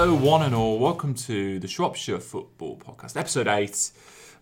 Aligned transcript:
Hello, 0.00 0.14
one 0.14 0.40
and 0.40 0.54
all. 0.54 0.78
Welcome 0.78 1.12
to 1.26 1.58
the 1.58 1.68
Shropshire 1.68 2.20
Football 2.20 2.78
Podcast, 2.78 3.18
episode 3.18 3.46
8. 3.46 3.90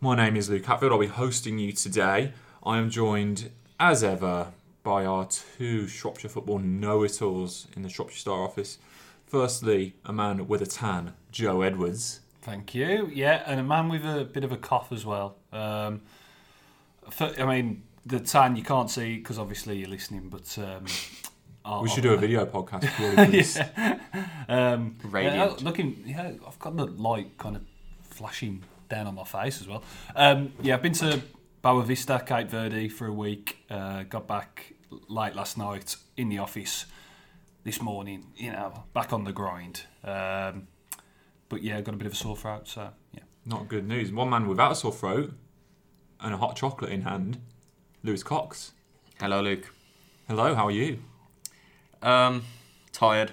My 0.00 0.14
name 0.14 0.36
is 0.36 0.48
Luke 0.48 0.64
Hatfield. 0.64 0.92
I'll 0.92 1.00
be 1.00 1.08
hosting 1.08 1.58
you 1.58 1.72
today. 1.72 2.32
I 2.64 2.78
am 2.78 2.90
joined, 2.90 3.50
as 3.80 4.04
ever, 4.04 4.52
by 4.84 5.04
our 5.04 5.26
two 5.26 5.88
Shropshire 5.88 6.30
football 6.30 6.60
know 6.60 7.02
it 7.02 7.20
alls 7.20 7.66
in 7.74 7.82
the 7.82 7.88
Shropshire 7.88 8.20
Star 8.20 8.44
office. 8.44 8.78
Firstly, 9.26 9.94
a 10.04 10.12
man 10.12 10.46
with 10.46 10.62
a 10.62 10.66
tan, 10.66 11.14
Joe 11.32 11.62
Edwards. 11.62 12.20
Thank 12.40 12.72
you. 12.72 13.10
Yeah, 13.12 13.42
and 13.44 13.58
a 13.58 13.64
man 13.64 13.88
with 13.88 14.04
a 14.04 14.28
bit 14.32 14.44
of 14.44 14.52
a 14.52 14.56
cough 14.56 14.92
as 14.92 15.04
well. 15.04 15.38
Um, 15.52 16.02
I 17.20 17.44
mean, 17.44 17.82
the 18.06 18.20
tan 18.20 18.54
you 18.54 18.62
can't 18.62 18.88
see 18.88 19.16
because 19.16 19.40
obviously 19.40 19.78
you're 19.78 19.88
listening, 19.88 20.28
but 20.28 20.56
um, 20.56 20.84
I'll- 21.68 21.82
We 21.82 21.88
should 21.88 22.02
do 22.02 22.12
a 22.14 22.16
video 22.16 22.46
podcast 22.46 22.86
purely 22.96 23.16
for 23.16 23.30
this. 23.30 23.56
yeah. 23.56 23.98
Um, 24.48 24.96
Radiant. 25.04 25.36
yeah, 25.60 25.64
looking, 25.64 26.02
yeah, 26.06 26.32
I've 26.46 26.58
got 26.58 26.76
the 26.76 26.86
light 26.86 27.36
kind 27.38 27.56
of 27.56 27.62
flashing 28.02 28.64
down 28.88 29.06
on 29.06 29.14
my 29.14 29.24
face 29.24 29.60
as 29.60 29.68
well. 29.68 29.82
Um, 30.16 30.52
yeah, 30.62 30.74
I've 30.74 30.82
been 30.82 30.94
to 30.94 31.20
Boa 31.60 31.82
Vista, 31.82 32.22
Cape 32.24 32.48
Verde 32.48 32.88
for 32.88 33.06
a 33.06 33.12
week. 33.12 33.58
Uh, 33.70 34.04
got 34.04 34.26
back 34.26 34.72
late 35.08 35.34
last 35.34 35.58
night 35.58 35.96
in 36.16 36.30
the 36.30 36.38
office 36.38 36.86
this 37.64 37.82
morning. 37.82 38.32
You 38.36 38.52
know, 38.52 38.84
back 38.94 39.12
on 39.12 39.24
the 39.24 39.32
grind. 39.32 39.82
Um, 40.02 40.68
but 41.50 41.62
yeah, 41.62 41.80
got 41.82 41.94
a 41.94 41.98
bit 41.98 42.06
of 42.06 42.14
a 42.14 42.16
sore 42.16 42.36
throat, 42.36 42.66
so 42.68 42.88
yeah. 43.12 43.20
Not 43.44 43.68
good 43.68 43.86
news. 43.86 44.10
One 44.12 44.30
man 44.30 44.46
without 44.48 44.72
a 44.72 44.74
sore 44.74 44.92
throat 44.92 45.32
and 46.20 46.32
a 46.34 46.36
hot 46.38 46.56
chocolate 46.56 46.90
in 46.92 47.02
hand, 47.02 47.38
Lewis 48.02 48.22
Cox. 48.22 48.72
Hello, 49.20 49.40
Luke. 49.42 49.72
Hello, 50.28 50.54
how 50.54 50.64
are 50.66 50.70
you? 50.70 50.98
Um, 52.02 52.44
tired. 52.92 53.32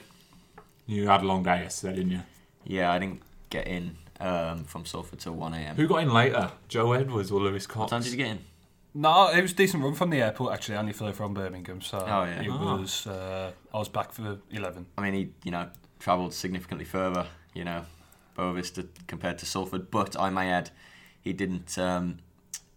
You 0.88 1.08
had 1.08 1.21
a 1.21 1.25
long 1.25 1.44
day 1.44 1.61
yesterday, 1.61 1.95
didn't 1.97 2.11
you? 2.11 2.21
Yeah, 2.63 2.91
I 2.91 2.99
didn't 2.99 3.22
get 3.49 3.67
in 3.67 3.97
um, 4.19 4.63
from 4.66 4.85
Salford 4.85 5.19
till 5.19 5.33
1 5.33 5.53
a.m. 5.53 5.75
Who 5.75 5.88
got 5.88 5.97
in 6.03 6.13
later, 6.13 6.52
Joe 6.67 6.94
Edwards 6.94 7.31
or 7.31 7.39
Lewis 7.41 7.66
Cox? 7.67 7.80
What 7.80 7.89
time 7.89 8.02
did 8.02 8.11
you 8.11 8.17
get 8.17 8.27
in? 8.27 8.39
No, 8.94 9.27
it 9.30 9.41
was 9.41 9.52
a 9.52 9.55
decent 9.55 9.83
run 9.83 9.94
from 9.94 10.09
the 10.09 10.22
airport. 10.22 10.53
Actually, 10.53 10.75
I 10.75 10.80
only 10.80 10.94
flew 10.94 11.11
from 11.11 11.33
Birmingham, 11.33 11.81
so 11.81 11.97
Oh, 11.99 12.23
yeah. 12.23 12.41
it 12.41 12.49
Ah. 12.49 12.77
was. 12.77 13.05
Uh, 13.07 13.52
I 13.73 13.77
was 13.77 13.89
back 13.89 14.11
for 14.13 14.38
eleven. 14.52 14.85
I 14.97 15.02
mean, 15.02 15.13
he, 15.13 15.29
you 15.44 15.52
know, 15.52 15.69
travelled 16.00 16.33
significantly 16.33 16.85
further, 16.85 17.27
you 17.53 17.66
know, 17.66 17.85
Boa 18.35 18.53
Vista 18.53 18.85
compared 19.07 19.38
to 19.39 19.45
Salford, 19.45 19.91
but 19.91 20.17
I 20.19 20.29
may 20.29 20.50
add, 20.50 20.69
he 21.22 21.33
didn't 21.33 21.77
um, 21.77 22.19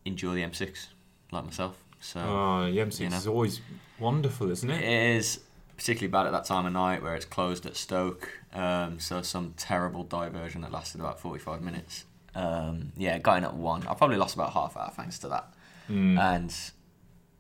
enjoy 0.05 0.35
the 0.35 0.43
M6 0.43 0.89
like 1.31 1.45
myself. 1.45 1.77
So 2.01 2.21
Oh, 2.21 2.71
the 2.73 2.79
M6 2.79 3.01
You 3.01 3.11
know. 3.11 3.17
is 3.17 3.27
always 3.29 3.61
wonderful, 4.01 4.51
isn't 4.51 4.71
it 4.71 4.83
it? 4.83 5.17
is 5.17 5.41
particularly 5.79 6.11
bad 6.11 6.27
at 6.27 6.33
that 6.33 6.45
time 6.45 6.67
of 6.67 6.73
night 6.75 7.03
where 7.03 7.15
it's 7.15 7.25
closed 7.25 7.65
at 7.65 7.75
Stoke. 7.77 8.29
Um, 8.53 8.99
so 9.01 9.23
some 9.23 9.55
terrible 9.57 10.05
diversion 10.05 10.61
that 10.63 10.73
lasted 10.73 11.01
about 11.01 11.19
45 11.21 11.63
minutes. 11.63 12.05
Um, 12.35 12.93
yeah, 12.97 13.19
got 13.19 13.39
in 13.39 13.45
at 13.45 13.55
one. 13.55 13.87
I 13.87 13.95
probably 13.95 14.17
lost 14.19 14.35
about 14.35 14.53
half 14.53 14.77
hour 14.77 14.93
thanks 14.95 15.19
to 15.21 15.29
that. 15.29 15.55
Mm. 15.91 16.19
and 16.19 16.55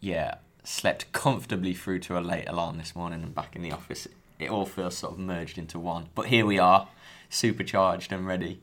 yeah, 0.00 0.36
slept 0.64 1.12
comfortably 1.12 1.74
through 1.74 1.98
to 2.00 2.16
a 2.18 2.20
late 2.20 2.48
alarm 2.48 2.78
this 2.78 2.96
morning 2.96 3.22
and 3.22 3.34
back 3.34 3.54
in 3.54 3.60
the 3.62 3.72
office. 3.72 4.08
It 4.38 4.48
all 4.48 4.64
feels 4.64 4.96
sort 4.96 5.12
of 5.12 5.18
merged 5.18 5.58
into 5.58 5.78
one. 5.78 6.08
But 6.14 6.26
here 6.26 6.46
we 6.46 6.58
are, 6.58 6.88
supercharged 7.28 8.10
and 8.12 8.26
ready. 8.26 8.62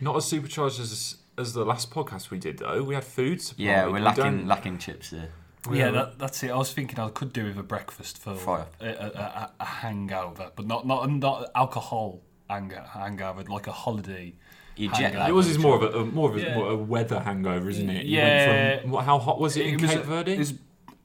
Not 0.00 0.16
as 0.16 0.24
supercharged 0.26 0.78
as 0.80 1.16
as 1.36 1.52
the 1.52 1.64
last 1.64 1.90
podcast 1.90 2.30
we 2.30 2.38
did, 2.38 2.58
though. 2.58 2.84
We 2.84 2.94
had 2.94 3.02
food 3.02 3.42
supply. 3.42 3.64
Yeah, 3.64 3.86
we're 3.86 3.94
We 3.94 4.00
lacking 4.00 4.22
don't- 4.24 4.46
lacking 4.46 4.78
chips 4.78 5.10
there. 5.10 5.30
We 5.66 5.78
yeah, 5.78 5.90
that, 5.90 6.18
that's 6.18 6.42
it. 6.42 6.50
I 6.50 6.56
was 6.56 6.72
thinking 6.72 6.98
I 6.98 7.08
could 7.08 7.32
do 7.32 7.44
with 7.46 7.58
a 7.58 7.62
breakfast 7.62 8.18
for 8.18 8.34
Fire. 8.34 8.66
a, 8.80 8.86
a, 8.86 8.90
a, 8.90 9.50
a 9.60 9.64
hangover, 9.64 10.50
but 10.56 10.66
not 10.66 10.86
not 10.86 11.08
not 11.10 11.50
alcohol 11.54 12.20
hang- 12.50 12.70
hangover, 12.92 13.42
like 13.44 13.66
a 13.66 13.72
holiday. 13.72 14.34
You 14.76 14.88
Hang 14.90 15.12
jet 15.12 15.28
It 15.28 15.32
was 15.32 15.56
more 15.56 15.76
of 15.76 15.82
a, 15.94 15.98
a 16.00 16.04
more 16.04 16.30
of 16.30 16.36
a, 16.36 16.40
Yeah. 16.40 16.54
more 16.56 16.70
a 16.70 16.76
weather 16.76 17.20
hangover, 17.20 17.70
isn't 17.70 17.88
it? 17.88 18.06
You 18.06 18.18
Yeah. 18.18 18.48
Went 18.70 18.82
from, 18.82 18.90
what, 18.90 19.04
how 19.04 19.18
hot 19.20 19.40
was 19.40 19.56
it 19.56 19.66
in 19.66 19.80
was 19.80 19.90
Cape 19.92 20.02
Verde? 20.02 20.32
it's- 20.32 20.54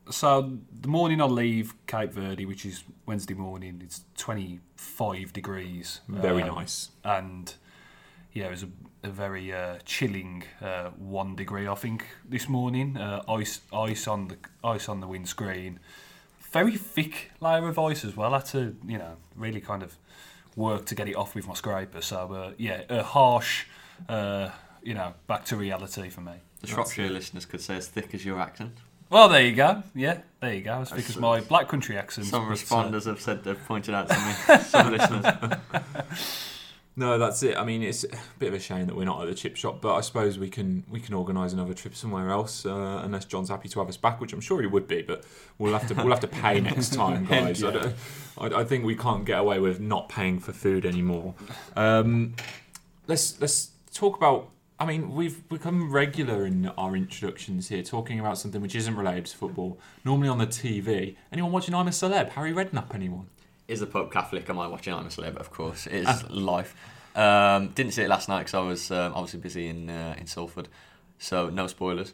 so 0.09 0.57
the 0.81 0.87
morning 0.87 1.21
I 1.21 1.25
leave 1.25 1.75
Cape 1.85 2.11
Verde, 2.11 2.43
which 2.47 2.65
is 2.65 2.83
Wednesday 3.05 3.35
morning, 3.35 3.79
it's 3.83 4.01
twenty 4.17 4.59
five 4.75 5.31
degrees. 5.33 6.01
Very 6.07 6.41
Um, 6.41 6.55
nice. 6.55 6.89
and 7.03 7.53
yeah, 8.33 8.45
it 8.45 8.51
was 8.51 8.63
a, 8.63 8.69
a 9.03 9.09
very 9.09 9.53
uh, 9.53 9.77
chilling 9.85 10.43
uh, 10.61 10.89
one 10.97 11.35
degree. 11.35 11.67
I 11.67 11.75
think 11.75 12.05
this 12.27 12.47
morning, 12.47 12.97
uh, 12.97 13.23
ice 13.27 13.61
ice 13.73 14.07
on 14.07 14.27
the 14.27 14.37
ice 14.63 14.87
on 14.87 14.99
the 14.99 15.07
windscreen, 15.07 15.79
very 16.51 16.77
thick 16.77 17.31
layer 17.39 17.67
of 17.67 17.79
ice 17.79 18.05
as 18.05 18.15
well. 18.15 18.33
I 18.33 18.37
had 18.37 18.45
to 18.47 18.75
you 18.87 18.97
know 18.97 19.17
really 19.35 19.61
kind 19.61 19.83
of 19.83 19.97
work 20.55 20.85
to 20.87 20.95
get 20.95 21.07
it 21.07 21.15
off 21.15 21.35
with 21.35 21.47
my 21.47 21.53
scraper. 21.53 22.01
So 22.01 22.33
uh, 22.33 22.51
yeah, 22.57 22.83
a 22.89 23.03
harsh, 23.03 23.65
uh, 24.07 24.49
you 24.83 24.93
know, 24.93 25.13
back 25.27 25.45
to 25.45 25.55
reality 25.55 26.09
for 26.09 26.21
me. 26.21 26.33
The 26.61 26.67
Shropshire 26.67 27.09
listeners 27.09 27.45
could 27.45 27.61
say 27.61 27.77
as 27.77 27.87
thick 27.87 28.13
as 28.13 28.25
your 28.25 28.39
accent. 28.39 28.73
Well, 29.09 29.27
there 29.27 29.41
you 29.41 29.55
go. 29.55 29.81
Yeah, 29.95 30.19
there 30.39 30.53
you 30.53 30.61
go. 30.61 30.81
As 30.81 30.91
thick 30.91 31.09
as 31.09 31.17
my 31.17 31.39
black 31.39 31.67
country 31.67 31.97
accent. 31.97 32.27
Some 32.27 32.45
uh, 32.45 32.51
responders 32.51 33.05
have 33.05 33.19
said 33.19 33.43
they've 33.43 33.65
pointed 33.65 33.95
out 33.95 34.07
to 34.09 34.15
me. 34.15 34.57
Some 34.63 34.91
listeners. 34.91 35.25
No, 36.95 37.17
that's 37.17 37.43
it. 37.43 37.55
I 37.55 37.63
mean, 37.63 37.81
it's 37.81 38.03
a 38.03 38.09
bit 38.39 38.49
of 38.49 38.53
a 38.55 38.59
shame 38.59 38.87
that 38.87 38.95
we're 38.95 39.05
not 39.05 39.21
at 39.21 39.27
the 39.29 39.35
chip 39.35 39.55
shop, 39.55 39.79
but 39.79 39.95
I 39.95 40.01
suppose 40.01 40.37
we 40.37 40.49
can 40.49 40.83
we 40.89 40.99
can 40.99 41.13
organise 41.13 41.53
another 41.53 41.73
trip 41.73 41.95
somewhere 41.95 42.29
else, 42.29 42.65
uh, 42.65 43.01
unless 43.03 43.23
John's 43.25 43.49
happy 43.49 43.69
to 43.69 43.79
have 43.79 43.87
us 43.87 43.95
back, 43.95 44.19
which 44.19 44.33
I'm 44.33 44.41
sure 44.41 44.59
he 44.59 44.67
would 44.67 44.87
be. 44.87 45.01
But 45.01 45.23
we'll 45.57 45.71
have 45.71 45.87
to 45.87 45.93
we'll 45.93 46.09
have 46.09 46.19
to 46.21 46.27
pay 46.27 46.59
next 46.71 46.93
time, 46.93 47.25
guys. 47.25 47.63
I, 47.63 47.71
don't, 47.71 47.95
I, 48.37 48.45
I 48.47 48.63
think 48.65 48.83
we 48.83 48.95
can't 48.95 49.23
get 49.23 49.39
away 49.39 49.59
with 49.59 49.79
not 49.79 50.09
paying 50.09 50.39
for 50.39 50.51
food 50.51 50.85
anymore. 50.85 51.35
Um, 51.77 52.35
let's 53.07 53.39
let's 53.39 53.71
talk 53.93 54.17
about. 54.17 54.49
I 54.81 54.85
mean, 54.85 55.13
we've 55.13 55.47
become 55.49 55.91
regular 55.91 56.45
in 56.45 56.67
our 56.77 56.95
introductions 56.95 57.67
here, 57.67 57.83
talking 57.83 58.17
about 58.19 58.37
something 58.37 58.61
which 58.61 58.75
isn't 58.75 58.95
related 58.95 59.25
to 59.25 59.37
football. 59.37 59.77
Normally 60.05 60.29
on 60.29 60.37
the 60.37 60.47
TV. 60.47 61.15
Anyone 61.33 61.51
watching 61.51 61.75
I'm 61.75 61.87
a 61.87 61.91
Celeb? 61.91 62.29
Harry 62.29 62.53
Redknapp? 62.53 62.95
Anyone? 62.95 63.27
Is 63.69 63.81
the 63.81 63.85
Pope 63.85 64.11
Catholic? 64.11 64.49
Am 64.49 64.57
I 64.57 64.65
watching 64.65 64.95
I'm 64.95 65.05
a 65.05 65.09
Celeb? 65.09 65.37
Of 65.37 65.51
course. 65.51 65.85
It 65.85 66.07
is 66.07 66.29
life. 66.31 66.75
Um, 67.15 67.67
didn't 67.69 67.93
see 67.93 68.01
it 68.01 68.09
last 68.09 68.27
night 68.27 68.39
because 68.39 68.55
I 68.55 68.61
was 68.61 68.89
um, 68.89 69.13
obviously 69.13 69.39
busy 69.41 69.67
in 69.67 69.91
uh, 69.91 70.15
in 70.17 70.25
Salford. 70.25 70.67
So 71.19 71.51
no 71.51 71.67
spoilers. 71.67 72.13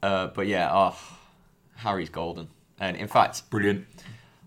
Uh, 0.00 0.28
but 0.28 0.46
yeah, 0.46 0.70
oh, 0.72 0.96
Harry's 1.74 2.08
golden. 2.08 2.46
And 2.78 2.96
in 2.96 3.08
fact, 3.08 3.50
Brilliant. 3.50 3.84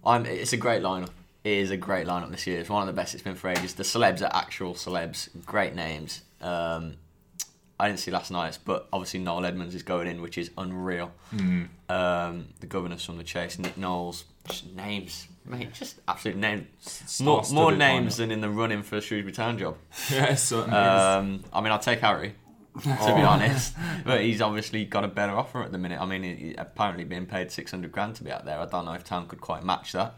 I'm, 0.06 0.26
it's 0.26 0.54
a 0.54 0.58
great 0.58 0.82
lineup. 0.82 1.10
It 1.44 1.58
is 1.58 1.72
a 1.72 1.78
great 1.78 2.08
lineup 2.08 2.32
this 2.32 2.48
year. 2.48 2.62
It's 2.62 2.70
one 2.70 2.88
of 2.88 2.88
the 2.88 3.00
best 3.00 3.14
it's 3.14 3.24
been 3.24 3.36
for 3.36 3.50
ages. 3.50 3.74
The 3.74 3.84
celebs 3.84 4.22
are 4.22 4.34
actual 4.34 4.76
celebs. 4.76 5.28
Great 5.46 5.76
names. 5.76 6.22
Um, 6.40 6.96
I 7.78 7.88
didn't 7.88 8.00
see 8.00 8.12
last 8.12 8.30
night's, 8.32 8.58
but 8.58 8.88
obviously 8.94 9.20
Noel 9.22 9.46
Edmonds 9.46 9.74
is 9.74 9.84
going 9.84 10.08
in, 10.08 10.22
which 10.22 10.38
is 10.38 10.52
unreal. 10.58 11.12
Mm. 11.34 11.70
Um, 11.90 12.48
the 12.60 12.68
governors 12.68 13.04
from 13.04 13.18
the 13.18 13.24
Chase, 13.24 13.58
Nick 13.58 13.78
Knowles, 13.78 14.26
just 14.48 14.74
names, 14.74 15.28
mate, 15.50 15.74
just 15.74 16.00
absolute 16.08 16.38
names. 16.38 17.20
More, 17.22 17.44
more 17.52 17.72
names 17.76 18.18
than 18.18 18.32
in 18.32 18.42
the 18.42 18.50
running 18.50 18.84
for 18.84 18.98
a 18.98 19.02
Shrewsbury 19.02 19.34
Town 19.34 19.58
job. 19.58 19.78
Yeah, 20.12 20.36
certainly. 20.36 20.78
Um, 20.78 21.44
I 21.52 21.62
mean, 21.62 21.72
I'll 21.72 21.80
take 21.80 22.00
Harry, 22.00 22.36
to 22.82 22.88
be 22.88 22.90
honest, 23.24 23.76
but 24.06 24.22
he's 24.22 24.42
obviously 24.42 24.86
got 24.86 25.04
a 25.04 25.08
better 25.08 25.34
offer 25.34 25.64
at 25.64 25.72
the 25.72 25.78
minute. 25.78 26.00
I 26.00 26.06
mean, 26.06 26.24
he, 26.24 26.56
apparently 26.58 27.04
being 27.04 27.26
paid 27.26 27.52
six 27.52 27.72
hundred 27.72 27.92
grand 27.92 28.16
to 28.16 28.24
be 28.24 28.32
out 28.32 28.46
there. 28.46 28.60
I 28.60 28.66
don't 28.66 28.86
know 28.86 28.94
if 28.94 29.04
Town 29.04 29.28
could 29.28 29.42
quite 29.42 29.64
match 29.64 29.92
that, 29.94 30.16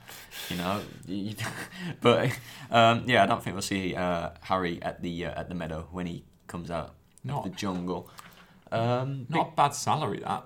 you 0.49 0.57
know. 0.57 0.81
But 2.01 2.31
um, 2.69 3.03
yeah, 3.07 3.23
I 3.23 3.25
don't 3.25 3.43
think 3.43 3.55
we'll 3.55 3.61
see 3.61 3.95
uh, 3.95 4.31
Harry 4.41 4.81
at 4.83 5.01
the 5.01 5.25
uh, 5.25 5.39
at 5.39 5.49
the 5.49 5.55
meadow 5.55 5.87
when 5.91 6.05
he 6.05 6.23
comes 6.47 6.69
out 6.69 6.93
Not- 7.23 7.45
of 7.45 7.51
the 7.51 7.57
jungle. 7.57 8.09
Um, 8.71 9.25
Not 9.29 9.49
a 9.49 9.55
bad 9.55 9.73
salary, 9.75 10.19
that. 10.19 10.45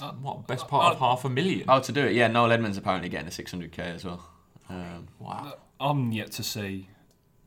Uh, 0.00 0.12
what, 0.12 0.46
best 0.46 0.66
part 0.68 0.92
of 0.92 0.98
half 0.98 1.24
a 1.24 1.28
million? 1.28 1.64
oh, 1.68 1.80
to 1.80 1.92
do 1.92 2.04
it, 2.06 2.14
yeah. 2.14 2.26
Noel 2.26 2.52
Edmonds 2.52 2.76
apparently 2.76 3.08
getting 3.08 3.28
a 3.28 3.32
six 3.32 3.50
hundred 3.50 3.72
k 3.72 3.82
as 3.82 4.04
well. 4.04 4.28
Um, 4.68 5.08
wow. 5.18 5.54
I'm 5.80 6.12
yet 6.12 6.32
to 6.32 6.42
see 6.42 6.88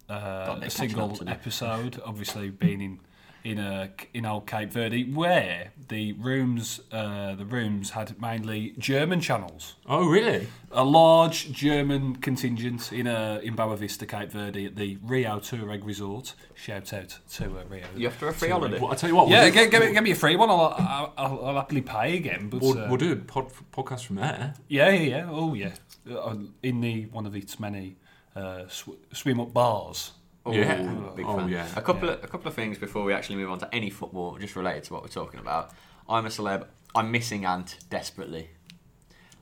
uh, 0.09 0.59
a 0.61 0.69
single 0.69 1.09
catching 1.09 1.11
up 1.11 1.17
to 1.17 1.25
do. 1.25 1.31
episode. 1.31 2.01
Obviously, 2.05 2.49
being 2.49 2.81
in 2.81 2.99
in 3.45 3.59
a 3.59 3.91
in 4.13 4.25
old 4.25 4.47
Cape 4.47 4.71
Verde, 4.71 5.03
where 5.13 5.71
the 5.87 6.13
rooms 6.13 6.81
uh, 6.91 7.35
the 7.35 7.45
rooms 7.45 7.91
had 7.91 8.19
mainly 8.19 8.73
German 8.79 9.21
channels. 9.21 9.75
Oh, 9.85 10.07
really? 10.09 10.47
A 10.71 10.83
large 10.83 11.51
German 11.51 12.15
contingent 12.15 12.91
in 12.91 13.05
a 13.07 13.39
in 13.43 13.55
Boa 13.55 13.77
Vista, 13.77 14.05
Cape 14.07 14.31
Verde, 14.31 14.65
at 14.65 14.75
the 14.75 14.95
Riu 14.97 15.39
Touareg 15.39 15.85
Resort. 15.85 16.33
Shout 16.55 16.91
out 16.91 17.19
to 17.33 17.45
uh, 17.45 17.63
Riu. 17.65 17.83
you 17.95 18.07
have 18.07 18.19
to 18.19 18.27
a 18.27 18.31
free 18.33 18.49
Touareg. 18.49 18.51
holiday. 18.51 18.79
Well, 18.79 18.91
I 18.91 18.95
tell 18.95 19.09
you 19.11 19.15
what, 19.15 19.27
we'll, 19.27 19.35
Yeah, 19.35 19.45
do, 19.45 19.51
get, 19.51 19.69
get, 19.69 19.81
me, 19.85 19.93
get 19.93 20.03
me 20.03 20.11
a 20.11 20.15
free 20.15 20.35
one. 20.35 20.49
I'll, 20.49 20.73
I'll, 20.77 21.13
I'll, 21.17 21.45
I'll 21.45 21.55
happily 21.55 21.81
pay 21.81 22.17
again. 22.17 22.49
But 22.49 22.61
we'll, 22.61 22.79
uh, 22.79 22.87
we'll 22.87 22.97
do 22.97 23.11
a 23.13 23.15
pod, 23.15 23.51
podcast 23.71 24.05
from 24.05 24.15
there. 24.17 24.55
yeah, 24.67 24.89
yeah, 24.89 25.17
yeah. 25.17 25.27
Oh, 25.29 25.53
yeah. 25.53 25.73
Uh, 26.11 26.35
in 26.63 26.81
the 26.81 27.05
one 27.07 27.25
of 27.27 27.35
its 27.35 27.59
many 27.59 27.95
uh, 28.35 28.67
sw- 28.67 28.97
swim 29.13 29.39
up 29.39 29.53
bars. 29.53 30.11
Oh, 30.45 30.51
Yeah. 30.53 30.81
big 31.15 31.25
Oh, 31.25 31.37
fan. 31.37 31.49
yeah. 31.49 31.67
A 31.75 31.81
couple 31.81 32.09
of 32.09 32.23
a 32.23 32.27
couple 32.27 32.47
of 32.47 32.53
things 32.53 32.77
before 32.77 33.03
we 33.03 33.13
actually 33.13 33.37
move 33.37 33.49
on 33.51 33.59
to 33.59 33.73
any 33.73 33.89
football, 33.89 34.37
just 34.37 34.55
related 34.55 34.83
to 34.85 34.93
what 34.93 35.01
we're 35.01 35.09
talking 35.09 35.39
about. 35.39 35.71
I'm 36.07 36.25
a 36.25 36.29
celeb. 36.29 36.65
I'm 36.93 37.11
missing 37.11 37.45
Ant 37.45 37.77
desperately. 37.89 38.49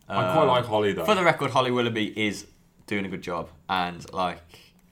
I 0.07 0.33
quite 0.33 0.45
like 0.45 0.65
Holly, 0.65 0.93
though. 0.93 1.05
For 1.05 1.15
the 1.15 1.23
record, 1.23 1.51
Holly 1.51 1.71
Willoughby 1.71 2.13
is 2.27 2.45
doing 2.87 3.05
a 3.05 3.09
good 3.09 3.21
job, 3.21 3.49
and 3.69 4.05
like 4.13 4.39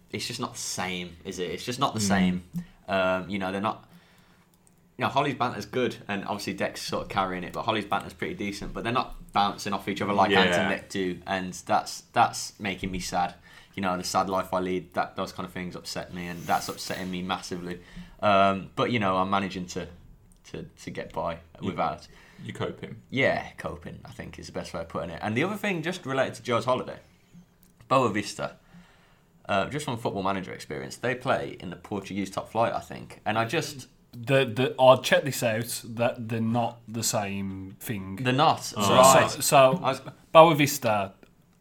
it's 0.10 0.28
just 0.28 0.40
not 0.40 0.54
the 0.54 0.60
same, 0.60 1.16
is 1.25 1.40
it? 1.40 1.50
It's 1.52 1.63
just 1.66 1.80
not 1.80 1.94
the 1.94 2.00
same. 2.00 2.44
Um, 2.88 3.30
you 3.30 3.40
know, 3.40 3.52
they're 3.52 3.62
not. 3.62 3.88
You 4.98 5.04
know, 5.06 5.10
Holly's 5.10 5.36
banter's 5.36 5.66
good, 5.66 5.96
and 6.08 6.24
obviously 6.25 6.54
Dec's 6.54 6.81
sort 6.81 7.04
of 7.04 7.10
carrying 7.10 7.44
it, 7.44 7.54
but 7.54 7.63
Holly's 7.63 7.86
banter's 7.86 8.13
pretty 8.13 8.36
decent. 8.36 8.74
But 8.74 8.84
they're 8.84 8.94
not 8.94 9.16
bouncing 9.34 9.74
off 9.74 9.88
each 9.88 10.02
other 10.02 10.13
like 10.13 10.31
Ant 10.31 10.50
and 10.52 10.72
Dec 10.81 10.90
do, 10.90 11.19
and 11.25 11.54
that's 11.54 12.02
that's 12.13 12.54
making 12.60 12.92
me 12.92 13.00
sad. 13.00 13.34
You 13.76 13.82
know, 13.82 13.96
the 13.98 14.04
sad 14.04 14.30
life 14.30 14.54
I 14.54 14.60
lead, 14.60 14.94
that 14.96 15.16
those 15.16 15.32
kind 15.32 15.48
of 15.48 15.54
things 15.54 15.76
upset 15.76 16.14
me, 16.14 16.28
and 16.28 16.42
that's 16.44 16.68
upsetting 16.70 17.10
me 17.10 17.22
massively. 17.22 17.80
Um, 18.22 18.70
but 18.76 18.92
you 18.92 19.00
know, 19.00 19.18
I'm 19.18 19.30
managing 19.30 19.66
to 19.68 19.88
to, 20.52 20.66
to 20.84 20.90
get 20.92 21.14
by 21.14 21.38
without. 21.62 22.08
You 22.44 22.54
coping. 22.54 22.96
Yeah, 23.12 23.46
coping, 23.58 24.00
I 24.04 24.10
think 24.12 24.40
is 24.40 24.48
the 24.48 24.52
best 24.52 24.74
way 24.74 24.82
of 24.82 24.90
putting 24.90 25.12
it. 25.12 25.20
And 25.22 25.38
the 25.38 25.44
other 25.44 25.56
thing, 25.56 25.84
just 25.84 26.06
related 26.08 26.34
to 26.36 26.42
Joe's 26.44 26.66
holiday, 26.66 26.98
Boa 27.88 28.10
Vista, 28.10 28.56
uh, 29.48 29.68
just 29.70 29.86
from 29.86 29.98
football 29.98 30.24
manager 30.24 30.52
experience, 30.52 30.96
they 30.98 31.14
play 31.14 31.56
in 31.60 31.70
the 31.70 31.76
Portuguese 31.76 32.32
top 32.32 32.52
flight, 32.52 32.74
I 32.74 32.80
think. 32.80 33.22
And 33.26 33.38
I 33.38 33.46
just, 33.46 33.88
The 34.12 34.44
the 34.46 34.76
I'll 34.80 35.02
check 35.02 35.24
this 35.24 35.44
out. 35.44 35.82
That 35.86 36.28
they're 36.30 36.42
not 36.42 36.80
the 36.88 37.04
same 37.04 37.76
thing. 37.80 38.18
they're 38.18 38.34
not. 38.34 38.64
so, 38.64 38.80
right. 38.80 39.30
so, 39.30 39.40
so 39.42 39.72
was- 39.74 40.02
Boa 40.32 40.56
Vista. 40.56 41.14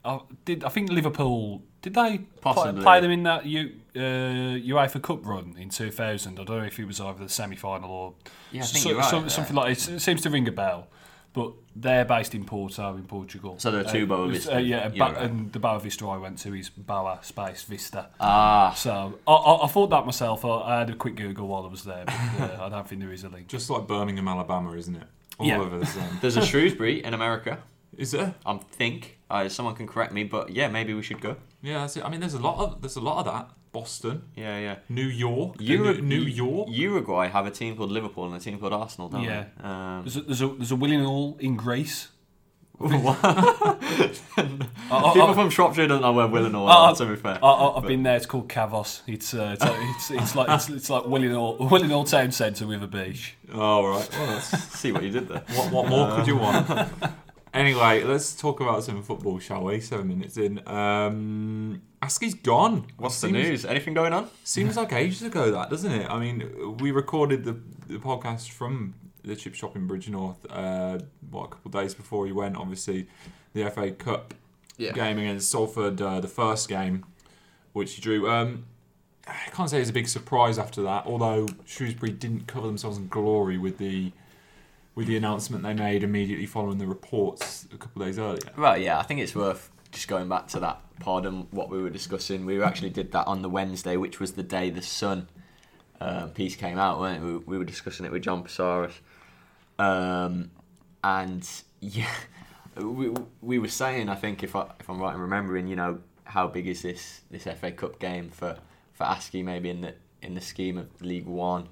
Uh, 0.05 0.21
did 0.47 0.65
I 0.65 0.71
think 0.71 0.91
Liverpool? 0.91 1.63
Did 1.83 1.95
they 1.95 2.19
play, 2.19 2.21
Possibly. 2.43 2.83
play 2.83 3.01
them 3.01 3.11
in 3.11 3.23
that 3.25 3.47
U, 3.47 3.73
uh, 3.97 3.99
UEFA 3.99 5.01
Cup 5.03 5.25
run 5.27 5.57
in 5.59 5.71
2000? 5.71 6.39
I 6.39 6.45
don't 6.45 6.59
know 6.59 6.65
if 6.65 6.79
it 6.79 6.85
was 6.85 7.01
either 7.01 7.25
the 7.25 7.29
semi 7.31 7.57
final 7.57 7.91
or 7.91 8.13
Yeah, 8.53 8.63
I 8.63 8.65
so- 8.65 8.95
right 8.97 9.05
so- 9.11 9.29
something 9.29 9.57
like 9.57 9.73
it. 9.73 9.89
It 9.89 10.01
seems 10.01 10.21
to 10.23 10.31
ring 10.31 10.47
a 10.49 10.53
bell. 10.53 10.89
But 11.33 11.53
they're 11.77 12.05
based 12.05 12.35
in 12.35 12.45
Porto 12.45 12.97
in 12.97 13.05
Portugal. 13.05 13.55
So 13.59 13.71
there 13.71 13.83
are 13.83 13.85
two 13.89 14.03
Uh, 14.03 14.07
Boa 14.07 14.29
Vista. 14.29 14.57
Uh, 14.57 14.59
yeah, 14.59 14.89
ba- 14.89 14.97
right. 14.99 15.17
and 15.19 15.53
the 15.53 15.61
Boa 15.61 15.79
Vista 15.79 16.05
I 16.09 16.17
went 16.17 16.39
to 16.39 16.53
is 16.55 16.69
Boa 16.71 17.21
Space 17.23 17.63
Vista. 17.63 18.09
Ah, 18.19 18.73
So 18.77 19.15
I, 19.29 19.33
I, 19.33 19.65
I 19.65 19.69
thought 19.69 19.91
that 19.91 20.05
myself. 20.05 20.45
I, 20.45 20.49
I 20.49 20.79
had 20.81 20.91
a 20.91 20.95
quick 20.97 21.15
Google 21.15 21.47
while 21.47 21.65
I 21.65 21.69
was 21.69 21.85
there, 21.85 22.05
but 22.05 22.15
uh, 22.59 22.65
I 22.65 22.69
don't 22.69 22.89
think 22.89 23.01
there 23.01 23.13
is 23.13 23.23
a 23.23 23.29
link. 23.29 23.47
Just 23.47 23.71
like 23.71 23.87
Birmingham, 23.87 24.27
Alabama, 24.27 24.73
isn't 24.73 24.97
it? 24.97 25.07
All 25.39 25.47
Yeah. 25.47 25.61
over 25.61 25.79
the 25.79 25.87
same. 25.87 26.19
there's 26.21 26.37
a 26.37 26.45
Shrewsbury 26.45 27.03
in 27.05 27.15
America. 27.15 27.59
Is 27.97 28.11
there? 28.11 28.35
I 28.45 28.57
think 28.73 29.20
uh, 29.31 29.49
someone 29.49 29.75
can 29.75 29.87
correct 29.87 30.13
me, 30.13 30.25
but 30.25 30.51
yeah, 30.51 30.69
maybe 30.69 30.93
we 30.95 31.03
should 31.03 31.21
go. 31.21 31.37
Yeah, 31.63 31.79
that's 31.81 31.97
it. 31.97 32.05
I 32.05 32.09
mean, 32.11 32.21
there's 32.21 32.35
a 32.35 32.39
lot 32.41 32.59
of 32.59 32.81
there's 32.83 32.97
a 32.97 33.01
lot 33.01 33.19
of 33.27 33.33
that. 33.33 33.51
Boston, 33.73 34.23
Yeah, 34.35 34.59
yeah. 34.59 34.77
New 34.89 35.07
York, 35.07 35.51
uh, 35.61 35.63
Ura- 35.63 35.95
New, 36.01 36.03
New 36.03 36.23
York. 36.23 36.69
Uruguay 36.73 37.29
have 37.29 37.47
a 37.47 37.53
team 37.53 37.77
called 37.77 37.93
Liverpool 37.93 38.25
and 38.27 38.35
a 38.35 38.41
team 38.41 38.59
called 38.59 38.73
Arsenal, 38.73 39.09
don't 39.09 39.23
Yeah. 39.23 39.45
they? 39.59 39.63
Um, 39.65 40.03
There's 40.03 40.17
a, 40.17 40.21
there's 40.23 40.43
a, 40.43 40.49
there's 40.49 40.73
a 40.73 40.75
Willenhall 40.75 41.39
in 41.41 41.55
Greece. 41.57 42.09
what? 42.79 43.19
I, 43.23 44.49
I, 44.91 45.13
People 45.13 45.29
I, 45.31 45.35
from 45.35 45.51
Shropshire 45.51 45.87
don't 45.87 46.03
know 46.03 46.13
where 46.13 46.27
Willenhall 46.27 46.69
Uh, 46.69 46.73
are, 46.91 46.95
to 46.97 47.07
be 47.07 47.15
fair. 47.15 47.39
I, 47.45 47.49
I've 47.77 47.85
been 47.87 48.03
there. 48.03 48.17
It's 48.17 48.27
called 48.27 48.49
Kavos. 48.49 49.03
It's 49.07 49.35
uh, 49.35 49.57
it's, 49.61 49.65
it's, 49.65 50.11
it's 50.23 50.35
like 50.35 50.49
it's, 50.49 50.69
it's 50.69 50.91
like 50.91 51.05
Willenhall 51.05 51.71
Willing 51.71 51.93
All 51.93 52.03
town 52.05 52.33
centre 52.33 52.67
with 52.67 52.83
a 52.83 52.89
beach. 52.89 53.37
Oh 53.53 53.87
right. 53.87 54.09
Well, 54.13 54.27
that's, 54.27 54.79
See 54.81 54.91
what 54.91 55.05
you 55.05 55.11
did 55.11 55.29
there. 55.29 55.45
what, 55.55 55.71
what 55.71 55.89
more 55.89 56.17
could 56.17 56.27
you 56.27 56.37
want? 56.37 56.69
Anyway, 57.53 58.05
let's 58.05 58.35
talk 58.37 58.61
about 58.61 58.85
some 58.85 59.03
football, 59.03 59.39
shall 59.41 59.65
we? 59.65 59.81
Seven 59.81 60.07
minutes 60.09 60.37
in. 60.37 60.67
Um, 60.69 61.83
Askey's 62.01 62.35
gone. 62.35 62.87
What's 62.97 63.21
the 63.21 63.29
news? 63.31 63.65
Anything 63.65 63.93
going 63.95 64.13
on? 64.13 64.29
Seems 64.45 64.77
like 64.77 64.93
ages 65.05 65.23
ago, 65.23 65.51
that 65.51 65.69
doesn't 65.69 65.91
it? 65.91 66.09
I 66.09 66.19
mean, 66.21 66.77
we 66.79 66.93
recorded 66.93 67.45
the, 67.45 67.59
the 67.89 67.99
podcast 67.99 68.51
from 68.51 68.95
the 69.25 69.35
chip 69.35 69.55
shop 69.57 69.75
in 69.75 69.89
Bridgnorth. 69.89 70.37
Uh, 70.49 71.01
what 71.31 71.47
a 71.47 71.49
couple 71.49 71.69
of 71.69 71.73
days 71.73 71.93
before 71.93 72.25
he 72.27 72.33
went. 72.33 72.57
Obviously, 72.57 73.09
the 73.53 73.69
FA 73.69 73.91
Cup 73.91 74.33
Yeah. 74.77 74.93
game 74.93 75.19
against 75.19 75.51
Salford, 75.51 76.01
uh, 76.01 76.21
the 76.21 76.29
first 76.29 76.69
game, 76.69 77.05
which 77.73 77.95
he 77.95 78.01
drew. 78.01 78.31
Um, 78.31 78.67
I 79.27 79.51
can't 79.51 79.69
say 79.69 79.79
it 79.79 79.81
was 79.81 79.89
a 79.91 79.93
big 79.93 80.09
surprise 80.09 80.57
after 80.57 80.83
that. 80.83 81.05
Although 81.07 81.49
Shrewsbury 81.67 82.13
didn't 82.13 82.47
cover 82.47 82.67
themselves 82.69 82.97
in 82.97 83.09
glory 83.09 83.59
with 83.59 83.79
the 83.79 84.13
with 84.95 85.07
the 85.07 85.17
announcement 85.17 85.63
they 85.63 85.75
made 85.75 86.03
immediately 86.03 86.47
following 86.47 86.79
the 86.79 86.87
reports 86.87 87.67
a 87.73 87.77
couple 87.77 88.03
of 88.03 88.09
days 88.09 88.19
earlier. 88.19 88.41
Right, 88.57 88.83
yeah, 88.83 88.99
I 88.99 89.03
think 89.03 89.21
it's 89.21 89.35
worth 89.35 89.71
just 89.93 90.09
going 90.09 90.29
back 90.29 90.47
to 90.49 90.61
that 90.61 90.81
and 91.07 91.47
what 91.51 91.71
we 91.71 91.81
were 91.81 91.91
discussing. 91.91 92.45
We 92.45 92.63
actually 92.63 92.91
did 92.91 93.13
that 93.13 93.27
on 93.27 93.43
the 93.43 93.49
Wednesday, 93.49 93.97
which 93.97 94.21
was 94.21 94.33
the 94.33 94.43
day 94.43 94.71
the 94.71 94.83
Sun 94.83 95.29
uh, 96.01 96.27
piece 96.27 96.57
came 96.57 96.79
out, 96.79 97.01
weren't? 97.01 97.25
We, 97.25 97.37
we 97.39 97.59
were 97.59 97.65
discussing 97.65 98.07
it 98.07 98.13
with 98.13 98.23
John 98.23 98.45
Pesaris. 98.45 98.93
Um, 99.79 100.51
and 101.03 101.49
yeah, 101.81 102.13
we, 102.77 103.13
we 103.41 103.59
were 103.59 103.69
saying, 103.69 104.09
I 104.09 104.15
think, 104.15 104.43
if, 104.43 104.55
I, 104.55 104.71
if 104.79 104.89
I'm 104.89 105.01
right 105.01 105.15
in 105.15 105.21
remembering, 105.21 105.69
you 105.69 105.77
know, 105.77 106.01
how 106.25 106.47
big 106.47 106.69
is 106.69 106.83
this, 106.83 107.23
this 107.31 107.45
FA 107.45 107.73
Cup 107.73 107.99
game 107.99 108.29
for, 108.31 108.59
for 108.93 109.05
Askey 109.05 109.43
maybe 109.45 109.71
in 109.71 109.81
the, 109.81 109.95
in 110.23 110.35
the 110.35 110.41
scheme 110.41 110.79
of 110.79 110.89
League 111.01 111.27
One? 111.27 111.69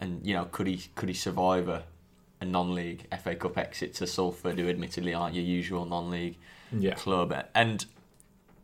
And, 0.00 0.26
you 0.26 0.34
know, 0.34 0.46
could 0.46 0.66
he, 0.66 0.82
could 0.94 1.08
he 1.08 1.14
survive 1.14 1.68
a, 1.68 1.84
a 2.40 2.44
non-league 2.44 3.06
FA 3.22 3.34
Cup 3.34 3.56
exit 3.58 3.94
to 3.94 4.06
Salford, 4.06 4.58
who 4.58 4.68
admittedly 4.68 5.14
aren't 5.14 5.34
your 5.34 5.44
usual 5.44 5.84
non-league 5.84 6.36
Yeah. 6.72 6.94
club. 6.94 7.34
And 7.54 7.86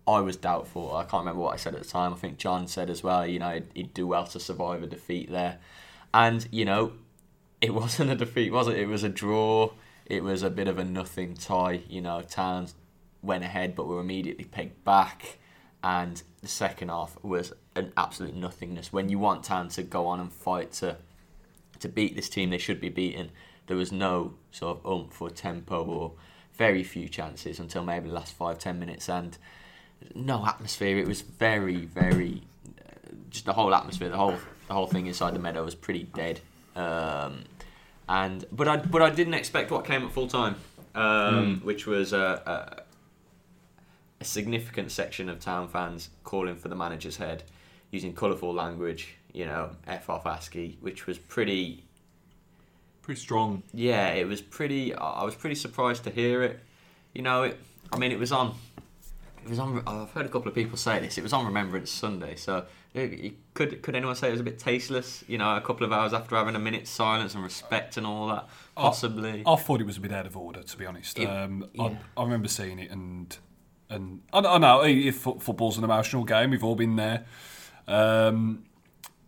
I 0.07 0.21
was 0.21 0.37
doubtful. 0.37 0.95
I 0.97 1.05
can't 1.05 1.21
remember 1.23 1.41
what 1.43 1.55
I 1.55 1.57
said 1.57 1.75
at 1.75 1.83
the 1.83 1.89
time. 1.89 2.13
I 2.13 2.17
think 2.17 2.37
John 2.39 2.67
said 2.67 2.91
as 2.91 3.03
well. 3.03 3.27
You 3.27 3.39
know, 3.39 3.61
he'd, 3.75 3.95
do 3.95 4.07
well 4.07 4.27
to 4.27 4.41
survive 4.41 4.83
a 4.83 4.87
defeat 4.87 5.31
there. 5.31 5.59
And 6.13 6.47
you 6.51 6.65
know, 6.65 6.93
it 7.61 7.73
wasn't 7.83 8.11
a 8.11 8.17
defeat, 8.17 8.53
was 8.53 8.69
it? 8.69 8.77
It 8.77 8.87
was 8.89 9.05
a 9.05 9.09
draw. 9.09 9.71
It 10.07 10.23
was 10.25 10.43
a 10.43 10.51
bit 10.51 10.67
of 10.69 10.79
a 10.79 10.85
nothing 10.85 11.35
tie. 11.35 11.83
You 11.89 12.01
know, 12.01 12.23
Towns 12.23 12.75
went 13.23 13.45
ahead, 13.45 13.77
but 13.77 13.87
were 13.87 14.01
immediately 14.01 14.45
pegged 14.45 14.83
back. 14.85 15.39
And 15.85 16.23
the 16.43 16.49
second 16.49 16.89
half 16.89 17.17
was 17.23 17.53
an 17.77 17.93
absolute 17.97 18.35
nothingness. 18.35 18.93
When 18.93 19.09
you 19.09 19.19
want 19.19 19.45
Town 19.45 19.69
to 19.71 19.83
go 19.83 20.07
on 20.09 20.21
and 20.21 20.33
fight 20.33 20.73
to 20.75 20.97
to 21.81 21.89
beat 21.89 22.15
this 22.15 22.29
team 22.29 22.51
they 22.51 22.59
should 22.59 22.81
be 22.81 22.89
beating, 22.89 23.31
there 23.73 23.79
was 23.79 23.91
no 23.91 24.35
sort 24.51 24.77
of 24.77 24.87
oomph 24.87 25.23
or 25.23 25.31
tempo 25.31 25.83
or 25.83 26.13
very 26.53 26.83
few 26.83 27.09
chances 27.09 27.59
until 27.59 27.83
maybe 27.83 28.07
the 28.07 28.15
last 28.15 28.35
five 28.35 28.59
ten 28.59 28.79
minutes 28.79 29.09
and 29.09 29.39
no 30.15 30.47
atmosphere. 30.47 30.99
It 30.99 31.09
was 31.09 31.23
very 31.23 31.87
very 31.87 32.43
uh, 32.79 33.15
just 33.31 33.47
the 33.47 33.55
whole 33.55 33.75
atmosphere, 33.75 34.11
the 34.11 34.19
whole 34.19 34.37
the 34.69 34.75
whole 34.75 34.87
thing 34.87 35.07
inside 35.07 35.33
the 35.33 35.39
meadow 35.39 35.65
was 35.65 35.75
pretty 35.75 36.03
dead. 36.03 36.41
Um, 36.77 37.45
and 38.11 38.45
but 38.53 38.69
I 38.69 38.77
but 38.77 39.01
I 39.01 39.09
didn't 39.09 39.33
expect 39.33 39.71
what 39.71 39.87
came 39.87 40.05
at 40.05 40.13
full 40.13 40.29
time, 40.29 40.57
um, 40.95 41.63
which 41.65 41.87
was 41.87 42.13
a, 42.13 42.43
a 42.45 42.83
a 44.21 44.25
significant 44.25 44.91
section 44.93 45.31
of 45.31 45.41
town 45.41 45.67
fans 45.67 46.11
calling 46.25 46.57
for 46.57 46.69
the 46.69 46.77
manager's 46.77 47.17
head, 47.17 47.43
using 47.91 48.13
colourful 48.13 48.53
language. 48.53 49.15
You 49.33 49.47
know, 49.47 49.71
f 49.87 50.11
off 50.11 50.25
Askey, 50.25 50.77
which 50.83 51.07
was 51.07 51.17
pretty 51.17 51.85
Pretty 53.03 53.21
strong. 53.21 53.63
yeah, 53.75 54.09
it 54.11 54.27
was 54.27 54.41
pretty. 54.41 54.95
I 54.95 55.11
I 55.21 55.25
was 55.25 55.35
pretty 55.35 55.57
surprised 55.57 56.05
to 56.05 56.11
hear 56.11 56.43
it. 56.43 56.61
You 57.15 57.23
know, 57.23 57.43
it, 57.45 57.59
I 57.93 57.99
mean, 57.99 58.13
it 58.13 58.19
was 58.19 58.31
on. 58.33 58.55
It 59.45 59.51
was 59.51 59.59
on. 59.59 59.83
I've 59.87 60.11
heard 60.13 60.25
a 60.27 60.29
couple 60.29 60.49
of 60.49 60.55
people 60.55 60.77
say 60.77 61.01
this. 61.01 61.19
It 61.19 61.23
was 61.23 61.33
on 61.33 61.45
Remembrance 61.45 61.91
Sunday, 61.91 62.37
so 62.37 62.65
it, 62.95 63.01
it- 63.13 63.35
could 63.55 63.83
could 63.83 63.95
anyone 63.97 64.15
say 64.15 64.29
it 64.29 64.31
was 64.31 64.41
a 64.41 64.45
bit 64.45 64.59
tasteless? 64.59 65.25
You 65.27 65.37
know, 65.37 65.57
a 65.57 65.61
couple 65.61 65.85
of 65.85 65.93
hours 65.93 66.13
after 66.15 66.37
having 66.37 66.55
a 66.55 66.59
minute's 66.61 66.91
silence 66.91 67.35
and 67.35 67.43
respect 67.43 67.97
and 67.97 68.07
all 68.07 68.29
that, 68.29 68.49
possibly. 68.77 69.43
I 69.47 69.57
thought 69.57 69.81
it 69.81 69.87
was 69.87 69.97
a 69.99 70.01
bit 70.01 70.13
out 70.13 70.25
of 70.27 70.37
order, 70.37 70.63
to 70.63 70.77
be 70.79 70.87
honest. 70.87 71.19
Um, 71.21 71.67
yeah. 71.75 71.83
I, 71.83 71.99
I 72.17 72.23
remember 72.23 72.49
seeing 72.49 72.79
it, 72.79 72.91
and 72.93 73.37
and 73.91 74.21
I, 74.33 74.39
I 74.39 74.59
know 74.59 74.85
if 74.85 75.17
football's 75.17 75.77
an 75.77 75.85
emotional 75.85 76.23
game, 76.25 76.51
we've 76.51 76.65
all 76.65 76.77
been 76.77 76.95
there. 76.97 77.27
Um, 77.89 78.65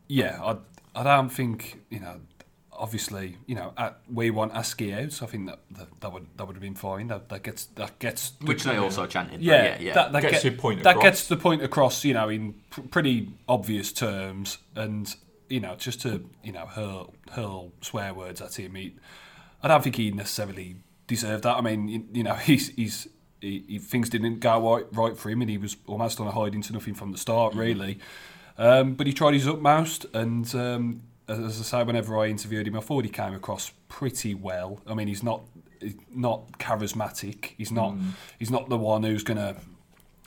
yeah, 0.08 0.40
I 0.42 0.56
I 0.98 1.02
don't 1.02 1.28
think 1.28 1.80
you 1.90 1.98
know. 2.00 2.20
Obviously, 2.84 3.38
you 3.46 3.54
know, 3.54 3.72
at, 3.78 3.98
we 4.12 4.28
want 4.28 4.52
Askey 4.52 4.92
out. 4.94 5.10
So 5.12 5.24
I 5.24 5.28
think 5.30 5.46
that, 5.46 5.60
that 5.70 5.88
that 6.02 6.12
would 6.12 6.26
that 6.36 6.46
would 6.46 6.54
have 6.54 6.62
been 6.62 6.74
fine. 6.74 7.06
That 7.08 7.30
that 7.30 7.42
gets 7.42 7.64
that 7.76 7.98
gets 7.98 8.32
which 8.42 8.62
they 8.64 8.76
also 8.76 9.06
chanted. 9.06 9.38
but 9.38 9.42
yeah, 9.42 9.64
yeah, 9.64 9.76
yeah. 9.80 9.94
That, 9.94 10.12
that 10.12 10.20
Gets 10.22 10.34
get- 10.34 10.44
your 10.44 10.52
point 10.60 10.82
That 10.82 10.90
across. 10.96 11.04
gets 11.04 11.28
the 11.28 11.36
point 11.38 11.62
across, 11.62 12.04
you 12.04 12.12
know, 12.12 12.28
in 12.28 12.54
pr- 12.68 12.82
pretty 12.82 13.30
obvious 13.48 13.90
terms, 13.90 14.58
and 14.76 15.14
you 15.48 15.60
know, 15.60 15.74
just 15.76 16.02
to 16.02 16.28
you 16.42 16.52
know 16.52 16.66
hurl 16.66 17.14
hurl 17.32 17.72
swear 17.80 18.12
words 18.12 18.42
at 18.42 18.58
him. 18.58 18.74
He, 18.74 18.96
I 19.62 19.68
don't 19.68 19.82
think 19.82 19.96
he 19.96 20.10
necessarily 20.10 20.76
deserved 21.06 21.44
that. 21.44 21.56
I 21.56 21.62
mean, 21.62 21.88
you, 21.88 22.04
you 22.12 22.22
know, 22.22 22.34
he's 22.50 22.68
he's. 22.76 23.08
He, 23.40 23.62
he, 23.68 23.78
things 23.78 24.08
didn't 24.08 24.40
go 24.40 24.74
right, 24.74 24.86
right 24.92 25.16
for 25.18 25.28
him, 25.28 25.42
and 25.42 25.50
he 25.50 25.58
was 25.58 25.76
almost 25.86 26.18
on 26.18 26.26
a 26.26 26.30
hide 26.30 26.54
into 26.54 26.72
nothing 26.72 26.94
from 26.94 27.12
the 27.12 27.18
start, 27.18 27.50
Mm-hmm. 27.52 27.60
really. 27.60 27.98
Um, 28.56 28.94
but 28.94 29.06
he 29.06 29.12
tried 29.12 29.34
his 29.34 29.46
utmost, 29.46 30.06
and 30.14 30.54
um, 30.54 31.02
as 31.28 31.38
as 31.38 31.60
I 31.60 31.62
say, 31.62 31.84
whenever 31.84 32.18
I 32.18 32.26
interviewed 32.26 32.66
him, 32.68 32.76
I 32.76 32.80
thought 32.80 33.04
he 33.04 33.10
came 33.10 33.34
across 33.34 33.72
pretty 33.88 34.34
well. 34.34 34.80
I 34.86 34.94
mean, 34.94 35.08
he's 35.08 35.22
not 35.22 35.42
he's 35.80 35.94
not 36.14 36.58
charismatic. 36.58 37.52
He's 37.56 37.72
not 37.72 37.92
Mm. 37.94 38.10
he's 38.38 38.50
not 38.50 38.68
the 38.68 38.76
one 38.78 39.02
who's 39.02 39.22
gonna 39.24 39.56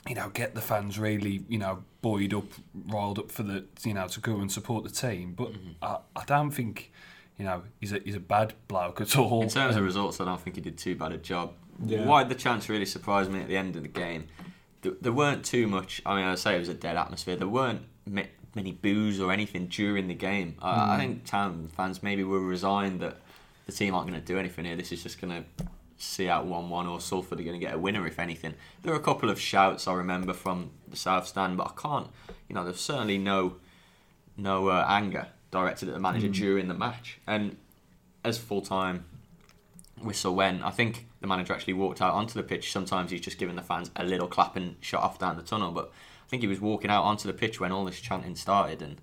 you 0.08 0.14
know 0.14 0.30
get 0.30 0.54
the 0.54 0.60
fans 0.60 0.98
really 0.98 1.44
you 1.48 1.58
know 1.58 1.82
buoyed 2.00 2.32
up, 2.34 2.44
riled 2.88 3.18
up 3.18 3.30
for 3.30 3.42
the 3.42 3.64
you 3.84 3.94
know 3.94 4.08
to 4.08 4.20
go 4.20 4.38
and 4.40 4.50
support 4.50 4.84
the 4.84 4.90
team. 4.90 5.34
But 5.36 5.52
Mm-hmm. 5.52 5.70
I, 5.82 5.98
I 6.16 6.24
don't 6.26 6.50
think 6.50 6.92
you 7.38 7.44
know 7.44 7.62
he's 7.80 7.92
a 7.92 7.98
he's 8.00 8.16
a 8.16 8.20
bad 8.20 8.54
bloke 8.68 9.00
at 9.00 9.16
all. 9.16 9.42
In 9.42 9.48
terms 9.48 9.76
of 9.76 9.84
results, 9.84 10.20
I 10.20 10.24
don't 10.24 10.40
think 10.40 10.56
he 10.56 10.62
did 10.62 10.78
too 10.78 10.94
bad 10.96 11.12
a 11.12 11.18
job. 11.18 11.52
Yeah. 11.84 12.04
Why 12.04 12.24
the 12.24 12.34
chance 12.34 12.68
really 12.68 12.86
surprised 12.86 13.30
me 13.30 13.40
at 13.40 13.46
the 13.48 13.56
end 13.56 13.76
of 13.76 13.82
the 13.82 13.88
game 13.88 14.24
th- 14.82 14.96
there 15.00 15.12
weren't 15.12 15.44
too 15.44 15.68
much. 15.68 16.02
I 16.04 16.16
mean, 16.16 16.24
I 16.24 16.34
say 16.34 16.56
it 16.56 16.58
was 16.58 16.68
a 16.68 16.74
dead 16.74 16.96
atmosphere. 16.96 17.36
There 17.36 17.46
weren't 17.46 17.82
ma- 18.06 18.22
many 18.60 18.72
boos 18.72 19.20
or 19.20 19.32
anything 19.32 19.66
during 19.68 20.08
the 20.08 20.14
game. 20.30 20.56
I 20.60 20.94
I 20.94 20.96
think 20.98 21.24
town 21.24 21.68
fans 21.76 22.02
maybe 22.02 22.24
were 22.24 22.44
resigned 22.56 23.00
that 23.04 23.16
the 23.66 23.72
team 23.72 23.94
aren't 23.94 24.08
going 24.08 24.20
to 24.20 24.26
do 24.32 24.38
anything 24.38 24.64
here. 24.64 24.76
This 24.76 24.92
is 24.92 25.02
just 25.02 25.20
going 25.20 25.34
to 25.38 25.64
see 25.98 26.28
out 26.28 26.46
one-one, 26.46 26.86
or 26.86 27.00
Salford 27.00 27.40
are 27.40 27.42
going 27.48 27.58
to 27.60 27.64
get 27.66 27.74
a 27.74 27.78
winner 27.78 28.06
if 28.06 28.18
anything. 28.18 28.54
There 28.82 28.92
are 28.94 28.96
a 28.96 29.06
couple 29.10 29.30
of 29.30 29.40
shouts 29.40 29.86
I 29.86 29.94
remember 29.94 30.32
from 30.32 30.70
the 30.88 30.96
south 30.96 31.26
stand, 31.26 31.56
but 31.56 31.66
I 31.72 31.80
can't. 31.80 32.08
You 32.48 32.54
know, 32.54 32.64
there's 32.64 32.80
certainly 32.80 33.18
no 33.18 33.56
no 34.36 34.68
uh, 34.68 34.84
anger 34.88 35.28
directed 35.50 35.88
at 35.88 35.94
the 35.94 36.00
manager 36.00 36.28
during 36.28 36.68
the 36.68 36.74
match. 36.74 37.18
And 37.26 37.56
as 38.24 38.38
full 38.38 38.62
time 38.62 39.04
whistle 40.00 40.34
went, 40.34 40.62
I 40.64 40.70
think 40.70 41.06
the 41.20 41.26
manager 41.26 41.52
actually 41.52 41.74
walked 41.74 42.00
out 42.00 42.14
onto 42.14 42.34
the 42.34 42.42
pitch. 42.42 42.72
Sometimes 42.72 43.10
he's 43.10 43.20
just 43.20 43.38
giving 43.38 43.56
the 43.56 43.62
fans 43.62 43.90
a 43.96 44.04
little 44.04 44.28
clap 44.28 44.56
and 44.56 44.76
shot 44.80 45.02
off 45.02 45.18
down 45.18 45.36
the 45.36 45.42
tunnel, 45.42 45.72
but 45.72 45.92
I 46.28 46.30
think 46.30 46.42
he 46.42 46.46
was 46.48 46.60
walking 46.60 46.90
out 46.90 47.04
onto 47.04 47.26
the 47.26 47.32
pitch 47.32 47.58
when 47.58 47.72
all 47.72 47.86
this 47.86 47.98
chanting 48.00 48.36
started, 48.36 48.82
and 48.82 49.00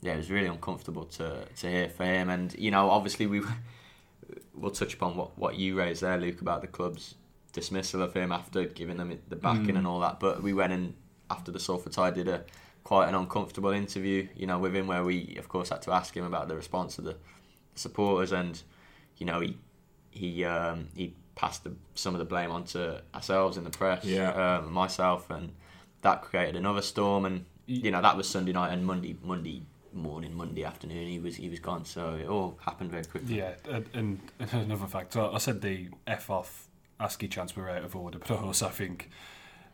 yeah, 0.00 0.14
it 0.14 0.18
was 0.18 0.30
really 0.30 0.46
uncomfortable 0.46 1.04
to 1.06 1.44
to 1.56 1.66
hear 1.70 1.88
for 1.88 2.04
him. 2.04 2.30
And 2.30 2.54
you 2.58 2.70
know, 2.70 2.88
obviously 2.90 3.26
we 3.26 3.42
we'll 4.54 4.70
touch 4.70 4.94
upon 4.94 5.16
what 5.16 5.36
what 5.38 5.56
you 5.56 5.76
raised 5.76 6.02
there, 6.02 6.18
Luke, 6.18 6.40
about 6.40 6.60
the 6.60 6.66
club's 6.68 7.16
dismissal 7.52 8.00
of 8.00 8.14
him 8.14 8.32
after 8.32 8.64
giving 8.64 8.96
them 8.96 9.18
the 9.28 9.36
backing 9.36 9.76
and 9.76 9.86
all 9.86 10.00
that. 10.00 10.20
But 10.20 10.42
we 10.42 10.52
went 10.54 10.72
in 10.72 10.94
after 11.30 11.50
the 11.50 11.58
Salford 11.60 11.92
tie 11.92 12.10
did 12.10 12.28
a 12.28 12.44
quite 12.84 13.08
an 13.08 13.14
uncomfortable 13.14 13.70
interview, 13.70 14.28
you 14.36 14.46
know, 14.46 14.58
with 14.58 14.74
him 14.74 14.86
where 14.86 15.04
we 15.04 15.34
of 15.38 15.48
course 15.48 15.68
had 15.70 15.82
to 15.82 15.92
ask 15.92 16.16
him 16.16 16.24
about 16.24 16.48
the 16.48 16.56
response 16.56 16.98
of 16.98 17.04
the 17.04 17.16
supporters 17.74 18.32
and 18.32 18.62
you 19.16 19.26
know 19.26 19.40
he 19.40 19.56
he 20.10 20.44
um, 20.44 20.88
he 20.94 21.14
passed 21.34 21.64
the, 21.64 21.72
some 21.94 22.14
of 22.14 22.18
the 22.18 22.24
blame 22.24 22.50
onto 22.50 22.94
ourselves 23.14 23.56
in 23.56 23.64
the 23.64 23.70
press, 23.70 24.04
Yeah. 24.04 24.58
um, 24.58 24.70
myself, 24.72 25.30
and 25.30 25.52
that 26.02 26.22
created 26.22 26.56
another 26.56 26.82
storm. 26.82 27.24
And 27.24 27.44
you 27.66 27.90
know 27.90 28.02
that 28.02 28.16
was 28.16 28.28
Sunday 28.28 28.52
night 28.52 28.72
and 28.72 28.84
Monday 28.86 29.16
Monday 29.22 29.62
morning, 29.94 30.34
Monday 30.36 30.64
afternoon. 30.64 31.08
He 31.08 31.18
was 31.18 31.36
he 31.36 31.48
was 31.48 31.58
gone, 31.60 31.84
so 31.84 32.14
it 32.14 32.28
all 32.28 32.58
happened 32.64 32.90
very 32.90 33.04
quickly. 33.04 33.38
Yeah, 33.38 33.54
and, 33.68 33.86
and 33.94 34.20
another 34.52 34.86
fact. 34.86 35.16
I 35.16 35.26
I 35.28 35.38
said 35.38 35.62
the 35.62 35.88
F 36.06 36.30
off 36.30 36.68
Askey 37.00 37.30
chants 37.30 37.56
were 37.56 37.68
out 37.68 37.84
of 37.84 37.96
order, 37.96 38.18
but 38.26 38.62
I 38.62 38.68
think 38.68 39.10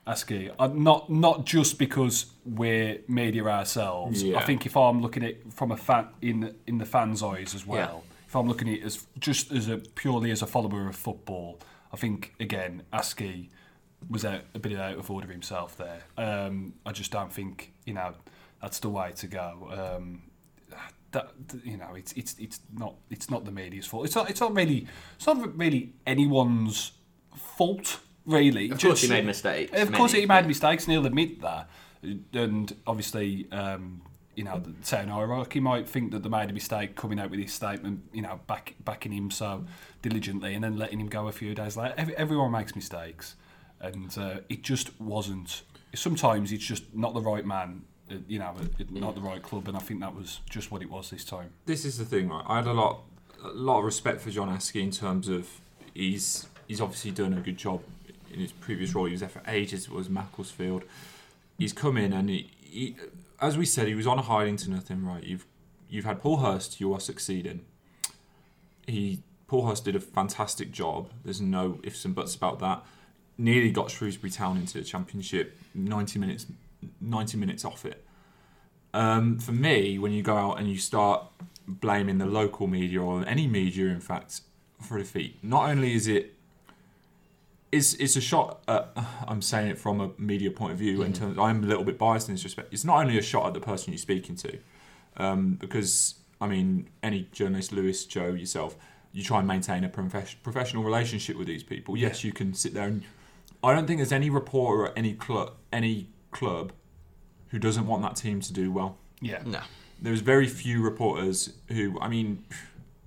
Askey, 0.07 0.55
uh, 0.59 0.69
not 0.69 1.11
not 1.11 1.45
just 1.45 1.79
because 1.79 2.27
we're 2.45 3.01
media 3.09 3.45
ourselves. 3.45 4.23
Yeah. 4.23 4.39
I 4.39 4.43
think 4.45 4.65
if 4.65 4.77
I'm 4.77 5.03
looking 5.03 5.23
at 5.23 5.31
it 5.31 5.53
from 5.53 5.71
a 5.73 5.77
fan 5.77 6.09
in 6.23 6.55
in 6.67 6.79
the 6.79 6.87
fans' 6.87 7.23
eyes 7.23 7.55
as 7.55 7.67
well, 7.67 8.03
Yeah. 8.05 8.15
if 8.27 8.35
I'm 8.37 8.49
looking 8.49 8.69
at 8.69 8.79
it 8.79 8.85
as 8.85 9.07
just 9.19 9.53
as 9.53 9.69
a 9.69 9.79
purely 9.79 10.31
as 10.31 10.43
a 10.43 10.47
follower 10.47 10.89
of 10.89 10.97
football, 10.97 11.59
I 11.93 11.97
think 11.97 12.35
again 12.41 12.83
Askey 12.93 13.49
was 14.11 14.25
out, 14.25 14.43
a 14.55 14.59
bit 14.59 14.79
out 14.79 14.99
of 14.99 15.11
order 15.11 15.31
himself 15.31 15.77
there. 15.77 16.03
Um, 16.17 16.75
I 16.87 16.93
just 16.93 17.11
don't 17.11 17.33
think 17.33 17.73
you 17.85 17.95
know 17.95 18.15
that's 18.63 18.79
the 18.79 18.89
way 18.89 19.13
to 19.17 19.27
go. 19.27 19.97
Um, 20.01 20.23
that 21.13 21.31
you 21.65 21.77
know, 21.77 21.95
it's 21.95 22.13
it's 22.13 22.37
it's 22.39 22.61
not 22.77 22.95
it's 23.11 23.31
not 23.31 23.45
the 23.45 23.51
media's 23.51 23.87
fault. 23.87 24.05
It's 24.05 24.15
not 24.15 24.29
it's 24.31 24.41
not 24.41 24.55
really 24.55 24.87
it's 25.17 25.27
not 25.27 25.57
really 25.59 25.93
anyone's 26.07 26.93
fault. 27.35 28.01
Really, 28.27 28.71
Of 28.71 28.79
course, 28.79 29.01
he 29.01 29.09
made 29.09 29.25
mistakes. 29.25 29.73
Of 29.73 29.91
course, 29.91 30.13
many, 30.13 30.23
he 30.23 30.27
made 30.27 30.43
but- 30.43 30.49
mistakes, 30.49 30.85
and 30.85 30.93
he'll 30.93 31.07
admit 31.07 31.41
that. 31.41 31.71
And 32.35 32.77
obviously, 32.87 33.49
um, 33.51 34.03
you 34.35 34.45
know, 34.45 34.59
the 34.61 34.73
town 34.85 35.09
hierarchy 35.09 35.61
might 35.61 35.89
think 35.89 36.13
that 36.13 36.23
they 36.23 36.29
made 36.29 36.51
a 36.51 36.53
mistake 36.53 36.95
coming 36.95 37.19
out 37.19 37.31
with 37.31 37.41
his 37.41 37.55
statement, 37.55 38.03
you 38.13 38.21
know, 38.21 38.39
back, 38.47 38.75
backing 38.85 39.13
him 39.13 39.31
so 39.31 39.65
diligently 40.03 40.55
and 40.55 40.63
then 40.63 40.77
letting 40.77 41.01
him 41.01 41.09
go 41.09 41.27
a 41.27 41.33
few 41.33 41.55
days 41.55 41.77
later. 41.77 41.95
Every, 41.97 42.17
everyone 42.17 42.53
makes 42.53 42.77
mistakes. 42.77 43.35
And 43.81 44.17
uh, 44.19 44.41
it 44.49 44.63
just 44.63 44.99
wasn't. 45.01 45.63
Sometimes 45.95 46.53
it's 46.53 46.65
just 46.65 46.95
not 46.95 47.15
the 47.15 47.21
right 47.21 47.45
man, 47.45 47.83
uh, 48.11 48.17
you 48.27 48.39
know, 48.39 48.55
not 48.91 49.15
the 49.15 49.21
right 49.21 49.43
club. 49.43 49.69
And 49.69 49.77
I 49.77 49.81
think 49.81 50.01
that 50.01 50.15
was 50.15 50.41
just 50.51 50.71
what 50.71 50.83
it 50.83 50.91
was 50.91 51.11
this 51.11 51.25
time. 51.25 51.51
this 51.67 51.85
is 51.85 51.99
the 51.99 52.05
thing, 52.05 52.29
right? 52.29 52.45
I 52.47 52.57
had 52.57 52.67
a 52.67 52.73
lot, 52.73 53.03
a 53.43 53.49
lot 53.49 53.79
of 53.79 53.85
respect 53.85 54.21
for 54.21 54.31
John 54.31 54.49
Askey 54.49 54.83
in 54.83 54.91
terms 54.91 55.29
of 55.29 55.49
he's 55.95 56.47
he's 56.67 56.81
obviously 56.81 57.11
done 57.11 57.33
a 57.33 57.41
good 57.41 57.57
job 57.57 57.83
in 58.33 58.41
his 58.41 58.53
previous 58.53 58.95
role. 58.95 59.07
He 59.07 59.13
was 59.13 59.21
there 59.21 59.29
for 59.29 59.43
ages. 59.47 59.87
It 59.87 59.93
was 59.93 60.09
Macclesfield. 60.11 60.85
He's 61.57 61.73
come 61.73 61.97
in 61.97 62.13
and 62.13 62.29
he, 62.29 62.51
he, 62.61 62.97
as 63.41 63.57
we 63.57 63.65
said, 63.65 63.89
he 63.89 63.95
was 63.95 64.07
on 64.07 64.19
a 64.19 64.23
hiding 64.23 64.57
to 64.59 64.71
nothing, 64.71 65.05
right? 65.05 65.25
You've 65.25 65.47
you've 65.89 66.05
had 66.05 66.21
Paul 66.21 66.39
Hurst. 66.39 66.81
You 66.81 66.93
are 66.93 67.01
succeeding. 67.01 67.63
He 68.87 69.23
Paul 69.47 69.67
Hurst 69.67 69.85
did 69.85 69.97
a 69.97 70.01
fantastic 70.01 70.73
job. 70.73 71.11
There's 71.25 71.41
no 71.41 71.81
ifs 71.83 72.05
and 72.05 72.15
buts 72.15 72.35
about 72.35 72.59
that. 72.61 72.85
Nearly 73.39 73.71
got 73.71 73.91
Shrewsbury 73.91 74.31
Town 74.31 74.57
into 74.57 74.79
the 74.79 74.85
championship. 74.85 75.57
Ninety 75.75 76.19
minutes, 76.19 76.47
ninety 77.01 77.39
minutes 77.39 77.65
off 77.65 77.87
it. 77.87 78.05
Um, 78.93 79.39
for 79.39 79.53
me, 79.53 79.99
when 79.99 80.13
you 80.13 80.23
go 80.23 80.37
out 80.37 80.59
and 80.59 80.69
you 80.69 80.79
start 80.79 81.25
blaming 81.67 82.19
the 82.19 82.27
local 82.27 82.67
media 82.67 83.01
or 83.01 83.25
any 83.27 83.47
media, 83.47 83.87
in 83.87 84.01
fact, 84.01 84.41
for 84.81 84.97
a 84.97 85.01
defeat, 85.01 85.39
not 85.43 85.71
only 85.71 85.95
is 85.95 86.09
it 86.09 86.35
it's 87.71 87.95
it's 87.95 88.17
a 88.17 88.21
shot. 88.21 88.63
At, 88.67 88.91
I'm 89.29 89.43
saying 89.43 89.69
it 89.71 89.79
from 89.79 90.01
a 90.01 90.11
media 90.19 90.51
point 90.51 90.73
of 90.73 90.79
view. 90.79 91.03
In 91.03 91.13
terms, 91.13 91.39
I'm 91.39 91.63
a 91.63 91.67
little 91.67 91.85
bit 91.85 91.99
biased 91.99 92.29
in 92.29 92.35
this 92.35 92.45
respect. 92.45 92.73
It's 92.73 92.85
not 92.85 93.01
only 93.01 93.19
a 93.19 93.23
shot 93.23 93.47
at 93.47 93.55
the 93.55 93.61
person 93.61 93.93
you're 93.93 93.99
speaking 93.99 94.37
to, 94.37 94.59
um, 95.17 95.55
because 95.55 96.15
I 96.41 96.47
mean, 96.47 96.89
any 97.03 97.29
journalist, 97.33 97.73
Lewis, 97.73 98.05
Joe, 98.05 98.29
yourself, 98.29 98.77
you 99.13 99.23
try 99.23 99.39
and 99.39 99.49
maintain 99.49 99.85
a 99.85 99.89
profes- 99.89 100.37
professional 100.43 100.85
relationship 100.85 101.37
with 101.37 101.47
these 101.47 101.63
people. 101.63 101.97
Yes, 101.97 102.25
you 102.25 102.33
can 102.33 102.55
sit 102.55 102.75
there 102.75 102.89
and. 102.89 103.05
I 103.63 103.75
don't 103.75 103.87
think 103.87 103.99
there's 103.99 104.13
any 104.13 104.31
reporter 104.31 104.87
at 104.87 104.93
any 104.97 105.15
club, 105.15 105.53
any 105.73 106.09
club, 106.31 106.73
who 107.49 107.59
doesn't 107.59 107.87
want 107.87 108.03
that 108.03 108.15
team 108.17 108.41
to 108.41 108.53
do 108.53 108.71
well 108.71 108.99
Yeah. 109.21 109.43
No. 109.47 109.61
there's 110.01 110.21
very 110.21 110.47
few 110.47 110.83
reporters 110.83 111.55
who 111.69 111.99
I 112.01 112.09
mean 112.09 112.45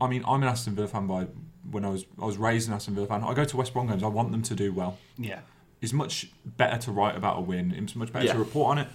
I 0.01 0.07
mean 0.07 0.23
I'm 0.27 0.41
an 0.43 0.49
Aston 0.49 0.73
Villa 0.75 0.87
fan 0.87 1.05
by 1.07 1.27
when 1.69 1.85
I 1.85 1.89
was 1.89 2.05
I 2.21 2.25
was 2.25 2.37
raised 2.37 2.67
an 2.67 2.73
Aston 2.73 2.95
Villa 2.95 3.07
fan. 3.07 3.23
I 3.23 3.33
go 3.33 3.45
to 3.45 3.57
West 3.57 3.71
Brom 3.73 3.87
games, 3.87 4.01
I 4.03 4.07
want 4.07 4.31
them 4.31 4.41
to 4.41 4.55
do 4.55 4.73
well. 4.73 4.97
Yeah. 5.17 5.39
It's 5.79 5.93
much 5.93 6.31
better 6.45 6.77
to 6.79 6.91
write 6.91 7.15
about 7.15 7.37
a 7.37 7.41
win, 7.41 7.71
it's 7.71 7.95
much 7.95 8.11
better 8.11 8.25
Yeah. 8.25 8.33
to 8.33 8.39
report 8.39 8.71
on 8.71 8.77
it. 8.79 8.87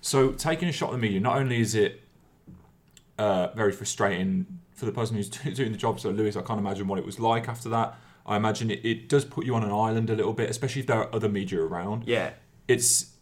So 0.00 0.30
taking 0.32 0.68
a 0.68 0.72
shot 0.72 0.88
at 0.90 0.92
the 0.92 0.98
media, 0.98 1.20
not 1.20 1.36
only 1.38 1.60
is 1.60 1.74
it 1.74 2.02
uh, 3.18 3.48
very 3.54 3.72
frustrating 3.72 4.46
for 4.74 4.86
the 4.86 4.92
person 4.92 5.16
who's 5.16 5.28
doing 5.54 5.72
the 5.72 5.78
job, 5.78 5.98
so 6.00 6.10
Lewis, 6.10 6.36
I 6.36 6.42
can't 6.42 6.58
imagine 6.60 6.86
what 6.88 6.98
it 6.98 7.04
was 7.06 7.18
like 7.18 7.48
after 7.48 7.68
that. 7.70 7.96
I 8.28 8.36
imagine 8.36 8.70
it, 8.70 8.84
it 8.84 9.08
does 9.08 9.24
put 9.24 9.46
you 9.46 9.54
on 9.54 9.64
an 9.64 9.70
island 9.72 10.10
a 10.10 10.14
little 10.14 10.32
bit, 10.34 10.50
especially 10.50 10.80
if 10.82 10.86
there 10.86 10.98
are 10.98 11.14
other 11.14 11.28
media 11.28 11.60
around 11.62 12.04
Yeah. 12.06 12.30
it's 12.68 13.14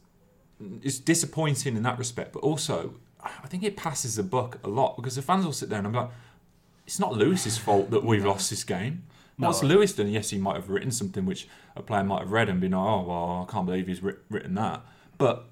it's 0.82 0.98
disappointing 0.98 1.76
in 1.76 1.82
that 1.84 1.98
respect, 1.98 2.32
but 2.32 2.40
also 2.40 2.94
I 3.22 3.46
think 3.48 3.62
it 3.62 3.76
passes 3.76 4.16
the 4.16 4.22
buck 4.22 4.58
a 4.64 4.68
lot 4.68 4.96
because 4.96 5.16
the 5.16 5.22
fans 5.22 5.44
will 5.44 5.52
sit 5.52 5.68
there 5.68 5.78
and 5.78 5.86
I'm 5.86 5.92
like, 5.92 6.10
it's 6.86 6.98
not 7.00 7.14
Lewis's 7.14 7.58
fault 7.58 7.90
that 7.90 8.04
we've 8.04 8.24
lost 8.24 8.50
this 8.50 8.64
game. 8.64 9.04
No. 9.38 9.48
What's 9.48 9.62
Lewis 9.62 9.92
done? 9.92 10.08
Yes, 10.08 10.30
he 10.30 10.38
might 10.38 10.54
have 10.56 10.70
written 10.70 10.90
something 10.90 11.26
which 11.26 11.46
a 11.74 11.82
player 11.82 12.04
might 12.04 12.20
have 12.20 12.32
read 12.32 12.48
and 12.48 12.58
been, 12.60 12.70
like, 12.72 12.80
oh 12.80 13.02
well, 13.02 13.46
I 13.48 13.52
can't 13.52 13.66
believe 13.66 13.86
he's 13.86 14.02
written 14.02 14.54
that. 14.54 14.82
But 15.18 15.36
at 15.38 15.44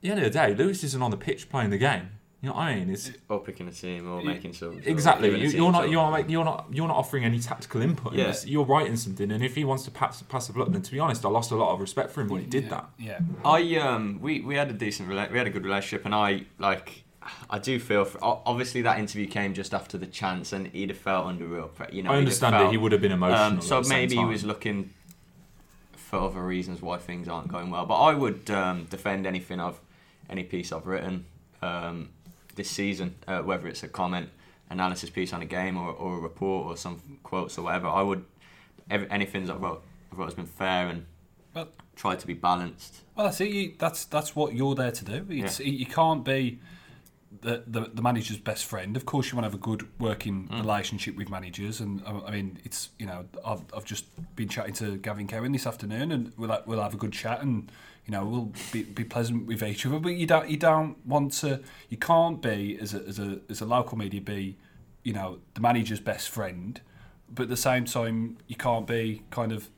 the 0.00 0.10
end 0.10 0.18
of 0.20 0.24
the 0.24 0.38
day, 0.38 0.54
Lewis 0.54 0.82
isn't 0.84 1.02
on 1.02 1.10
the 1.10 1.16
pitch 1.16 1.50
playing 1.50 1.70
the 1.70 1.78
game. 1.78 2.08
You 2.42 2.48
know 2.48 2.56
what 2.56 2.62
I 2.62 2.74
mean? 2.74 2.90
It's 2.90 3.08
Or 3.28 3.38
picking 3.38 3.68
a 3.68 3.70
team 3.70 4.10
or 4.10 4.20
making 4.20 4.52
some. 4.52 4.80
exactly. 4.84 5.28
You, 5.40 5.48
you're 5.48 5.70
not. 5.70 5.88
You're 5.88 6.10
not. 6.10 6.28
You're 6.28 6.44
not. 6.44 6.66
You're 6.72 6.88
not 6.88 6.96
offering 6.96 7.24
any 7.24 7.38
tactical 7.38 7.80
input. 7.80 8.14
in 8.14 8.18
Yeah. 8.18 8.34
You're 8.44 8.64
writing 8.64 8.96
something, 8.96 9.30
and 9.30 9.44
if 9.44 9.54
he 9.54 9.64
wants 9.64 9.84
to 9.84 9.92
pass 9.92 10.20
pass 10.22 10.48
the 10.48 10.52
blood, 10.52 10.72
then 10.72 10.82
to 10.82 10.90
be 10.90 10.98
honest, 10.98 11.24
I 11.24 11.28
lost 11.28 11.52
a 11.52 11.56
lot 11.56 11.72
of 11.72 11.80
respect 11.80 12.10
for 12.10 12.20
him 12.20 12.28
when 12.28 12.40
he 12.40 12.46
did 12.48 12.64
yeah. 12.64 12.70
that. 12.70 12.90
Yeah. 12.98 13.18
I 13.44 13.76
um 13.76 14.18
we, 14.20 14.40
we 14.40 14.56
had 14.56 14.68
a 14.70 14.72
decent 14.72 15.08
rela- 15.08 15.30
we 15.30 15.38
had 15.38 15.46
a 15.46 15.50
good 15.50 15.64
relationship 15.64 16.04
and 16.04 16.12
I 16.16 16.46
like 16.58 17.04
I 17.48 17.60
do 17.60 17.78
feel 17.78 18.04
for 18.04 18.18
obviously 18.22 18.82
that 18.82 18.98
interview 18.98 19.28
came 19.28 19.54
just 19.54 19.72
after 19.72 19.96
the 19.96 20.06
chance 20.06 20.52
and 20.52 20.66
he'd 20.66 20.88
have 20.90 20.98
felt 20.98 21.26
under 21.26 21.46
real 21.46 21.68
pre- 21.68 21.94
you 21.94 22.02
know 22.02 22.10
I 22.10 22.14
he'd 22.14 22.18
understand 22.20 22.56
it. 22.56 22.58
felt- 22.58 22.72
He 22.72 22.76
would 22.76 22.90
have 22.90 23.00
been 23.00 23.12
emotional. 23.12 23.38
um, 23.40 23.56
at 23.58 23.62
so 23.62 23.78
the 23.78 23.84
same 23.84 23.98
maybe 24.00 24.16
he 24.16 24.24
was 24.24 24.42
looking 24.42 24.90
for 25.94 26.18
other 26.18 26.42
reasons 26.42 26.82
why 26.82 26.98
things 26.98 27.28
aren't 27.28 27.46
going 27.46 27.70
well 27.70 27.86
but 27.86 28.00
I 28.00 28.14
would 28.14 28.50
um, 28.50 28.86
defend 28.90 29.26
anything 29.28 29.60
I've 29.60 29.78
any 30.28 30.42
piece 30.42 30.72
I've 30.72 30.86
written 30.88 31.26
um, 31.62 32.08
this 32.54 32.70
season 32.70 33.14
uh, 33.28 33.40
whether 33.40 33.66
it's 33.68 33.82
a 33.82 33.88
comment 33.88 34.28
analysis 34.70 35.10
piece 35.10 35.32
on 35.32 35.42
a 35.42 35.46
game 35.46 35.76
or, 35.76 35.90
or 35.90 36.16
a 36.16 36.20
report 36.20 36.66
or 36.66 36.76
some 36.76 37.00
quotes 37.22 37.58
or 37.58 37.62
whatever 37.62 37.88
I 37.88 38.02
would 38.02 38.24
every, 38.90 39.10
anything 39.10 39.46
that 39.46 39.54
I 39.54 39.56
wrote, 39.56 39.82
I 40.12 40.16
wrote 40.16 40.24
has 40.26 40.34
been 40.34 40.46
fair 40.46 40.88
and 40.88 41.06
Well- 41.54 41.68
tried 41.96 42.20
to 42.20 42.26
be 42.26 42.34
balanced 42.34 43.02
Well, 43.16 43.26
that's 43.26 43.40
it. 43.40 43.50
You, 43.50 43.74
that's 43.78 44.04
that's 44.06 44.34
what 44.34 44.54
you're 44.54 44.74
there 44.74 44.92
to 44.92 45.04
do. 45.04 45.26
It's, 45.28 45.60
You 45.60 45.84
can't 45.86 46.24
be 46.24 46.58
the, 47.40 47.62
the 47.66 47.80
the 47.92 48.02
manager's 48.02 48.38
best 48.38 48.64
friend. 48.64 48.96
Of 48.96 49.04
course, 49.04 49.30
you 49.30 49.36
want 49.36 49.44
to 49.44 49.50
have 49.50 49.54
a 49.54 49.62
good 49.62 49.88
working 49.98 50.48
relationship 50.50 51.16
with 51.16 51.28
managers. 51.28 51.80
And 51.80 52.02
I 52.06 52.10
I 52.28 52.30
mean, 52.30 52.58
it's 52.64 52.90
you 52.98 53.06
know, 53.06 53.24
I've, 53.44 53.62
I've 53.76 53.84
just 53.84 54.04
been 54.36 54.48
chatting 54.48 54.74
to 54.74 54.96
Gavin 54.96 55.26
Cowan 55.28 55.52
this 55.52 55.66
afternoon, 55.66 56.12
and 56.12 56.32
we'll 56.36 56.62
we'll 56.66 56.82
have 56.82 56.94
a 56.94 56.98
good 56.98 57.12
chat, 57.12 57.42
and 57.42 57.70
you 58.06 58.10
know, 58.12 58.24
we'll 58.24 58.52
be, 58.72 58.82
be 58.82 59.04
pleasant 59.04 59.46
with 59.46 59.62
each 59.62 59.86
other. 59.86 59.98
But 59.98 60.14
you 60.14 60.26
don't 60.26 60.48
you 60.48 60.56
don't 60.56 60.96
want 61.06 61.32
to. 61.34 61.60
You 61.88 61.96
can't 61.96 62.42
be 62.42 62.78
as 62.80 62.94
a 62.94 62.98
as 63.06 63.18
a 63.18 63.40
as 63.48 63.60
a 63.60 63.64
local 63.66 63.96
media 63.96 64.20
be, 64.20 64.56
you 65.04 65.12
know, 65.12 65.38
the 65.54 65.60
manager's 65.60 66.00
best 66.00 66.28
friend. 66.28 66.80
But 67.34 67.44
at 67.44 67.48
the 67.48 67.56
same 67.56 67.84
time, 67.86 68.38
you 68.46 68.56
can't 68.56 68.86
be 68.86 69.22
kind 69.30 69.52
of 69.52 69.70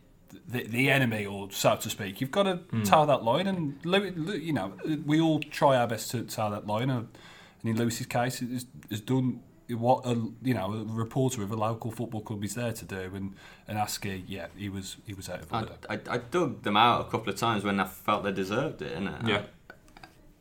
the, 0.49 0.64
the 0.64 0.90
enemy, 0.90 1.25
or 1.25 1.50
so 1.52 1.76
to 1.76 1.88
speak. 1.90 2.21
You've 2.21 2.33
got 2.33 2.45
to 2.45 2.54
Hmm. 2.57 2.83
toe 2.83 3.07
that 3.07 3.23
line, 3.23 3.47
and 3.47 3.78
you 3.85 4.52
know 4.52 4.73
we 5.07 5.21
all 5.21 5.40
try 5.40 5.76
our 5.76 5.87
best 5.87 6.11
to 6.12 6.23
toe 6.25 6.50
that 6.50 6.66
line. 6.66 6.90
And 6.90 7.09
in 7.62 7.76
Lewis's 7.76 8.07
case, 8.07 8.43
it's, 8.43 8.66
has 8.90 9.00
done 9.00 9.40
what 9.71 10.04
a 10.06 10.11
you 10.42 10.54
know 10.54 10.73
a 10.73 10.85
reporter 10.92 11.42
of 11.42 11.50
a 11.50 11.56
local 11.56 11.90
football 11.90 12.21
club 12.21 12.44
is 12.44 12.54
there 12.54 12.73
to 12.73 12.85
do. 12.85 13.11
And 13.14 13.35
and 13.68 13.78
Askey, 13.78 14.23
yeah, 14.26 14.47
he 14.56 14.68
was 14.68 14.97
he 15.06 15.14
was 15.14 15.28
out 15.28 15.40
of 15.42 15.52
I, 15.52 15.61
order. 15.61 15.73
I, 15.88 16.00
I 16.11 16.18
dug 16.18 16.62
them 16.62 16.76
out 16.76 17.06
a 17.06 17.11
couple 17.11 17.30
of 17.33 17.37
times 17.38 17.64
when 17.64 17.80
I 17.80 17.87
felt 17.87 18.25
they 18.25 18.33
deserved 18.33 18.83
it. 18.83 18.92
And 18.92 19.06
Yeah. 19.28 19.42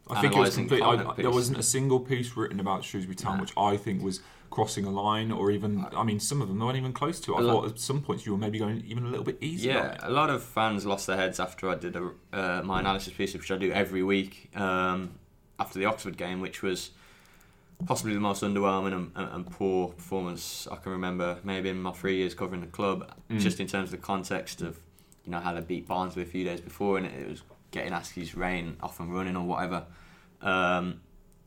I 0.09 0.19
think 0.19 0.35
it 0.35 0.39
was 0.39 0.57
Analysing 0.57 0.67
complete. 0.67 0.83
I, 0.83 1.13
there 1.21 1.31
wasn't 1.31 1.57
a 1.59 1.63
single 1.63 1.99
piece 2.01 2.35
written 2.35 2.59
about 2.59 2.83
Shrewsbury 2.83 3.15
Town 3.15 3.37
Nah. 3.37 3.41
which 3.43 3.53
I 3.55 3.77
think 3.77 4.03
was 4.03 4.19
crossing 4.49 4.85
a 4.85 4.89
line, 4.91 5.31
or 5.31 5.49
even. 5.49 5.85
I 5.95 6.03
mean, 6.03 6.19
some 6.19 6.41
of 6.41 6.49
them 6.49 6.59
weren't 6.59 6.75
even 6.77 6.91
close 6.91 7.21
to. 7.21 7.33
it. 7.33 7.37
I 7.37 7.39
lot- 7.39 7.63
thought 7.63 7.71
at 7.71 7.79
some 7.79 8.01
points 8.01 8.25
you 8.25 8.33
were 8.33 8.37
maybe 8.37 8.59
going 8.59 8.83
even 8.85 9.05
a 9.05 9.07
little 9.07 9.23
bit 9.23 9.37
easy. 9.39 9.69
Yeah, 9.69 9.95
a 10.01 10.11
lot 10.11 10.29
of 10.29 10.43
fans 10.43 10.85
lost 10.85 11.07
their 11.07 11.15
heads 11.15 11.39
after 11.39 11.69
I 11.69 11.75
did 11.75 11.95
a, 11.95 12.11
uh, 12.33 12.61
my 12.65 12.81
analysis 12.81 13.13
piece, 13.13 13.33
which 13.33 13.49
I 13.49 13.57
do 13.57 13.71
every 13.71 14.03
week 14.03 14.51
um, 14.57 15.11
after 15.57 15.79
the 15.79 15.85
Oxford 15.85 16.17
game, 16.17 16.41
which 16.41 16.61
was 16.61 16.91
possibly 17.85 18.13
the 18.13 18.19
most 18.19 18.43
underwhelming 18.43 18.93
and, 18.93 19.11
and, 19.15 19.29
and 19.33 19.49
poor 19.49 19.89
performance 19.89 20.67
I 20.71 20.77
can 20.77 20.91
remember, 20.91 21.39
maybe 21.43 21.69
in 21.69 21.81
my 21.81 21.91
three 21.91 22.17
years 22.17 22.33
covering 22.33 22.61
the 22.61 22.67
club. 22.67 23.11
Mm. 23.29 23.39
Just 23.39 23.59
in 23.59 23.67
terms 23.67 23.93
of 23.93 23.99
the 23.99 24.05
context 24.05 24.61
of, 24.61 24.79
you 25.25 25.31
know, 25.31 25.39
how 25.39 25.53
they 25.53 25.61
beat 25.61 25.87
Barnsley 25.87 26.23
a 26.23 26.25
few 26.25 26.43
days 26.43 26.61
before, 26.61 26.97
and 26.97 27.05
it 27.05 27.29
was 27.29 27.41
getting 27.71 27.91
Askey's 27.91 28.35
reign 28.35 28.77
off 28.81 28.99
and 28.99 29.13
running 29.13 29.35
or 29.35 29.45
whatever. 29.45 29.85
Um, 30.41 31.01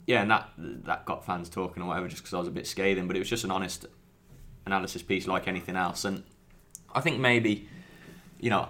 yeah, 0.06 0.22
and 0.22 0.30
that 0.30 0.50
that 0.56 1.04
got 1.04 1.24
fans 1.26 1.48
talking 1.48 1.82
or 1.82 1.86
whatever, 1.86 2.08
just 2.08 2.22
because 2.22 2.34
I 2.34 2.38
was 2.38 2.48
a 2.48 2.52
bit 2.52 2.66
scathing. 2.66 3.06
But 3.06 3.16
it 3.16 3.18
was 3.18 3.28
just 3.28 3.44
an 3.44 3.50
honest 3.50 3.86
analysis 4.64 5.02
piece, 5.02 5.26
like 5.26 5.48
anything 5.48 5.76
else, 5.76 6.04
and 6.04 6.22
I 6.94 7.00
think 7.00 7.18
maybe, 7.20 7.68
you 8.40 8.50
know, 8.50 8.68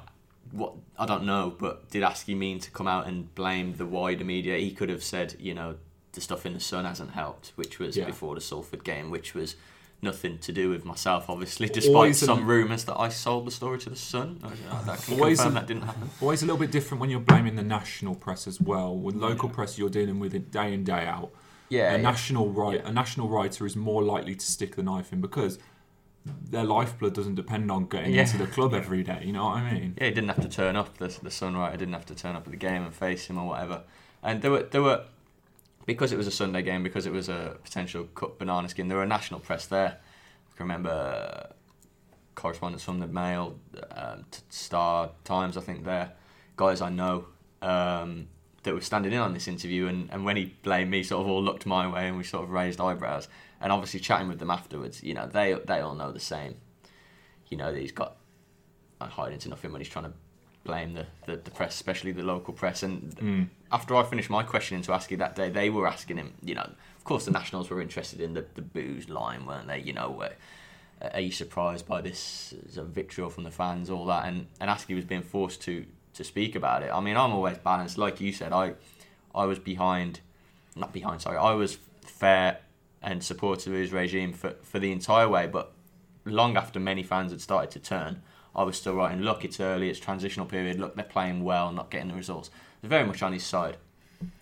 what 0.51 0.75
I 0.99 1.07
don't 1.07 1.25
know, 1.25 1.55
but 1.59 1.91
did 1.91 2.03
Askey 2.03 2.37
mean 2.37 2.59
to 2.61 2.71
come 2.71 2.89
out 2.89 3.07
and 3.07 3.35
blame 3.35 3.75
the 3.77 3.87
wider 3.87 4.25
media? 4.25 4.57
He 4.57 4.73
could 4.73 4.89
have 4.89 5.03
said, 5.03 5.37
you 5.39 5.55
know, 5.55 5.77
the 6.17 6.21
stuff 6.21 6.45
in 6.45 6.53
the 6.55 6.61
Sun 6.61 6.85
hasn't 6.85 7.13
helped, 7.13 7.53
which 7.55 7.79
was 7.79 7.97
Yeah. 7.97 8.07
before 8.07 8.35
the 8.35 8.41
Salford 8.41 8.83
game, 8.83 9.11
which 9.11 9.33
was 9.35 9.55
nothing 10.03 10.39
to 10.39 10.53
do 10.53 10.69
with 10.71 10.85
myself, 10.85 11.31
obviously, 11.31 11.69
despite 11.69 11.95
Always 11.95 12.23
an- 12.23 12.27
some 12.27 12.47
rumours 12.47 12.85
that 12.85 12.99
I 12.99 13.09
sold 13.09 13.47
the 13.47 13.51
story 13.51 13.79
to 13.79 13.91
the 13.91 13.97
Sun. 13.97 14.41
I, 14.43 14.49
I 14.91 14.97
oh, 15.11 15.13
Always 15.13 15.41
an- 15.41 15.55
that 15.55 15.67
didn't 15.67 15.83
happen. 15.85 16.11
Always 16.21 16.43
a 16.43 16.47
little 16.47 16.59
bit 16.59 16.71
different 16.73 17.01
when 17.01 17.11
you're 17.11 17.21
blaming 17.21 17.55
the 17.57 17.63
national 17.63 18.15
press 18.15 18.47
as 18.47 18.61
well. 18.61 18.97
With 18.97 19.15
local 19.15 19.49
press, 19.49 19.79
you're 19.79 19.89
dealing 19.91 20.19
with 20.19 20.35
it 20.35 20.51
day 20.51 20.73
in 20.75 20.83
day 20.85 21.07
out. 21.07 21.31
Yeah, 21.69 21.93
a 21.93 21.97
yeah. 21.97 22.03
national 22.03 22.51
right, 22.51 22.81
Yeah. 22.83 22.89
a 22.89 22.93
national 22.93 23.29
writer 23.29 23.65
is 23.67 23.75
more 23.77 24.03
likely 24.03 24.35
to 24.35 24.47
stick 24.47 24.77
the 24.77 24.83
knife 24.83 25.13
in 25.13 25.21
because 25.21 25.59
their 26.25 26.65
lifeblood 26.65 27.15
doesn't 27.15 27.35
depend 27.37 27.71
on 27.71 27.87
getting 27.87 28.13
Yeah. 28.15 28.23
into 28.23 28.37
the 28.39 28.47
club 28.47 28.75
every 28.75 29.03
day. 29.03 29.23
You 29.25 29.33
know 29.33 29.45
what 29.45 29.57
I 29.59 29.73
mean? 29.73 29.95
Yeah, 29.99 30.07
he 30.09 30.11
didn't 30.13 30.29
have 30.29 30.41
to 30.43 30.49
turn 30.49 30.77
up. 30.77 30.99
The 30.99 31.09
the 31.23 31.31
Sun 31.31 31.57
writer 31.57 31.77
didn't 31.77 31.95
have 31.95 32.07
to 32.07 32.15
turn 32.15 32.37
up 32.37 32.45
at 32.47 32.51
the 32.51 32.57
game 32.57 32.83
and 32.85 32.95
face 32.95 33.27
him 33.27 33.39
or 33.39 33.47
whatever. 33.49 33.83
And 34.23 34.43
there 34.43 34.51
were 34.51 34.63
there 34.65 34.83
were 34.83 35.05
because 35.87 36.13
it 36.13 36.19
was 36.19 36.27
a 36.27 36.33
Sunday 36.33 36.63
game, 36.63 36.83
because 36.83 37.07
it 37.07 37.13
was 37.13 37.29
a 37.29 37.57
potential 37.63 38.05
cut 38.15 38.39
banana 38.39 38.69
skin. 38.69 38.89
There 38.89 38.99
were 38.99 39.07
national 39.07 39.41
press 39.41 39.67
there. 39.67 39.99
I 39.99 40.57
can 40.57 40.65
remember 40.65 40.91
uh, 40.91 41.53
correspondents 42.35 42.85
from 42.85 42.99
the 42.99 43.07
Mail, 43.07 43.59
t- 44.31 44.41
Star 44.49 45.11
Times. 45.25 45.57
I 45.57 45.61
think 45.61 45.85
there, 45.85 46.13
guys 46.57 46.81
I 46.81 46.91
know 46.91 47.27
um, 47.63 48.29
that 48.65 48.75
were 48.75 48.81
standing 48.81 49.13
in 49.13 49.19
on 49.19 49.33
this 49.33 49.47
interview. 49.47 49.87
And, 49.87 50.11
and 50.11 50.25
when 50.25 50.37
he 50.37 50.57
blamed 50.63 50.91
me, 50.91 51.05
sort 51.05 51.23
of 51.25 51.31
all 51.31 51.43
looked 51.43 51.67
my 51.67 51.87
way 51.89 52.09
and 52.09 52.17
we 52.17 52.25
sort 52.25 52.45
of 52.45 52.51
raised 52.51 52.81
eyebrows. 52.81 53.29
And 53.61 53.73
obviously 53.73 54.01
chatting 54.01 54.29
with 54.29 54.39
them 54.39 54.51
afterwards, 54.51 55.03
you 55.03 55.15
know, 55.15 55.27
they 55.27 55.55
they 55.67 55.81
all 55.81 55.95
know 55.95 56.13
the 56.13 56.21
same. 56.21 56.57
You 57.49 57.57
know, 57.57 57.73
that 57.73 57.81
he's 57.81 57.93
got 57.93 58.17
hide 59.01 59.33
into 59.33 59.49
nothing 59.49 59.73
when 59.73 59.81
he's 59.81 59.89
trying 59.89 60.07
to 60.07 60.13
blame 60.67 60.95
the, 60.95 61.07
the, 61.27 61.37
the 61.37 61.51
press, 61.51 61.75
especially 61.75 62.13
the 62.13 62.23
local 62.23 62.53
press. 62.53 62.83
And 62.83 63.15
Mm. 63.17 63.49
after 63.73 63.95
I 63.97 64.03
finished 64.03 64.31
my 64.31 64.43
questioning 64.43 64.83
to 64.85 64.93
Askey 64.93 65.17
that 65.19 65.35
day, 65.37 65.49
they 65.51 65.71
were 65.71 65.87
asking 65.87 66.17
him, 66.19 66.35
you 66.43 66.55
know, 66.55 66.69
of 66.99 67.05
course 67.05 67.25
the 67.25 67.31
Nationals 67.31 67.71
were 67.71 67.81
interested 67.81 68.21
in 68.21 68.35
the, 68.35 68.45
the 68.55 68.63
booze 68.63 69.09
line, 69.09 69.47
weren't 69.47 69.69
they? 69.69 69.79
You 69.81 69.93
know, 69.93 70.11
where, 70.11 70.35
are 71.15 71.21
you 71.21 71.31
surprised 71.33 71.87
by 71.87 72.01
this 72.01 72.55
as 72.69 72.77
a 72.79 72.83
vitriol 72.85 73.31
from 73.31 73.45
the 73.45 73.51
fans, 73.51 73.89
all 73.91 74.07
that? 74.07 74.27
And, 74.27 74.47
and 74.61 74.71
Askey 74.71 74.95
was 74.95 75.05
being 75.05 75.23
forced 75.23 75.63
to, 75.63 75.85
to 76.15 76.25
speak 76.25 76.55
about 76.57 76.83
it. 76.83 76.91
I 76.93 77.01
mean, 77.01 77.17
I'm 77.17 77.33
always 77.33 77.59
balanced. 77.59 77.97
Like 77.99 78.21
you 78.21 78.33
said, 78.33 78.53
I, 78.53 78.75
I 79.35 79.45
was 79.47 79.59
behind, 79.59 80.21
not 80.75 80.93
behind, 80.93 81.21
sorry, 81.23 81.37
I 81.39 81.53
was 81.53 81.79
fair 82.03 82.59
and 83.03 83.23
supportive 83.23 83.73
of 83.73 83.79
his 83.79 83.93
regime 83.93 84.33
for, 84.33 84.51
for 84.63 84.79
the 84.79 84.91
entire 84.91 85.29
way, 85.29 85.47
but 85.47 85.73
long 86.25 86.57
after 86.57 86.81
many 86.81 87.03
fans 87.03 87.31
had 87.31 87.41
started 87.41 87.71
to 87.71 87.79
turn, 87.79 88.23
I 88.57 88.63
was 88.63 88.79
still 88.79 88.95
writing, 88.95 89.21
look, 89.21 89.45
it's 89.45 89.61
early, 89.61 89.91
it's 89.91 90.01
transitional 90.01 90.47
period, 90.47 90.81
look, 90.81 90.97
they're 90.97 91.05
playing 91.05 91.45
well, 91.45 91.71
not 91.73 91.91
getting 91.91 92.09
the 92.09 92.15
results. 92.15 92.49
I 92.51 92.87
was 92.87 92.89
very 92.89 93.07
much 93.07 93.23
on 93.23 93.35
his 93.35 93.45
side. 93.45 93.77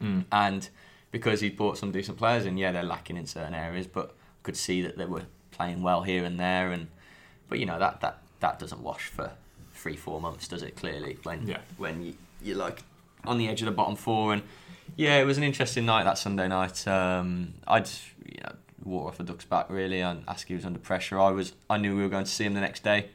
Mm. 0.01 0.25
And 0.31 0.69
because 1.11 1.41
he'd 1.41 1.57
brought 1.57 1.79
some 1.79 1.91
decent 1.91 2.17
players 2.17 2.47
in, 2.47 2.57
yeah, 2.57 2.71
they're 2.71 2.85
lacking 2.85 3.17
in 3.17 3.27
certain 3.27 3.55
areas, 3.55 3.89
but 3.89 4.11
I 4.11 4.41
could 4.45 4.57
see 4.57 4.83
that 4.83 4.97
they 4.97 5.05
were 5.05 5.25
playing 5.51 5.83
well 5.83 6.03
here 6.03 6.25
and 6.25 6.39
there. 6.39 6.71
And 6.71 6.87
But, 7.49 7.59
you 7.59 7.67
know, 7.67 7.79
that, 7.81 8.01
that, 8.03 8.23
that 8.39 8.61
doesn't 8.61 8.81
wash 8.81 9.07
for 9.07 9.33
three, 9.73 9.97
four 9.97 10.21
months, 10.21 10.47
does 10.47 10.63
it, 10.63 10.77
clearly? 10.77 11.19
When, 11.25 11.49
Yeah. 11.49 11.59
when 11.77 12.05
you, 12.05 12.15
you're 12.41 12.57
like 12.57 12.85
on 13.25 13.37
the 13.37 13.49
edge 13.49 13.63
of 13.63 13.67
the 13.67 13.73
bottom 13.73 13.97
four. 13.97 14.33
And 14.33 14.43
yeah, 14.97 15.19
it 15.19 15.25
was 15.25 15.39
an 15.39 15.45
interesting 15.45 15.87
night 15.87 16.05
that 16.05 16.19
Sunday 16.19 16.47
night. 16.47 16.87
Um, 16.87 17.55
I'd, 17.67 17.89
you 18.25 18.41
know, 18.45 18.53
water 18.85 19.09
off 19.09 19.19
a 19.19 19.25
duck's 19.25 19.45
back 19.45 19.67
really, 19.71 20.01
and 20.01 20.25
Askey 20.27 20.55
was 20.55 20.65
under 20.65 20.79
pressure. 20.79 21.19
I 21.19 21.31
was, 21.31 21.55
I 21.69 21.79
knew 21.79 21.97
we 21.97 22.03
were 22.03 22.09
going 22.09 22.25
to 22.25 22.31
see 22.31 22.45
him 22.45 22.55
the 22.55 22.61
next 22.61 22.85
day 22.85 23.09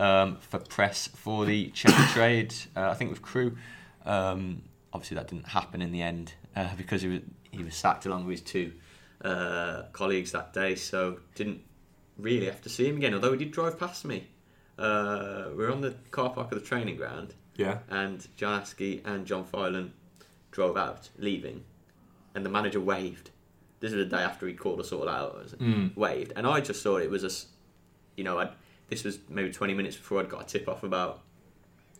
um, 0.00 0.36
for 0.40 0.58
press 0.58 1.08
for 1.08 1.44
the 1.44 1.68
check 1.70 1.94
trade. 2.12 2.54
Uh, 2.76 2.88
I 2.90 2.94
think 2.94 3.10
with 3.10 3.22
Crewe. 3.22 3.56
Um, 4.04 4.62
obviously, 4.92 5.16
that 5.16 5.28
didn't 5.28 5.48
happen 5.48 5.82
in 5.82 5.92
the 5.92 6.02
end 6.02 6.34
uh, 6.56 6.68
because 6.76 7.02
he 7.02 7.08
was 7.08 7.20
he 7.50 7.62
was 7.64 7.74
sacked 7.74 8.06
along 8.06 8.26
with 8.26 8.40
his 8.40 8.42
two 8.42 8.72
uh, 9.24 9.82
colleagues 9.92 10.32
that 10.32 10.52
day. 10.52 10.74
So 10.74 11.18
didn't 11.34 11.60
really 12.18 12.46
have 12.46 12.62
to 12.62 12.68
see 12.68 12.86
him 12.88 12.96
again. 12.96 13.14
Although 13.14 13.32
he 13.32 13.38
did 13.38 13.50
drive 13.52 13.78
past 13.78 14.04
me. 14.04 14.26
Uh, 14.78 15.48
we 15.50 15.56
were 15.64 15.70
on 15.70 15.82
the 15.82 15.94
car 16.10 16.30
park 16.30 16.50
of 16.52 16.58
the 16.58 16.64
training 16.64 16.96
ground, 16.96 17.34
Yeah. 17.56 17.80
and 17.90 18.26
John 18.36 18.62
Askey 18.62 19.02
and 19.04 19.26
John 19.26 19.44
Filan 19.44 19.92
drove 20.52 20.78
out, 20.78 21.10
leaving, 21.18 21.64
and 22.34 22.46
the 22.46 22.48
manager 22.48 22.80
waved. 22.80 23.28
This 23.80 23.92
was 23.92 24.08
the 24.08 24.16
day 24.16 24.22
after 24.22 24.46
he 24.46 24.54
called 24.54 24.80
us 24.80 24.90
all 24.90 25.06
out. 25.06 25.34
was? 25.34 25.52
Mm. 25.52 25.94
Waved, 25.96 26.32
and 26.34 26.46
I 26.46 26.62
just 26.62 26.82
thought 26.82 27.02
it 27.02 27.10
was 27.10 27.24
a, 27.24 27.30
you 28.16 28.24
know, 28.24 28.38
I'd, 28.38 28.52
this 28.90 29.04
was 29.04 29.18
maybe 29.28 29.50
twenty 29.52 29.72
minutes 29.74 29.96
before 29.96 30.20
I'd 30.20 30.28
got 30.28 30.42
a 30.42 30.46
tip 30.46 30.68
off 30.68 30.82
about 30.82 31.20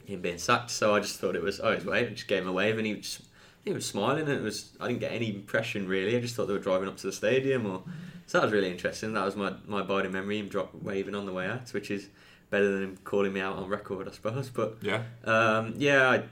him 0.05 0.20
being 0.20 0.38
sacked. 0.38 0.70
So 0.70 0.94
I 0.94 1.00
just 1.00 1.18
thought 1.20 1.35
it 1.37 1.42
was 1.42 1.61
oh 1.61 1.72
he's 1.74 1.85
waving, 1.85 2.14
just 2.14 2.29
gave 2.29 2.42
him 2.42 2.48
a 2.48 2.53
wave, 2.53 2.76
and 2.79 2.87
he 2.87 2.94
just 2.96 3.22
he 3.64 3.72
was 3.72 3.87
smiling, 3.87 4.22
and 4.29 4.31
it 4.38 4.42
was 4.42 4.70
I 4.81 4.88
didn't 4.88 5.00
get 5.00 5.12
any 5.12 5.35
impression 5.35 5.88
really. 5.88 6.16
I 6.16 6.20
just 6.20 6.35
thought 6.35 6.46
they 6.46 6.53
were 6.53 6.59
driving 6.59 6.88
up 6.88 6.96
to 6.98 7.07
the 7.07 7.12
stadium, 7.12 7.64
or 7.66 7.83
so 8.26 8.38
that 8.38 8.44
was 8.44 8.53
really 8.53 8.70
interesting. 8.70 9.12
That 9.14 9.24
was 9.24 9.37
my 9.37 9.55
my 9.66 9.81
abiding 9.81 10.12
memory, 10.12 10.38
him 10.38 10.48
drop 10.48 10.74
waving 10.74 11.14
on 11.14 11.26
the 11.26 11.33
way 11.33 11.46
out, 11.46 11.70
which 11.70 11.90
is 11.90 12.09
better 12.50 12.70
than 12.72 12.83
him 12.83 12.98
calling 13.05 13.33
me 13.33 13.40
out 13.40 13.57
on 13.57 13.68
record, 13.68 14.09
I 14.09 14.11
suppose. 14.11 14.48
But 14.50 14.79
Yeah. 14.83 15.05
um, 15.24 15.74
yeah, 15.76 16.11
I 16.11 16.22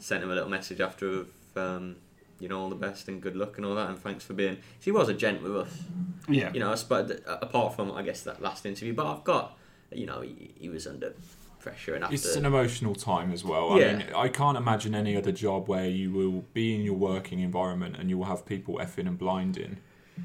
sent 0.00 0.24
him 0.24 0.30
a 0.30 0.34
little 0.34 0.50
message 0.50 0.80
after 0.80 1.08
of 1.20 1.28
um, 1.56 1.96
you 2.40 2.48
know 2.48 2.58
all 2.60 2.68
the 2.68 2.74
best 2.76 3.06
and 3.08 3.20
good 3.20 3.36
luck 3.36 3.56
and 3.58 3.66
all 3.66 3.74
that, 3.76 3.88
and 3.90 3.98
thanks 3.98 4.24
for 4.24 4.32
being. 4.32 4.58
He 4.80 4.90
was 4.90 5.08
a 5.08 5.14
gent 5.14 5.42
with 5.42 5.56
us, 5.56 5.82
Yeah. 6.28 6.52
you 6.52 6.60
know. 6.60 6.72
I 6.72 6.74
suppose 6.76 7.10
apart 7.26 7.74
from 7.76 7.92
I 7.92 8.02
guess 8.02 8.22
that 8.22 8.40
last 8.42 8.64
interview, 8.66 8.94
but 8.94 9.06
I've 9.06 9.24
got 9.24 9.57
you 9.92 10.06
know 10.06 10.20
he, 10.20 10.50
he 10.58 10.68
was 10.68 10.86
under 10.86 11.14
pressure 11.60 11.94
and 11.94 12.04
after 12.04 12.14
It's 12.14 12.36
an 12.36 12.44
emotional 12.46 12.94
time 12.94 13.32
as 13.32 13.44
well. 13.44 13.72
I 13.72 13.78
Yeah. 13.80 13.96
mean, 13.98 14.06
I 14.14 14.28
can't 14.28 14.56
imagine 14.56 14.94
any 14.94 15.16
other 15.16 15.32
job 15.32 15.68
where 15.68 15.86
you 15.86 16.12
will 16.12 16.44
be 16.54 16.74
in 16.74 16.82
your 16.82 16.94
working 16.94 17.40
environment 17.40 17.96
and 17.98 18.08
you 18.08 18.16
will 18.18 18.26
have 18.26 18.46
people 18.46 18.76
effing 18.76 19.08
and 19.08 19.18
blinding 19.18 19.78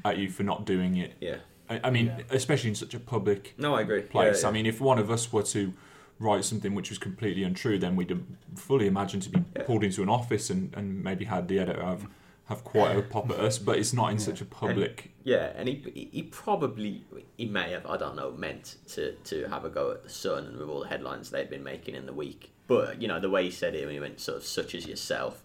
at 0.04 0.16
you 0.18 0.30
for 0.30 0.42
not 0.44 0.64
doing 0.64 0.96
it. 0.96 1.14
yeah. 1.20 1.36
I, 1.68 1.80
I 1.84 1.90
mean, 1.90 2.06
Yeah. 2.06 2.20
especially 2.30 2.68
in 2.70 2.74
such 2.76 2.94
a 2.94 3.00
public 3.00 3.54
No, 3.58 3.74
I 3.74 3.80
agree. 3.80 4.02
place. 4.02 4.42
Yeah, 4.42 4.48
I 4.50 4.52
mean, 4.52 4.66
if 4.66 4.80
one 4.80 4.98
of 4.98 5.10
us 5.10 5.32
were 5.32 5.42
to 5.44 5.72
write 6.20 6.44
something 6.44 6.74
which 6.74 6.90
was 6.90 6.98
completely 6.98 7.42
untrue, 7.42 7.78
then 7.78 7.96
we'd 7.96 8.16
fully 8.54 8.86
imagine 8.86 9.18
to 9.20 9.30
be 9.30 9.42
Yeah. 9.56 9.62
pulled 9.64 9.82
into 9.82 10.02
an 10.02 10.08
office 10.08 10.50
and, 10.50 10.72
and 10.76 11.02
maybe 11.02 11.24
had 11.24 11.48
the 11.48 11.58
editor 11.58 11.82
have, 11.82 12.06
have 12.46 12.62
quite 12.64 12.96
a 12.96 13.02
pop 13.02 13.30
at 13.30 13.38
us. 13.40 13.58
But 13.58 13.78
it's 13.78 13.92
not 13.92 14.10
in 14.12 14.18
such 14.18 14.40
a 14.40 14.44
public. 14.44 15.10
Yeah, 15.24 15.52
and 15.56 15.68
he 15.68 15.76
he- 15.94 16.08
he 16.12 16.22
probably 16.24 17.02
he 17.36 17.46
may 17.46 17.70
have 17.70 17.86
I 17.86 17.96
don't 17.96 18.16
know 18.16 18.30
meant 18.32 18.76
to 18.88 19.12
to 19.12 19.48
have 19.48 19.64
a 19.64 19.70
go 19.70 19.90
at 19.92 20.02
the 20.02 20.10
Sun 20.10 20.44
and 20.46 20.56
with 20.58 20.68
all 20.68 20.80
the 20.80 20.88
headlines 20.88 21.30
they'd 21.30 21.48
been 21.50 21.64
making 21.64 21.94
in 21.94 22.06
the 22.06 22.12
week. 22.12 22.50
But 22.66 23.00
you 23.00 23.08
know 23.08 23.20
the 23.20 23.30
way 23.30 23.44
he 23.44 23.50
said 23.50 23.74
it 23.74 23.84
when 23.84 23.94
he 23.94 24.00
went 24.00 24.20
sort 24.20 24.38
of 24.38 24.44
such 24.44 24.74
as 24.74 24.86
yourself. 24.86 25.42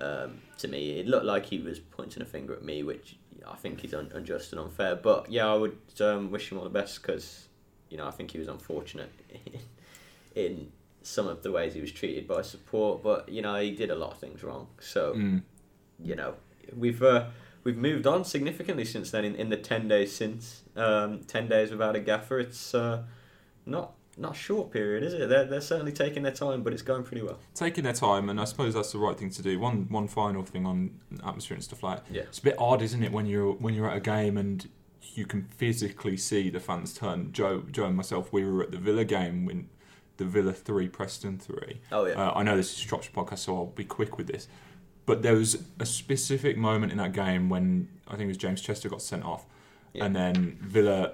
Um, 0.00 0.42
to 0.58 0.68
me, 0.68 0.98
it 1.00 1.06
looked 1.06 1.24
like 1.24 1.46
he 1.46 1.58
was 1.58 1.78
pointing 1.80 2.22
a 2.22 2.26
finger 2.26 2.52
at 2.54 2.62
me, 2.62 2.82
which 2.82 3.16
I 3.48 3.56
think 3.56 3.84
is 3.84 3.94
un- 3.94 4.10
unjust 4.14 4.52
and 4.52 4.60
unfair. 4.60 4.94
But 4.96 5.30
yeah, 5.30 5.46
I 5.50 5.54
would 5.54 5.78
um, 6.00 6.30
wish 6.30 6.52
him 6.52 6.58
all 6.58 6.64
the 6.64 6.70
best 6.70 7.00
because 7.02 7.48
you 7.90 7.96
know 7.96 8.06
I 8.06 8.10
think 8.10 8.30
he 8.32 8.38
was 8.38 8.48
unfortunate 8.48 9.10
in, 9.30 9.60
in 10.44 10.72
some 11.02 11.26
of 11.26 11.42
the 11.42 11.50
ways 11.50 11.74
he 11.74 11.80
was 11.80 11.90
treated 11.92 12.28
by 12.28 12.42
support. 12.42 13.02
But 13.02 13.28
you 13.28 13.40
know 13.42 13.58
he 13.60 13.70
did 13.70 13.90
a 13.90 13.94
lot 13.96 14.10
of 14.12 14.18
things 14.18 14.42
wrong. 14.42 14.66
So 14.80 15.14
Mm. 15.14 15.42
You 16.02 16.14
know, 16.14 16.34
we've 16.76 17.02
uh, 17.02 17.26
we've 17.64 17.76
moved 17.76 18.06
on 18.06 18.24
significantly 18.24 18.84
since 18.84 19.10
then. 19.10 19.24
In, 19.24 19.34
in 19.34 19.48
the 19.48 19.56
ten 19.56 19.88
days 19.88 20.14
since, 20.14 20.62
um, 20.76 21.20
ten 21.24 21.48
days 21.48 21.70
without 21.70 21.96
a 21.96 22.00
gaffer, 22.00 22.38
it's 22.38 22.74
uh, 22.74 23.04
not 23.66 23.92
not 24.16 24.32
a 24.32 24.38
short 24.38 24.72
period, 24.72 25.04
is 25.04 25.14
it? 25.14 25.28
They're, 25.28 25.44
they're 25.44 25.60
certainly 25.60 25.92
taking 25.92 26.24
their 26.24 26.32
time, 26.32 26.62
but 26.64 26.72
it's 26.72 26.82
going 26.82 27.04
pretty 27.04 27.22
well. 27.22 27.38
taking 27.54 27.84
their 27.84 27.92
time, 27.92 28.28
and 28.28 28.40
I 28.40 28.44
suppose 28.44 28.74
that's 28.74 28.90
the 28.92 28.98
right 28.98 29.16
thing 29.16 29.30
to 29.30 29.42
do. 29.42 29.58
One 29.60 29.86
one 29.88 30.08
final 30.08 30.42
thing 30.42 30.66
on 30.66 30.98
atmosphere 31.24 31.54
and 31.54 31.64
stuff 31.64 31.82
like 31.82 32.04
that. 32.04 32.14
Yeah. 32.14 32.22
It's 32.22 32.38
a 32.38 32.42
bit 32.42 32.56
odd, 32.58 32.82
isn't 32.82 33.02
it, 33.02 33.12
when 33.12 33.26
you're 33.26 33.52
when 33.52 33.74
you're 33.74 33.88
at 33.90 33.96
a 33.96 34.00
game 34.00 34.36
and 34.36 34.68
you 35.14 35.26
can 35.26 35.42
physically 35.42 36.16
see 36.16 36.50
the 36.50 36.60
fans 36.60 36.94
turn. 36.94 37.32
Joe, 37.32 37.64
Joe 37.70 37.86
and 37.86 37.96
myself, 37.96 38.32
we 38.32 38.44
were 38.44 38.62
at 38.62 38.70
the 38.70 38.78
Villa 38.78 39.04
game 39.04 39.46
when 39.46 39.68
the 40.16 40.24
Villa 40.24 40.52
three, 40.52 40.88
Preston 40.88 41.38
three. 41.38 41.80
Oh 41.90 42.06
yeah. 42.06 42.14
Uh, 42.14 42.32
I 42.34 42.42
know 42.42 42.56
this 42.56 42.72
is 42.72 42.78
a 42.78 42.88
Shropshire 42.88 43.12
podcast, 43.12 43.38
so 43.38 43.56
I'll 43.56 43.66
be 43.66 43.84
quick 43.84 44.18
with 44.18 44.26
this. 44.26 44.48
But 45.08 45.22
there 45.22 45.36
was 45.36 45.64
a 45.80 45.86
specific 45.86 46.58
moment 46.58 46.92
in 46.92 46.98
that 46.98 47.14
game 47.14 47.48
when 47.48 47.88
I 48.08 48.10
think 48.10 48.24
it 48.24 48.26
was 48.26 48.36
James 48.36 48.60
Chester 48.60 48.90
got 48.90 49.00
sent 49.00 49.24
off, 49.24 49.46
Yeah. 49.94 50.04
and 50.04 50.14
then 50.14 50.58
Villa, 50.60 51.12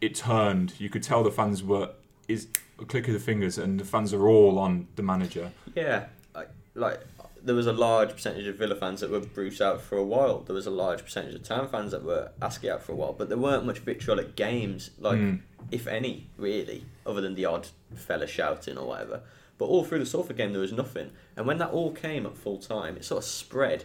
it 0.00 0.14
turned. 0.14 0.72
You 0.78 0.88
could 0.88 1.02
tell 1.02 1.24
the 1.24 1.32
fans 1.32 1.60
were 1.64 1.90
is 2.28 2.46
a 2.78 2.84
click 2.84 3.08
of 3.08 3.12
the 3.14 3.18
fingers, 3.18 3.58
and 3.58 3.80
the 3.80 3.84
fans 3.84 4.14
are 4.14 4.28
all 4.28 4.56
on 4.60 4.86
the 4.94 5.02
manager. 5.02 5.50
Yeah, 5.74 6.04
I, 6.36 6.44
like 6.76 7.00
there 7.42 7.56
was 7.56 7.66
a 7.66 7.72
large 7.72 8.12
percentage 8.12 8.46
of 8.46 8.54
Villa 8.54 8.76
fans 8.76 9.00
that 9.00 9.10
were 9.10 9.18
Bruce 9.20 9.60
out 9.60 9.80
for 9.82 9.98
a 9.98 10.04
while. 10.04 10.38
There 10.46 10.54
was 10.54 10.68
a 10.68 10.70
large 10.70 11.02
percentage 11.04 11.34
of 11.34 11.42
Town 11.42 11.66
fans 11.68 11.90
that 11.90 12.04
were 12.04 12.30
Askey 12.40 12.70
out 12.70 12.84
for 12.84 12.92
a 12.92 12.94
while, 12.94 13.14
but 13.14 13.28
there 13.28 13.36
weren't 13.36 13.66
much 13.66 13.80
vitriol 13.80 14.20
at 14.20 14.36
games, 14.36 14.90
like 15.00 15.18
Mm. 15.18 15.40
if 15.72 15.88
any, 15.88 16.28
really, 16.38 16.84
other 17.04 17.20
than 17.20 17.34
the 17.34 17.46
odd 17.46 17.66
fella 17.96 18.28
shouting 18.28 18.78
or 18.78 18.86
whatever. 18.86 19.22
But 19.58 19.66
all 19.66 19.84
through 19.84 20.00
the 20.00 20.06
Salford 20.06 20.36
game, 20.36 20.52
there 20.52 20.60
was 20.60 20.72
nothing. 20.72 21.10
And 21.36 21.46
when 21.46 21.58
that 21.58 21.70
all 21.70 21.92
came 21.92 22.26
at 22.26 22.36
full 22.36 22.58
time, 22.58 22.96
it 22.96 23.04
sort 23.04 23.18
of 23.22 23.28
spread. 23.28 23.84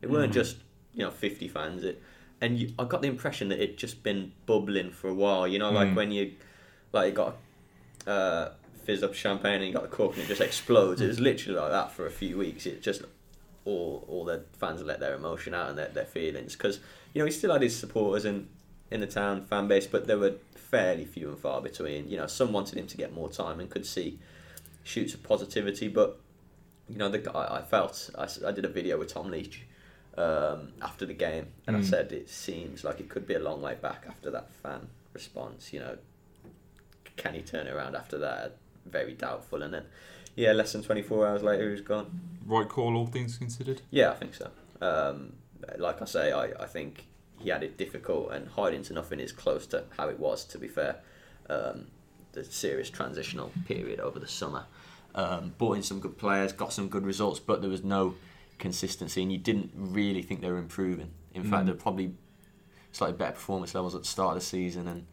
It 0.00 0.10
weren't 0.10 0.30
Mm. 0.32 0.34
just 0.34 0.56
you 0.94 1.04
know 1.04 1.10
fifty 1.10 1.48
fans. 1.48 1.84
It 1.84 2.02
and 2.40 2.58
you, 2.58 2.72
I 2.78 2.84
got 2.84 3.02
the 3.02 3.08
impression 3.08 3.48
that 3.50 3.60
it 3.62 3.78
just 3.78 4.02
been 4.02 4.32
bubbling 4.46 4.90
for 4.90 5.08
a 5.08 5.14
while. 5.14 5.46
You 5.46 5.58
know, 5.58 5.70
like 5.70 5.88
Mm. 5.88 5.94
when 5.96 6.12
you 6.12 6.32
like 6.92 7.10
you 7.10 7.14
got 7.16 7.36
uh, 8.06 8.50
fizz 8.84 9.02
up 9.02 9.14
champagne 9.14 9.56
and 9.56 9.66
you 9.66 9.72
got 9.72 9.82
the 9.82 9.88
cork 9.96 10.14
and 10.14 10.22
it 10.24 10.26
just 10.28 10.40
explodes. 10.40 11.00
It 11.00 11.06
was 11.06 11.20
literally 11.20 11.58
like 11.58 11.70
that 11.70 11.92
for 11.92 12.06
a 12.06 12.10
few 12.10 12.36
weeks. 12.38 12.66
It 12.66 12.82
just 12.82 13.02
all 13.64 14.04
all 14.08 14.24
the 14.24 14.42
fans 14.58 14.82
let 14.82 14.98
their 14.98 15.14
emotion 15.14 15.54
out 15.54 15.68
and 15.68 15.78
their, 15.78 15.88
their 15.88 16.04
feelings 16.04 16.56
because 16.56 16.80
you 17.14 17.20
know 17.20 17.26
he 17.26 17.30
still 17.30 17.52
had 17.52 17.62
his 17.62 17.78
supporters 17.78 18.24
in 18.24 18.48
in 18.90 19.00
the 19.00 19.06
town 19.06 19.42
fan 19.44 19.68
base, 19.68 19.86
but 19.86 20.06
there 20.06 20.18
were 20.18 20.34
fairly 20.54 21.04
few 21.04 21.28
and 21.28 21.38
far 21.38 21.60
between. 21.62 22.08
You 22.08 22.16
know, 22.18 22.26
some 22.26 22.52
wanted 22.52 22.78
him 22.78 22.86
to 22.88 22.96
get 22.96 23.14
more 23.14 23.28
time 23.30 23.60
and 23.60 23.70
could 23.70 23.86
see 23.86 24.18
shoots 24.84 25.14
of 25.14 25.22
positivity, 25.22 25.88
but 25.88 26.18
you 26.88 26.96
know 26.98 27.08
the 27.08 27.18
guy 27.18 27.46
I 27.50 27.62
felt 27.62 28.10
I, 28.18 28.28
I 28.46 28.52
did 28.52 28.64
a 28.64 28.68
video 28.68 28.98
with 28.98 29.08
Tom 29.12 29.30
Leach 29.30 29.62
um, 30.18 30.72
after 30.82 31.06
the 31.06 31.14
game 31.14 31.46
and 31.66 31.76
I 31.76 31.80
Mm. 31.80 31.84
said 31.84 32.12
it 32.12 32.28
seems 32.28 32.84
like 32.84 33.00
it 33.00 33.08
could 33.08 33.26
be 33.26 33.34
a 33.34 33.38
long 33.38 33.62
way 33.62 33.76
back 33.80 34.04
after 34.08 34.30
that 34.32 34.52
fan 34.62 34.88
response. 35.14 35.72
You 35.72 35.80
know, 35.80 35.98
can 37.16 37.34
he 37.34 37.42
turn 37.42 37.68
around 37.68 37.94
after 37.96 38.18
that? 38.18 38.56
Very 38.84 39.14
doubtful. 39.14 39.62
And 39.62 39.72
then, 39.72 39.84
yeah, 40.34 40.52
less 40.52 40.72
than 40.72 40.82
24 40.82 41.26
hours 41.28 41.42
later, 41.42 41.70
he's 41.70 41.80
gone. 41.80 42.20
Right 42.44 42.68
call, 42.68 42.96
all 42.96 43.06
things 43.06 43.38
considered. 43.38 43.82
Yeah, 43.90 44.10
I 44.10 44.14
think 44.14 44.34
so. 44.34 44.50
Um, 44.80 45.34
like 45.78 46.02
I 46.02 46.04
say, 46.06 46.32
I, 46.32 46.46
I 46.60 46.66
think 46.66 47.06
he 47.38 47.50
had 47.50 47.62
it 47.62 47.76
difficult, 47.78 48.32
and 48.32 48.48
hiding 48.48 48.82
to 48.84 48.92
nothing 48.92 49.20
is 49.20 49.30
close 49.32 49.66
to 49.68 49.84
how 49.96 50.08
it 50.08 50.18
was, 50.18 50.44
to 50.46 50.58
be 50.58 50.68
fair. 50.68 50.96
Um, 51.48 51.86
the 52.32 52.44
serious 52.44 52.90
transitional 52.90 53.52
period 53.66 54.00
over 54.00 54.18
the 54.18 54.28
summer. 54.28 54.64
Um, 55.14 55.54
brought 55.58 55.74
in 55.76 55.82
some 55.82 56.00
good 56.00 56.16
players, 56.16 56.52
got 56.52 56.72
some 56.72 56.88
good 56.88 57.04
results, 57.04 57.38
but 57.38 57.60
there 57.60 57.70
was 57.70 57.84
no 57.84 58.14
consistency, 58.58 59.22
and 59.22 59.30
you 59.30 59.38
didn't 59.38 59.70
really 59.74 60.22
think 60.22 60.40
they 60.40 60.50
were 60.50 60.58
improving. 60.58 61.10
In 61.34 61.44
fact, 61.44 61.64
Mm. 61.64 61.66
they're 61.66 61.74
probably 61.74 62.14
slightly 62.92 63.16
better 63.16 63.32
performance 63.32 63.74
levels 63.74 63.94
at 63.94 64.02
the 64.02 64.08
start 64.08 64.36
of 64.36 64.42
the 64.42 64.46
season, 64.46 64.88
and 64.88 65.06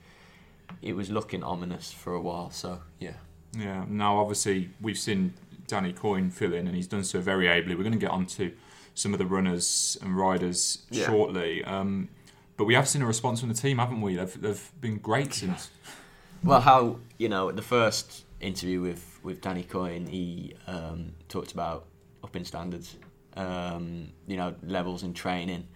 it 0.82 0.94
was 0.96 1.10
looking 1.10 1.44
ominous 1.44 1.92
for 1.92 2.14
a 2.14 2.22
while. 2.22 2.50
So, 2.52 2.80
yeah. 3.00 3.14
Yeah. 3.58 3.86
Now, 3.90 4.20
obviously, 4.20 4.70
we've 4.80 4.98
seen 4.98 5.34
Danny 5.68 5.92
Coyne 5.94 6.30
fill 6.30 6.54
in, 6.54 6.68
and 6.68 6.76
he's 6.76 6.88
done 6.88 7.04
so 7.04 7.20
very 7.20 7.48
ably. 7.50 7.76
We're 7.76 7.84
going 7.84 7.94
to 7.94 8.00
get 8.00 8.12
on 8.12 8.26
to 8.28 8.54
some 8.94 9.14
of 9.14 9.20
the 9.20 9.26
runners 9.26 9.98
and 10.02 10.16
riders 10.18 10.86
Yeah. 10.92 11.08
shortly. 11.08 11.64
Um, 11.64 12.10
but 12.58 12.66
we 12.66 12.74
have 12.76 12.88
seen 12.88 13.02
a 13.02 13.06
response 13.06 13.40
from 13.40 13.50
the 13.50 13.56
team, 13.56 13.78
haven't 13.80 14.02
we? 14.02 14.16
They've, 14.16 14.42
they've 14.42 14.72
been 14.82 14.98
great 14.98 15.34
since. 15.34 15.70
Well, 16.44 16.62
how 16.62 17.00
you 17.18 17.30
know 17.30 17.52
the 17.52 17.62
first 17.62 18.26
interview 18.40 18.82
with 18.82 19.20
with 19.24 19.42
Danny 19.42 19.64
Coyne, 19.64 20.08
he 20.08 20.54
um, 20.68 21.14
talked 21.28 21.52
about 21.52 21.86
upping 22.24 22.46
standards, 22.46 22.96
um, 23.36 24.10
you 24.28 24.38
know, 24.38 24.56
levels 24.64 25.04
in 25.04 25.14
training, 25.14 25.68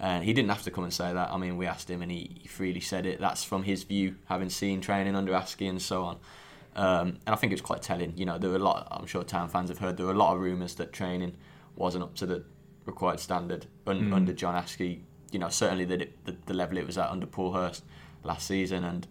and 0.00 0.24
he 0.24 0.32
didn't 0.32 0.48
have 0.50 0.62
to 0.62 0.70
come 0.70 0.84
and 0.84 0.92
say 0.92 1.12
that. 1.12 1.30
I 1.30 1.36
mean, 1.36 1.56
we 1.56 1.66
asked 1.66 1.90
him, 1.90 2.00
and 2.02 2.10
he, 2.10 2.38
he 2.40 2.48
freely 2.48 2.80
said 2.80 3.04
it. 3.06 3.20
That's 3.20 3.44
from 3.44 3.62
his 3.64 3.84
view, 3.84 4.16
having 4.26 4.48
seen 4.50 4.80
training 4.80 5.14
under 5.14 5.32
Askey 5.32 5.68
and 5.68 5.80
so 5.80 6.04
on. 6.04 6.16
Um, 6.74 7.08
and 7.26 7.34
I 7.34 7.36
think 7.36 7.52
it 7.52 7.54
was 7.56 7.62
quite 7.62 7.82
telling. 7.82 8.16
You 8.16 8.24
know, 8.26 8.38
there 8.38 8.50
were 8.50 8.56
a 8.56 8.60
lot. 8.60 8.88
I'm 8.90 9.06
sure 9.06 9.22
town 9.22 9.48
fans 9.48 9.68
have 9.68 9.78
heard 9.78 9.96
there 9.98 10.06
were 10.06 10.12
a 10.12 10.16
lot 10.16 10.34
of 10.34 10.40
rumours 10.40 10.74
that 10.76 10.92
training 10.92 11.36
wasn't 11.74 12.04
up 12.04 12.14
to 12.16 12.26
the 12.26 12.44
required 12.86 13.20
standard 13.20 13.66
un- 13.86 14.10
Mm. 14.10 14.14
under 14.14 14.32
John 14.32 14.54
Askey. 14.54 15.00
You 15.30 15.38
know, 15.40 15.48
certainly 15.50 15.84
the, 15.84 16.08
the 16.24 16.36
the 16.46 16.54
level 16.54 16.78
it 16.78 16.86
was 16.86 16.96
at 16.96 17.10
under 17.10 17.26
Paul 17.26 17.52
Hurst 17.52 17.84
last 18.22 18.46
season, 18.46 18.82
and 18.84 19.06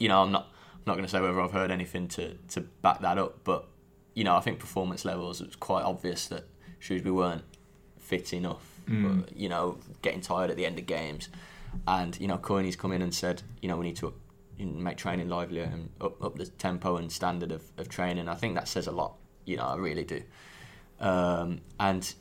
you 0.00 0.08
know, 0.08 0.22
I'm 0.22 0.32
not 0.32 0.48
I'm 0.74 0.82
not 0.86 0.94
going 0.94 1.04
to 1.04 1.10
say 1.10 1.20
whether 1.20 1.40
I've 1.40 1.52
heard 1.52 1.70
anything 1.70 2.08
to, 2.08 2.34
to 2.48 2.62
back 2.62 3.00
that 3.02 3.18
up, 3.18 3.44
but 3.44 3.68
you 4.14 4.24
know, 4.24 4.34
I 4.34 4.40
think 4.40 4.58
performance 4.58 5.04
levels 5.04 5.40
it 5.40 5.46
was 5.46 5.56
quite 5.56 5.84
obvious 5.84 6.26
that 6.28 6.44
Shrewsbury 6.80 7.12
weren't 7.12 7.44
fit 7.98 8.32
enough. 8.32 8.66
Mm. 8.88 9.24
But, 9.24 9.36
you 9.36 9.48
know, 9.48 9.78
getting 10.02 10.20
tired 10.20 10.50
at 10.50 10.56
the 10.56 10.66
end 10.66 10.78
of 10.78 10.86
games, 10.86 11.28
and 11.86 12.18
you 12.18 12.26
know, 12.26 12.38
Coyne's 12.38 12.74
come 12.74 12.92
in 12.92 13.02
and 13.02 13.14
said, 13.14 13.42
you 13.60 13.68
know, 13.68 13.76
we 13.76 13.86
need 13.86 13.96
to 13.96 14.08
up, 14.08 14.14
make 14.58 14.96
training 14.96 15.28
livelier 15.28 15.64
and 15.64 15.90
up, 16.00 16.22
up 16.24 16.36
the 16.36 16.46
tempo 16.46 16.96
and 16.96 17.12
standard 17.12 17.52
of, 17.52 17.62
of 17.76 17.88
training. 17.88 18.28
I 18.28 18.34
think 18.34 18.54
that 18.54 18.66
says 18.66 18.86
a 18.86 18.92
lot. 18.92 19.14
You 19.44 19.58
know, 19.58 19.64
I 19.64 19.76
really 19.76 20.04
do. 20.04 20.22
Um, 20.98 21.60
and 21.78 22.12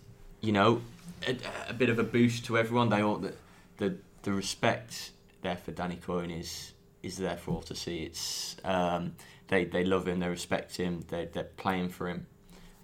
you 0.41 0.51
know, 0.51 0.81
a, 1.27 1.37
a 1.69 1.73
bit 1.73 1.89
of 1.89 1.97
a 1.97 2.03
boost 2.03 2.45
to 2.45 2.57
everyone. 2.57 2.89
They 2.89 3.01
all 3.01 3.17
the 3.17 3.33
the, 3.77 3.95
the 4.23 4.33
respect 4.33 5.11
there 5.41 5.55
for 5.55 5.71
Danny 5.71 5.95
Coyne 5.95 6.31
is 6.31 6.73
is 7.03 7.17
there 7.17 7.37
for 7.37 7.51
all 7.51 7.61
to 7.63 7.75
see. 7.75 8.03
It's 8.03 8.55
um, 8.63 9.13
they 9.47 9.65
they 9.65 9.83
love 9.85 10.07
him, 10.07 10.19
they 10.19 10.27
respect 10.29 10.77
him, 10.77 11.03
they 11.09 11.25
they're 11.31 11.43
playing 11.57 11.89
for 11.89 12.07
him, 12.09 12.27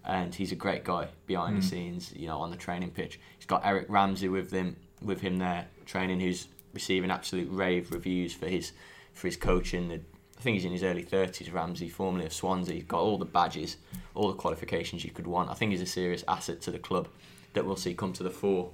and 0.04 0.34
he's 0.34 0.52
a 0.52 0.56
great 0.56 0.84
guy 0.84 1.10
behind 1.28 1.58
the 1.58 1.62
Mm. 1.62 1.70
scenes. 1.70 2.14
You 2.16 2.28
know, 2.28 2.40
on 2.40 2.52
the 2.52 2.58
training 2.58 2.92
pitch, 2.92 3.20
he's 3.38 3.46
got 3.46 3.66
Eric 3.66 3.88
Ramsey 3.90 4.30
with 4.30 4.50
them 4.52 4.78
with 5.02 5.22
him 5.22 5.38
there 5.38 5.68
training, 5.86 6.20
who's 6.20 6.48
receiving 6.74 7.12
absolute 7.12 7.50
rave 7.52 7.92
reviews 7.92 8.34
for 8.34 8.48
his 8.48 8.72
for 9.14 9.28
his 9.28 9.38
coaching. 9.38 9.88
The, 9.90 10.02
I 10.38 10.42
think 10.42 10.56
he's 10.56 10.66
in 10.66 10.72
his 10.72 10.84
early 10.84 11.04
thirties. 11.04 11.50
Ramsey, 11.52 11.90
formerly 11.90 12.26
of 12.26 12.34
Swansea, 12.34 12.76
he's 12.76 12.84
got 12.84 13.00
all 13.00 13.18
the 13.18 13.26
badges, 13.26 13.78
all 14.14 14.28
the 14.28 14.38
qualifications 14.38 15.04
you 15.06 15.12
could 15.12 15.28
want. 15.28 15.50
I 15.50 15.54
think 15.54 15.72
he's 15.72 15.82
a 15.82 15.86
serious 15.86 16.24
asset 16.28 16.62
to 16.62 16.72
the 16.72 16.80
club 16.80 17.08
that 17.54 17.66
we'll 17.66 17.78
see 17.78 17.94
come 17.94 18.12
to 18.14 18.24
the 18.24 18.30
fore 18.30 18.72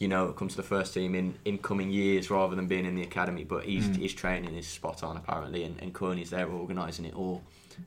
you 0.00 0.08
know, 0.08 0.32
come 0.32 0.48
to 0.48 0.56
the 0.56 0.62
first 0.62 0.94
team 0.94 1.14
in, 1.14 1.34
in 1.44 1.58
coming 1.58 1.90
years 1.90 2.30
rather 2.30 2.56
than 2.56 2.66
being 2.66 2.86
in 2.86 2.94
the 2.96 3.02
academy. 3.02 3.44
But 3.44 3.64
he's, 3.66 3.86
Mm. 3.86 3.96
his 3.98 4.14
training 4.14 4.56
is 4.56 4.66
spot 4.66 5.02
on 5.04 5.16
apparently, 5.16 5.62
and, 5.62 5.78
and 5.80 5.92
Cooney's 5.94 6.30
there 6.30 6.48
organising 6.48 7.04
it 7.04 7.14
all, 7.14 7.42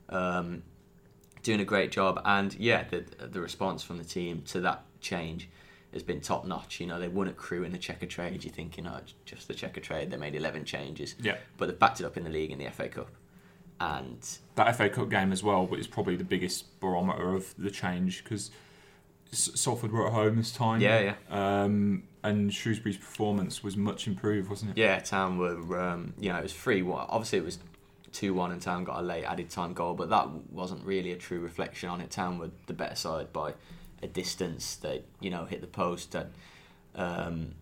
um, 0.10 0.62
doing 1.42 1.60
a 1.60 1.66
great 1.66 1.92
job. 1.92 2.22
And 2.24 2.54
yeah, 2.56 2.84
the 2.90 3.04
the 3.28 3.42
response 3.42 3.84
from 3.84 3.98
the 3.98 4.04
team 4.04 4.44
to 4.48 4.62
that 4.62 4.84
change 5.02 5.50
has 5.92 6.04
been 6.04 6.22
top 6.22 6.46
notch. 6.46 6.80
You 6.80 6.86
know, 6.86 7.00
they 7.00 7.08
won 7.08 7.28
at 7.28 7.36
Crewe 7.36 7.64
in 7.64 7.72
the 7.72 7.78
Checkatrade. 7.80 8.44
You're 8.44 8.54
thinking, 8.54 8.86
oh, 8.88 8.98
it's 9.02 9.16
just 9.26 9.48
the 9.48 9.54
Checkatrade. 9.56 10.12
They 10.12 10.18
made 10.18 10.36
11 10.36 10.66
changes, 10.66 11.16
Yeah. 11.20 11.38
but 11.58 11.66
they've 11.68 11.78
backed 11.80 12.00
it 12.00 12.06
up 12.06 12.16
in 12.16 12.24
the 12.24 12.30
league 12.30 12.52
in 12.52 12.60
the 12.60 12.66
FA 12.72 12.90
Cup, 12.90 13.10
and 13.80 14.20
That 14.56 14.76
FA 14.76 14.88
Cup 14.90 15.10
game 15.10 15.32
as 15.32 15.42
well 15.44 15.66
but 15.66 15.80
is 15.80 15.88
probably 15.88 16.16
the 16.16 16.24
biggest 16.24 16.80
barometer 16.80 17.34
of 17.36 17.54
the 17.58 17.72
change 17.72 18.24
because 18.24 18.52
Salford 19.38 19.92
were 19.92 20.08
at 20.08 20.14
home 20.14 20.38
this 20.38 20.52
time. 20.52 20.82
yeah, 20.82 21.16
yeah. 21.30 21.64
Um, 21.64 22.04
and 22.24 22.54
Shrewsbury's 22.54 22.98
performance 22.98 23.64
was 23.64 23.76
much 23.76 24.08
improved, 24.08 24.50
wasn't 24.50 24.72
it? 24.72 24.78
Yeah, 24.78 25.00
Town 25.00 25.38
were, 25.38 25.80
um, 25.80 26.14
you 26.20 26.32
know, 26.32 26.38
it 26.38 26.44
was 26.44 26.54
3 26.54 26.82
1. 26.82 27.08
Obviously, 27.10 27.40
it 27.40 27.46
was 27.46 27.60
2 28.14 28.34
1 28.34 28.52
and 28.52 28.62
Town 28.62 28.84
got 28.84 29.00
a 29.00 29.02
late 29.02 29.26
added 29.26 29.50
time 29.50 29.74
goal, 29.74 29.94
but 29.94 30.10
that 30.10 30.30
wasn't 30.52 30.84
really 30.86 31.12
a 31.12 31.18
true 31.18 31.40
reflection 31.40 31.90
on 31.90 32.00
it. 32.00 32.12
Town 32.12 32.38
were 32.38 32.52
the 32.68 32.74
better 32.74 32.96
side 32.96 33.34
by 33.34 33.54
a 34.02 34.08
distance. 34.08 34.76
They, 34.76 35.04
you 35.20 35.30
know, 35.30 35.46
hit 35.46 35.62
the 35.62 35.68
post. 35.68 36.16
And, 36.16 36.32
um, 36.96 37.56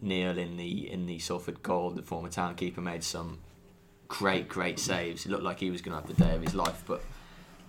Neal 0.00 0.38
in 0.38 0.56
the 0.56 0.90
in 0.90 1.06
the 1.06 1.18
Salford 1.18 1.62
goal, 1.62 1.90
the 1.90 2.02
former 2.02 2.28
Town 2.28 2.54
keeper, 2.54 2.80
made 2.80 3.02
some 3.02 3.38
great, 4.06 4.48
great 4.48 4.78
saves. 4.78 5.26
It 5.26 5.30
looked 5.30 5.42
like 5.42 5.60
he 5.60 5.70
was 5.70 5.82
going 5.82 5.94
to 5.96 6.00
have 6.00 6.16
the 6.16 6.22
day 6.22 6.34
of 6.34 6.42
his 6.42 6.54
life, 6.54 6.82
but 6.86 7.02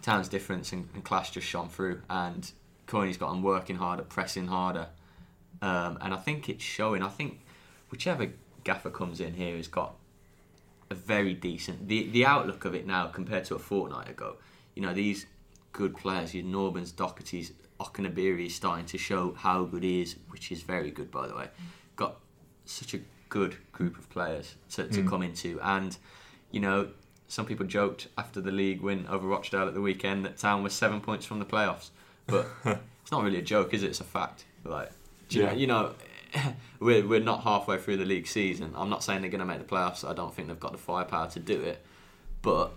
Town's 0.02 0.30
difference 0.30 0.72
and, 0.72 0.88
and 0.94 1.04
class 1.04 1.30
just 1.32 1.48
shone 1.48 1.70
through. 1.70 2.02
And 2.10 2.52
Coyne's 2.90 3.18
got 3.18 3.30
on 3.30 3.42
working 3.44 3.78
harder, 3.78 4.04
pressing 4.04 4.48
harder. 4.48 4.88
Um, 5.62 5.98
and 6.02 6.14
I 6.14 6.18
think 6.18 6.50
it's 6.50 6.64
showing. 6.64 7.04
I 7.04 7.10
think 7.10 7.40
whichever 7.92 8.32
gaffer 8.64 8.90
comes 8.90 9.20
in 9.22 9.34
here 9.36 9.56
has 9.56 9.68
got 9.68 9.94
a 10.90 10.96
very 10.96 11.34
decent 11.34 11.88
the 11.88 12.10
the 12.10 12.26
outlook 12.26 12.66
of 12.66 12.74
it 12.74 12.86
now 12.88 13.06
compared 13.08 13.46
to 13.46 13.56
a 13.56 13.60
fortnight 13.60 14.10
ago. 14.10 14.38
You 14.76 14.82
know 14.82 14.94
these 14.94 15.26
good 15.72 15.96
players, 15.96 16.34
your 16.34 16.46
Norburns, 16.46 16.92
Docherty's, 16.92 17.52
Okenabirhie 17.80 18.48
is 18.48 18.56
starting 18.56 18.86
to 18.88 18.98
show 18.98 19.34
how 19.38 19.66
good 19.66 19.84
he 19.84 20.02
is, 20.02 20.16
which 20.30 20.52
is 20.52 20.62
very 20.64 20.92
good 20.92 21.12
by 21.12 21.28
the 21.28 21.36
way. 21.36 21.48
Got 21.96 22.16
such 22.66 22.94
a 22.96 23.00
good 23.30 23.58
group 23.72 24.00
of 24.00 24.10
players 24.10 24.56
to, 24.72 24.88
to 24.88 25.02
Mm. 25.04 25.10
come 25.10 25.22
into, 25.24 25.60
and 25.62 25.96
you 26.52 26.60
know 26.60 26.90
some 27.28 27.46
people 27.46 27.66
joked 27.68 28.08
after 28.18 28.42
the 28.42 28.52
league 28.52 28.82
win 28.82 29.06
over 29.08 29.28
Rochdale 29.28 29.68
at 29.68 29.76
the 29.76 29.82
weekend 29.82 30.26
that 30.26 30.38
Town 30.38 30.64
was 30.64 30.74
seven 30.74 31.00
points 31.02 31.26
from 31.28 31.38
the 31.38 31.46
playoffs, 31.46 31.92
but 32.30 32.48
it's 33.02 33.12
not 33.12 33.24
really 33.24 33.38
a 33.40 33.42
joke, 33.44 33.74
is 33.74 33.84
it? 33.84 33.88
It's 33.90 34.00
a 34.02 34.04
fact. 34.06 34.46
Like, 34.64 34.92
you 35.30 35.42
Yeah. 35.42 35.48
know, 35.52 35.58
you 35.58 35.68
know, 35.68 35.94
we're 36.80 37.06
we're 37.08 37.20
not 37.20 37.44
halfway 37.44 37.78
through 37.78 37.98
the 37.98 38.06
league 38.06 38.28
season. 38.28 38.74
I'm 38.76 38.90
not 38.90 39.04
saying 39.04 39.22
they're 39.22 39.32
going 39.32 39.40
to 39.40 39.46
make 39.46 39.60
the 39.60 39.64
playoffs. 39.76 40.08
I 40.08 40.14
don't 40.14 40.34
think 40.34 40.48
they've 40.48 40.60
got 40.60 40.72
the 40.74 40.78
firepower 40.78 41.30
to 41.32 41.40
do 41.40 41.60
it, 41.62 41.84
but 42.42 42.72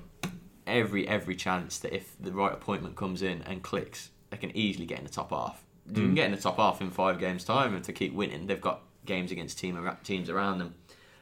every 0.66 1.06
every 1.08 1.34
chance 1.36 1.78
that 1.80 1.94
if 1.94 2.14
the 2.20 2.32
right 2.32 2.52
appointment 2.52 2.96
comes 2.96 3.20
in 3.22 3.42
and 3.42 3.62
clicks, 3.62 4.10
they 4.30 4.36
can 4.36 4.56
easily 4.56 4.86
get 4.86 4.98
in 4.98 5.04
the 5.04 5.10
top 5.10 5.30
half. 5.30 5.62
They 5.86 6.00
can 6.00 6.12
Mm. 6.12 6.14
get 6.14 6.26
in 6.26 6.32
the 6.32 6.40
top 6.40 6.56
half 6.56 6.80
in 6.80 6.90
five 6.90 7.18
games' 7.18 7.44
time, 7.44 7.74
and 7.74 7.84
to 7.84 7.92
keep 7.92 8.14
winning, 8.14 8.46
they've 8.46 8.60
got 8.60 8.82
games 9.04 9.32
against 9.32 9.58
team 9.58 9.90
teams 10.04 10.30
around 10.30 10.58
them, 10.58 10.74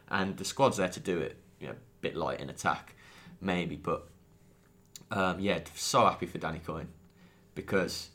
and 0.08 0.36
the 0.36 0.44
squad's 0.44 0.76
there 0.76 0.88
to 0.90 1.00
do 1.00 1.18
it. 1.18 1.36
You 1.58 1.68
know, 1.68 1.72
a 1.72 1.76
bit 2.02 2.14
light 2.14 2.40
in 2.40 2.50
attack, 2.50 2.94
maybe, 3.40 3.76
but 3.76 4.06
um, 5.10 5.40
yeah, 5.40 5.60
so 5.74 6.04
happy 6.04 6.26
for 6.26 6.38
Danny 6.38 6.60
Coyne 6.60 6.88
because 7.54 8.10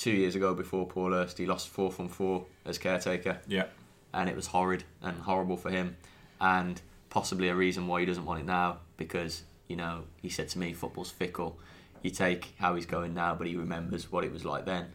two 0.00 0.10
years 0.12 0.34
ago, 0.34 0.54
before 0.54 0.86
Paul 0.86 1.12
Hurst, 1.12 1.36
he 1.38 1.44
lost 1.46 1.68
four 1.68 1.90
from 1.92 2.08
four 2.08 2.46
as 2.64 2.78
caretaker 2.78 3.38
Yeah. 3.46 3.66
and 4.14 4.28
it 4.30 4.34
was 4.34 4.46
horrid 4.48 4.84
and 5.02 5.18
horrible 5.18 5.56
for 5.56 5.70
him, 5.70 5.96
and 6.40 6.80
possibly 7.10 7.48
a 7.48 7.54
reason 7.54 7.86
why 7.86 8.00
he 8.00 8.06
doesn't 8.06 8.24
want 8.24 8.40
it 8.40 8.46
now 8.46 8.78
because 8.96 9.42
you 9.68 9.76
know 9.76 10.04
he 10.22 10.28
said 10.28 10.48
to 10.48 10.58
me, 10.58 10.72
football's 10.72 11.10
fickle. 11.10 11.58
You 12.02 12.10
take 12.10 12.54
how 12.58 12.74
he's 12.76 12.86
going 12.86 13.12
now, 13.14 13.34
but 13.34 13.46
he 13.46 13.56
remembers 13.56 14.10
what 14.10 14.24
it 14.24 14.32
was 14.32 14.44
like 14.44 14.64
then, 14.64 14.86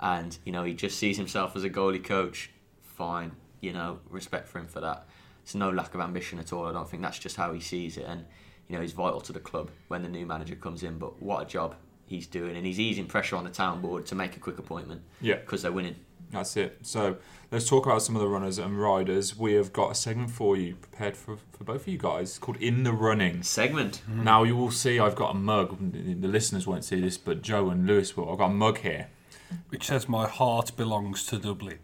and 0.00 0.38
you 0.44 0.52
know 0.52 0.62
he 0.64 0.74
just 0.74 0.96
sees 0.98 1.16
himself 1.16 1.56
as 1.56 1.64
a 1.64 1.70
goalie 1.70 2.02
coach. 2.04 2.50
Fine, 2.82 3.32
you 3.60 3.72
know, 3.72 3.98
respect 4.10 4.48
for 4.48 4.58
him 4.60 4.68
for 4.68 4.80
that. 4.80 5.06
It's 5.42 5.56
no 5.56 5.70
lack 5.70 5.92
of 5.94 6.00
ambition 6.00 6.38
at 6.38 6.52
all. 6.52 6.66
I 6.66 6.72
don't 6.72 6.88
think 6.88 7.02
that's 7.02 7.18
just 7.18 7.36
how 7.36 7.52
he 7.52 7.58
sees 7.60 7.96
it, 7.96 8.04
and 8.06 8.24
you 8.68 8.76
know 8.76 8.82
he's 8.82 8.92
vital 8.92 9.20
to 9.22 9.32
the 9.32 9.40
club 9.40 9.70
when 9.88 10.02
the 10.02 10.08
new 10.08 10.24
manager 10.24 10.54
comes 10.54 10.82
in. 10.84 10.98
But 10.98 11.20
what 11.20 11.42
a 11.42 11.46
job 11.46 11.74
he's 12.12 12.26
doing, 12.26 12.56
and 12.56 12.64
he's 12.64 12.78
easing 12.78 13.06
pressure 13.06 13.36
on 13.36 13.44
the 13.44 13.50
town 13.50 13.80
board 13.80 14.06
to 14.06 14.14
make 14.14 14.36
a 14.36 14.40
quick 14.40 14.58
appointment 14.58 15.02
Yeah. 15.20 15.36
because 15.36 15.62
they're 15.62 15.72
winning. 15.72 15.96
That's 16.30 16.56
it. 16.56 16.78
So 16.82 17.16
let's 17.50 17.68
talk 17.68 17.84
about 17.84 18.00
some 18.02 18.16
of 18.16 18.22
the 18.22 18.28
runners 18.28 18.58
and 18.58 18.80
riders. 18.80 19.36
We 19.36 19.52
have 19.54 19.70
got 19.72 19.90
a 19.92 19.94
segment 19.94 20.30
for 20.30 20.56
you 20.56 20.76
prepared 20.76 21.14
for, 21.14 21.36
for 21.52 21.64
both 21.64 21.82
of 21.82 21.88
you 21.88 21.98
guys 21.98 22.38
called 22.38 22.56
In 22.56 22.84
the 22.84 22.92
Running. 22.92 23.42
Segment. 23.42 24.00
Now 24.08 24.42
you 24.42 24.56
will 24.56 24.70
see 24.70 24.98
I've 24.98 25.14
got 25.14 25.32
a 25.34 25.38
mug. 25.38 25.76
The 25.92 26.28
listeners 26.28 26.66
won't 26.66 26.84
see 26.84 27.00
this, 27.02 27.18
but 27.18 27.42
Joe 27.42 27.68
and 27.68 27.86
Lewis 27.86 28.16
will. 28.16 28.30
I've 28.32 28.38
got 28.38 28.46
a 28.50 28.54
mug 28.54 28.78
here 28.78 29.08
Which 29.68 29.86
says 29.88 30.08
my 30.08 30.26
heart 30.26 30.74
belongs 30.76 31.26
to 31.26 31.36
Dublin. 31.38 31.80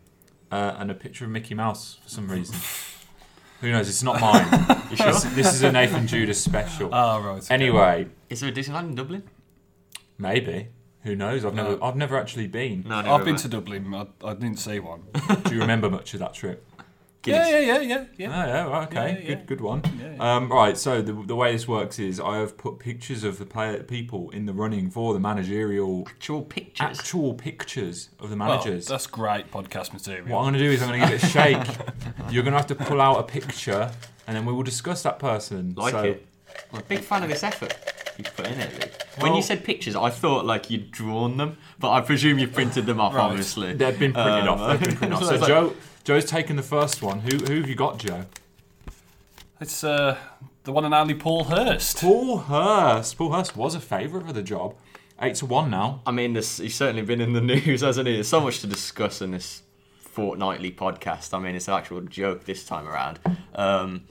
uh, 0.51 0.77
and 0.79 0.91
a 0.91 0.95
picture 0.95 1.27
of 1.27 1.31
Mickey 1.31 1.53
Mouse 1.55 1.99
for 2.03 2.09
some 2.09 2.29
reason. 2.31 2.57
Who 3.61 3.71
knows? 3.73 3.88
It's 3.88 4.03
not 4.05 4.19
mine. 4.21 4.47
You 4.88 4.97
sure? 4.97 5.07
this, 5.12 5.25
this 5.25 5.53
is 5.55 5.62
a 5.62 5.71
Nathan 5.73 6.07
Judas 6.07 6.41
special. 6.41 6.88
Ah, 6.95 7.19
right. 7.19 7.45
Anyway, 7.51 8.07
Is 8.31 8.41
there 8.41 8.49
a 8.49 8.53
Disneyland 8.53 8.85
in 8.91 8.95
Dublin? 8.95 9.25
Maybe. 10.18 10.68
Who 11.04 11.14
knows? 11.16 11.44
I've 11.44 11.54
never, 11.54 11.76
No. 11.76 11.83
I've 11.83 11.96
never 11.96 12.18
actually 12.18 12.48
been. 12.48 12.85
No, 12.87 12.96
I've 12.96 13.24
been 13.24 13.37
to 13.37 13.48
Dublin. 13.48 13.94
I, 13.94 14.07
I 14.24 14.35
didn't 14.35 14.59
see 14.59 14.81
one. 14.81 15.04
Do 15.44 15.54
you 15.54 15.61
remember 15.61 15.88
much 15.88 16.12
of 16.14 16.20
that 16.20 16.35
trip? 16.35 16.64
Yeah, 17.24 17.48
yeah, 17.48 17.59
yeah, 17.59 17.81
yeah, 17.81 17.98
Oh, 18.00 18.07
yeah. 18.16 18.46
yeah, 18.46 18.62
right, 18.64 18.88
okay, 18.88 19.11
Yeah, 19.12 19.18
yeah. 19.18 19.24
good, 19.37 19.46
good 19.46 19.61
one. 19.61 19.83
Yeah, 20.00 20.14
yeah. 20.14 20.37
Um, 20.37 20.50
right, 20.50 20.76
so 20.78 21.02
the, 21.02 21.12
the 21.12 21.37
way 21.37 21.52
this 21.52 21.68
works 21.68 21.98
is 21.98 22.18
I 22.20 22.38
have 22.38 22.57
put 22.57 22.78
pictures 22.78 23.22
of 23.22 23.38
the 23.38 23.44
player, 23.44 23.83
people 23.83 24.31
in 24.31 24.46
the 24.46 24.52
running 24.54 24.88
for 24.90 25.12
the 25.14 25.20
managerial, 25.20 26.04
Actual 26.09 26.42
pictures. 26.42 26.98
actual 26.98 27.35
pictures 27.35 28.09
of 28.18 28.31
the 28.31 28.37
Well, 28.37 28.48
managers. 28.48 28.87
that's 28.87 29.07
great 29.07 29.50
podcast 29.50 29.92
material. 29.92 30.26
what 30.28 30.38
I'm 30.38 30.44
going 30.44 30.54
to 30.54 30.59
do 30.61 30.70
is 30.70 30.81
I'm 30.83 30.88
going 30.88 31.00
to 31.02 31.07
give 31.09 31.16
it 31.16 31.22
a 31.22 31.26
shake. 31.26 31.66
You're 32.31 32.44
going 32.44 32.52
to 32.54 32.59
have 32.59 32.66
to 32.68 32.74
pull 32.76 33.00
out 33.00 33.18
a 33.18 33.24
picture, 33.24 33.90
and 34.26 34.37
then 34.37 34.46
we 34.46 34.52
will 34.52 34.62
discuss 34.62 35.02
that 35.02 35.18
person. 35.18 35.74
like 35.76 35.92
so, 35.92 36.02
it. 36.04 36.26
I'm 36.72 36.78
a 36.81 36.83
big 36.83 37.00
fan 37.00 37.22
of 37.24 37.28
this 37.28 37.42
effort 37.42 37.76
you've 38.16 38.35
put 38.37 38.46
in 38.46 38.59
it, 38.61 38.72
Luke. 38.81 38.92
When 39.22 39.35
you 39.35 39.42
said 39.42 39.64
pictures, 39.64 39.94
I 39.96 40.11
thought 40.11 40.44
like 40.44 40.70
you'd 40.70 40.90
drawn 40.90 41.37
them, 41.37 41.57
but 41.78 41.90
I 41.90 42.00
presume 42.00 42.38
you 42.38 42.48
printed 42.48 42.87
them 42.87 43.00
off, 43.00 43.14
Right. 43.14 43.22
obviously. 43.24 43.72
They've 43.74 43.98
been 43.98 44.12
printed 44.12 44.48
Um, 44.48 44.61
off. 44.61 44.70
They've 44.70 44.88
been 44.88 44.96
printed 44.96 45.12
off. 45.16 45.22
so 45.22 45.28
So 45.28 45.33
it's 45.35 45.40
like- 45.42 45.48
Joe, 45.48 45.74
Joe's 46.04 46.24
taken 46.24 46.57
the 46.57 46.62
first 46.62 47.02
one. 47.02 47.20
Who, 47.20 47.37
who 47.38 47.61
have 47.61 47.68
you 47.68 47.74
got, 47.74 47.98
Joe? 47.98 48.24
It's 49.61 49.83
uh, 49.85 50.16
the 50.64 50.72
one 50.72 50.85
and 50.85 50.94
only 50.94 51.14
Paul 51.14 51.44
Hurst. 51.44 51.98
Paul 52.00 52.38
Hurst. 52.38 53.18
Paul 53.18 53.33
Hurst 53.33 53.57
was 53.57 53.74
a 53.74 53.81
favourite 53.81 54.26
for 54.26 54.33
the 54.33 54.42
job. 54.42 54.74
Eight 55.20 55.35
to 55.37 55.46
one 55.46 55.68
now. 55.70 56.00
I 56.07 56.12
mean, 56.12 56.33
this, 56.35 56.59
he's 56.59 56.76
certainly 56.76 57.02
been 57.02 57.20
in 57.20 57.33
the 57.33 57.40
news, 57.54 57.81
hasn't 57.81 58.07
he? 58.07 58.14
There's 58.14 58.28
so 58.28 58.40
much 58.40 58.61
to 58.61 58.66
discuss 58.68 59.20
in 59.20 59.33
this 59.33 59.62
fortnightly 59.98 60.70
podcast. 60.70 61.35
I 61.35 61.40
mean, 61.40 61.57
it's 61.57 61.66
an 61.68 61.74
actual 61.74 62.00
joke 62.02 62.44
this 62.44 62.64
time 62.64 62.87
around. 62.87 63.18
Um, 63.54 64.04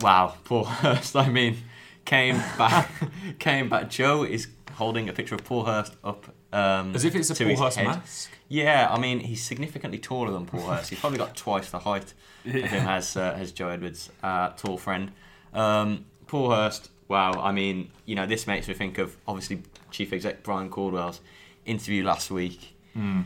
wow, 0.00 0.34
Paul 0.44 0.64
Hurst. 0.82 1.14
I 1.14 1.28
mean, 1.28 1.58
came 2.06 2.38
back. 2.56 2.90
came 3.38 3.68
back. 3.68 3.90
Joe 3.90 4.22
is 4.24 4.48
holding 4.74 5.08
a 5.08 5.12
picture 5.12 5.34
of 5.34 5.44
Paul 5.44 5.64
Hurst 5.64 5.94
up. 6.02 6.26
Um, 6.52 6.94
As 6.94 7.04
if 7.04 7.14
it's 7.14 7.28
a 7.30 7.34
Paul 7.44 7.56
Hurst 7.56 7.76
head. 7.76 7.86
mask. 7.86 8.30
Yeah, 8.48 8.88
I 8.90 8.98
mean, 8.98 9.20
he's 9.20 9.42
significantly 9.44 9.98
taller 9.98 10.30
than 10.32 10.46
Paul 10.46 10.62
Hurst. 10.62 10.88
He's 10.90 11.00
probably 11.00 11.18
got 11.18 11.36
twice 11.36 11.68
the 11.70 11.80
height 11.80 12.14
of 12.46 12.52
him 12.52 12.86
as 12.88 13.16
uh, 13.16 13.34
as 13.38 13.52
Joe 13.52 13.68
Edwards, 13.68 14.08
uh, 14.22 14.50
tall 14.50 14.78
friend. 14.78 15.12
Um, 15.52 16.06
Paul 16.26 16.50
Hurst. 16.52 16.90
Wow, 17.08 17.32
I 17.40 17.52
mean, 17.52 17.90
you 18.04 18.14
know, 18.16 18.26
this 18.26 18.46
makes 18.48 18.66
me 18.66 18.74
think 18.74 18.98
of 18.98 19.16
obviously 19.28 19.62
Chief 19.92 20.12
Exec 20.12 20.42
Brian 20.42 20.68
Caldwell's 20.70 21.20
interview 21.64 22.02
last 22.04 22.30
week, 22.32 22.74
Hmm. 22.94 23.22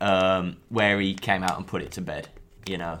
um, 0.00 0.56
where 0.68 1.00
he 1.00 1.14
came 1.14 1.42
out 1.42 1.56
and 1.56 1.66
put 1.66 1.82
it 1.82 1.90
to 1.92 2.00
bed. 2.00 2.28
You 2.68 2.78
know, 2.78 2.98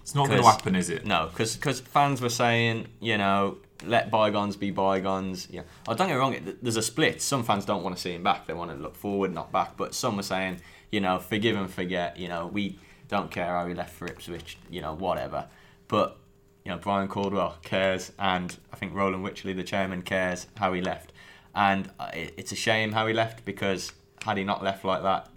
It's 0.00 0.14
not 0.16 0.28
going 0.28 0.40
to 0.40 0.46
happen, 0.46 0.74
is 0.74 0.90
it? 0.90 1.06
no, 1.06 1.28
because 1.32 1.56
fans 1.80 2.20
were 2.20 2.28
saying, 2.28 2.88
you 3.00 3.16
know, 3.18 3.58
let 3.84 4.10
bygones 4.10 4.56
be 4.56 4.70
bygones. 4.70 5.48
Yeah, 5.50 5.62
oh, 5.88 5.94
don't 5.94 6.08
get 6.08 6.14
me 6.14 6.18
wrong. 6.20 6.34
it- 6.34 6.62
There's 6.62 6.76
a 6.76 6.82
split. 6.82 7.20
Some 7.22 7.42
fans 7.42 7.64
don't 7.64 7.82
want 7.82 7.96
to 7.96 8.00
see 8.02 8.12
him 8.14 8.22
back. 8.22 8.46
They 8.46 8.54
want 8.54 8.70
to 8.70 8.76
look 8.76 8.96
forward, 8.96 9.32
not 9.32 9.52
back. 9.52 9.76
But 9.76 9.94
some 9.94 10.16
were 10.16 10.22
saying, 10.22 10.60
you 10.90 11.00
know, 11.00 11.18
forgive 11.18 11.56
and 11.56 11.70
forget. 11.70 12.16
You 12.16 12.28
know, 12.28 12.46
we 12.46 12.78
don't 13.08 13.30
care 13.30 13.46
how 13.46 13.66
he 13.66 13.74
left 13.74 13.94
for 13.94 14.06
Ipswich. 14.06 14.58
You 14.70 14.80
know, 14.82 14.94
whatever. 14.94 15.46
But 15.88 16.18
you 16.64 16.70
know, 16.70 16.78
Brian 16.78 17.08
Caldwell 17.08 17.56
cares, 17.62 18.12
and 18.18 18.56
I 18.72 18.76
think 18.76 18.94
Roland 18.94 19.24
Wycherley, 19.24 19.54
the 19.56 19.64
chairman, 19.64 20.02
cares 20.02 20.46
how 20.56 20.72
he 20.72 20.80
left. 20.80 21.12
And 21.54 21.90
uh, 21.98 22.10
it- 22.14 22.34
it's 22.36 22.52
a 22.52 22.56
shame 22.56 22.92
how 22.92 23.06
he 23.06 23.12
left 23.14 23.44
because 23.44 23.92
had 24.24 24.36
he 24.38 24.44
not 24.44 24.62
left 24.62 24.84
like 24.84 25.02
that, 25.02 25.28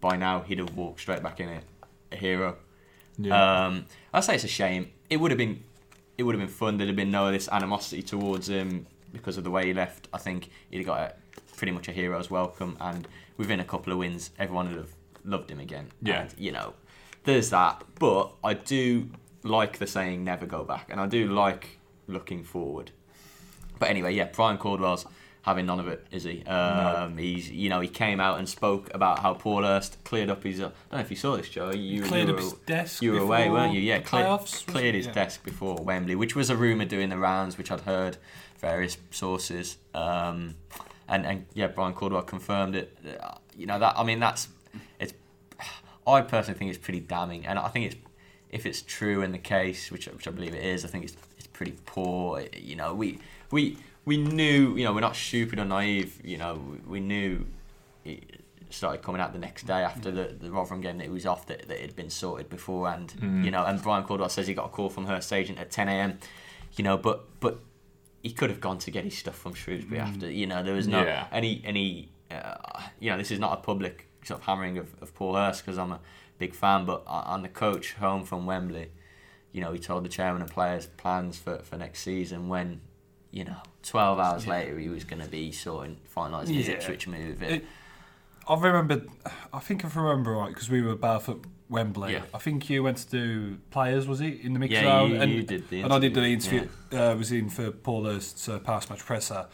by 0.00 0.16
now 0.16 0.40
he'd 0.42 0.58
have 0.60 0.76
walked 0.76 1.00
straight 1.00 1.22
back 1.22 1.40
in 1.40 1.48
it, 1.48 1.64
a 2.12 2.16
hero. 2.16 2.56
Yeah. 3.18 3.64
Um, 3.66 3.86
I 4.14 4.20
say 4.20 4.36
it's 4.36 4.44
a 4.44 4.48
shame. 4.48 4.92
It 5.10 5.16
would 5.16 5.32
have 5.32 5.38
been, 5.38 5.64
it 6.18 6.24
would 6.24 6.34
have 6.34 6.40
been 6.40 6.54
fun. 6.54 6.76
There'd 6.76 6.88
have 6.88 6.96
been 6.96 7.12
no 7.12 7.28
of 7.28 7.32
this 7.32 7.48
animosity 7.50 8.02
towards 8.02 8.48
him 8.48 8.86
because 9.12 9.38
of 9.38 9.44
the 9.44 9.50
way 9.50 9.66
he 9.66 9.72
left. 9.72 10.08
I 10.12 10.18
think 10.18 10.50
he'd 10.70 10.78
have 10.78 10.86
got 10.86 11.00
a, 11.00 11.14
pretty 11.56 11.72
much 11.72 11.88
a 11.88 11.92
hero's 11.92 12.30
welcome, 12.30 12.76
and 12.80 13.06
within 13.36 13.60
a 13.60 13.64
couple 13.64 13.92
of 13.92 13.98
wins, 14.00 14.30
everyone 14.38 14.68
would 14.68 14.76
have 14.76 14.94
loved 15.24 15.50
him 15.50 15.60
again. 15.60 15.88
Yeah. 16.02 16.22
And, 16.22 16.34
you 16.36 16.52
know, 16.52 16.74
there's 17.24 17.50
that. 17.50 17.84
But 17.98 18.32
I 18.42 18.54
do 18.54 19.08
like 19.44 19.78
the 19.78 19.86
saying 19.86 20.24
"never 20.24 20.44
go 20.44 20.64
back," 20.64 20.88
and 20.90 21.00
I 21.00 21.06
do 21.06 21.28
like 21.28 21.78
looking 22.08 22.42
forward. 22.42 22.90
But 23.78 23.88
anyway, 23.90 24.14
yeah, 24.14 24.28
Brian 24.32 24.58
Caldwell's 24.58 25.06
having 25.48 25.66
none 25.66 25.80
of 25.80 25.88
it, 25.88 26.06
is 26.12 26.22
he? 26.24 26.44
Um, 26.44 27.16
He's, 27.18 27.50
you 27.50 27.68
know, 27.68 27.80
he 27.80 27.88
came 27.88 28.20
out 28.20 28.38
and 28.38 28.48
spoke 28.48 28.88
about 28.94 29.18
how 29.18 29.34
Paul 29.34 29.62
Hurst 29.62 30.02
cleared 30.04 30.30
up 30.30 30.44
his. 30.44 30.60
Uh, 30.60 30.66
I 30.66 30.68
don't 30.68 30.92
know 30.92 30.98
if 31.00 31.10
you 31.10 31.16
saw 31.16 31.36
this, 31.36 31.48
Joe. 31.48 31.70
You, 31.72 32.02
Cleared 32.02 32.28
you 32.28 32.34
up 32.34 32.40
his 32.40 32.52
desk. 32.52 33.02
you 33.02 33.12
were 33.12 33.18
away, 33.20 33.50
weren't 33.50 33.74
you? 33.74 33.80
Yeah, 33.80 33.98
the 33.98 34.04
clear, 34.04 34.24
playoffs, 34.24 34.66
cleared 34.66 34.94
his 34.94 35.06
Yeah. 35.06 35.12
desk 35.12 35.44
before 35.44 35.76
Wembley, 35.76 36.14
which 36.14 36.36
was 36.36 36.50
a 36.50 36.56
rumour 36.56 36.84
doing 36.84 37.08
the 37.08 37.18
rounds, 37.18 37.58
which 37.58 37.70
I'd 37.70 37.80
heard 37.80 38.16
various 38.58 38.96
sources. 39.10 39.78
Um, 39.94 40.54
and 41.08 41.26
and 41.26 41.46
yeah, 41.54 41.68
Brian 41.68 41.94
Caldwell 41.94 42.22
confirmed 42.22 42.76
it. 42.76 42.96
You 43.56 43.66
know 43.66 43.78
that 43.78 43.94
I 43.98 44.04
mean 44.04 44.20
that's 44.20 44.48
it's. 45.00 45.14
I 46.06 46.20
personally 46.22 46.58
think 46.58 46.70
it's 46.70 46.78
pretty 46.82 47.00
damning, 47.00 47.46
and 47.46 47.58
I 47.58 47.68
think 47.68 47.86
it's 47.86 47.96
if 48.50 48.64
it's 48.66 48.80
true 48.82 49.22
in 49.22 49.32
the 49.32 49.38
case, 49.38 49.90
which 49.90 50.06
which 50.08 50.26
I 50.28 50.30
believe 50.30 50.54
it 50.54 50.64
is. 50.64 50.84
I 50.84 50.88
think 50.88 51.04
it's 51.04 51.16
it's 51.38 51.46
pretty 51.48 51.74
poor. 51.86 52.44
You 52.56 52.76
know, 52.76 52.94
we 52.94 53.18
we 53.50 53.78
we 54.08 54.16
knew. 54.16 54.76
You 54.76 54.84
know, 54.84 54.92
we're 54.92 55.00
not 55.00 55.16
stupid 55.16 55.58
or 55.58 55.64
naive. 55.64 56.20
You 56.24 56.38
know, 56.38 56.76
we, 56.86 57.00
knew. 57.00 57.46
It 58.04 58.42
started 58.70 59.02
coming 59.02 59.20
out 59.20 59.32
the 59.32 59.38
next 59.38 59.66
day 59.66 59.82
after 59.82 60.10
the, 60.10 60.34
the 60.40 60.50
Rotherham 60.50 60.80
game 60.80 60.98
that 60.98 61.04
he 61.04 61.10
was 61.10 61.26
off 61.26 61.46
that, 61.46 61.68
that 61.68 61.76
it 61.76 61.82
had 61.82 61.96
been 61.96 62.10
sorted 62.10 62.48
beforehand. 62.48 63.14
Mm. 63.20 63.44
You 63.44 63.50
know, 63.50 63.64
and 63.64 63.82
Brian 63.82 64.04
Caldwell 64.04 64.28
says 64.28 64.46
he 64.46 64.54
got 64.54 64.66
a 64.66 64.68
call 64.70 64.88
from 64.90 65.06
Hurst 65.06 65.32
agent 65.32 65.58
at 65.58 65.70
10 65.70 65.88
a.m. 65.88 66.18
You 66.76 66.84
know, 66.84 66.96
but 66.98 67.24
but 67.40 67.60
he 68.22 68.32
could 68.32 68.50
have 68.50 68.60
gone 68.60 68.78
to 68.78 68.90
get 68.90 69.04
his 69.04 69.16
stuff 69.16 69.36
from 69.36 69.54
Shrewsbury 69.54 70.00
after. 70.00 70.30
You 70.30 70.46
know, 70.46 70.62
there 70.62 70.74
was 70.74 70.88
no 70.88 71.02
Yeah. 71.04 71.26
any 71.30 71.62
any. 71.64 72.10
Uh, 72.30 72.82
you 73.00 73.10
know, 73.10 73.16
this 73.18 73.30
is 73.30 73.38
not 73.38 73.52
a 73.58 73.60
public 73.62 74.06
sort 74.24 74.40
of 74.40 74.46
hammering 74.46 74.76
of, 74.78 74.88
of 75.00 75.14
Paul 75.14 75.34
Hurst 75.34 75.64
because 75.64 75.78
I'm 75.78 75.92
a 75.92 76.00
big 76.38 76.54
fan, 76.54 76.84
but 76.84 77.02
on 77.06 77.42
the 77.42 77.48
coach 77.48 77.94
home 77.94 78.24
from 78.24 78.46
Wembley, 78.46 78.90
you 79.52 79.60
know, 79.60 79.72
he 79.72 79.78
told 79.78 80.04
the 80.04 80.08
chairman 80.08 80.42
and 80.42 80.50
players 80.50 80.86
plans 80.86 81.38
for, 81.38 81.58
for 81.58 81.76
next 81.76 82.00
season 82.00 82.48
when, 82.48 82.80
you 83.38 83.44
know, 83.44 83.56
12 83.84 84.18
hours 84.18 84.44
Yeah. 84.46 84.50
later 84.52 84.78
he 84.78 84.88
was 84.88 85.04
going 85.04 85.22
to 85.22 85.28
be 85.28 85.52
sorting, 85.52 85.96
finalising 86.14 86.54
his 86.54 86.66
Yeah. 86.68 86.74
Ipswich 86.74 87.06
move. 87.06 87.42
It- 87.42 87.64
I 88.48 88.54
remember, 88.58 89.02
I 89.52 89.58
think 89.60 89.84
I 89.84 89.88
remember 89.94 90.32
right 90.32 90.48
because 90.48 90.70
we 90.70 90.80
were 90.82 90.96
both 90.96 91.28
at 91.28 91.36
Wembley. 91.68 92.14
Yeah. 92.14 92.22
I 92.34 92.38
think 92.38 92.68
you 92.70 92.82
went 92.82 92.96
to 92.98 93.10
do 93.10 93.58
players, 93.70 94.06
was 94.08 94.20
it, 94.22 94.40
in 94.40 94.54
the 94.54 94.58
mix 94.58 94.72
Yeah, 94.72 94.82
zone? 94.84 95.10
you- 95.10 95.20
and, 95.20 95.32
you 95.32 95.42
did 95.42 95.68
the 95.68 95.82
and 95.82 95.92
I 95.92 95.98
did 95.98 96.14
the 96.14 96.22
interview, 96.24 96.60
interview. 96.62 96.98
Uh, 96.98 97.14
was 97.14 97.30
in 97.30 97.50
for 97.50 97.70
Paul 97.70 98.04
Hurst's 98.06 98.48
uh, 98.48 98.58
past 98.58 98.88
match 98.90 99.04
presser. 99.04 99.46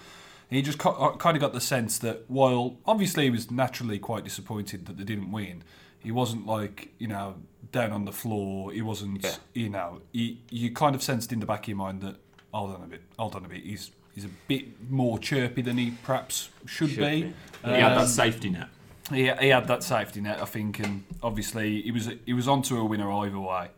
And 0.50 0.56
you 0.56 0.62
just 0.62 0.78
kind 0.78 1.36
of 1.36 1.40
got 1.40 1.52
the 1.52 1.60
sense 1.60 1.98
that 1.98 2.24
while 2.30 2.76
obviously 2.86 3.24
he 3.24 3.30
was 3.30 3.50
naturally 3.50 3.98
quite 3.98 4.22
disappointed 4.24 4.86
that 4.86 4.96
they 4.96 5.04
didn't 5.04 5.32
win, 5.32 5.64
he 5.98 6.12
wasn't 6.12 6.46
like 6.46 6.92
you 6.98 7.08
know 7.08 7.34
down 7.72 7.90
on 7.90 8.04
the 8.04 8.12
floor. 8.12 8.70
He 8.70 8.80
wasn't 8.82 9.24
Yeah. 9.24 9.34
you 9.54 9.68
know 9.70 10.02
he, 10.12 10.40
you 10.50 10.70
kind 10.70 10.94
of 10.94 11.02
sensed 11.02 11.32
in 11.32 11.40
the 11.40 11.46
back 11.46 11.62
of 11.64 11.68
your 11.68 11.78
mind 11.78 12.00
that 12.02 12.16
hold 12.54 12.74
on 12.74 12.82
a 12.82 12.86
bit, 12.86 13.02
hold 13.18 13.34
on 13.34 13.44
a 13.44 13.48
bit. 13.48 13.62
He's 13.62 13.90
he's 14.14 14.24
a 14.24 14.30
bit 14.48 14.90
more 14.90 15.18
chirpy 15.18 15.60
than 15.62 15.76
he 15.76 15.92
perhaps 16.04 16.48
should, 16.66 16.90
Should 16.90 16.98
be. 17.00 17.22
be. 17.22 17.34
he 17.64 17.70
had 17.80 17.92
Um, 17.92 17.98
that 17.98 18.08
safety 18.08 18.50
net. 18.50 18.68
he, 19.10 19.30
he 19.40 19.48
had 19.48 19.66
that 19.68 19.82
safety 19.82 20.20
net, 20.20 20.40
I 20.40 20.44
think, 20.44 20.78
and 20.78 21.04
obviously 21.22 21.82
he 21.82 21.90
was 21.90 22.08
he 22.24 22.32
was 22.32 22.46
onto 22.48 22.78
a 22.78 22.84
winner 22.84 23.10
either 23.12 23.40
way. 23.40 23.68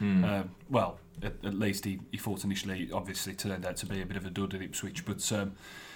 Um, 0.00 0.50
well, 0.68 0.98
at, 1.22 1.32
at 1.42 1.54
least 1.54 1.86
he, 1.86 1.98
he 2.12 2.18
thought 2.18 2.44
initially. 2.44 2.90
Obviously, 2.92 3.32
turned 3.32 3.64
out 3.64 3.76
to 3.78 3.86
be 3.86 4.02
a 4.02 4.06
bit 4.06 4.18
of 4.18 4.26
a 4.26 4.30
dud 4.30 4.52
at 4.54 4.60
Ipswich, 4.60 5.06
but 5.06 5.32
um, 5.32 5.54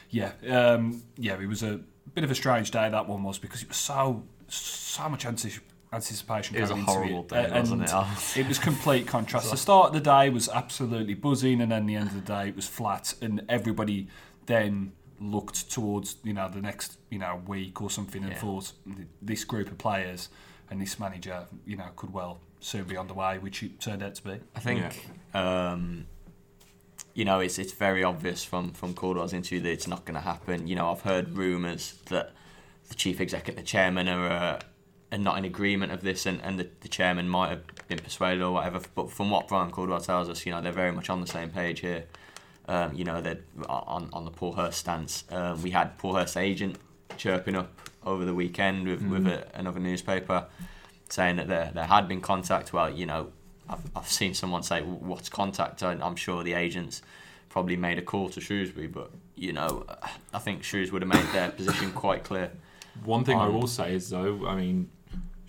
yeah, 0.09 0.33
um, 0.49 1.03
yeah, 1.19 1.39
it 1.39 1.47
was 1.47 1.63
a 1.63 1.81
bit 2.15 2.25
of 2.25 2.31
a 2.31 2.35
strange 2.35 2.71
day 2.71 2.89
that 2.89 3.07
one 3.07 3.23
was 3.23 3.39
because 3.39 3.63
it 3.63 3.69
was 3.69 3.77
so 3.77 4.23
so 4.49 5.09
much 5.11 5.25
antici- 5.27 5.61
anticipation. 5.93 6.57
It 6.57 6.61
was 6.61 6.71
going 6.71 6.81
a 6.81 6.83
into 6.83 6.93
horrible 6.93 7.21
it, 7.23 7.29
day, 7.35 7.45
and 7.45 7.55
wasn't 7.55 7.83
it? 7.83 8.39
it 8.41 8.49
was 8.49 8.59
complete 8.59 9.07
contrast. 9.07 9.51
The 9.51 9.57
start 9.57 9.89
of 9.89 9.93
the 9.95 10.01
day 10.01 10.31
was 10.31 10.49
absolutely 10.49 11.15
buzzing, 11.15 11.61
and 11.61 11.71
then 11.73 11.87
the 11.87 11.97
end 11.97 12.09
of 12.09 12.15
the 12.15 12.21
day 12.21 12.49
it 12.49 12.57
was 12.57 12.67
flat, 12.67 13.15
and 13.21 13.43
everybody 13.49 14.09
then 14.47 14.93
looked 15.21 15.71
towards 15.71 16.17
you 16.25 16.33
know 16.33 16.49
the 16.49 16.63
next 16.63 16.99
you 17.11 17.19
know 17.19 17.43
week 17.47 17.83
or 17.83 17.91
something 17.91 18.23
and 18.23 18.33
Yeah. 18.33 18.39
thought 18.39 18.73
this 19.21 19.45
group 19.45 19.71
of 19.71 19.77
players 19.77 20.31
and 20.71 20.81
this 20.81 20.99
manager 20.99 21.47
you 21.67 21.77
know 21.77 21.89
could 21.95 22.11
well 22.13 22.41
soon 22.61 22.85
be 22.85 22.97
on 22.97 23.07
the 23.07 23.15
way, 23.15 23.39
which 23.39 23.63
it 23.63 23.81
turned 23.81 24.03
out 24.03 24.15
to 24.15 24.23
be. 24.25 24.39
I 24.55 24.61
think, 24.61 25.11
um, 25.35 26.07
you 27.15 27.25
know, 27.25 27.41
it's 27.41 27.59
it's 27.59 27.73
very 27.73 28.05
obvious 28.05 28.45
from 28.45 28.73
from 28.73 28.95
Caldwell's 28.95 29.33
interview 29.33 29.61
that 29.61 29.71
it's 29.71 29.87
not 29.89 30.05
going 30.05 30.15
to 30.15 30.21
happen. 30.21 30.67
You 30.67 30.77
know, 30.77 30.91
I've 30.91 31.03
heard 31.03 31.37
rumours 31.37 31.95
that 32.07 32.33
the 32.89 32.95
chief 32.95 33.21
executive, 33.21 33.57
the 33.57 33.67
chairman, 33.67 34.09
are, 34.09 34.27
uh, 34.29 34.61
are 35.13 35.19
not 35.19 35.39
in 35.39 35.45
agreement 35.45 35.93
of 35.93 36.03
this, 36.03 36.27
and, 36.27 36.41
and 36.43 36.59
the, 36.59 36.69
the 36.81 36.89
chairman 36.89 37.29
might 37.29 37.49
have 37.51 37.63
been 37.89 37.99
persuaded 37.99 38.43
or 38.43 38.53
whatever. 38.53 38.81
But 38.95 39.11
from 39.11 39.31
what 39.31 39.49
Brian 39.49 39.71
Caldwell 39.71 40.01
tells 40.01 40.29
us, 40.29 40.47
you 40.47 40.53
know, 40.53 40.61
they're 40.63 40.73
very 40.73 40.93
much 40.93 41.11
on 41.11 41.21
the 41.21 41.27
same 41.27 41.51
page 41.51 41.81
here. 41.81 42.05
Um, 42.69 42.95
you 42.95 43.05
know, 43.05 43.21
they're 43.21 43.41
on 43.69 44.09
on 44.13 44.25
the 44.25 44.31
Paul 44.31 44.53
Hurst 44.53 44.79
stance. 44.79 45.25
Um, 45.31 45.61
we 45.63 45.71
had 45.71 45.99
Paul 45.99 46.15
Hurst's 46.15 46.37
agent 46.37 46.77
chirping 47.17 47.57
up 47.57 47.73
over 48.07 48.25
the 48.25 48.35
weekend 48.35 48.87
with, 48.87 49.03
with 49.03 49.27
a, 49.27 49.47
another 49.59 49.81
newspaper 49.81 50.47
saying 51.09 51.37
that 51.37 51.49
there, 51.49 51.71
there 51.75 51.85
had 51.87 52.07
been 52.07 52.21
contact. 52.21 52.73
Well, 52.73 52.89
you 52.91 53.05
know, 53.07 53.33
I've, 53.69 53.81
I've 53.97 54.09
seen 54.09 54.33
someone 54.35 54.63
say, 54.63 54.79
"W- 54.81 54.99
what's 55.01 55.29
contact? 55.29 55.83
I- 55.83 55.99
I'm 56.01 56.15
sure 56.17 56.45
the 56.45 56.53
agents 56.55 57.03
probably 57.49 57.77
made 57.77 57.99
a 57.99 58.03
call 58.03 58.29
to 58.31 58.41
Shrewsbury, 58.41 58.87
but, 58.87 59.11
you 59.35 59.53
know, 59.53 59.85
I 60.33 60.39
think 60.39 60.63
Shrewsbury 60.63 61.01
would 61.01 61.13
have 61.13 61.25
made 61.25 61.35
their 61.35 61.51
position 61.51 61.91
quite 61.91 62.23
clear. 62.23 62.53
One 63.05 63.25
thing 63.25 63.37
I 63.37 63.47
Um, 63.47 63.55
will 63.55 63.67
say 63.67 63.95
is 63.97 64.09
though, 64.11 64.47
I 64.47 64.55
mean, 64.55 64.89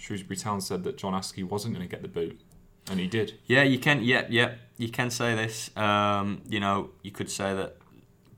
Shrewsbury 0.01 0.35
Town 0.37 0.59
said 0.61 0.83
that 0.83 0.97
John 0.97 1.13
Askey 1.13 1.43
wasn't 1.43 1.75
going 1.75 1.87
to 1.87 1.91
get 1.91 2.01
the 2.01 2.07
boot, 2.07 2.41
and 2.89 2.99
he 2.99 3.07
did. 3.07 3.35
Yeah, 3.45 3.63
you 3.63 3.77
can, 3.79 4.03
yeah, 4.03 4.25
yeah, 4.29 4.55
you 4.77 4.89
can 4.89 5.09
say 5.11 5.35
this. 5.35 5.69
Um, 5.77 6.41
you 6.49 6.59
know, 6.59 6.89
you 7.03 7.11
could 7.11 7.29
say 7.29 7.53
that 7.55 7.77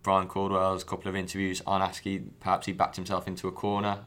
Brian 0.02 0.28
Caldwell's 0.28 0.84
couple 0.84 1.08
of 1.10 1.16
interviews 1.16 1.62
on 1.66 1.80
Askey, 1.82 2.26
perhaps 2.42 2.66
he 2.66 2.74
backed 2.74 2.98
himself 2.98 3.28
into 3.28 3.48
a 3.48 3.52
corner 3.52 4.00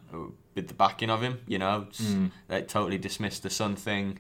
with 0.55 0.69
the 0.69 0.75
backing 0.75 1.09
of 1.11 1.23
him, 1.23 1.41
you 1.47 1.59
know, 1.59 1.87
Mm. 1.93 2.31
they 2.49 2.63
totally 2.63 2.99
dismissed 2.99 3.43
the 3.43 3.51
Sun 3.51 3.77
thing. 3.77 4.19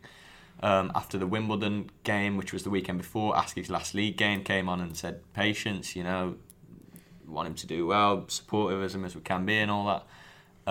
Um, 0.60 0.90
after 0.94 1.18
the 1.18 1.26
Wimbledon 1.26 1.90
game, 2.04 2.38
which 2.38 2.50
was 2.54 2.62
the 2.62 2.70
weekend 2.70 2.96
before, 2.98 3.34
Askey's 3.34 3.68
last 3.68 3.92
league 3.94 4.16
game 4.16 4.42
came 4.42 4.70
on 4.70 4.80
and 4.80 4.96
said, 4.96 5.20
patience, 5.34 5.94
you 5.94 6.02
know, 6.02 6.36
want 7.26 7.46
him 7.48 7.54
to 7.56 7.66
do 7.66 7.86
well, 7.86 8.24
supportive 8.28 8.82
as 8.82 8.94
him 8.94 9.04
as 9.04 9.14
we 9.14 9.20
can 9.20 9.44
be, 9.44 9.58
and 9.58 9.70
all 9.70 9.86
that. 9.86 10.06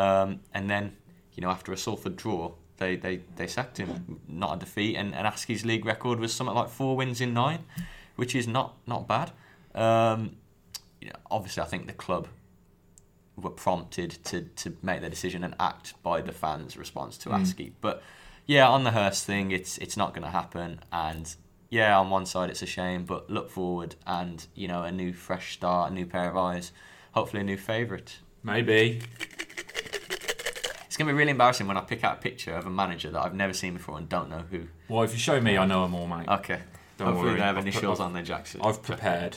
Um, 0.02 0.40
and 0.56 0.68
then, 0.70 0.98
you 1.36 1.42
know, 1.42 1.50
after 1.50 1.72
a 1.72 1.78
Salford 1.78 2.16
draw, 2.16 2.54
they, 2.78 2.96
they, 2.96 3.22
they 3.36 3.48
sacked 3.48 3.78
him, 3.78 4.20
not 4.28 4.56
a 4.56 4.60
defeat, 4.60 4.96
and, 4.96 5.14
and 5.16 5.26
Askey's 5.28 5.66
league 5.66 5.86
record 5.86 6.20
was 6.20 6.34
something 6.34 6.56
like 6.56 6.70
four 6.70 6.96
wins 6.98 7.22
in 7.22 7.34
nine, 7.34 7.60
which 8.16 8.36
is 8.36 8.48
not 8.48 8.76
not 8.86 9.08
bad. 9.08 9.32
Um, 9.74 10.38
you 11.02 11.08
know, 11.10 11.16
obviously, 11.30 11.64
I 11.64 11.66
think 11.68 11.88
the 11.88 11.94
club 11.94 12.28
were 13.38 13.50
prompted 13.50 14.12
to, 14.26 14.42
to 14.42 14.78
make 14.82 15.02
their 15.02 15.10
decision 15.10 15.44
and 15.44 15.54
act 15.60 16.02
by 16.04 16.22
the 16.22 16.32
fans' 16.32 16.78
response 16.78 17.18
to 17.20 17.30
Mm. 17.30 17.42
Askey. 17.42 17.72
But 17.82 18.02
yeah, 18.46 18.68
on 18.68 18.84
the 18.84 18.92
Hurst 18.92 19.26
thing, 19.26 19.52
it's 19.52 19.78
it's 19.80 19.98
not 19.98 20.14
going 20.14 20.24
to 20.24 20.30
happen. 20.32 20.80
And 20.92 21.34
yeah, 21.70 21.98
on 22.00 22.10
one 22.10 22.26
side, 22.26 22.50
it's 22.50 22.62
a 22.62 22.66
shame, 22.68 23.06
but 23.06 23.30
look 23.30 23.50
forward 23.50 23.96
and 24.06 24.46
you 24.56 24.68
know 24.68 24.84
a 24.84 24.92
new 24.92 25.14
fresh 25.14 25.54
start, 25.54 25.92
a 25.92 25.94
new 25.94 26.06
pair 26.06 26.30
of 26.30 26.38
eyes, 26.38 26.72
hopefully 27.14 27.42
a 27.42 27.46
new 27.46 27.58
favourite. 27.58 28.20
Maybe. 28.44 29.02
It's 30.96 30.98
going 30.98 31.08
to 31.10 31.14
be 31.14 31.18
really 31.18 31.32
embarrassing 31.32 31.68
when 31.68 31.76
I 31.76 31.82
pick 31.82 32.06
out 32.06 32.20
a 32.20 32.22
picture 32.22 32.54
of 32.56 32.68
a 32.68 32.70
manager 32.70 33.10
that 33.12 33.22
I've 33.22 33.34
never 33.34 33.52
seen 33.52 33.74
before 33.74 33.98
and 33.98 34.08
don't 34.08 34.30
know 34.30 34.46
who. 34.50 34.62
Well, 34.88 35.04
if 35.04 35.12
you 35.12 35.20
show 35.20 35.42
me, 35.42 35.58
I 35.58 35.66
know 35.66 35.82
them 35.82 35.94
all, 35.94 36.08
mate. 36.08 36.26
Okay. 36.26 36.62
Don't 36.98 37.08
hopefully 37.10 37.32
worry. 37.32 37.40
they 37.40 37.44
have 37.46 37.58
I've- 37.58 37.68
initials 37.68 38.00
I've- 38.00 38.06
on 38.06 38.14
their 38.14 38.24
jackets. 38.24 38.56
I've 38.64 38.82
prepared. 38.82 39.36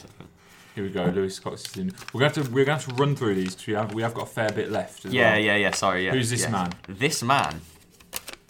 Here 0.77 0.85
we 0.85 0.91
go. 0.91 1.07
Lewis 1.07 1.35
Scott's 1.35 1.69
is 1.69 1.77
in. 1.77 1.93
We're 2.15 2.21
gonna 2.21 2.33
have 2.33 2.45
to 2.47 2.53
we're 2.53 2.65
gonna 2.65 2.79
have 2.79 2.87
to 2.87 2.95
run 2.95 3.17
through 3.17 3.35
these 3.35 3.57
because 3.57 3.67
we 3.67 3.73
have 3.75 3.93
we 3.93 4.03
have 4.03 4.15
got 4.15 4.23
a 4.23 4.31
fair 4.31 4.51
bit 4.53 4.71
left. 4.71 5.05
As 5.05 5.13
Yeah, 5.13 5.33
well. 5.33 5.41
yeah, 5.41 5.57
yeah. 5.57 5.71
Sorry, 5.73 6.05
yeah. 6.07 6.13
Who's 6.13 6.31
this 6.31 6.43
yeah. 6.43 6.51
man? 6.53 6.73
This 6.89 7.25
man 7.25 7.61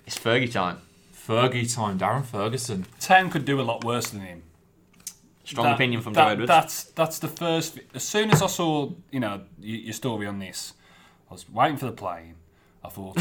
is 0.06 0.14
Fergie 0.16 0.52
time. 0.52 0.82
Fergie 1.16 1.74
time. 1.74 1.98
Darren 1.98 2.26
Ferguson. 2.26 2.84
Town 3.00 3.30
could 3.30 3.46
do 3.46 3.58
a 3.58 3.62
lot 3.62 3.84
worse 3.84 4.10
than 4.10 4.20
him. 4.20 4.42
Strong 5.44 5.64
That- 5.64 5.74
opinion 5.76 6.02
from 6.02 6.12
that, 6.12 6.24
Joe 6.26 6.30
Edwards. 6.32 6.48
That's 6.48 6.82
that's 6.84 7.18
the 7.20 7.28
first. 7.28 7.78
As 7.94 8.02
soon 8.04 8.30
as 8.30 8.42
I 8.42 8.48
saw 8.48 8.90
you 9.10 9.20
know 9.20 9.44
your 9.58 9.94
story 9.94 10.26
on 10.26 10.40
this, 10.40 10.74
I 11.30 11.32
was 11.32 11.48
waiting 11.48 11.78
for 11.78 11.86
the 11.86 11.92
plane. 11.92 12.34
I 12.88 12.90
thought 12.90 13.18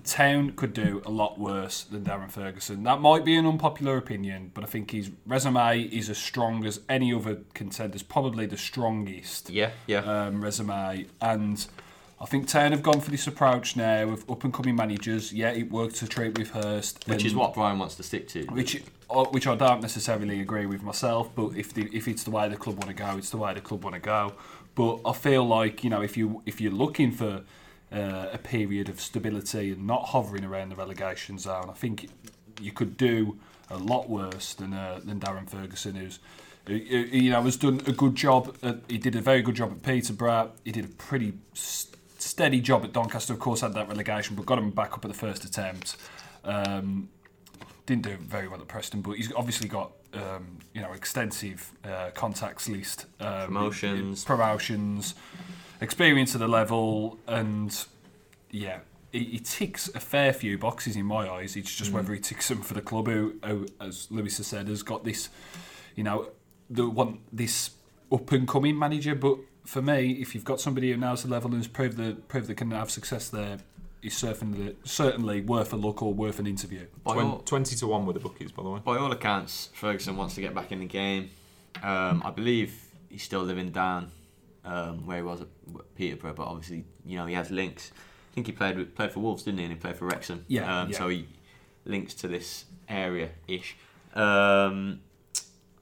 Town 0.04 0.52
could 0.52 0.74
do 0.74 1.02
a 1.06 1.10
lot 1.10 1.38
worse 1.38 1.82
than 1.84 2.04
Darren 2.04 2.30
Ferguson. 2.30 2.82
That 2.82 3.00
might 3.00 3.24
be 3.24 3.34
an 3.36 3.46
unpopular 3.46 3.96
opinion, 3.96 4.50
but 4.54 4.62
I 4.64 4.66
think 4.66 4.90
his 4.90 5.10
resume 5.26 5.82
is 5.82 6.10
as 6.10 6.18
strong 6.18 6.64
as 6.66 6.80
any 6.88 7.12
other 7.12 7.38
contenders. 7.54 8.02
Probably 8.02 8.46
the 8.46 8.56
strongest 8.58 9.50
Yeah, 9.50 9.70
yeah. 9.86 10.00
um, 10.00 10.42
resume. 10.42 11.06
And 11.20 11.66
I 12.20 12.26
think 12.26 12.48
Town 12.48 12.72
have 12.72 12.82
gone 12.82 13.00
for 13.00 13.10
this 13.10 13.26
approach 13.26 13.76
now 13.76 14.08
of 14.10 14.28
up 14.30 14.44
and 14.44 14.52
coming 14.52 14.76
managers. 14.76 15.32
Yeah, 15.32 15.50
it 15.50 15.70
worked 15.70 15.96
to 15.96 16.06
treat 16.08 16.38
with 16.38 16.50
Hurst, 16.50 17.06
Which 17.08 17.24
is 17.24 17.34
what 17.34 17.54
Brian 17.54 17.78
wants 17.78 17.94
to 17.96 18.02
stick 18.02 18.28
to. 18.28 18.44
which 18.46 18.82
uh, 19.08 19.24
which 19.26 19.46
I 19.46 19.54
don't 19.54 19.80
necessarily 19.80 20.40
agree 20.40 20.66
with 20.66 20.82
myself. 20.82 21.34
But 21.34 21.56
if 21.56 21.72
the, 21.72 21.88
if 21.92 22.08
it's 22.08 22.24
the 22.24 22.30
way 22.30 22.48
the 22.48 22.56
club 22.56 22.76
want 22.76 22.88
to 22.88 22.94
go, 22.94 23.16
it's 23.16 23.30
the 23.30 23.36
way 23.38 23.54
the 23.54 23.60
club 23.60 23.84
want 23.84 23.94
to 23.94 24.00
go. 24.00 24.34
But 24.74 25.00
I 25.06 25.12
feel 25.12 25.44
like 25.46 25.82
you 25.84 25.90
know 25.90 26.02
if 26.02 26.16
you 26.16 26.42
if 26.44 26.60
you're 26.60 26.72
looking 26.72 27.12
for 27.12 27.42
uh, 27.92 28.26
a 28.32 28.38
period 28.38 28.88
of 28.88 29.00
stability 29.00 29.72
and 29.72 29.86
not 29.86 30.08
hovering 30.08 30.44
around 30.44 30.70
the 30.70 30.76
relegation 30.76 31.38
zone, 31.38 31.68
I 31.70 31.74
think 31.74 32.08
you 32.60 32.72
could 32.72 32.96
do 32.96 33.38
a 33.70 33.76
lot 33.78 34.08
worse 34.08 34.54
than 34.54 34.72
uh, 34.72 35.00
than 35.04 35.20
Darren 35.20 35.48
Ferguson, 35.48 35.94
who's 35.96 36.18
who- 36.66 36.74
who, 36.78 36.96
you 36.96 37.30
know 37.30 37.42
has 37.42 37.56
done 37.56 37.80
a 37.86 37.92
good 37.92 38.14
job. 38.14 38.56
At, 38.62 38.80
he 38.88 38.98
did 38.98 39.14
a 39.16 39.20
very 39.20 39.42
good 39.42 39.54
job 39.56 39.70
at 39.72 39.82
Peterborough. 39.82 40.52
He 40.64 40.72
did 40.72 40.84
a 40.84 40.88
pretty 40.88 41.34
s- 41.54 41.88
steady 42.18 42.60
job 42.60 42.84
at 42.84 42.92
Doncaster. 42.92 43.32
Of 43.32 43.38
course, 43.40 43.60
had 43.60 43.74
that 43.74 43.88
relegation, 43.88 44.36
but 44.36 44.46
got 44.46 44.58
him 44.58 44.70
back 44.70 44.92
up 44.94 45.04
at 45.04 45.08
the 45.10 45.16
first 45.16 45.44
attempt. 45.44 45.96
Um, 46.44 47.08
didn't 47.86 48.02
do 48.02 48.16
very 48.16 48.48
well 48.48 48.60
at 48.60 48.66
Preston, 48.68 49.00
but 49.00 49.12
he's 49.12 49.32
obviously 49.34 49.68
got 49.68 49.92
um, 50.14 50.58
you 50.74 50.80
know 50.80 50.92
extensive 50.92 51.70
uh, 51.84 52.10
contacts 52.14 52.68
list, 52.68 53.06
um, 53.20 53.46
Promotions. 53.46 54.24
promotions, 54.24 55.14
experience 55.80 56.34
at 56.34 56.40
the 56.40 56.48
level, 56.48 57.18
and 57.26 57.84
yeah, 58.50 58.78
he, 59.12 59.24
he 59.24 59.38
ticks 59.38 59.88
a 59.94 60.00
fair 60.00 60.32
few 60.32 60.58
boxes 60.58 60.96
in 60.96 61.06
my 61.06 61.28
eyes. 61.28 61.56
It's 61.56 61.74
just 61.74 61.92
whether 61.92 62.12
he 62.12 62.20
ticks 62.20 62.48
them 62.48 62.62
for 62.62 62.74
the 62.74 62.82
club, 62.82 63.06
who, 63.06 63.34
who, 63.44 63.66
as 63.80 64.08
Lewis 64.10 64.36
has 64.38 64.46
said, 64.46 64.68
has 64.68 64.82
got 64.82 65.04
this, 65.04 65.28
you 65.94 66.04
know, 66.04 66.30
the 66.68 66.88
one 66.88 67.18
this 67.32 67.70
up 68.12 68.30
and 68.32 68.46
coming 68.46 68.78
manager. 68.78 69.14
But 69.14 69.38
for 69.64 69.82
me, 69.82 70.12
if 70.12 70.34
you've 70.34 70.44
got 70.44 70.60
somebody 70.60 70.90
who 70.90 70.96
knows 70.96 71.22
the 71.22 71.28
level 71.28 71.50
and 71.50 71.58
has 71.58 71.68
proved 71.68 71.96
that 71.98 72.28
proved 72.28 72.48
they 72.48 72.54
can 72.54 72.70
have 72.70 72.90
success 72.90 73.28
there, 73.28 73.58
is 74.02 74.16
certainly 74.16 74.76
certainly 74.84 75.40
worth 75.40 75.72
a 75.72 75.76
look 75.76 76.02
or 76.02 76.12
worth 76.14 76.38
an 76.38 76.46
interview. 76.46 76.86
by, 77.04 77.14
Twen- 77.14 77.26
all, 77.26 77.38
Twenty 77.40 77.76
to 77.76 77.86
one 77.86 78.06
with 78.06 78.14
the 78.14 78.20
bookies, 78.20 78.52
by 78.52 78.62
the 78.62 78.70
way. 78.70 78.80
by 78.84 78.96
all 78.96 79.10
accounts, 79.12 79.70
Ferguson 79.74 80.16
wants 80.16 80.34
to 80.36 80.40
get 80.40 80.54
back 80.54 80.72
in 80.72 80.80
the 80.80 80.86
game. 80.86 81.30
Um, 81.82 82.22
I 82.24 82.30
believe 82.30 82.80
he's 83.10 83.22
still 83.22 83.42
living 83.42 83.70
down 83.70 84.10
um, 84.66 85.06
where 85.06 85.18
he 85.18 85.22
was 85.22 85.40
at 85.42 85.48
Peterborough, 85.94 86.34
but 86.34 86.46
obviously, 86.46 86.84
you 87.04 87.16
know, 87.16 87.26
he 87.26 87.34
has 87.34 87.50
links. 87.50 87.92
I 88.32 88.34
think 88.34 88.46
he 88.46 88.52
played 88.52 88.76
with, 88.76 88.94
played 88.94 89.12
for 89.12 89.20
Wolves, 89.20 89.44
didn't 89.44 89.58
he? 89.58 89.64
And 89.64 89.72
he 89.72 89.78
played 89.78 89.96
for 89.96 90.06
Wrexham. 90.06 90.44
Yeah, 90.48 90.82
Um, 90.82 90.90
yeah. 90.90 90.98
So 90.98 91.08
he 91.08 91.26
links 91.84 92.12
to 92.14 92.28
this 92.28 92.66
area 92.88 93.30
ish. 93.48 93.76
Um, 94.14 95.00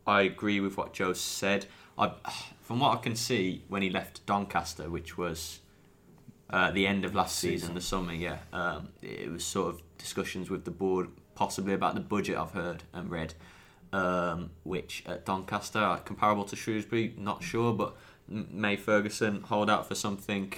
I 0.07 0.23
agree 0.23 0.61
with 0.61 0.77
what 0.77 0.93
Joe 0.93 1.13
said. 1.15 1.67
I, 1.99 2.13
from 2.61 2.81
what 2.81 2.97
I 2.99 3.01
can 3.01 3.17
see, 3.17 3.63
when 3.69 3.83
he 3.83 3.91
left 3.91 4.25
Doncaster, 4.27 4.91
which 4.91 5.17
was 5.17 5.61
uh, 6.51 6.71
the 6.71 6.87
end 6.87 7.05
of 7.05 7.15
last 7.15 7.39
season, 7.39 7.75
the 7.75 7.81
summer. 7.81 8.13
Yeah, 8.13 8.39
um, 8.53 8.89
it 9.03 9.31
was 9.31 9.45
sort 9.45 9.75
of 9.75 9.83
discussions 9.99 10.51
with 10.51 10.65
the 10.65 10.71
board, 10.71 11.09
possibly 11.35 11.75
about 11.75 11.95
the 11.95 12.01
budget. 12.01 12.37
I've 12.37 12.51
heard 12.53 12.83
and 12.93 13.11
read, 13.11 13.35
um, 13.93 14.51
which 14.65 15.03
at 15.07 15.25
Doncaster 15.25 15.79
are 15.79 15.99
comparable 15.99 16.45
to 16.45 16.57
Shrewsbury. 16.57 17.15
Not 17.17 17.43
sure, 17.43 17.73
but 17.73 17.97
may 18.29 18.77
Ferguson 18.77 19.43
hold 19.43 19.69
out 19.69 19.87
for 19.87 19.95
something 19.95 20.53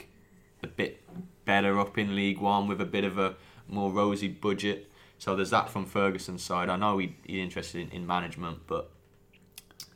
a 0.62 0.66
bit 0.66 1.02
better 1.44 1.78
up 1.78 1.98
in 1.98 2.14
League 2.14 2.40
One 2.40 2.68
with 2.68 2.80
a 2.80 2.86
bit 2.86 3.04
of 3.04 3.18
a 3.18 3.34
more 3.68 3.90
rosy 3.90 4.28
budget. 4.28 4.90
So 5.18 5.34
there's 5.34 5.50
that 5.50 5.70
from 5.70 5.86
Ferguson's 5.86 6.42
side. 6.42 6.68
I 6.68 6.76
know 6.76 6.98
he, 6.98 7.16
he's 7.24 7.42
interested 7.42 7.80
in, 7.80 7.90
in 7.90 8.06
management, 8.06 8.60
but 8.66 8.90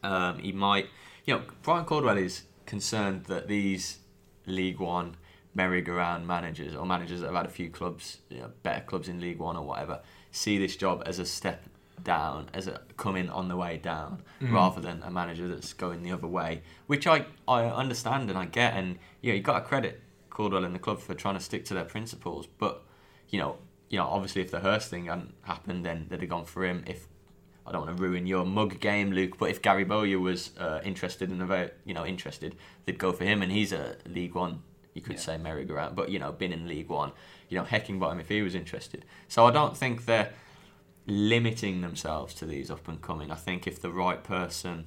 um, 0.03 0.39
he 0.39 0.53
might. 0.53 0.87
You 1.27 1.35
know, 1.35 1.43
Brian 1.63 1.85
Caldwell 1.85 2.17
is 2.17 2.45
concerned 2.67 3.25
that 3.27 3.49
these 3.49 3.99
League 4.47 4.81
One 4.81 5.17
merry-go-round 5.55 6.27
managers 6.27 6.75
or 6.75 6.87
managers 6.87 7.21
that 7.21 7.27
have 7.27 7.35
had 7.35 7.47
a 7.47 7.51
few 7.51 7.69
clubs, 7.69 8.19
you 8.29 8.39
know, 8.39 8.51
better 8.63 8.81
clubs 8.81 9.09
in 9.09 9.21
League 9.21 9.39
One 9.39 9.57
or 9.57 9.65
whatever, 9.65 10.01
see 10.31 10.59
this 10.59 10.77
job 10.77 11.03
as 11.07 11.19
a 11.19 11.27
step 11.27 11.65
down, 12.05 12.49
as 12.55 12.67
a 12.67 12.81
coming 12.97 13.29
on 13.31 13.49
the 13.49 13.57
way 13.57 13.77
down, 13.77 14.23
Mm. 14.41 14.53
rather 14.53 14.81
than 14.81 15.03
a 15.03 15.11
manager 15.11 15.47
that's 15.49 15.73
going 15.73 16.03
the 16.03 16.13
other 16.13 16.27
way. 16.27 16.63
Which 16.87 17.07
I, 17.07 17.27
I 17.47 17.65
understand 17.65 18.31
and 18.31 18.39
I 18.39 18.47
get, 18.47 18.75
and 18.75 18.99
you 19.21 19.31
know, 19.33 19.37
you 19.37 19.43
got 19.43 19.59
to 19.61 19.65
credit 19.65 20.01
Caldwell 20.31 20.65
and 20.65 20.75
the 20.75 20.79
club 20.79 21.01
for 21.01 21.15
trying 21.15 21.35
to 21.35 21.41
stick 21.41 21.65
to 21.67 21.75
their 21.75 21.85
principles. 21.85 22.47
But 22.47 22.83
you 23.29 23.39
know, 23.39 23.59
you 23.89 23.99
know, 23.99 24.07
obviously, 24.07 24.43
if 24.43 24.51
the 24.51 24.61
Hurst 24.61 24.89
thing 24.91 25.07
hadn't 25.07 25.35
happened, 25.43 25.85
then 25.85 26.07
they'd 26.09 26.21
have 26.21 26.31
gone 26.31 26.45
for 26.45 26.65
him. 26.65 26.85
If 26.87 27.07
I 27.67 27.73
don't 27.73 27.85
want 27.87 27.97
to 27.97 28.03
ruin 28.03 28.27
your 28.27 28.45
mug 28.47 28.81
game, 28.81 29.13
Luke, 29.13 29.37
but 29.39 29.51
if 29.51 29.61
Gary 29.63 29.85
Bowyer 29.85 30.19
was 30.19 30.51
uh, 30.59 30.81
interested 30.85 31.31
in 31.31 31.41
a 31.41 31.47
very, 31.47 31.71
you 31.85 31.95
know, 31.95 32.07
interested, 32.07 32.57
they'd 32.87 32.99
go 32.99 33.13
for 33.13 33.25
him, 33.25 33.43
and 33.43 33.53
he's 33.53 33.73
a 33.73 33.97
League 34.07 34.35
One. 34.35 34.63
You 34.95 35.03
could 35.03 35.15
Yeah. 35.17 35.21
say 35.21 35.39
merry-go-round, 35.39 35.95
but 35.95 36.09
you 36.11 36.19
know, 36.19 36.33
been 36.33 36.53
in 36.53 36.67
League 36.67 36.89
One, 36.89 37.13
you 37.49 37.57
know, 37.59 37.65
Heckingbottom 37.65 38.19
if 38.21 38.29
he 38.29 38.43
was 38.43 38.57
interested. 38.57 39.05
So 39.29 39.47
I 39.47 39.53
don't 39.53 39.77
think 39.77 40.05
they're 40.07 40.33
limiting 41.11 41.81
themselves 41.81 42.35
to 42.35 42.47
these 42.47 42.71
up 42.71 42.89
and 42.89 43.03
coming. 43.03 43.31
I 43.31 43.35
think 43.35 43.67
if 43.67 43.81
the 43.81 43.91
right 43.91 44.23
person 44.23 44.87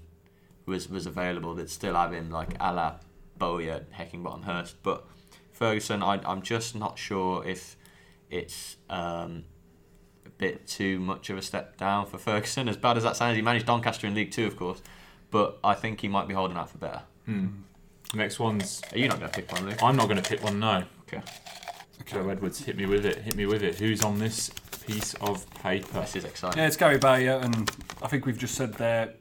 was 0.66 0.90
was 0.90 1.06
available, 1.06 1.54
they'd 1.54 1.70
still 1.70 1.96
have 1.96 2.14
him 2.14 2.32
like 2.32 2.56
a 2.60 2.74
la 2.74 2.96
Bowyer, 3.38 3.86
Heckingbottom, 3.98 4.44
Hurst. 4.46 4.82
But 4.84 5.06
Ferguson, 5.52 6.02
I, 6.02 6.22
I'm 6.26 6.42
just 6.42 6.76
not 6.76 6.98
sure 6.98 7.46
if 7.46 7.76
it's 8.30 8.78
um, 8.90 9.46
a 10.26 10.30
bit 10.30 10.66
too 10.68 11.00
much 11.00 11.30
of 11.30 11.38
a 11.38 11.42
step 11.42 11.78
down 11.78 12.06
for 12.06 12.18
Ferguson. 12.18 12.70
As 12.70 12.78
bad 12.78 12.98
as 12.98 13.04
that 13.04 13.16
sounds, 13.16 13.36
he 13.36 13.42
managed 13.42 13.66
Doncaster 13.66 14.08
in 14.08 14.16
League 14.16 14.32
Two, 14.32 14.48
of 14.48 14.56
course, 14.56 14.82
but 15.30 15.60
I 15.64 15.74
think 15.74 16.02
he 16.02 16.08
might 16.08 16.28
be 16.28 16.34
holding 16.34 16.58
out 16.58 16.70
for 16.70 16.78
better. 16.78 17.02
Hmm. 17.26 17.48
Next 18.14 18.40
one's. 18.40 18.82
Are 18.92 18.98
you 18.98 19.08
not 19.08 19.20
going 19.20 19.32
to 19.32 19.36
pick 19.36 19.52
one, 19.52 19.66
Luke? 19.66 19.82
I'm 19.82 19.96
not 19.96 20.08
going 20.08 20.22
to 20.22 20.30
pick 20.30 20.44
one. 20.44 20.60
No. 20.60 20.84
Okay. 21.08 21.22
Joe 22.06 22.30
Edwards, 22.30 22.60
hit 22.64 22.78
me 22.78 22.86
with 22.86 23.06
it. 23.06 23.20
Hit 23.20 23.36
me 23.36 23.46
with 23.46 23.64
it. 23.64 23.76
Who's 23.76 24.04
on 24.04 24.20
this 24.20 24.50
piece 24.86 25.14
of 25.16 25.50
paper? 25.62 26.02
This 26.02 26.16
is 26.16 26.26
exciting. 26.26 26.60
Yeah, 26.60 26.68
it's 26.68 26.78
Gary 26.78 26.98
Bowyer, 26.98 27.40
and 27.42 27.70
I 28.02 28.08
think 28.08 28.26
we've 28.26 28.38
just 28.38 28.56
said 28.56 28.74
there. 28.76 29.14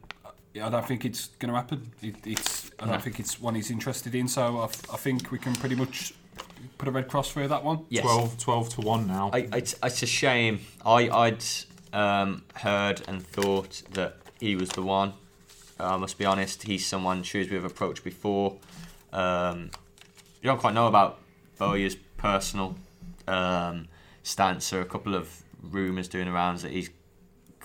I 0.60 0.68
don't 0.68 0.86
think 0.86 1.04
it's 1.04 1.28
going 1.38 1.50
to 1.50 1.56
happen. 1.56 1.90
It, 2.02 2.16
it's 2.26 2.70
I 2.78 2.84
don't 2.84 2.94
No. 2.94 2.98
think 3.00 3.18
it's 3.18 3.40
one 3.40 3.54
he's 3.54 3.70
interested 3.70 4.14
in. 4.14 4.28
So 4.28 4.58
I, 4.58 4.64
I 4.64 4.96
think 4.98 5.30
we 5.30 5.38
can 5.38 5.54
pretty 5.54 5.74
much 5.76 6.12
put 6.76 6.88
a 6.88 6.90
red 6.90 7.08
cross 7.08 7.30
through 7.32 7.48
that 7.48 7.64
one. 7.64 7.86
Yes. 7.88 8.02
12, 8.04 8.38
12 8.38 8.68
to 8.74 8.80
one 8.82 9.06
now. 9.06 9.30
I, 9.32 9.48
it's, 9.54 9.74
it's 9.82 10.02
a 10.02 10.06
shame. 10.06 10.60
I, 10.84 11.08
I'd 11.08 11.44
um, 11.94 12.42
heard 12.56 13.00
and 13.08 13.26
thought 13.26 13.82
that 13.92 14.16
he 14.40 14.54
was 14.56 14.68
the 14.70 14.82
one. 14.82 15.14
Uh, 15.80 15.94
I 15.94 15.96
must 15.96 16.18
be 16.18 16.26
honest, 16.26 16.64
he's 16.64 16.84
someone 16.84 17.22
Shrewsbury 17.22 17.60
have 17.60 17.70
approached 17.70 18.04
before. 18.04 18.56
Um, 19.12 19.70
you 20.42 20.48
don't 20.48 20.58
quite 20.60 20.74
know 20.74 20.86
about 20.86 21.18
Bowyer's 21.58 21.96
personal 22.22 22.76
um, 23.26 23.88
stance. 24.22 24.70
There 24.70 24.80
are 24.80 24.82
a 24.82 24.86
couple 24.86 25.14
of 25.14 25.42
rumours 25.60 26.08
doing 26.08 26.28
around 26.28 26.58
that 26.60 26.70
he's 26.70 26.90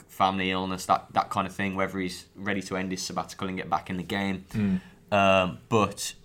family 0.07 0.49
illness, 0.51 0.85
that, 0.87 1.05
that 1.13 1.29
kind 1.29 1.45
of 1.45 1.53
thing, 1.53 1.75
whether 1.75 1.99
he's 1.99 2.25
ready 2.35 2.61
to 2.63 2.75
end 2.75 2.91
his 2.91 3.03
sabbatical 3.03 3.47
and 3.47 3.55
get 3.55 3.69
back 3.69 3.89
in 3.91 3.97
the 3.97 4.03
game. 4.03 4.45
Hmm. 4.51 4.75
Um, 5.11 5.59
but, 5.69 6.15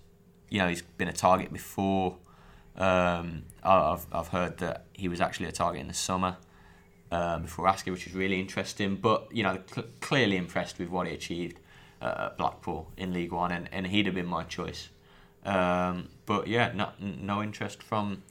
you 0.49 0.59
know, 0.59 0.67
he's 0.67 0.81
been 0.81 1.07
a 1.07 1.13
target 1.13 1.53
before. 1.53 2.17
Um, 2.75 3.43
I've, 3.63 4.07
I've 4.11 4.29
heard 4.29 4.57
that 4.57 4.85
he 4.93 5.07
was 5.07 5.21
actually 5.21 5.45
a 5.45 5.51
target 5.51 5.81
in 5.81 5.87
the 5.87 5.93
summer 5.93 6.37
um, 7.11 7.43
before 7.43 7.65
Askey, 7.67 7.91
which 7.91 8.07
is 8.07 8.15
really 8.15 8.39
interesting. 8.39 8.95
But, 8.95 9.27
you 9.31 9.43
know, 9.43 9.59
cl- 9.71 9.87
clearly 10.01 10.37
impressed 10.37 10.79
with 10.79 10.89
what 10.89 11.07
he 11.07 11.13
achieved 11.13 11.59
uh, 12.01 12.29
at 12.29 12.37
Blackpool 12.37 12.91
in 12.97 13.13
League 13.13 13.31
One, 13.31 13.51
and, 13.51 13.69
and 13.71 13.85
he'd 13.85 14.07
have 14.07 14.15
been 14.15 14.25
my 14.25 14.43
choice. 14.43 14.89
Um, 15.45 16.09
but 16.25 16.47
yeah, 16.47 16.71
no, 16.73 16.89
no 16.99 17.41
interest 17.41 17.83
from 17.83 18.23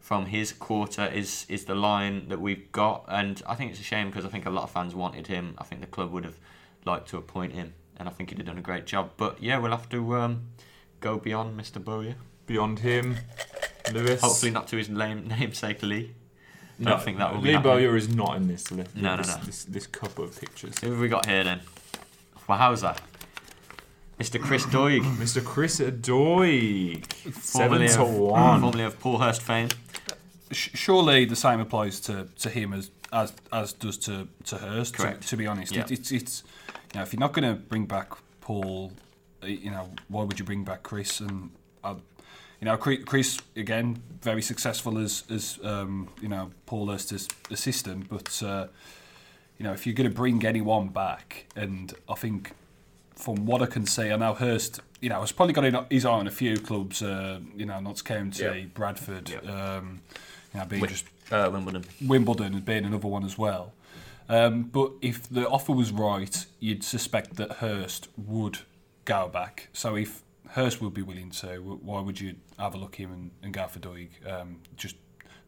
from 0.00 0.26
his 0.26 0.52
quarter 0.52 1.06
is 1.06 1.46
is 1.48 1.64
the 1.64 1.74
line 1.74 2.28
that 2.28 2.40
we've 2.40 2.70
got, 2.72 3.04
and 3.08 3.42
I 3.46 3.54
think 3.54 3.72
it's 3.72 3.80
a 3.80 3.84
shame 3.84 4.08
because 4.08 4.24
I 4.24 4.28
think 4.28 4.46
a 4.46 4.50
lot 4.50 4.64
of 4.64 4.70
fans 4.70 4.94
wanted 4.94 5.26
him. 5.26 5.54
I 5.58 5.64
think 5.64 5.80
the 5.80 5.86
club 5.86 6.12
would 6.12 6.24
have 6.24 6.38
liked 6.84 7.08
to 7.08 7.16
appoint 7.16 7.52
him, 7.52 7.74
and 7.96 8.08
I 8.08 8.12
think 8.12 8.30
he'd 8.30 8.38
have 8.38 8.46
done 8.46 8.58
a 8.58 8.62
great 8.62 8.86
job. 8.86 9.10
But 9.16 9.42
yeah, 9.42 9.58
we'll 9.58 9.72
have 9.72 9.88
to 9.90 10.16
um, 10.16 10.42
go 11.00 11.18
beyond 11.18 11.58
Mr. 11.58 11.82
Bowyer. 11.82 12.14
Beyond 12.46 12.80
him, 12.80 13.16
Lewis. 13.92 14.20
Hopefully 14.20 14.52
not 14.52 14.68
to 14.68 14.76
his 14.76 14.88
name, 14.88 15.26
namesake 15.40 15.82
Lee. 15.82 16.14
no, 16.78 16.90
don't 16.90 17.02
think 17.02 17.18
that 17.18 17.32
will 17.32 17.40
be 17.40 17.48
Lee 17.48 17.54
happening. 17.54 17.74
Bowyer 17.74 17.96
is 17.96 18.08
not 18.08 18.36
in 18.36 18.46
this 18.46 18.70
list. 18.70 18.94
No, 18.94 19.16
no, 19.16 19.16
this, 19.16 19.36
no. 19.36 19.42
This, 19.44 19.64
this 19.64 19.86
couple 19.88 20.24
of 20.24 20.38
pictures. 20.40 20.78
Who 20.80 20.90
have 20.90 21.00
we 21.00 21.08
got 21.08 21.26
here 21.26 21.42
then? 21.42 21.60
Well, 22.46 22.58
how's 22.58 22.82
that? 22.82 23.00
Mr. 24.18 24.40
Chris 24.40 24.64
Doig, 24.66 25.02
Mr. 25.18 25.44
Chris 25.44 25.78
Doig. 25.80 27.04
Seven 27.34 27.68
formerly 27.68 27.88
to 27.88 28.02
of, 28.02 28.14
one. 28.14 28.60
formerly 28.60 28.84
of 28.84 28.98
Paul 28.98 29.18
Hurst 29.18 29.42
fame. 29.42 29.68
Surely 30.52 31.24
the 31.24 31.36
same 31.36 31.60
applies 31.60 32.00
to, 32.00 32.28
to 32.38 32.48
him 32.50 32.72
as 32.72 32.90
as 33.12 33.32
as 33.52 33.72
does 33.72 33.98
to 33.98 34.28
to 34.44 34.56
Hurst. 34.58 34.94
To, 34.94 35.02
Correct. 35.02 35.28
to 35.28 35.36
be 35.36 35.46
honest, 35.46 35.74
Yeah. 35.74 35.82
it, 35.82 35.90
it's 35.92 36.12
it's 36.12 36.42
you 36.94 36.98
know 36.98 37.02
if 37.02 37.12
you're 37.12 37.20
not 37.20 37.32
going 37.32 37.48
to 37.48 37.60
bring 37.60 37.84
back 37.86 38.12
Paul, 38.40 38.92
you 39.42 39.70
know 39.70 39.90
why 40.08 40.22
would 40.22 40.38
you 40.38 40.44
bring 40.44 40.64
back 40.64 40.82
Chris 40.82 41.20
and 41.20 41.50
uh, 41.84 41.94
you 42.60 42.64
know 42.64 42.76
Chris 42.76 43.38
again 43.56 44.00
very 44.22 44.42
successful 44.42 44.98
as 44.98 45.24
as 45.30 45.58
um, 45.64 46.08
you 46.22 46.28
know 46.28 46.52
Paul 46.64 46.86
Hurst's 46.90 47.28
assistant, 47.50 48.08
but 48.08 48.40
uh, 48.42 48.68
you 49.58 49.64
know 49.64 49.72
if 49.72 49.84
you're 49.84 49.94
going 49.96 50.08
to 50.08 50.14
bring 50.14 50.44
anyone 50.46 50.88
back, 50.88 51.46
and 51.56 51.92
I 52.08 52.14
think 52.14 52.52
from 53.16 53.46
what 53.46 53.62
I 53.62 53.66
can 53.66 53.86
see, 53.86 54.10
I 54.12 54.16
know 54.16 54.34
Hurst, 54.34 54.80
you 55.00 55.08
know, 55.08 55.20
has 55.20 55.32
probably 55.32 55.54
got 55.54 55.64
in- 55.64 55.86
his 55.90 56.04
eye 56.04 56.10
on 56.10 56.26
a 56.26 56.30
few 56.30 56.56
clubs, 56.58 57.02
uh, 57.02 57.40
you 57.56 57.66
know, 57.66 57.80
Notts 57.80 58.02
County, 58.02 58.42
Yeah. 58.44 58.64
Bradford, 58.74 59.30
um, 59.48 60.00
you 60.52 60.60
know, 60.60 60.66
being 60.66 60.80
Wi- 60.82 60.88
just 60.88 61.06
Uh, 61.32 61.50
Wimbledon. 61.52 61.84
Wimbledon 62.02 62.60
being 62.60 62.84
another 62.84 63.08
one 63.08 63.24
as 63.24 63.36
well. 63.36 63.72
Um, 64.28 64.64
but 64.64 64.92
if 65.02 65.28
the 65.28 65.48
offer 65.48 65.72
was 65.72 65.90
right, 65.92 66.46
you'd 66.60 66.84
suspect 66.84 67.36
that 67.36 67.52
Hurst 67.54 68.08
would 68.16 68.58
go 69.04 69.28
back. 69.28 69.68
So 69.72 69.96
if 69.96 70.22
Hurst 70.50 70.80
would 70.80 70.94
be 70.94 71.02
willing 71.02 71.30
to, 71.30 71.56
why 71.58 72.00
would 72.00 72.20
you 72.20 72.36
have 72.58 72.74
a 72.74 72.78
look 72.78 72.94
at 72.94 73.00
him 73.00 73.12
and, 73.12 73.30
and 73.42 73.52
go 73.54 73.66
for 73.66 73.78
Doig? 73.80 74.08
Um, 74.30 74.60
just 74.76 74.96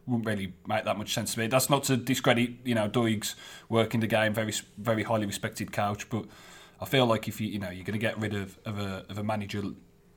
wouldn't 0.06 0.26
really 0.26 0.54
make 0.66 0.84
that 0.84 0.96
much 0.96 1.12
sense 1.12 1.34
to 1.34 1.40
me. 1.40 1.46
That's 1.48 1.68
not 1.68 1.84
to 1.84 1.96
discredit, 1.96 2.50
you 2.64 2.74
know, 2.74 2.88
Doig's 2.88 3.34
work 3.68 3.94
in 3.94 4.00
the 4.00 4.06
game, 4.06 4.32
very 4.32 4.52
very 4.78 5.02
highly 5.02 5.26
respected 5.26 5.70
coach, 5.72 6.08
but 6.08 6.24
I 6.80 6.84
feel 6.84 7.06
like 7.06 7.28
if 7.28 7.40
you 7.40 7.48
you 7.48 7.58
know 7.58 7.70
you're 7.70 7.84
going 7.84 7.98
to 7.98 8.06
get 8.06 8.18
rid 8.18 8.34
of, 8.34 8.58
of 8.64 8.78
a 8.78 9.04
of 9.08 9.18
a 9.18 9.24
manager, 9.24 9.62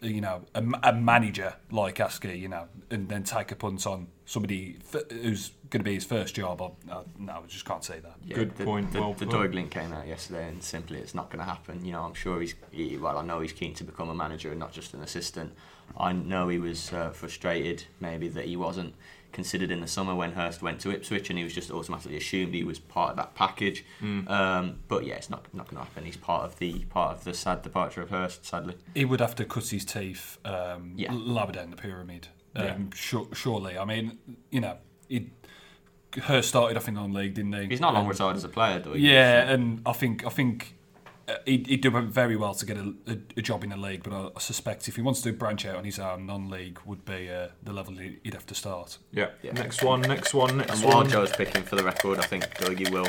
you 0.02 0.22
know, 0.22 0.44
a, 0.56 0.64
a 0.84 0.94
manager 0.94 1.56
like 1.72 1.96
Askey, 1.98 2.40
you 2.40 2.48
know, 2.48 2.68
and 2.90 3.10
then 3.10 3.24
take 3.24 3.52
a 3.52 3.56
punt 3.56 3.86
on 3.88 4.08
somebody 4.26 4.78
f- 4.94 5.10
who's 5.12 5.52
going 5.70 5.80
to 5.80 5.84
be 5.84 5.94
his 5.94 6.06
first 6.06 6.36
job, 6.36 6.62
I, 6.62 6.92
I, 6.92 7.02
no, 7.18 7.34
I 7.34 7.48
just 7.48 7.66
can't 7.66 7.84
say 7.84 8.00
that. 8.00 8.16
Yeah, 8.26 8.36
Good 8.36 8.56
the, 8.58 8.66
point, 8.66 8.92
The, 8.92 9.02
well 9.02 9.14
the 9.14 9.26
put. 9.26 9.36
Doig 9.36 9.54
link 9.54 9.72
came 9.72 9.94
out 9.94 10.08
yesterday, 10.08 10.48
and 10.48 10.62
simply 10.64 11.00
it's 11.00 11.16
not 11.16 11.30
going 11.30 11.40
to 11.40 11.46
happen. 11.46 11.84
You 11.86 11.94
know, 11.94 12.04
I'm 12.04 12.14
sure 12.14 12.42
he's 12.42 12.56
he, 12.72 12.98
well. 12.98 13.18
I 13.18 13.24
know 13.24 13.40
he's 13.40 13.54
keen 13.54 13.74
to 13.76 13.84
become 13.84 14.10
a 14.10 14.16
manager 14.16 14.50
and 14.52 14.60
not 14.60 14.72
just 14.72 14.94
an 14.94 15.02
assistant. 15.02 15.54
I 15.98 16.14
know 16.14 16.48
he 16.48 16.58
was 16.58 16.94
uh, 16.94 17.10
frustrated, 17.10 17.84
maybe 18.00 18.30
that 18.30 18.46
he 18.46 18.56
wasn't 18.56 18.96
considered 19.32 19.72
in 19.72 19.82
the 19.82 19.88
summer 19.88 20.14
when 20.16 20.34
Hurst 20.34 20.62
went 20.62 20.80
to 20.82 20.92
Ipswich, 20.92 21.30
and 21.30 21.38
he 21.38 21.44
was 21.44 21.54
just 21.54 21.72
automatically 21.72 22.18
assumed 22.18 22.54
he 22.54 22.64
was 22.64 22.80
part 22.80 23.12
of 23.12 23.18
that 23.18 23.36
package. 23.36 23.86
Hmm. 24.00 24.28
Um, 24.28 24.80
but 24.88 25.06
yeah, 25.06 25.16
it's 25.16 25.30
not 25.30 25.46
not 25.54 25.66
going 25.68 25.78
to 25.78 25.84
happen. 25.84 26.06
He's 26.06 26.18
part 26.18 26.44
of 26.46 26.58
the 26.60 26.80
part 26.86 27.18
of 27.18 27.24
the 27.24 27.34
sad 27.34 27.62
departure 27.62 28.02
of 28.02 28.10
Hurst, 28.10 28.46
sadly. 28.46 28.76
He 28.96 29.06
would 29.06 29.20
have 29.22 29.36
to 29.36 29.46
cut 29.46 29.68
his 29.68 29.86
teeth 29.86 30.38
um, 30.46 30.94
Yeah. 30.96 31.12
lower 31.14 31.52
down 31.52 31.70
the 31.70 31.76
pyramid. 31.78 32.28
Um, 32.56 32.66
Yeah. 32.66 32.78
sure, 32.96 33.28
surely, 33.34 33.78
I 33.78 33.86
mean, 33.86 34.18
you 34.50 34.60
know, 34.62 34.78
he 35.08 35.30
Hurst 36.24 36.50
started 36.50 36.76
off 36.76 36.88
in 36.90 36.96
non-league, 36.96 37.34
didn't 37.36 37.54
he? 37.54 37.68
He's 37.68 37.80
not 37.80 37.94
long 37.94 38.06
retired 38.08 38.36
as 38.36 38.44
a 38.44 38.50
player, 38.50 38.82
Doig. 38.82 39.00
Yeah, 39.00 39.50
and 39.50 39.82
I 39.86 39.94
think 39.94 40.26
I 40.26 40.30
think 40.30 40.76
he'd, 41.46 41.68
he'd 41.68 41.82
do 41.82 41.90
very 42.02 42.36
well 42.36 42.54
to 42.54 42.66
get 42.66 42.78
a, 42.78 42.94
a, 43.08 43.18
a 43.38 43.42
job 43.42 43.64
in 43.64 43.70
the 43.72 43.78
league. 43.78 44.04
But 44.04 44.14
I, 44.14 44.30
I 44.36 44.40
suspect 44.40 44.88
if 44.88 44.96
he 44.96 45.02
wants 45.02 45.22
to 45.22 45.34
branch 45.34 45.66
out 45.66 45.76
on 45.76 45.84
his 45.84 46.00
own, 46.00 46.26
non-league 46.26 46.80
would 46.86 47.04
be 47.06 47.30
uh, 47.30 47.50
the 47.64 47.74
level 47.74 47.94
he- 47.96 48.20
he'd 48.24 48.34
have 48.34 48.46
to 48.48 48.56
start. 48.56 48.98
Yeah. 49.12 49.30
Yeah. 49.42 49.54
Next 49.54 49.84
one, 49.84 50.02
next 50.02 50.34
one, 50.34 50.58
next 50.58 50.74
And 50.74 50.84
while. 50.84 51.04
Joe's 51.04 51.32
picking 51.36 51.64
for 51.64 51.76
the 51.76 51.84
record, 51.84 52.20
I 52.20 52.24
think 52.24 52.44
Dougie 52.56 52.90
will 52.92 53.08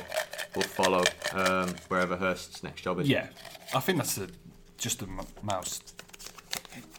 will 0.54 0.62
follow 0.62 1.02
um, 1.32 1.74
wherever 1.88 2.16
Hurst's 2.16 2.62
next 2.62 2.82
job 2.82 3.00
is. 3.00 3.08
Yeah, 3.08 3.28
I 3.74 3.80
think 3.80 3.96
that's 3.98 4.16
the, 4.16 4.28
just 4.76 5.00
a 5.00 5.06
m- 5.06 5.20
most 5.42 5.94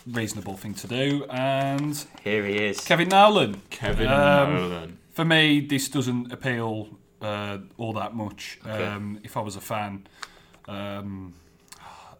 reasonable 0.07 0.57
thing 0.57 0.73
to 0.75 0.87
do. 0.87 1.25
And 1.29 2.03
Here 2.23 2.45
he 2.45 2.57
is. 2.57 2.79
Kevin 2.81 3.09
Nolan. 3.09 3.61
Kevin 3.69 4.07
Um, 4.07 4.55
Nolan. 4.55 4.97
For 5.11 5.23
me, 5.25 5.59
this 5.61 5.87
doesn't 5.89 6.31
appeal 6.33 6.97
uh, 7.21 7.59
all 7.77 7.93
that 7.93 8.15
much. 8.15 8.59
Okay. 8.65 8.85
Um, 8.85 9.19
if 9.23 9.37
I 9.37 9.41
was 9.41 9.55
a 9.55 9.61
fan, 9.61 10.07
um, 10.67 11.33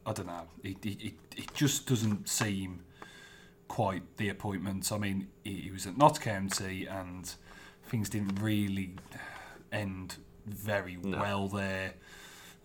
I 0.06 0.12
don't 0.14 0.28
know. 0.28 0.48
It, 0.64 0.86
it, 0.86 1.02
it, 1.06 1.14
it 1.38 1.54
just 1.54 1.88
doesn't 1.88 2.28
seem 2.28 2.82
quite 3.68 4.04
the 4.18 4.30
appointment. 4.30 4.91
I 4.91 4.98
mean, 4.98 5.28
he, 5.44 5.70
was 5.72 5.88
at 5.88 5.98
Notts 5.98 6.20
County 6.20 6.86
and 6.86 7.32
things 7.86 8.10
didn't 8.10 8.39
really 8.41 8.96
end 9.72 10.16
very 10.46 10.98
No. 11.02 11.18
well 11.18 11.48
there. 11.48 11.94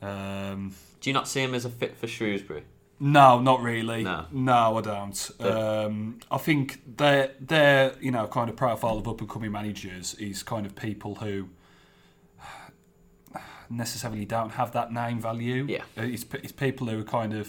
Um, 0.02 0.74
Do 1.00 1.10
you 1.10 1.14
not 1.14 1.28
see 1.28 1.42
him 1.42 1.54
as 1.54 1.64
a 1.64 1.70
fit 1.70 1.96
for 1.96 2.06
Shrewsbury? 2.06 2.64
no, 3.00 3.40
not 3.40 3.62
really. 3.62 4.02
No. 4.02 4.76
I 4.76 4.80
don't. 4.80 5.30
Um, 5.40 6.18
I 6.30 6.38
think 6.38 6.96
their 6.96 7.30
their 7.40 7.94
you 8.00 8.10
know 8.10 8.26
kind 8.26 8.50
of 8.50 8.56
profile 8.56 8.98
of 8.98 9.06
up 9.08 9.20
and 9.20 9.30
coming 9.30 9.52
managers 9.52 10.14
is 10.14 10.42
kind 10.42 10.66
of 10.66 10.74
people 10.74 11.14
who 11.16 11.48
necessarily 13.70 14.24
don't 14.24 14.50
have 14.50 14.72
that 14.72 14.92
name 14.92 15.20
value. 15.20 15.66
Yeah. 15.68 15.82
Uh, 15.96 16.02
it's, 16.02 16.24
it's 16.34 16.52
people 16.52 16.86
who 16.88 16.98
are 17.00 17.04
kind 17.04 17.32
of 17.34 17.48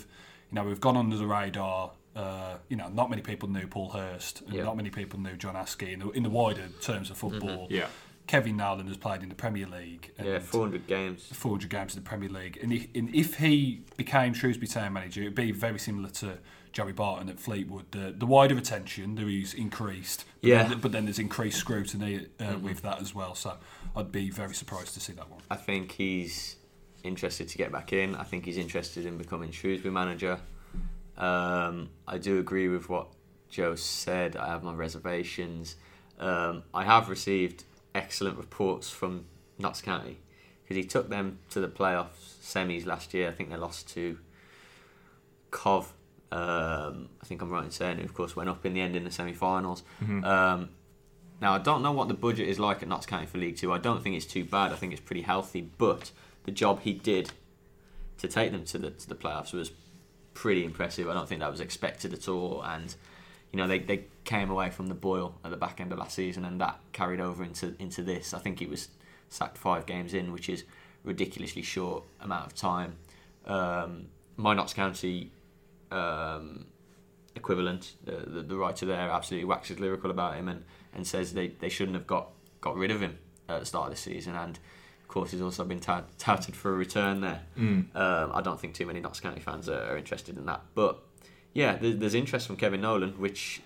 you 0.51 0.55
know 0.55 0.63
we've 0.63 0.81
gone 0.81 0.97
under 0.97 1.15
the 1.17 1.27
radar. 1.27 1.91
Uh, 2.15 2.57
you 2.67 2.75
know, 2.75 2.89
not 2.89 3.09
many 3.09 3.21
people 3.21 3.47
knew 3.47 3.67
Paul 3.67 3.89
Hurst, 3.91 4.41
and 4.41 4.53
Yeah. 4.53 4.63
not 4.63 4.75
many 4.75 4.89
people 4.89 5.19
knew 5.19 5.37
John 5.37 5.55
Askey 5.55 5.93
in 5.93 5.99
the, 5.99 6.09
in 6.09 6.23
the 6.23 6.29
wider 6.29 6.67
terms 6.81 7.09
of 7.11 7.17
football. 7.17 7.67
Yeah. 7.69 7.87
Kevin 8.27 8.57
Nolan 8.57 8.87
has 8.87 8.97
played 8.97 9.23
in 9.23 9.29
the 9.29 9.35
Premier 9.35 9.65
League. 9.67 10.11
Yeah, 10.21 10.39
400 10.39 10.85
games. 10.85 11.23
400 11.31 11.69
games 11.69 11.95
in 11.95 12.03
the 12.03 12.07
Premier 12.07 12.29
League. 12.29 12.59
And 12.61 12.73
if, 12.73 12.87
and 12.93 13.13
if 13.15 13.35
he 13.37 13.81
became 13.97 14.33
Shrewsbury 14.33 14.67
Town 14.67 14.93
manager, 14.93 15.21
it 15.21 15.25
would 15.25 15.35
be 15.35 15.51
very 15.51 15.79
similar 15.79 16.09
to 16.09 16.37
Joey 16.71 16.91
Barton 16.91 17.29
at 17.29 17.39
Fleetwood. 17.39 17.91
The, 17.91 18.13
the 18.15 18.25
wider 18.25 18.57
attention, 18.57 19.15
there 19.15 19.29
is 19.29 19.53
increased. 19.53 20.25
But 20.41 20.47
Yeah. 20.47 20.63
Then, 20.67 20.79
but 20.79 20.91
then 20.91 21.05
there's 21.05 21.19
increased 21.19 21.57
scrutiny 21.57 22.27
uh, 22.39 22.57
with 22.59 22.81
that 22.83 23.01
as 23.01 23.13
well. 23.15 23.35
So 23.35 23.57
I'd 23.95 24.11
be 24.11 24.29
very 24.29 24.53
surprised 24.53 24.93
to 24.93 24.99
see 24.99 25.13
that 25.13 25.29
one. 25.29 25.41
I 25.49 25.55
think 25.55 25.91
he's 25.91 26.57
interested 27.03 27.47
to 27.49 27.57
get 27.57 27.71
back 27.71 27.93
in. 27.93 28.15
I 28.15 28.23
think 28.23 28.45
he's 28.45 28.57
interested 28.57 29.05
in 29.05 29.17
becoming 29.17 29.51
Shrewsbury 29.51 29.93
manager. 29.93 30.39
Um, 31.17 31.89
I 32.07 32.17
do 32.17 32.39
agree 32.39 32.67
with 32.67 32.89
what 32.89 33.07
Joe 33.49 33.75
said. 33.75 34.35
I 34.35 34.47
have 34.47 34.63
my 34.63 34.73
reservations. 34.73 35.75
Um, 36.19 36.63
I 36.73 36.83
have 36.83 37.09
received 37.09 37.63
excellent 37.95 38.37
reports 38.37 38.89
from 38.89 39.25
Notts 39.57 39.81
County 39.81 40.19
because 40.63 40.77
he 40.77 40.83
took 40.83 41.09
them 41.09 41.39
to 41.49 41.59
the 41.59 41.67
playoffs 41.67 42.37
semis 42.43 42.85
last 42.85 43.13
year. 43.13 43.27
I 43.27 43.31
think 43.31 43.49
they 43.49 43.57
lost 43.57 43.89
to 43.89 44.19
Cov. 45.51 45.93
Um, 46.31 47.09
I 47.21 47.25
think 47.25 47.41
I'm 47.41 47.49
right 47.49 47.63
in 47.65 47.71
saying 47.71 47.97
who, 47.97 48.03
of 48.03 48.13
course, 48.13 48.35
went 48.35 48.49
up 48.49 48.65
in 48.65 48.73
the 48.73 48.81
end 48.81 48.95
in 48.95 49.03
the 49.03 49.11
semi-finals. 49.11 49.83
Um, 50.23 50.69
now 51.41 51.53
I 51.53 51.57
don't 51.59 51.81
know 51.81 51.91
what 51.91 52.07
the 52.07 52.13
budget 52.13 52.47
is 52.47 52.59
like 52.59 52.81
at 52.83 52.89
Notts 52.89 53.05
County 53.05 53.25
for 53.25 53.37
League 53.37 53.57
Two. 53.57 53.71
I 53.71 53.77
don't 53.77 54.03
think 54.03 54.15
it's 54.15 54.25
too 54.25 54.43
bad. 54.43 54.71
I 54.71 54.75
think 54.75 54.91
it's 54.91 55.01
pretty 55.01 55.21
healthy. 55.21 55.61
But 55.61 56.11
the 56.43 56.51
job 56.51 56.81
he 56.81 56.93
did 56.93 57.31
to 58.17 58.27
take 58.27 58.51
them 58.51 58.65
to 58.65 58.77
the 58.77 58.91
to 58.91 59.07
the 59.07 59.15
playoffs 59.15 59.53
was 59.53 59.71
pretty 60.33 60.65
impressive. 60.65 61.07
I 61.09 61.13
don't 61.13 61.27
think 61.27 61.41
that 61.41 61.51
was 61.51 61.61
expected 61.61 62.13
at 62.13 62.27
all. 62.27 62.61
And 62.63 62.93
you 63.51 63.57
know 63.57 63.67
they, 63.67 63.79
they 63.79 64.05
came 64.25 64.49
away 64.49 64.69
from 64.69 64.87
the 64.87 64.95
boil 64.95 65.35
at 65.43 65.51
the 65.51 65.57
back 65.57 65.79
end 65.81 65.91
of 65.91 65.97
last 65.97 66.15
season, 66.15 66.45
and 66.45 66.59
that 66.61 66.79
carried 66.91 67.21
over 67.21 67.43
into 67.43 67.73
into 67.79 68.03
this. 68.03 68.33
I 68.33 68.39
think 68.39 68.59
he 68.59 68.65
was 68.65 68.89
sacked 69.29 69.57
five 69.57 69.85
games 69.85 70.13
in, 70.13 70.31
which 70.31 70.49
is 70.49 70.65
ridiculously 71.03 71.61
short 71.61 72.03
amount 72.19 72.47
of 72.47 72.55
time. 72.55 72.95
Um, 73.45 74.07
my 74.35 74.53
Notts 74.53 74.73
County 74.73 75.31
um, 75.91 76.65
equivalent, 77.35 77.93
the, 78.03 78.17
the, 78.27 78.41
the 78.41 78.55
writer 78.55 78.85
there 78.85 79.09
absolutely 79.09 79.45
waxes 79.45 79.79
lyrical 79.79 80.11
about 80.11 80.35
him 80.35 80.47
and, 80.47 80.63
and 80.93 81.05
says 81.05 81.33
they, 81.33 81.47
they 81.47 81.69
shouldn't 81.69 81.95
have 81.95 82.07
got, 82.07 82.29
got 82.61 82.75
rid 82.75 82.91
of 82.91 83.01
him 83.01 83.17
at 83.47 83.59
the 83.59 83.65
start 83.65 83.85
of 83.87 83.91
the 83.91 83.99
season. 83.99 84.35
And 84.35 84.59
of 85.01 85.07
course, 85.07 85.31
he's 85.31 85.41
also 85.41 85.63
been 85.65 85.79
tout, 85.79 86.05
touted 86.17 86.55
for 86.55 86.71
a 86.73 86.75
return 86.75 87.21
there. 87.21 87.41
Mm. 87.57 87.95
Um, 87.95 88.31
I 88.33 88.41
don't 88.41 88.59
think 88.59 88.73
too 88.75 88.85
many 88.85 88.99
Notts 88.99 89.19
County 89.19 89.39
fans 89.39 89.67
are, 89.67 89.91
are 89.91 89.97
interested 89.97 90.37
in 90.37 90.45
that. 90.45 90.61
But 90.75 90.99
yeah, 91.53 91.77
there's, 91.77 91.97
there's 91.97 92.13
interest 92.13 92.47
from 92.47 92.57
Kevin 92.57 92.81
Nolan, 92.81 93.13
which, 93.19 93.61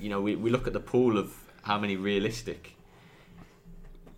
you 0.00 0.08
know, 0.08 0.20
we, 0.20 0.34
we 0.34 0.50
look 0.50 0.66
at 0.66 0.72
the 0.72 0.80
pool 0.80 1.18
of 1.18 1.34
how 1.62 1.78
many 1.78 1.94
realistic, 1.96 2.74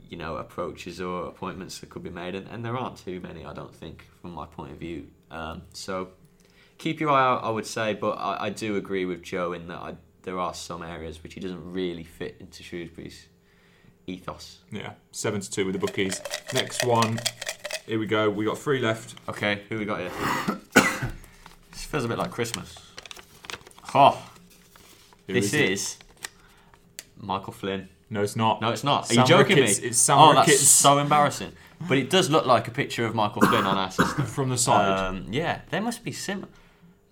you 0.09 0.16
know, 0.16 0.36
approaches 0.36 1.01
or 1.01 1.26
appointments 1.26 1.80
that 1.80 1.90
could 1.90 2.03
be 2.03 2.11
made, 2.11 2.34
and, 2.34 2.49
and 2.49 2.64
there 2.64 2.76
aren't 2.76 2.97
too 2.97 3.20
many, 3.20 3.45
I 3.45 3.53
don't 3.53 3.74
think, 3.74 4.07
from 4.22 4.32
my 4.32 4.47
point 4.47 4.72
of 4.72 4.78
view. 4.78 5.09
Um, 5.30 5.62
so 5.72 6.09
keep 6.78 7.00
your 7.00 7.10
eye 7.10 7.22
out, 7.22 7.44
I 7.44 7.50
would 7.50 7.66
say, 7.66 7.94
but 7.94 8.12
I, 8.12 8.46
I 8.46 8.50
do 8.50 8.76
agree 8.76 9.04
with 9.04 9.22
Joe 9.22 9.52
in 9.52 9.68
that 9.68 9.78
I, 9.78 9.96
there 10.22 10.38
are 10.38 10.54
some 10.54 10.82
areas 10.82 11.22
which 11.22 11.34
he 11.34 11.40
doesn't 11.40 11.72
really 11.72 12.04
fit 12.04 12.36
into 12.40 12.62
Shrewsbury's 12.62 13.28
ethos. 14.06 14.58
Yeah. 14.70 14.92
Seven 15.12 15.40
to 15.40 15.50
two 15.50 15.64
with 15.66 15.74
the 15.74 15.78
bookies. 15.78 16.20
Next 16.52 16.84
one. 16.84 17.20
Here 17.86 17.98
we 17.98 18.06
go. 18.06 18.30
We 18.30 18.44
got 18.44 18.58
three 18.58 18.80
left. 18.80 19.14
Okay, 19.28 19.62
who 19.68 19.78
we 19.78 19.84
got 19.84 20.00
here? 20.00 20.10
this 21.72 21.84
feels 21.84 22.04
a 22.04 22.08
bit 22.08 22.18
like 22.18 22.30
Christmas. 22.30 22.74
Oh, 23.94 24.20
Who 25.26 25.34
this 25.34 25.52
is 25.54 25.98
Michael 27.16 27.52
Flynn. 27.52 27.88
No, 28.10 28.22
it's 28.22 28.36
not. 28.36 28.60
No, 28.60 28.70
it's 28.70 28.84
not. 28.84 29.04
Are 29.04 29.14
Sam 29.14 29.22
you 29.22 29.26
joking 29.26 29.56
Ricketts. 29.56 29.80
me? 29.80 29.88
It's 29.88 29.98
Sam 29.98 30.18
oh, 30.18 30.30
Ricketts. 30.30 30.48
that's 30.48 30.68
so 30.68 30.98
embarrassing. 30.98 31.52
But 31.88 31.98
it 31.98 32.10
does 32.10 32.30
look 32.30 32.46
like 32.46 32.66
a 32.68 32.70
picture 32.70 33.04
of 33.04 33.14
Michael 33.14 33.42
Flynn 33.42 33.66
on 33.66 33.76
our 33.76 33.90
system. 33.92 34.24
From 34.24 34.48
the 34.48 34.58
side. 34.58 34.98
Um, 34.98 35.26
yeah, 35.30 35.60
they 35.70 35.80
must 35.80 36.04
be 36.04 36.12
similar. 36.12 36.48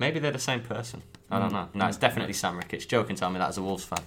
Maybe 0.02 0.18
they're 0.18 0.32
the 0.32 0.38
same 0.50 0.62
person. 0.62 1.00
I 1.30 1.38
don't 1.38 1.52
know. 1.52 1.68
No, 1.74 1.86
it's 1.86 1.96
definitely 1.96 2.32
Sam 2.34 2.56
Ricketts. 2.56 2.86
Joe 2.86 3.04
can 3.04 3.14
tell 3.14 3.30
me 3.30 3.38
that 3.38 3.50
as 3.50 3.58
a 3.58 3.62
Wolves 3.62 3.84
fan. 3.84 4.00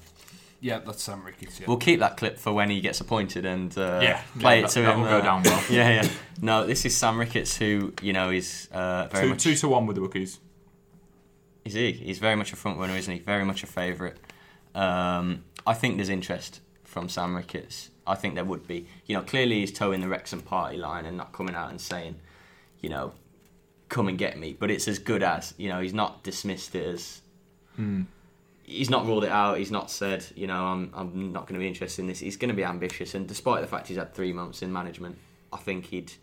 Yeah, 0.60 0.80
that's 0.80 1.02
Sam 1.02 1.24
Ricketts. 1.24 1.60
Yeah. 1.60 1.68
We'll 1.70 1.78
keep 1.78 2.00
that 2.02 2.18
clip 2.18 2.38
for 2.38 2.52
when 2.52 2.70
he 2.70 2.82
gets 2.82 3.00
appointed 3.00 3.46
and 3.46 3.76
uh, 3.78 4.00
Yeah, 4.04 4.22
play 4.40 4.60
yeah, 4.60 4.66
it 4.66 4.70
to 4.72 4.82
that- 4.82 4.94
him. 4.94 5.02
that 5.04 5.06
will 5.06 5.10
go 5.10 5.18
uh, 5.20 5.22
down 5.22 5.44
well. 5.44 5.64
Yeah, 5.70 6.02
yeah. 6.04 6.10
No, 6.42 6.66
this 6.68 6.84
is 6.86 6.94
Sam 6.98 7.18
Ricketts, 7.18 7.56
who 7.56 7.94
you 8.02 8.12
know 8.14 8.30
is 8.30 8.68
uh, 8.74 9.08
very 9.12 9.24
two, 9.24 9.30
much. 9.30 9.44
two 9.44 9.56
to 9.56 9.68
one 9.70 9.86
with 9.88 9.96
the 9.96 10.02
bookies. 10.02 10.40
Is 11.64 11.74
he? 11.74 11.94
He's 11.94 12.20
very 12.20 12.36
much 12.36 12.52
a 12.52 12.58
front 12.58 12.78
runner, 12.78 12.96
isn't 12.96 13.12
he? 13.14 13.20
Very 13.20 13.46
much 13.46 13.64
a 13.64 13.68
favourite. 13.68 14.18
Um, 14.76 15.46
I 15.66 15.74
think 15.74 15.96
there's 15.96 16.10
interest 16.10 16.60
from 16.84 17.08
Sam 17.10 17.36
Ricketts. 17.36 17.90
I 18.06 18.16
think 18.16 18.36
there 18.36 18.46
would 18.46 18.68
be. 18.68 18.86
You 19.06 19.16
know, 19.16 19.24
clearly 19.24 19.62
he's 19.62 19.72
towing 19.72 20.02
the 20.02 20.08
Wrexham 20.10 20.42
party 20.42 20.78
line 20.78 21.06
and 21.06 21.16
not 21.18 21.32
coming 21.32 21.56
out 21.56 21.70
and 21.72 21.80
saying, 21.82 22.18
you 22.82 22.90
know, 22.90 23.14
come 23.90 24.08
and 24.08 24.18
get 24.18 24.38
me. 24.38 24.56
But 24.58 24.72
it's 24.72 24.88
as 24.88 25.00
good 25.00 25.24
as. 25.24 25.54
You 25.58 25.70
know, 25.70 25.80
he's 25.82 25.94
not 25.94 26.24
dismissed 26.24 26.76
it 26.76 26.86
as. 26.86 27.22
He's 28.64 28.90
not 28.90 29.06
ruled 29.06 29.24
it 29.24 29.32
out. 29.32 29.58
He's 29.60 29.72
not 29.72 29.92
said, 29.92 30.26
you 30.36 30.48
know, 30.48 30.66
I'm, 30.66 30.92
I'm 30.96 31.32
not 31.32 31.44
going 31.44 31.54
to 31.54 31.60
be 31.60 31.68
interested 31.68 32.02
in 32.02 32.08
this. 32.08 32.20
He's 32.20 32.38
going 32.38 32.50
to 32.50 32.56
be 32.56 32.64
ambitious. 32.64 33.14
And 33.14 33.28
despite 33.28 33.62
the 33.62 33.68
fact 33.68 33.88
he's 33.88 33.98
had 33.98 34.14
three 34.14 34.34
months 34.34 34.62
in 34.64 34.74
management, 34.74 35.18
I 35.54 35.58
think 35.58 35.88
he'd 35.88 36.14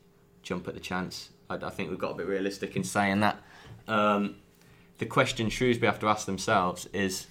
jump 0.42 0.66
at 0.66 0.74
the 0.74 0.80
chance. 0.80 1.30
I, 1.48 1.54
I 1.54 1.70
think 1.70 1.90
we've 1.90 1.98
got 1.98 2.12
a 2.12 2.14
bit 2.14 2.26
realistic 2.26 2.74
in 2.74 2.82
saying 2.82 3.20
that. 3.20 3.40
Um, 3.86 4.36
the 4.98 5.06
question 5.06 5.50
Shrewsbury 5.50 5.90
have 5.90 6.00
to 6.00 6.08
ask 6.08 6.26
themselves 6.26 6.86
is 6.92 7.26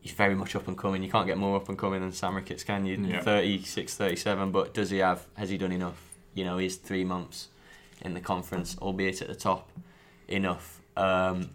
he's 0.00 0.12
very 0.12 0.34
much 0.34 0.56
up 0.56 0.66
and 0.66 0.76
coming. 0.76 1.02
You 1.02 1.10
can't 1.10 1.26
get 1.26 1.38
more 1.38 1.56
up 1.56 1.68
and 1.68 1.78
coming 1.78 2.00
than 2.00 2.12
Sam 2.12 2.34
Ricketts, 2.34 2.64
can 2.64 2.86
you? 2.86 2.96
Yeah. 2.96 3.20
36, 3.20 3.94
37, 3.94 4.50
but 4.50 4.74
does 4.74 4.90
he 4.90 4.98
have, 4.98 5.26
has 5.34 5.50
he 5.50 5.58
done 5.58 5.72
enough? 5.72 6.00
You 6.34 6.44
know, 6.44 6.58
he's 6.58 6.76
three 6.76 7.04
months 7.04 7.48
in 8.02 8.14
the 8.14 8.20
conference, 8.20 8.76
albeit 8.80 9.22
at 9.22 9.28
the 9.28 9.34
top, 9.34 9.70
enough. 10.28 10.80
Um, 10.96 11.50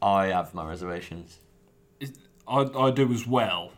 I 0.00 0.26
have 0.26 0.52
my 0.54 0.64
reservations. 0.68 1.38
I, 2.48 2.60
I 2.76 2.90
do 2.90 3.12
as 3.12 3.26
well, 3.26 3.72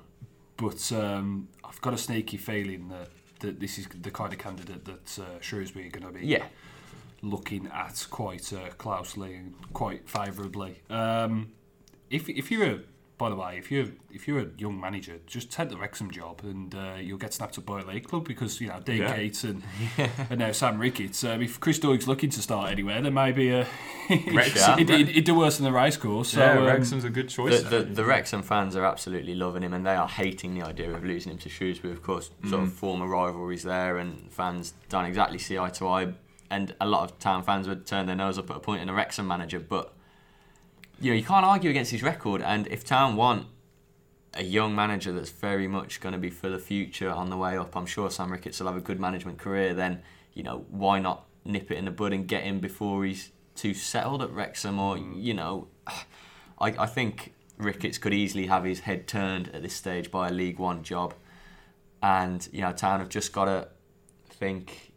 but 0.56 0.90
um, 0.92 1.48
I've 1.62 1.80
got 1.80 1.92
a 1.94 1.98
sneaky 1.98 2.36
feeling 2.38 2.88
that, 2.88 3.08
that 3.40 3.60
this 3.60 3.78
is 3.78 3.86
the 4.00 4.10
kind 4.10 4.32
of 4.32 4.38
candidate 4.38 4.84
that 4.86 5.18
uh, 5.22 5.40
Shrewsbury 5.40 5.86
are 5.88 5.90
going 5.90 6.12
to 6.12 6.18
be 6.18 6.26
Yeah. 6.26 6.44
looking 7.22 7.68
at 7.72 8.06
quite 8.10 8.52
uh, 8.52 8.70
closely 8.78 9.34
and 9.34 9.54
quite 9.74 10.08
favourably. 10.08 10.80
Um, 10.88 11.52
if 12.10 12.28
if 12.28 12.50
you're 12.50 12.66
a 12.66 12.78
by 13.16 13.28
the 13.30 13.36
way, 13.36 13.56
if 13.58 13.70
you're 13.70 13.86
if 14.12 14.26
you're 14.26 14.40
a 14.40 14.46
young 14.58 14.80
manager, 14.80 15.18
just 15.26 15.50
take 15.52 15.68
the 15.68 15.76
Wrexham 15.76 16.10
job 16.10 16.40
and 16.42 16.74
uh, 16.74 16.94
you'll 17.00 17.18
get 17.18 17.32
snapped 17.32 17.56
up 17.58 17.64
by 17.64 17.80
a 17.80 17.84
league 17.84 18.08
club 18.08 18.26
because 18.26 18.60
you 18.60 18.68
know 18.68 18.80
Dean 18.84 19.02
Yeah. 19.02 19.16
Keates 19.16 19.44
and 19.44 19.62
and 20.30 20.40
now 20.40 20.50
Sam 20.50 20.78
Ricketts. 20.78 21.22
Um, 21.22 21.40
if 21.40 21.60
Chris 21.60 21.78
Doig's 21.78 22.08
looking 22.08 22.30
to 22.30 22.42
start 22.42 22.72
anywhere, 22.72 23.00
there 23.00 23.12
may 23.12 23.30
be 23.30 23.50
a 23.50 23.66
he'd, 24.08 24.88
he'd, 24.88 25.08
he'd 25.08 25.24
do 25.24 25.34
worse 25.36 25.58
than 25.58 25.64
the 25.64 25.72
race 25.72 25.96
course. 25.96 26.30
So, 26.30 26.40
yeah, 26.40 26.58
um, 26.58 26.64
Wrexham's 26.64 27.04
a 27.04 27.10
good 27.10 27.28
choice. 27.28 27.62
The, 27.62 27.78
the, 27.78 27.82
the 27.84 28.04
Wrexham 28.04 28.42
fans 28.42 28.74
are 28.76 28.84
absolutely 28.84 29.34
loving 29.34 29.62
him 29.62 29.72
and 29.72 29.86
they 29.86 29.94
are 29.94 30.08
hating 30.08 30.54
the 30.54 30.66
idea 30.66 30.92
of 30.92 31.04
losing 31.04 31.32
him 31.32 31.38
to 31.38 31.48
Shrewsbury. 31.48 31.92
Of 31.94 32.02
course, 32.02 32.30
sort 32.48 32.62
of 32.64 32.72
former 32.72 33.06
rivalries 33.06 33.62
there, 33.62 33.96
and 33.96 34.30
fans 34.32 34.74
don't 34.88 35.04
exactly 35.06 35.38
see 35.38 35.56
eye 35.58 35.70
to 35.70 35.88
eye. 35.88 36.14
And 36.50 36.74
a 36.80 36.86
lot 36.86 37.10
of 37.10 37.18
town 37.18 37.42
fans 37.42 37.66
would 37.68 37.86
turn 37.86 38.06
their 38.06 38.16
nose 38.16 38.38
up 38.38 38.50
at 38.50 38.56
a 38.56 38.60
point 38.60 38.82
in 38.82 38.88
a 38.88 38.92
Wrexham 38.92 39.26
manager, 39.26 39.58
but 39.58 39.93
you 41.00 41.10
know 41.10 41.16
you 41.16 41.24
can't 41.24 41.44
argue 41.44 41.70
against 41.70 41.90
his 41.90 42.02
record. 42.02 42.42
And 42.42 42.66
if 42.68 42.84
Town 42.84 43.16
want 43.16 43.46
a 44.34 44.42
young 44.42 44.74
manager 44.74 45.12
that's 45.12 45.30
very 45.30 45.68
much 45.68 46.00
going 46.00 46.12
to 46.12 46.18
be 46.18 46.30
for 46.30 46.48
the 46.48 46.58
future 46.58 47.10
on 47.10 47.30
the 47.30 47.36
way 47.36 47.56
up, 47.56 47.76
I'm 47.76 47.86
sure 47.86 48.10
Sam 48.10 48.32
Ricketts 48.32 48.60
will 48.60 48.66
have 48.66 48.76
a 48.76 48.80
good 48.80 49.00
management 49.00 49.38
career. 49.38 49.74
Then 49.74 50.02
you 50.34 50.42
know 50.42 50.64
why 50.70 50.98
not 50.98 51.26
nip 51.44 51.70
it 51.70 51.78
in 51.78 51.84
the 51.84 51.90
bud 51.90 52.12
and 52.12 52.26
get 52.26 52.44
him 52.44 52.58
before 52.60 53.04
he's 53.04 53.30
too 53.54 53.74
settled 53.74 54.22
at 54.22 54.30
Wrexham, 54.30 54.78
or 54.78 54.96
mm. 54.96 55.22
you 55.22 55.34
know, 55.34 55.68
I, 55.86 56.74
I 56.78 56.86
think 56.86 57.32
Ricketts 57.58 57.98
could 57.98 58.14
easily 58.14 58.46
have 58.46 58.64
his 58.64 58.80
head 58.80 59.06
turned 59.06 59.48
at 59.54 59.62
this 59.62 59.74
stage 59.74 60.10
by 60.10 60.28
a 60.28 60.32
League 60.32 60.58
One 60.58 60.82
job, 60.82 61.14
and 62.02 62.46
you 62.52 62.60
know 62.60 62.72
Town 62.72 63.00
have 63.00 63.08
just 63.08 63.32
got 63.32 63.46
to 63.46 63.68
think. 64.28 64.92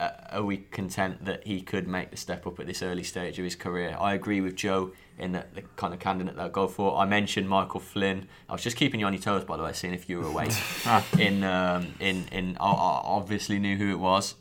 Uh, 0.00 0.38
are 0.38 0.42
we 0.42 0.56
content 0.56 1.24
that 1.26 1.46
he 1.46 1.60
could 1.60 1.86
make 1.86 2.10
the 2.10 2.16
step 2.16 2.46
up 2.46 2.58
at 2.58 2.66
this 2.66 2.82
early 2.82 3.02
stage 3.02 3.38
of 3.38 3.44
his 3.44 3.54
career? 3.54 3.96
I 4.00 4.14
agree 4.14 4.40
with 4.40 4.56
Joe 4.56 4.92
in 5.18 5.32
that 5.32 5.54
the 5.54 5.62
kind 5.76 5.92
of 5.92 6.00
candidate 6.00 6.36
they'll 6.36 6.48
go 6.48 6.66
for. 6.68 6.96
I 6.96 7.04
mentioned 7.04 7.48
Michael 7.48 7.80
Flynn. 7.80 8.26
I 8.48 8.52
was 8.54 8.62
just 8.62 8.76
keeping 8.78 9.00
you 9.00 9.06
on 9.06 9.12
your 9.12 9.20
toes, 9.22 9.44
by 9.44 9.56
the 9.58 9.62
way, 9.62 9.72
seeing 9.74 9.92
if 9.92 10.08
you 10.08 10.18
were 10.20 10.26
awake. 10.28 10.52
in 11.18 11.44
um, 11.44 11.94
in 12.00 12.26
in 12.32 12.56
I 12.58 12.64
I 12.70 13.00
obviously 13.04 13.58
knew 13.58 13.76
who 13.76 13.90
it 13.90 13.98
was. 13.98 14.34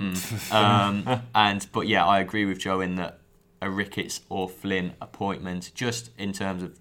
Hmm. 0.00 0.14
Um, 0.52 1.22
and 1.34 1.66
but 1.72 1.86
yeah, 1.86 2.04
I 2.06 2.20
agree 2.20 2.46
with 2.46 2.58
Joe 2.58 2.80
in 2.80 2.96
that 2.96 3.20
a 3.60 3.70
Ricketts 3.70 4.20
or 4.28 4.48
Flynn 4.48 4.94
appointment, 5.00 5.70
just 5.74 6.10
in 6.18 6.32
terms 6.32 6.62
of 6.62 6.78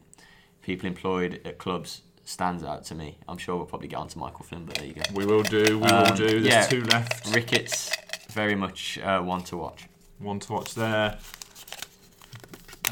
people 0.61 0.87
employed 0.87 1.41
at 1.45 1.57
clubs, 1.57 2.01
stands 2.23 2.63
out 2.63 2.85
to 2.85 2.95
me. 2.95 3.17
I'm 3.27 3.37
sure 3.37 3.55
we'll 3.57 3.65
probably 3.65 3.87
get 3.89 3.97
on 3.97 4.07
to 4.09 4.17
Michael 4.17 4.43
Flynn, 4.45 4.65
but 4.65 4.75
there 4.75 4.85
you 4.87 4.93
go. 4.93 5.01
We 5.13 5.25
will 5.25 5.43
do. 5.43 5.79
We 5.79 5.85
Um, 5.87 6.03
will 6.09 6.15
do. 6.15 6.39
There's 6.39 6.45
yeah. 6.45 6.65
two 6.67 6.83
left. 6.85 7.33
Ricketts, 7.33 7.91
very 8.33 8.55
much 8.55 8.97
uh, 8.99 9.21
one 9.21 9.43
to 9.45 9.57
watch. 9.57 9.87
One 10.19 10.39
to 10.39 10.53
watch 10.53 10.75
there. 10.75 11.17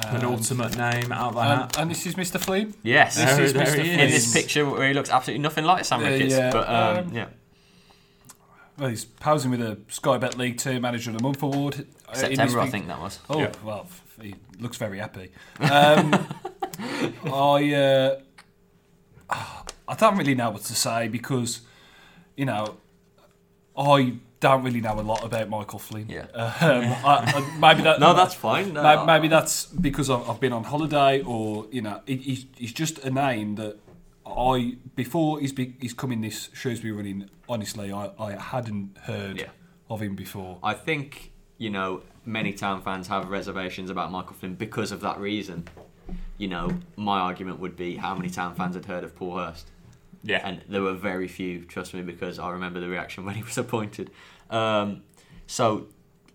Um, 0.05 0.15
Penultimate 0.19 0.77
name 0.77 1.11
out 1.11 1.29
of 1.29 1.33
the 1.35 1.41
and, 1.41 1.61
hat. 1.61 1.77
and 1.79 1.91
this 1.91 2.05
is 2.05 2.15
Mr. 2.15 2.39
Flynn. 2.39 2.73
Yes, 2.81 3.15
This 3.15 3.25
There- 3.35 3.43
is 3.43 3.53
there 3.53 3.65
Mr. 3.65 3.75
he 3.75 3.81
Flynn. 3.89 3.99
in 3.99 4.09
this 4.09 4.33
picture 4.33 4.65
where 4.69 4.87
he 4.87 4.93
looks 4.93 5.09
absolutely 5.09 5.41
nothing 5.43 5.65
like 5.65 5.83
Sam 5.85 5.99
Uh, 5.99 6.03
Ricketts, 6.05 6.33
yeah, 6.33 6.51
but 6.51 6.67
um, 6.69 6.97
um, 7.09 7.13
yeah, 7.13 7.25
Well, 8.77 8.89
he's 8.89 9.03
posing 9.05 9.51
with 9.51 9.61
a 9.61 9.77
Sky 9.89 10.17
Bet 10.17 10.37
League 10.37 10.57
Two 10.57 10.79
Manager 10.79 11.11
of 11.11 11.17
the 11.17 11.23
Month 11.23 11.43
award. 11.43 11.75
uh, 11.75 11.79
in 11.79 11.85
this 12.13 12.19
September 12.21 12.59
I 12.61 12.67
think 12.69 12.87
that 12.87 12.99
was. 12.99 13.19
Oh 13.29 13.39
Yeah. 13.39 13.51
well, 13.63 13.87
he 14.21 14.35
looks 14.59 14.77
very 14.77 14.97
happy. 14.99 15.29
Um, 15.59 16.13
I 17.25 17.73
uh, 17.73 18.19
I 19.29 19.95
don't 19.97 20.17
really 20.17 20.35
know 20.35 20.49
what 20.51 20.63
to 20.63 20.73
say 20.73 21.09
because 21.09 21.61
you 22.37 22.45
know 22.45 22.77
I 23.77 24.15
don't 24.41 24.63
really 24.63 24.81
know 24.81 24.99
a 24.99 25.01
lot 25.01 25.23
about 25.23 25.47
Michael 25.47 25.79
Flynn. 25.79 26.09
Yeah. 26.09 26.25
Um, 26.61 26.83
I, 27.05 27.23
I, 27.35 27.57
maybe 27.59 27.83
that 27.83 27.99
No, 28.05 28.13
that's 28.13 28.33
fine. 28.33 28.73
No, 28.73 28.83
Maybe, 28.83 29.05
maybe 29.05 29.27
that's 29.29 29.65
because 29.67 30.09
I've, 30.09 30.29
I've 30.29 30.39
been 30.41 30.51
on 30.51 30.65
holiday, 30.65 31.21
or 31.21 31.67
you 31.71 31.81
know, 31.81 32.01
he, 32.05 32.17
he's, 32.17 32.45
he's 32.57 32.73
just 32.73 32.99
a 32.99 33.09
name 33.09 33.55
that 33.55 33.77
I 34.25 34.75
before 34.95 35.39
he's 35.39 35.53
be, 35.53 35.75
he's 35.79 35.93
coming 35.93 36.19
this 36.21 36.49
Shrewsbury 36.53 36.91
running. 36.91 37.29
Honestly, 37.47 37.91
I, 37.91 38.11
I 38.19 38.31
hadn't 38.33 38.97
heard 39.03 39.37
Yeah. 39.39 39.47
of 39.89 40.01
him 40.01 40.15
before. 40.15 40.57
I 40.63 40.73
think 40.73 41.31
you 41.57 41.69
know 41.69 42.01
many 42.25 42.53
town 42.53 42.81
fans 42.81 43.07
have 43.07 43.29
reservations 43.29 43.89
about 43.89 44.11
Michael 44.11 44.33
Flynn 44.33 44.55
because 44.55 44.91
of 44.91 45.01
that 45.01 45.19
reason. 45.19 45.67
You 46.37 46.47
know, 46.47 46.71
my 46.95 47.19
argument 47.19 47.59
would 47.59 47.75
be 47.75 47.95
how 47.97 48.15
many 48.15 48.29
town 48.29 48.55
fans 48.55 48.75
had 48.75 48.85
heard 48.85 49.03
of 49.03 49.15
Paul 49.15 49.37
Hurst, 49.37 49.69
yeah. 50.23 50.41
and 50.43 50.61
there 50.67 50.81
were 50.81 50.93
very 50.93 51.27
few. 51.27 51.65
Trust 51.65 51.93
me, 51.93 52.01
because 52.01 52.39
I 52.39 52.49
remember 52.51 52.79
the 52.79 52.89
reaction 52.89 53.25
when 53.25 53.35
he 53.35 53.43
was 53.43 53.57
appointed. 53.57 54.11
Um, 54.49 55.03
so 55.47 55.87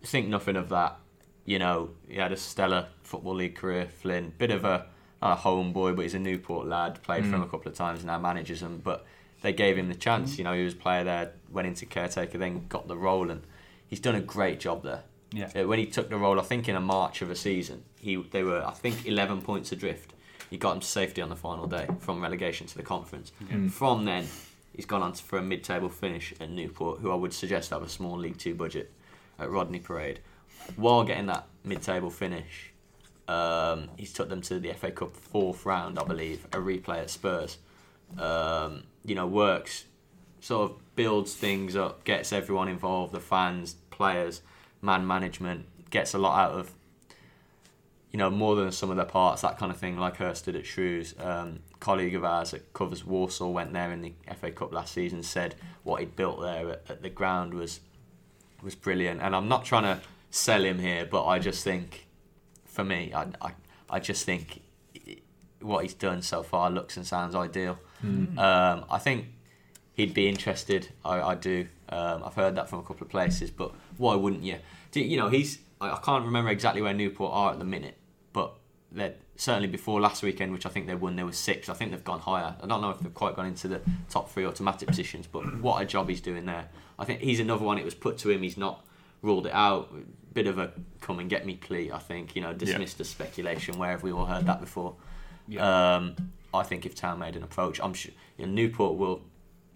think 0.03 0.29
nothing 0.29 0.57
of 0.57 0.69
that. 0.71 0.99
You 1.45 1.59
know, 1.59 1.91
he 2.09 2.17
had 2.17 2.33
a 2.33 2.37
stellar 2.37 2.89
football 3.03 3.35
league 3.35 3.55
career. 3.55 3.87
Flynn, 3.87 4.33
bit 4.39 4.51
of 4.51 4.65
a 4.65 4.87
a 5.23 5.35
homeboy, 5.37 5.97
but 5.97 6.03
he's 6.03 6.15
a 6.15 6.19
Newport 6.19 6.67
lad. 6.67 7.03
Played 7.03 7.25
for 7.25 7.37
him 7.37 7.43
a 7.43 7.49
couple 7.49 7.71
of 7.71 7.77
times, 7.77 8.01
and 8.01 8.07
now 8.07 8.19
manages 8.19 8.61
them. 8.61 8.81
But 8.83 9.07
they 9.43 9.53
gave 9.53 9.79
him 9.79 9.89
the 9.89 9.95
chance. 9.95 10.39
You 10.39 10.45
know, 10.45 10.53
he 10.53 10.65
was 10.65 10.75
a 10.75 10.77
player 10.77 11.05
there, 11.05 11.33
went 11.51 11.69
into 11.69 11.87
caretaker, 11.87 12.39
then 12.39 12.67
got 12.69 12.89
the 12.89 12.97
role, 12.97 13.31
and 13.31 13.43
he's 13.87 14.01
done 14.01 14.15
a 14.15 14.21
great 14.21 14.61
job 14.61 14.83
there. 14.83 15.03
Yeah. 15.33 15.51
Uh, 15.55 15.67
when 15.67 15.79
he 15.79 15.87
took 15.87 16.09
the 16.09 16.17
role, 16.17 16.39
I 16.39 16.43
think 16.43 16.69
in 16.69 16.77
a 16.77 16.81
March 16.81 17.23
of 17.23 17.31
a 17.31 17.37
season, 17.37 17.85
he 18.01 18.17
they 18.17 18.43
were 18.43 18.65
I 18.65 18.73
think 18.73 19.07
eleven 19.07 19.43
points 19.43 19.73
adrift. 19.73 20.13
He 20.51 20.59
got 20.59 20.75
him 20.75 20.81
to 20.81 20.87
safety 20.87 21.21
on 21.23 21.29
the 21.29 21.37
final 21.37 21.67
day 21.67 21.87
from 22.01 22.23
relegation 22.23 22.67
to 22.69 22.77
the 22.77 22.83
conference. 22.83 23.33
From 23.71 24.05
then, 24.05 24.27
he's 24.75 24.87
gone 24.87 25.03
on 25.03 25.13
to, 25.13 25.23
for 25.23 25.39
a 25.39 25.43
mid-table 25.43 25.89
finish 25.89 26.35
at 26.41 26.51
Newport, 26.51 27.01
who 27.01 27.11
I 27.11 27.15
would 27.15 27.33
suggest 27.33 27.71
have 27.71 27.83
a 27.83 27.89
small 27.89 28.17
League 28.19 28.39
Two 28.39 28.55
budget 28.55 28.93
at 29.39 29.51
Rodney 29.51 29.81
Parade. 29.81 30.21
While 30.77 31.05
getting 31.05 31.27
that 31.27 31.47
mid-table 31.65 32.11
finish, 32.11 32.73
um, 33.29 33.89
he's 33.97 34.13
took 34.13 34.29
them 34.29 34.41
to 34.43 34.59
the 34.59 34.73
FA 34.73 34.91
Cup 34.91 35.17
fourth 35.17 35.67
round, 35.67 35.99
I 35.99 36.05
believe, 36.05 36.45
a 36.53 36.59
replay 36.59 36.99
at 36.99 37.11
Spurs. 37.11 37.59
Um, 38.19 38.85
you 39.05 39.15
know, 39.15 39.27
works 39.27 39.85
sort 40.41 40.71
of 40.71 40.95
builds 40.95 41.35
things 41.35 41.75
up, 41.75 42.05
gets 42.05 42.33
everyone 42.33 42.69
involved, 42.69 43.13
the 43.13 43.21
fans, 43.21 43.77
players, 43.91 44.43
man 44.81 45.07
management, 45.07 45.67
gets 45.91 46.15
a 46.15 46.19
lot 46.19 46.39
out 46.39 46.53
of 46.53 46.73
you 48.13 48.19
know 48.19 48.31
more 48.31 48.57
than 48.57 48.73
some 48.73 48.91
of 48.91 48.97
their 48.97 49.07
parts, 49.07 49.43
that 49.43 49.59
kind 49.59 49.71
of 49.71 49.79
thing. 49.79 49.99
Like 49.99 50.17
Hurst 50.17 50.45
did 50.45 50.57
at 50.57 50.67
Shrews. 50.67 51.15
Um, 51.19 51.61
colleague 51.81 52.15
of 52.15 52.25
ours 52.25 52.53
that 52.53 52.73
covers 52.73 53.05
Walsall 53.05 53.53
went 53.53 53.73
there 53.73 53.93
in 53.93 54.03
the 54.03 54.15
FA 54.41 54.51
Cup 54.51 54.73
last 54.73 54.95
season. 54.95 55.23
Said 55.23 55.55
what 55.83 56.01
he'd 56.01 56.17
built 56.17 56.41
there 56.41 56.71
at, 56.71 56.83
at 56.89 57.03
the 57.03 57.11
ground 57.11 57.55
was 57.55 57.81
was 58.63 58.75
brilliant. 58.75 59.21
And 59.21 59.35
I'm 59.37 59.49
not 59.49 59.65
trying 59.65 59.85
to 59.85 60.01
sell 60.31 60.65
him 60.65 60.79
here, 60.79 61.05
but 61.05 61.27
I 61.27 61.39
just 61.39 61.63
think, 61.65 62.07
for 62.65 62.85
me, 62.85 63.13
I 63.15 63.27
I, 63.41 63.53
I 63.91 64.01
just 64.01 64.25
think 64.25 64.63
what 65.61 65.83
he's 65.83 65.95
done 65.95 66.23
so 66.23 66.43
far 66.43 66.71
looks 66.71 66.97
and 66.97 67.07
sounds 67.07 67.35
ideal. 67.35 67.79
Um, 68.39 68.85
I 68.91 68.99
think 68.99 69.27
he'd 69.95 70.15
be 70.15 70.29
interested. 70.29 70.89
I, 71.05 71.21
I 71.21 71.35
do. 71.35 71.67
Um, 71.89 72.23
I've 72.25 72.35
heard 72.35 72.55
that 72.57 72.69
from 72.69 72.81
a 72.81 72.83
couple 72.83 73.05
of 73.05 73.11
places, 73.11 73.51
but 73.51 73.73
why 73.97 74.15
wouldn't 74.15 74.43
you? 74.43 74.59
Do, 74.93 75.01
you 75.01 75.17
know, 75.17 75.29
he's. 75.29 75.59
I, 75.81 75.91
I 75.91 75.99
can't 75.99 76.25
remember 76.25 76.51
exactly 76.51 76.83
where 76.83 76.95
Newport 76.95 77.33
are 77.35 77.53
at 77.53 77.59
the 77.59 77.65
minute, 77.65 77.97
but 78.33 78.57
they're 78.93 79.15
certainly 79.37 79.69
before 79.69 80.01
last 80.01 80.23
weekend, 80.23 80.53
which 80.53 80.67
I 80.67 80.69
think 80.69 80.87
they 80.87 80.95
won. 80.95 81.17
There 81.17 81.27
was 81.27 81.37
six. 81.37 81.69
I 81.69 81.75
think 81.75 81.91
they've 81.91 82.05
gone 82.05 82.21
higher. 82.21 82.57
I 82.63 82.67
don't 82.67 82.81
know 82.81 82.91
if 82.91 83.01
they've 83.01 83.13
quite 83.13 83.37
gone 83.37 83.47
into 83.47 83.69
the 83.69 83.81
top 84.09 84.31
three 84.31 84.47
automatic 84.47 84.89
positions, 84.89 85.27
but 85.27 85.61
what 85.61 85.83
a 85.83 85.85
job 85.85 86.09
he's 86.09 86.21
doing 86.21 86.47
there. 86.47 86.69
I 86.99 87.05
think 87.05 87.21
he's 87.21 87.41
another 87.41 87.65
one. 87.65 87.79
It 87.79 87.85
was 87.85 87.95
put 87.95 88.19
to 88.19 88.31
him. 88.31 88.43
He's 88.43 88.57
not 88.57 88.85
ruled 89.23 89.47
it 89.47 89.53
out. 89.53 89.93
Bit 90.33 90.47
of 90.47 90.59
a 90.59 90.73
come 91.01 91.19
and 91.19 91.31
get 91.31 91.47
me 91.47 91.57
plea. 91.57 91.91
I 91.93 91.99
think 91.99 92.37
you 92.37 92.43
know 92.43 92.53
dismissed 92.53 93.01
as 93.01 93.09
speculation. 93.09 93.79
Where 93.79 93.91
have 93.91 94.03
we 94.03 94.13
all 94.13 94.27
heard 94.27 94.47
that 94.47 94.61
before? 94.61 94.97
Um, 95.59 96.17
I 96.53 96.63
think 96.63 96.87
if 96.87 96.95
Town 96.95 97.19
made 97.19 97.37
an 97.37 97.43
approach, 97.43 97.81
I'm 97.81 97.95
sure 97.95 98.13
you 98.39 98.47
know, 98.47 98.53
Newport 98.53 98.97
will, 98.97 99.23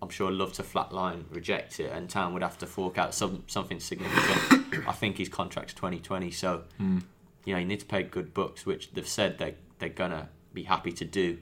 I'm 0.03 0.09
sure, 0.09 0.31
love 0.31 0.53
to 0.55 0.63
flatline 0.63 1.25
reject 1.31 1.79
it, 1.79 1.93
and 1.93 2.09
Town 2.09 2.33
would 2.33 2.43
have 2.43 2.57
to 2.59 2.67
fork 2.67 2.97
out 2.97 3.15
some 3.15 3.45
something 3.47 3.81
significant. 3.81 4.87
I 4.89 4.93
think 4.93 5.19
his 5.19 5.29
contract's 5.29 5.75
2020, 5.75 6.31
so 6.31 6.63
you 6.79 7.53
know 7.53 7.59
you 7.59 7.67
need 7.67 7.81
to 7.81 7.87
pay 7.87 8.03
good 8.03 8.33
bucks, 8.33 8.65
which 8.65 8.93
they've 8.93 9.07
said 9.07 9.39
they 9.39 9.55
they're 9.79 9.91
gonna 9.91 10.29
be 10.55 10.63
happy 10.63 10.93
to 10.93 11.05
do. 11.05 11.39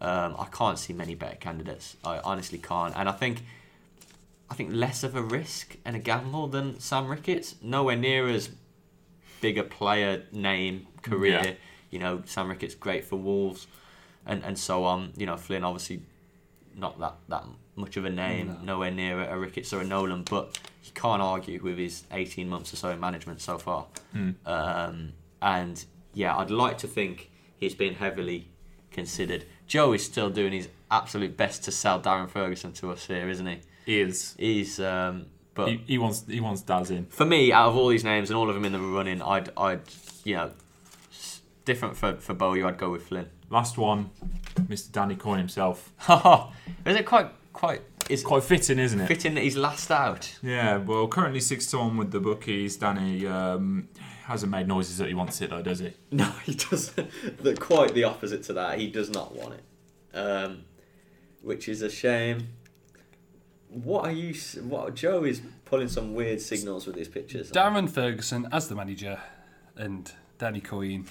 Um, 0.00 0.36
I 0.38 0.46
can't 0.46 0.78
see 0.78 0.92
many 0.92 1.14
better 1.14 1.36
candidates. 1.36 1.96
I 2.04 2.18
honestly 2.18 2.58
can't, 2.58 2.94
and 2.96 3.08
I 3.08 3.12
think. 3.12 3.42
I 4.50 4.54
think 4.54 4.74
less 4.74 5.02
of 5.02 5.16
a 5.16 5.22
risk 5.22 5.78
and 5.82 5.96
a 5.96 5.98
gamble 5.98 6.46
than 6.46 6.78
Sam 6.78 7.08
Ricketts. 7.08 7.54
Nowhere 7.62 7.96
near 7.96 8.28
as 8.28 8.50
big 9.40 9.56
a 9.56 9.62
player 9.62 10.24
name 10.30 10.88
career. 11.00 11.40
Yeah. 11.42 11.52
You 11.88 11.98
know, 11.98 12.22
Sam 12.26 12.50
Ricketts 12.50 12.74
great 12.74 13.06
for 13.06 13.16
Wolves, 13.16 13.66
and 14.26 14.44
and 14.44 14.58
so 14.58 14.84
on. 14.84 15.14
You 15.16 15.24
know, 15.24 15.38
Flynn 15.38 15.64
obviously 15.64 16.02
not 16.76 16.98
that 17.00 17.14
that 17.28 17.44
much 17.76 17.96
of 17.96 18.04
a 18.04 18.10
name, 18.10 18.58
nowhere 18.64 18.90
near 18.90 19.22
a, 19.22 19.34
a 19.34 19.38
Ricketts 19.38 19.72
or 19.72 19.80
a 19.80 19.84
Nolan, 19.84 20.22
but 20.24 20.58
you 20.84 20.92
can't 20.94 21.22
argue 21.22 21.60
with 21.62 21.78
his 21.78 22.04
18 22.12 22.48
months 22.48 22.72
or 22.72 22.76
so 22.76 22.90
in 22.90 23.00
management 23.00 23.40
so 23.40 23.56
far. 23.58 23.86
Um, 24.46 25.12
and 25.40 25.84
yeah, 26.14 26.36
I'd 26.36 26.50
like 26.50 26.78
to 26.78 26.86
think 26.86 27.30
he's 27.56 27.74
been 27.74 27.94
heavily 27.94 28.48
considered. 28.90 29.44
Joe 29.66 29.92
is 29.94 30.04
still 30.04 30.28
doing 30.30 30.52
his 30.52 30.68
absolute 30.90 31.36
best 31.36 31.64
to 31.64 31.72
sell 31.72 31.98
Darren 32.00 32.28
Ferguson 32.28 32.72
to 32.74 32.92
us 32.92 33.06
here, 33.06 33.28
isn't 33.28 33.46
he? 33.46 33.60
is. 33.86 34.34
He's 34.38 34.78
um, 34.78 35.26
but 35.54 35.68
He, 35.68 35.80
he 35.86 35.98
wants 35.98 36.24
he 36.28 36.40
wants 36.40 36.62
Daz 36.62 36.90
in. 36.90 37.06
for 37.06 37.24
me, 37.24 37.52
out 37.52 37.68
of 37.70 37.76
all 37.76 37.88
these 37.88 38.04
names 38.04 38.30
and 38.30 38.36
all 38.36 38.48
of 38.48 38.54
them 38.54 38.64
in 38.64 38.72
the 38.72 38.78
running, 38.80 39.20
I'd, 39.22 39.48
I'd, 39.56 39.80
you 40.24 40.34
know, 40.36 40.50
different 41.64 41.96
for 41.96 42.14
for 42.16 42.34
Bowyer. 42.34 42.66
I'd 42.66 42.78
go 42.78 42.90
with 42.90 43.06
Flynn. 43.06 43.28
Last 43.52 43.76
one, 43.76 44.08
Mr. 44.62 44.90
Danny 44.90 45.14
Coyne 45.14 45.36
himself. 45.36 45.92
is 46.86 46.96
it 46.96 47.04
quite 47.04 47.28
quite? 47.52 47.82
Is 48.08 48.24
Quite 48.24 48.44
fitting, 48.44 48.78
isn't 48.78 48.98
it? 48.98 49.06
fitting 49.06 49.34
that 49.34 49.42
he's 49.44 49.56
last 49.58 49.90
out? 49.90 50.38
Yeah, 50.42 50.78
well, 50.78 51.06
currently 51.06 51.38
six 51.38 51.66
to 51.70 51.78
one 51.78 51.98
with 51.98 52.10
the 52.10 52.18
bookies. 52.18 52.78
Danny 52.78 53.26
um, 53.26 53.88
hasn't 54.24 54.50
made 54.50 54.66
noises 54.66 54.96
that 54.98 55.08
he 55.08 55.14
wants 55.14 55.40
it 55.42 55.50
though, 55.50 55.60
does 55.60 55.80
he? 55.80 55.92
No, 56.10 56.24
he 56.44 56.54
doesn't. 56.54 57.10
The, 57.42 57.54
quite 57.54 57.92
the 57.92 58.04
opposite 58.04 58.42
to 58.44 58.54
that. 58.54 58.78
He 58.78 58.88
does 58.88 59.10
not 59.10 59.36
want 59.36 59.54
it, 59.54 60.16
um, 60.16 60.64
which 61.42 61.68
is 61.68 61.82
a 61.82 61.90
shame. 61.90 62.48
What 63.68 64.06
are 64.06 64.12
you? 64.12 64.34
What 64.62 64.94
Joe 64.94 65.24
is 65.24 65.42
pulling 65.66 65.88
some 65.88 66.14
weird 66.14 66.40
signals 66.40 66.86
with 66.86 66.96
these 66.96 67.08
pictures. 67.08 67.52
Darren 67.52 67.88
Ferguson 67.88 68.48
as 68.50 68.68
the 68.68 68.74
manager, 68.74 69.20
and 69.76 70.10
Danny 70.38 70.62
Coyne 70.62 71.06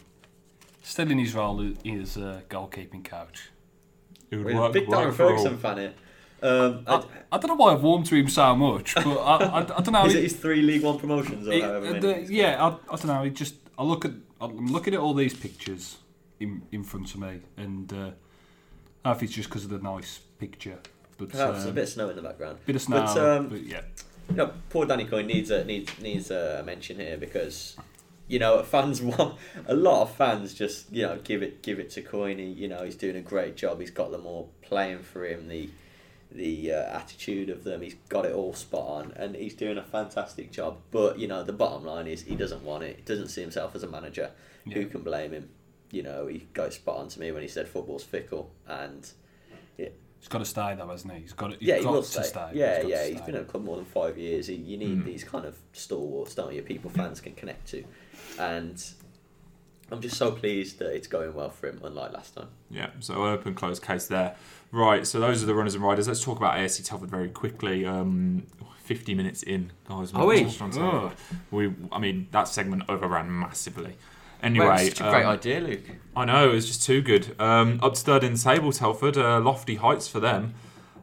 still 0.81 1.09
in 1.11 1.17
his 1.19 1.33
role 1.33 1.61
as 1.61 2.17
a 2.17 2.43
goalkeeping 2.49 3.03
coach. 3.03 3.49
It 4.29 4.37
would 4.37 4.45
We're 4.45 4.51
a 4.53 4.61
work, 4.61 4.73
big 4.73 4.87
work 4.87 4.99
Darren. 5.09 5.13
Ferguson 5.13 5.57
fan 5.57 5.77
here. 5.77 5.93
Um, 6.43 6.83
I, 6.87 7.03
I 7.33 7.37
don't 7.37 7.49
know 7.49 7.55
why 7.55 7.73
I've 7.73 7.83
warmed 7.83 8.07
to 8.07 8.15
him 8.15 8.27
so 8.27 8.55
much, 8.55 8.95
but 8.95 9.05
I, 9.07 9.35
I, 9.43 9.59
I 9.59 9.63
don't 9.63 9.91
know. 9.91 10.05
is 10.07 10.15
it 10.15 10.23
his 10.23 10.33
three 10.33 10.61
League 10.63 10.81
One 10.81 10.97
promotions 10.97 11.47
or 11.47 11.51
It- 11.51 11.61
however 11.63 11.99
the- 11.99 12.15
he's 12.15 12.31
yeah, 12.31 12.63
I, 12.63 12.67
I 12.91 12.95
don't 12.95 13.07
know. 13.07 13.23
It 13.23 13.35
just 13.35 13.55
I 13.77 13.83
look 13.83 14.05
at 14.05 14.11
I'm 14.39 14.67
looking 14.67 14.93
at 14.95 14.99
all 14.99 15.13
these 15.13 15.35
pictures, 15.35 15.97
in 16.39 16.63
in 16.71 16.83
front 16.83 17.13
of 17.13 17.19
me, 17.19 17.41
and 17.57 17.91
uh, 17.93 17.95
I 17.95 17.99
don't 17.99 18.15
know 19.05 19.11
if 19.11 19.23
it's 19.23 19.33
just 19.33 19.49
because 19.49 19.65
of 19.65 19.69
the 19.69 19.79
nice 19.79 20.19
picture, 20.39 20.79
but 21.19 21.29
Perhaps 21.29 21.65
a 21.65 21.69
um, 21.69 21.75
bit 21.75 21.83
of 21.83 21.89
snow 21.89 22.09
in 22.09 22.15
the 22.15 22.21
background. 22.23 22.57
bit 22.65 22.75
of 22.75 22.81
snow, 22.81 23.01
But, 23.01 23.13
but, 23.13 23.37
um, 23.37 23.63
yeah, 23.63 23.81
You 24.29 24.35
know, 24.37 24.51
poor 24.71 24.85
Danny 24.87 25.05
Coyne 25.05 25.27
needs 25.27 25.51
a 25.51 25.63
needs 25.63 25.91
needs 26.01 26.31
a 26.31 26.63
mention 26.65 26.97
here 26.97 27.17
because 27.17 27.75
you 28.31 28.39
know 28.39 28.63
fans 28.63 29.01
want 29.11 29.35
a 29.67 29.73
lot 29.75 30.01
of 30.03 30.15
fans 30.15 30.53
just 30.53 30.91
you 30.91 31.03
know 31.03 31.19
give 31.23 31.41
it 31.43 31.61
give 31.61 31.79
it 31.79 31.89
to 31.91 32.01
Coyne. 32.01 32.39
You 32.39 32.67
know 32.67 32.83
he's 32.83 32.95
doing 32.95 33.15
a 33.17 33.21
great 33.21 33.55
job. 33.57 33.79
He's 33.79 33.91
got 33.91 34.11
them 34.11 34.25
all 34.25 34.51
playing 34.61 34.99
for 35.03 35.25
him. 35.25 35.47
The 35.47 35.69
the 36.33 36.71
uh, 36.71 36.97
attitude 36.99 37.49
of 37.49 37.63
them. 37.65 37.81
He's 37.81 37.95
got 38.07 38.25
it 38.25 38.33
all 38.33 38.53
spot 38.53 38.87
on, 38.87 39.11
and 39.17 39.35
he's 39.35 39.53
doing 39.53 39.77
a 39.77 39.83
fantastic 39.83 40.51
job. 40.51 40.77
But 40.91 41.19
you 41.19 41.27
know 41.27 41.43
the 41.43 41.53
bottom 41.53 41.83
line 41.85 42.07
is 42.07 42.21
he 42.23 42.35
doesn't 42.35 42.63
want 42.63 42.83
it. 42.83 42.95
He 42.97 43.01
doesn't 43.03 43.27
see 43.27 43.41
himself 43.41 43.75
as 43.75 43.83
a 43.83 43.87
manager. 43.89 44.31
Who 44.73 44.85
can 44.85 45.01
blame 45.01 45.31
him? 45.33 45.49
You 45.91 46.03
know 46.03 46.27
he 46.27 46.47
got 46.53 46.67
it 46.67 46.73
spot 46.73 46.97
on 46.97 47.07
to 47.09 47.19
me 47.19 47.31
when 47.33 47.41
he 47.41 47.47
said 47.49 47.67
football's 47.67 48.03
fickle 48.03 48.49
and. 48.67 49.09
he's 49.77 50.27
got 50.29 50.37
to 50.39 50.45
stay 50.45 50.75
though, 50.77 50.87
hasn't 50.87 51.11
he? 51.13 51.19
He's 51.21 51.33
got 51.33 51.51
to, 51.51 51.57
he's 51.57 51.67
Yeah, 51.67 51.77
he 51.79 51.83
got 51.83 51.93
will 51.93 52.03
to 52.03 52.07
stay. 52.07 52.23
stay. 52.23 52.49
Yeah, 52.53 52.81
He's 52.81 52.89
yeah. 52.89 53.05
He's 53.07 53.21
been 53.21 53.35
at 53.35 53.45
the 53.47 53.51
club 53.51 53.63
more 53.65 53.75
than 53.75 53.85
five 53.85 54.17
years. 54.17 54.49
You 54.49 54.77
need 54.77 54.99
Mm. 55.01 55.05
these 55.05 55.23
kind 55.23 55.45
of 55.45 55.57
stalwarts, 55.73 56.35
don't 56.35 56.53
you? 56.53 56.61
People 56.61 56.91
fans 56.91 57.19
can 57.19 57.33
connect 57.33 57.67
to, 57.71 57.83
and 58.39 58.83
I'm 59.91 60.01
just 60.01 60.17
so 60.17 60.31
pleased 60.31 60.79
that 60.79 60.93
it's 60.93 61.07
going 61.07 61.33
well 61.33 61.49
for 61.49 61.67
him, 61.67 61.81
unlike 61.83 62.13
last 62.13 62.35
time. 62.35 62.47
Yeah, 62.69 62.89
so 62.99 63.25
open 63.25 63.53
close 63.53 63.79
case 63.79 64.07
there. 64.07 64.35
Right, 64.71 65.05
so 65.05 65.19
those 65.19 65.43
are 65.43 65.45
the 65.45 65.55
runners 65.55 65.75
and 65.75 65.83
riders. 65.83 66.07
Let's 66.07 66.23
talk 66.23 66.37
about 66.37 66.55
AFC 66.55 66.85
Telford 66.85 67.09
very 67.09 67.29
quickly. 67.29 67.85
Um, 67.85 68.43
50 68.83 69.13
minutes 69.13 69.43
in, 69.43 69.71
guys. 69.87 70.13
Are 70.13 70.25
we? 70.25 70.43
Just 70.43 70.61
on 70.61 70.71
Telford. 70.71 71.17
We, 71.51 71.73
I 71.91 71.99
mean, 71.99 72.27
that 72.31 72.47
segment 72.47 72.83
overran 72.87 73.37
massively. 73.37 73.95
Anyway, 74.41 74.65
Well, 74.65 74.79
it's 74.79 74.97
such 74.97 75.07
a 75.07 75.11
great 75.11 75.25
um, 75.25 75.33
idea, 75.33 75.59
Luke. 75.59 75.83
I 76.15 76.25
know 76.25 76.49
it 76.49 76.53
was 76.53 76.67
just 76.67 76.83
too 76.83 77.01
good. 77.01 77.35
Um, 77.39 77.79
up 77.83 77.93
to 77.93 78.01
third 78.01 78.23
in 78.23 78.33
the 78.33 78.39
table, 78.39 78.71
Telford. 78.71 79.17
Uh, 79.17 79.39
lofty 79.39 79.75
heights 79.75 80.07
for 80.07 80.19
them. 80.19 80.53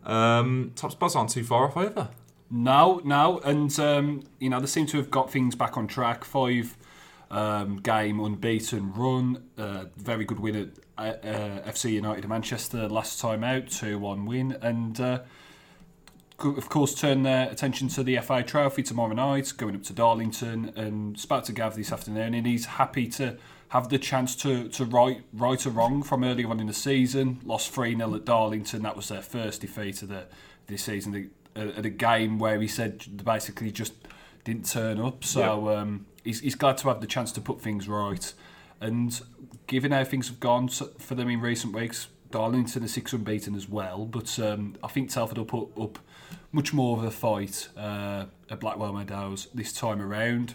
Um, 0.04 0.72
top 0.74 0.92
spots 0.92 1.14
aren't 1.14 1.30
too 1.30 1.44
far 1.44 1.66
off 1.66 1.76
either. 1.76 2.08
No, 2.50 3.00
no, 3.04 3.38
and 3.40 3.78
um, 3.78 4.22
you 4.40 4.48
know 4.48 4.58
they 4.58 4.66
seem 4.66 4.86
to 4.86 4.96
have 4.96 5.10
got 5.10 5.30
things 5.30 5.54
back 5.54 5.76
on 5.76 5.86
track. 5.86 6.24
Five 6.24 6.76
um, 7.30 7.78
game 7.78 8.20
unbeaten 8.20 8.92
run, 8.92 9.44
uh, 9.58 9.84
very 9.96 10.24
good 10.24 10.40
win 10.40 10.72
at 10.96 11.24
uh, 11.24 11.70
FC 11.70 11.92
United 11.92 12.24
of 12.24 12.30
Manchester 12.30 12.88
last 12.88 13.20
time 13.20 13.44
out, 13.44 13.68
two 13.68 13.98
one 13.98 14.26
win, 14.26 14.56
and 14.62 15.00
uh, 15.00 15.20
of 16.38 16.68
course 16.68 16.94
turn 16.94 17.22
their 17.24 17.50
attention 17.50 17.88
to 17.88 18.02
the 18.02 18.18
FA 18.18 18.42
Trophy 18.42 18.82
tomorrow 18.82 19.12
night, 19.12 19.52
going 19.56 19.74
up 19.74 19.82
to 19.84 19.92
Darlington, 19.92 20.72
and 20.76 21.18
spoke 21.18 21.44
to 21.44 21.52
Gav 21.52 21.76
this 21.76 21.92
afternoon, 21.92 22.34
and 22.34 22.46
he's 22.46 22.64
happy 22.64 23.06
to 23.08 23.36
have 23.68 23.90
the 23.90 23.98
chance 23.98 24.34
to, 24.34 24.68
to 24.68 24.84
right 24.86 25.22
right 25.32 25.66
or 25.66 25.70
wrong 25.70 26.02
from 26.02 26.24
earlier 26.24 26.48
on 26.48 26.60
in 26.60 26.66
the 26.66 26.72
season. 26.72 27.40
Lost 27.44 27.70
3 27.70 27.96
0 27.96 28.14
at 28.14 28.24
Darlington, 28.24 28.82
that 28.82 28.96
was 28.96 29.08
their 29.08 29.22
first 29.22 29.60
defeat 29.60 30.02
of 30.02 30.08
the 30.08 30.24
this 30.66 30.84
season. 30.84 31.30
At 31.54 31.84
a 31.84 31.90
game 31.90 32.38
where 32.38 32.60
he 32.60 32.68
said 32.68 33.24
basically 33.24 33.72
just 33.72 33.92
didn't 34.44 34.70
turn 34.70 35.00
up. 35.00 35.24
So 35.24 35.76
um, 35.76 36.06
he's, 36.28 36.40
he's 36.40 36.54
glad 36.54 36.76
to 36.78 36.88
have 36.88 37.00
the 37.00 37.06
chance 37.06 37.32
to 37.32 37.40
put 37.40 37.60
things 37.60 37.88
right. 37.88 38.32
And 38.80 39.20
given 39.66 39.92
how 39.92 40.04
things 40.04 40.28
have 40.28 40.38
gone 40.38 40.68
for 40.68 41.14
them 41.14 41.28
in 41.28 41.40
recent 41.40 41.74
weeks, 41.74 42.08
Darlington 42.30 42.84
are 42.84 42.88
six 42.88 43.12
unbeaten 43.12 43.54
as 43.54 43.68
well. 43.68 44.04
But 44.04 44.38
um, 44.38 44.76
I 44.84 44.88
think 44.88 45.10
Telford 45.10 45.38
will 45.38 45.46
put 45.46 45.70
up 45.80 45.98
much 46.52 46.72
more 46.72 46.98
of 46.98 47.04
a 47.04 47.10
fight 47.10 47.68
uh, 47.76 48.26
at 48.50 48.60
Blackwell 48.60 48.92
Meadows 48.92 49.48
this 49.54 49.72
time 49.72 50.02
around. 50.02 50.54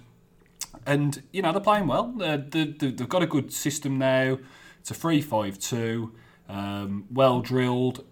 And, 0.86 1.24
you 1.32 1.42
know, 1.42 1.52
they're 1.52 1.62
playing 1.62 1.88
well. 1.88 2.16
Uh, 2.22 2.38
they, 2.38 2.66
they, 2.66 2.92
they've 2.92 3.10
got 3.10 3.24
a 3.24 3.28
good 3.28 3.52
system 3.52 3.98
now. 3.98 4.38
It's 4.80 4.92
a 4.92 4.94
3 4.94 5.22
5 5.22 5.58
2, 5.58 6.14
um, 6.50 7.06
well 7.12 7.42
drilled. 7.42 8.06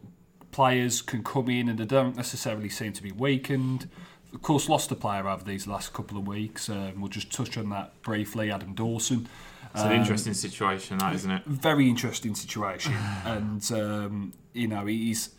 Players 0.51 1.01
can 1.01 1.23
come 1.23 1.49
in 1.49 1.69
and 1.69 1.77
they 1.77 1.85
don't 1.85 2.15
necessarily 2.15 2.69
seem 2.69 2.93
to 2.93 3.03
be 3.03 3.11
weakened. 3.11 3.87
Of 4.33 4.41
course, 4.41 4.69
lost 4.69 4.91
a 4.91 4.95
player 4.95 5.27
over 5.27 5.43
these 5.43 5.67
last 5.67 5.91
couple 5.93 6.17
of 6.17 6.25
weeks. 6.27 6.69
Um, 6.69 7.01
we'll 7.01 7.09
just 7.09 7.31
touch 7.33 7.57
on 7.57 7.69
that 7.69 8.01
briefly. 8.01 8.49
Adam 8.51 8.73
Dawson. 8.73 9.27
It's 9.73 9.81
an 9.83 9.91
Um, 9.91 9.99
interesting 9.99 10.33
situation, 10.33 10.97
that 10.99 11.13
isn't 11.15 11.31
it? 11.31 11.43
very 11.45 11.89
interesting 11.89 12.33
situation. 12.35 12.93
and 13.25 13.69
um, 13.71 14.33
you 14.53 14.67
know, 14.67 14.85
he's. 14.85 15.29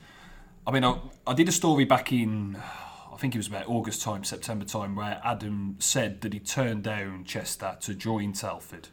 I 0.66 0.70
mean, 0.70 0.84
I, 0.84 0.98
I 1.26 1.34
did 1.34 1.48
a 1.48 1.52
story 1.52 1.84
back 1.84 2.12
in, 2.12 2.56
I 3.12 3.16
think 3.16 3.34
it 3.34 3.38
was 3.38 3.48
about 3.48 3.66
August 3.68 4.00
time, 4.02 4.22
September 4.24 4.64
time, 4.64 4.94
where 4.94 5.20
Adam 5.24 5.76
said 5.80 6.20
that 6.20 6.32
he 6.32 6.38
turned 6.38 6.84
down 6.84 7.24
Chester 7.24 7.76
to 7.80 7.94
join 7.94 8.32
Telford, 8.32 8.88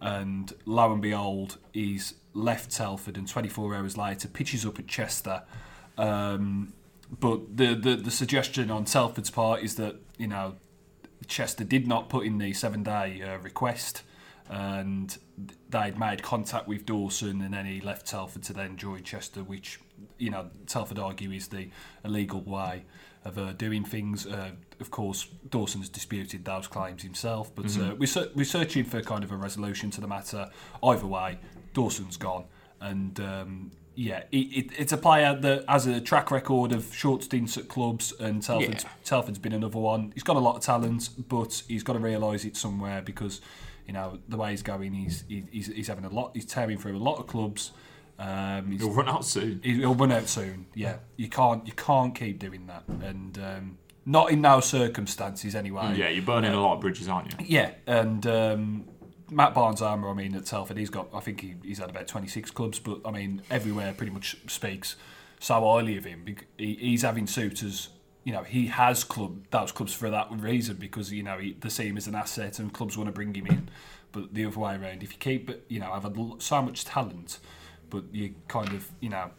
and 0.00 0.52
lo 0.66 0.92
and 0.92 1.00
behold, 1.00 1.56
he's 1.72 2.14
left 2.34 2.70
Telford, 2.70 3.16
and 3.16 3.26
24 3.26 3.74
hours 3.76 3.96
later 3.96 4.28
pitches 4.28 4.66
up 4.66 4.78
at 4.78 4.86
Chester. 4.88 5.42
Um, 5.96 6.74
but 7.18 7.56
the, 7.56 7.74
the 7.74 7.96
the 7.96 8.10
suggestion 8.10 8.70
on 8.70 8.84
Telford's 8.84 9.30
part 9.30 9.62
is 9.62 9.76
that 9.76 9.96
you 10.16 10.26
know 10.26 10.56
Chester 11.26 11.64
did 11.64 11.86
not 11.86 12.08
put 12.08 12.26
in 12.26 12.38
the 12.38 12.52
seven 12.52 12.82
day 12.82 13.22
uh, 13.22 13.38
request 13.38 14.02
and 14.50 15.16
they'd 15.68 15.96
made 15.96 16.22
contact 16.22 16.66
with 16.66 16.84
Dawson 16.84 17.40
and 17.40 17.54
then 17.54 17.66
he 17.66 17.80
left 17.80 18.06
Telford 18.06 18.42
to 18.44 18.52
then 18.52 18.76
join 18.76 19.04
Chester, 19.04 19.44
which, 19.44 19.78
you 20.18 20.28
know, 20.28 20.50
Telford 20.66 20.98
argue 20.98 21.30
is 21.30 21.46
the 21.48 21.68
illegal 22.04 22.40
way 22.40 22.84
of 23.24 23.38
uh, 23.38 23.52
doing 23.52 23.84
things. 23.84 24.26
Uh, 24.26 24.50
of 24.80 24.90
course, 24.90 25.28
Dawson 25.48 25.82
has 25.82 25.88
disputed 25.88 26.44
those 26.44 26.66
claims 26.66 27.04
himself, 27.04 27.54
but 27.54 27.78
uh, 27.78 27.94
we're, 27.96 28.08
we're 28.34 28.44
searching 28.44 28.84
for 28.84 29.00
kind 29.02 29.22
of 29.22 29.30
a 29.30 29.36
resolution 29.36 29.88
to 29.92 30.00
the 30.00 30.08
matter. 30.08 30.50
Either 30.82 31.06
way, 31.06 31.38
Dawson's 31.72 32.16
gone. 32.16 32.44
And 32.80 33.20
um, 33.20 33.70
yeah, 34.02 34.22
it, 34.32 34.36
it, 34.36 34.70
it's 34.78 34.92
a 34.92 34.96
player 34.96 35.34
that 35.34 35.64
has 35.68 35.86
a 35.86 36.00
track 36.00 36.30
record 36.30 36.72
of 36.72 36.94
short 36.94 37.22
stints 37.24 37.58
at 37.58 37.68
clubs, 37.68 38.12
and 38.18 38.42
Telford's, 38.42 38.84
Yeah. 38.84 38.90
Telford's 39.04 39.38
been 39.38 39.52
another 39.52 39.78
one. 39.78 40.12
He's 40.14 40.22
got 40.22 40.36
a 40.36 40.40
lot 40.40 40.56
of 40.56 40.62
talent, 40.62 41.10
but 41.28 41.62
he's 41.68 41.82
got 41.82 41.92
to 41.94 41.98
realise 41.98 42.46
it 42.46 42.56
somewhere 42.56 43.02
because, 43.02 43.42
you 43.86 43.92
know, 43.92 44.18
the 44.26 44.38
way 44.38 44.52
he's 44.52 44.62
going, 44.62 44.94
he's 44.94 45.24
he- 45.28 45.44
he's, 45.52 45.66
he's 45.66 45.88
having 45.88 46.06
a 46.06 46.08
lot. 46.08 46.30
He's 46.32 46.46
tearing 46.46 46.78
through 46.78 46.96
a 46.96 47.04
lot 47.10 47.18
of 47.18 47.26
clubs. 47.26 47.72
Um, 48.18 48.70
He'll 48.78 48.90
run 48.90 49.08
out 49.08 49.24
soon. 49.24 49.60
he'll 49.62 49.94
run 49.94 50.12
out 50.12 50.28
soon. 50.28 50.66
Yeah, 50.74 50.96
you 51.16 51.28
can't 51.28 51.66
you 51.66 51.72
can't 51.74 52.14
keep 52.14 52.38
doing 52.38 52.66
that, 52.68 52.84
and 53.02 53.38
um, 53.38 53.78
not 54.06 54.30
in 54.30 54.40
now 54.40 54.60
circumstances 54.60 55.54
anyway. 55.54 55.94
Yeah, 55.96 56.08
you're 56.10 56.24
burning 56.24 56.52
a 56.52 56.60
lot 56.60 56.74
of 56.74 56.80
bridges, 56.80 57.08
aren't 57.08 57.32
you? 57.32 57.46
Yeah, 57.46 57.70
and 57.86 58.26
um, 58.26 58.84
Matt 59.30 59.54
Barnes 59.54 59.80
Homer, 59.80 60.08
I 60.08 60.14
mean, 60.14 60.34
at 60.34 60.46
Telford, 60.46 60.76
he's 60.76 60.90
got, 60.90 61.08
I 61.14 61.20
think 61.20 61.40
he, 61.40 61.54
he's 61.62 61.78
had 61.78 61.90
about 61.90 62.08
26 62.08 62.50
clubs, 62.50 62.78
but 62.78 63.00
I 63.04 63.10
mean, 63.10 63.42
everywhere 63.50 63.92
pretty 63.96 64.12
much 64.12 64.36
speaks 64.48 64.96
so 65.38 65.54
highly 65.54 65.96
of 65.96 66.04
him. 66.04 66.24
He, 66.58 66.74
he's 66.74 67.02
having 67.02 67.26
suitors, 67.26 67.90
you 68.24 68.32
know, 68.32 68.42
he 68.42 68.66
has 68.66 69.04
club 69.04 69.44
those 69.50 69.72
clubs 69.72 69.92
for 69.92 70.10
that 70.10 70.28
reason 70.30 70.76
because, 70.76 71.12
you 71.12 71.22
know, 71.22 71.38
he, 71.38 71.56
they 71.60 71.68
see 71.68 71.88
him 71.88 71.96
as 71.96 72.06
an 72.06 72.14
asset 72.14 72.58
and 72.58 72.72
clubs 72.72 72.96
want 72.96 73.08
to 73.08 73.12
bring 73.12 73.34
him 73.34 73.46
in. 73.46 73.68
But 74.12 74.34
the 74.34 74.44
other 74.44 74.58
way 74.58 74.74
around, 74.74 75.02
if 75.02 75.12
you 75.12 75.18
keep, 75.18 75.50
you 75.68 75.78
know, 75.78 75.92
have 75.92 76.16
so 76.40 76.62
much 76.62 76.84
talent, 76.84 77.38
but 77.88 78.04
you 78.12 78.34
kind 78.48 78.72
of, 78.72 78.90
you 79.00 79.08
know, 79.08 79.30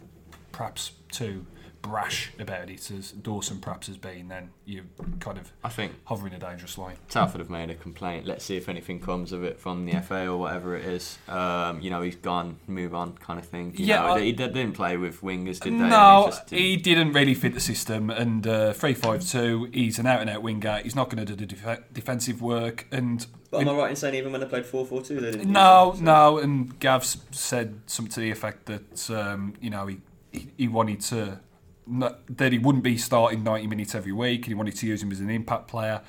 perhaps 0.52 0.94
too 1.12 1.46
brash 1.82 2.32
about 2.40 2.70
it 2.70 2.92
as 2.92 3.12
Dawson 3.12 3.60
perhaps 3.60 3.88
has 3.88 3.98
been, 3.98 4.28
then 4.28 4.50
you're 4.66 4.84
kind 5.20 5.38
of 5.38 5.52
I 5.64 5.70
think 5.70 5.94
hovering 6.06 6.34
a 6.34 6.40
dangerous 6.40 6.78
line. 6.78 6.96
Telford 7.10 7.40
have 7.40 7.50
made 7.50 7.70
a 7.70 7.76
complaint. 7.76 8.26
Let's 8.26 8.46
see 8.46 8.58
if 8.58 8.70
anything 8.70 9.00
comes 9.00 9.32
of 9.32 9.44
it 9.44 9.60
from 9.60 9.86
the 9.86 10.00
FA 10.02 10.28
or 10.28 10.38
whatever 10.38 10.76
it 10.76 10.86
is. 10.86 11.18
Um, 11.28 11.82
you 11.82 11.90
know, 11.90 12.02
he's 12.02 12.16
gone, 12.16 12.58
move 12.68 12.94
on, 12.94 13.14
kind 13.14 13.40
of 13.40 13.46
thing. 13.46 13.74
You 13.76 13.86
Yeah, 13.86 14.02
know, 14.02 14.08
I- 14.14 14.20
they, 14.20 14.32
they 14.32 14.48
didn't 14.50 14.74
play 14.74 14.98
with 14.98 15.22
wingers, 15.22 15.60
did 15.60 15.74
they? 15.74 15.78
No, 15.78 16.24
He 16.26 16.30
just 16.32 16.48
didn't- 16.48 16.62
he 16.64 16.78
didn't 16.78 17.14
really 17.14 17.34
fit 17.34 17.54
the 17.54 17.60
system. 17.60 18.10
And 18.10 18.46
uh, 18.46 18.74
three 18.74 18.94
five 18.94 19.26
two, 19.28 19.70
he's 19.74 20.00
an 20.00 20.06
out 20.08 20.22
and 20.22 20.30
out 20.30 20.42
winger. 20.44 20.80
He's 20.84 20.96
not 20.96 21.10
going 21.10 21.26
to 21.26 21.36
do 21.36 21.46
the 21.46 21.56
def- 21.56 21.94
defensive 21.94 22.42
work. 22.42 22.88
And 22.92 23.26
But 23.50 23.62
am 23.62 23.70
I 23.70 23.74
right 23.74 23.90
in 23.90 23.96
saying 23.96 24.16
even 24.16 24.32
when 24.32 24.42
they 24.42 24.48
played 24.48 24.66
4 24.66 24.86
4 24.86 25.02
2, 25.02 25.20
they 25.20 25.32
didn't 25.32 25.52
no, 25.52 25.92
that, 25.92 25.98
so- 25.98 26.04
no. 26.04 26.38
And 26.38 26.80
Gav's 26.80 27.18
said 27.32 27.82
something 27.88 28.12
to 28.14 28.20
the 28.20 28.32
effect 28.32 28.66
that 28.68 29.10
um, 29.10 29.54
you 29.60 29.70
know 29.70 29.88
he, 29.88 30.00
he 30.32 30.48
he 30.58 30.68
wanted 30.68 31.02
to 31.02 31.26
not, 31.26 31.40
that 31.88 32.52
he 32.52 32.58
wouldn't 32.58 32.84
be 32.84 32.98
starting 32.98 33.44
ninety 33.44 33.68
minutes 33.68 33.96
every 33.96 34.12
week, 34.12 34.40
and 34.42 34.48
he 34.48 34.54
wanted 34.54 34.76
to 34.78 34.88
use 34.88 35.02
him 35.04 35.12
as 35.12 35.20
an 35.20 35.30
impact 35.30 35.68
player. 35.68 36.02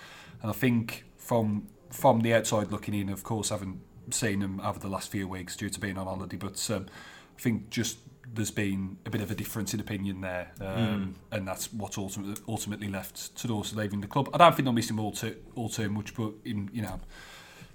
And 0.43 0.51
I 0.51 0.55
think 0.55 1.05
from 1.17 1.69
from 1.91 2.21
the 2.21 2.35
outside 2.35 2.71
looking 2.71 2.95
in, 2.95 3.09
of 3.09 3.23
course, 3.23 3.51
I 3.51 3.55
haven't 3.55 3.81
seen 4.11 4.41
him 4.41 4.61
over 4.61 4.79
the 4.79 4.89
last 4.89 5.11
few 5.11 5.29
weeks 5.29 5.57
due 5.57 5.71
to 5.71 5.81
being 5.81 5.99
on 5.99 6.07
holiday, 6.07 6.37
but 6.37 6.71
um, 6.71 6.87
I 7.39 7.41
think 7.41 7.71
just 7.71 7.99
there's 8.35 8.51
been 8.51 8.97
a 9.05 9.11
bit 9.11 9.21
of 9.21 9.31
a 9.31 9.35
difference 9.35 9.75
in 9.75 9.81
opinion 9.81 10.21
there, 10.21 10.53
um, 10.61 11.17
and 11.31 11.47
that's 11.47 11.73
what 11.73 11.99
ultimately, 11.99 12.43
ultimately 12.49 12.89
left 12.89 13.43
Dawson 13.47 13.79
leaving 13.79 14.01
the 14.01 14.07
club. 14.07 14.31
I 14.33 14.39
don't 14.39 14.55
think 14.55 14.65
they'll 14.65 14.73
miss 14.73 14.91
him 14.91 14.99
all 14.99 15.13
too 15.13 15.37
all 15.55 15.69
too 15.69 15.89
much, 15.91 16.15
but 16.15 16.33
in 16.45 16.71
you 16.73 16.83
know, 16.83 17.01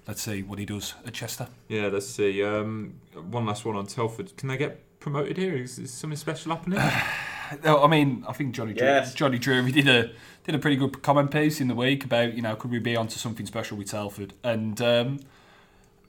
let's 0.06 0.22
see 0.22 0.42
what 0.42 0.58
he 0.58 0.64
does 0.64 0.94
at 1.06 1.14
Chester. 1.14 1.48
Yeah, 1.68 1.88
let's 1.88 2.08
see. 2.08 2.42
Um, 2.42 3.00
one 3.30 3.46
last 3.46 3.64
one 3.64 3.76
on 3.76 3.86
Telford. 3.86 4.36
Can 4.36 4.48
they 4.48 4.56
get 4.56 5.00
promoted 5.00 5.36
here? 5.36 5.56
Is, 5.56 5.78
is 5.78 5.92
something 5.92 6.16
special 6.16 6.54
happening? 6.54 6.80
No, 7.64 7.82
I 7.82 7.86
mean, 7.88 8.24
I 8.28 8.32
think 8.32 8.54
Johnny 8.54 8.72
Drew- 8.74 8.86
Yes. 8.86 9.14
Johnny 9.14 9.38
Drury 9.38 9.72
did 9.72 9.88
a 9.88 10.10
did 10.44 10.54
a 10.54 10.58
pretty 10.58 10.76
good 10.76 11.02
comment 11.02 11.30
piece 11.30 11.60
in 11.60 11.68
the 11.68 11.74
week 11.74 12.04
about 12.04 12.34
you 12.34 12.42
know 12.42 12.56
could 12.56 12.70
we 12.70 12.78
be 12.78 12.96
onto 12.96 13.16
something 13.18 13.46
special 13.46 13.76
with 13.76 13.90
Telford, 13.90 14.34
and 14.42 14.80
um, 14.80 15.18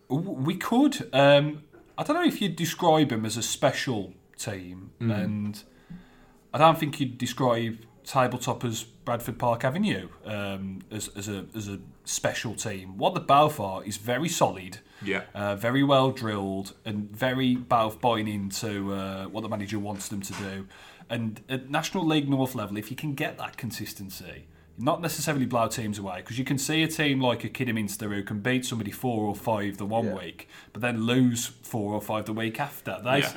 we 0.07 0.55
could. 0.55 1.07
Um, 1.13 1.63
I 1.97 2.03
don't 2.03 2.15
know 2.15 2.23
if 2.23 2.41
you'd 2.41 2.55
describe 2.55 3.09
them 3.09 3.25
as 3.25 3.37
a 3.37 3.43
special 3.43 4.13
team, 4.37 4.91
Mm. 5.01 5.23
and 5.23 5.63
I 6.53 6.57
don't 6.57 6.79
think 6.79 6.99
you'd 6.99 7.17
describe 7.17 7.79
tabletop 8.05 8.63
as 8.65 8.83
Bradford 8.83 9.37
Park 9.37 9.63
Avenue 9.63 10.09
um, 10.25 10.79
as, 10.89 11.09
as 11.09 11.27
a 11.27 11.45
as 11.55 11.67
a 11.67 11.79
special 12.05 12.55
team. 12.55 12.97
What 12.97 13.13
the 13.13 13.21
Balf 13.21 13.59
are 13.59 13.83
is 13.83 13.97
very 13.97 14.29
solid, 14.29 14.79
Yeah. 15.03 15.23
uh, 15.35 15.55
very 15.55 15.83
well 15.83 16.11
drilled, 16.11 16.73
and 16.85 17.09
very 17.11 17.55
both 17.55 18.01
buying 18.01 18.27
into 18.27 18.93
uh, 18.93 19.25
what 19.25 19.41
the 19.41 19.49
manager 19.49 19.77
wants 19.77 20.07
them 20.07 20.21
to 20.21 20.33
do. 20.33 20.67
And 21.09 21.41
at 21.49 21.69
National 21.69 22.05
League 22.05 22.29
North 22.29 22.53
level, 22.55 22.77
if 22.77 22.91
you 22.91 22.95
can 22.97 23.13
get 23.15 23.37
that 23.37 23.57
consistency, 23.57 24.45
not 24.77 25.01
necessarily 25.01 25.45
blow 25.45 25.67
teams 25.67 25.97
away, 25.99 26.17
because 26.17 26.37
you 26.37 26.45
can 26.45 26.57
see 26.57 26.83
a 26.83 26.87
team 26.87 27.19
like 27.19 27.43
a 27.43 27.49
Kidderminster 27.49 28.09
who 28.09 28.23
can 28.23 28.39
beat 28.39 28.65
somebody 28.65 28.91
four 28.91 29.25
or 29.25 29.35
five 29.35 29.77
the 29.77 29.85
one 29.85 30.05
Yeah. 30.07 30.15
week, 30.15 30.47
but 30.71 30.81
then 30.81 31.05
lose 31.05 31.47
four 31.47 31.93
or 31.93 32.01
five 32.01 32.25
the 32.25 32.33
week 32.33 32.59
after. 32.59 32.99
They, 33.03 33.19
Yeah. 33.19 33.33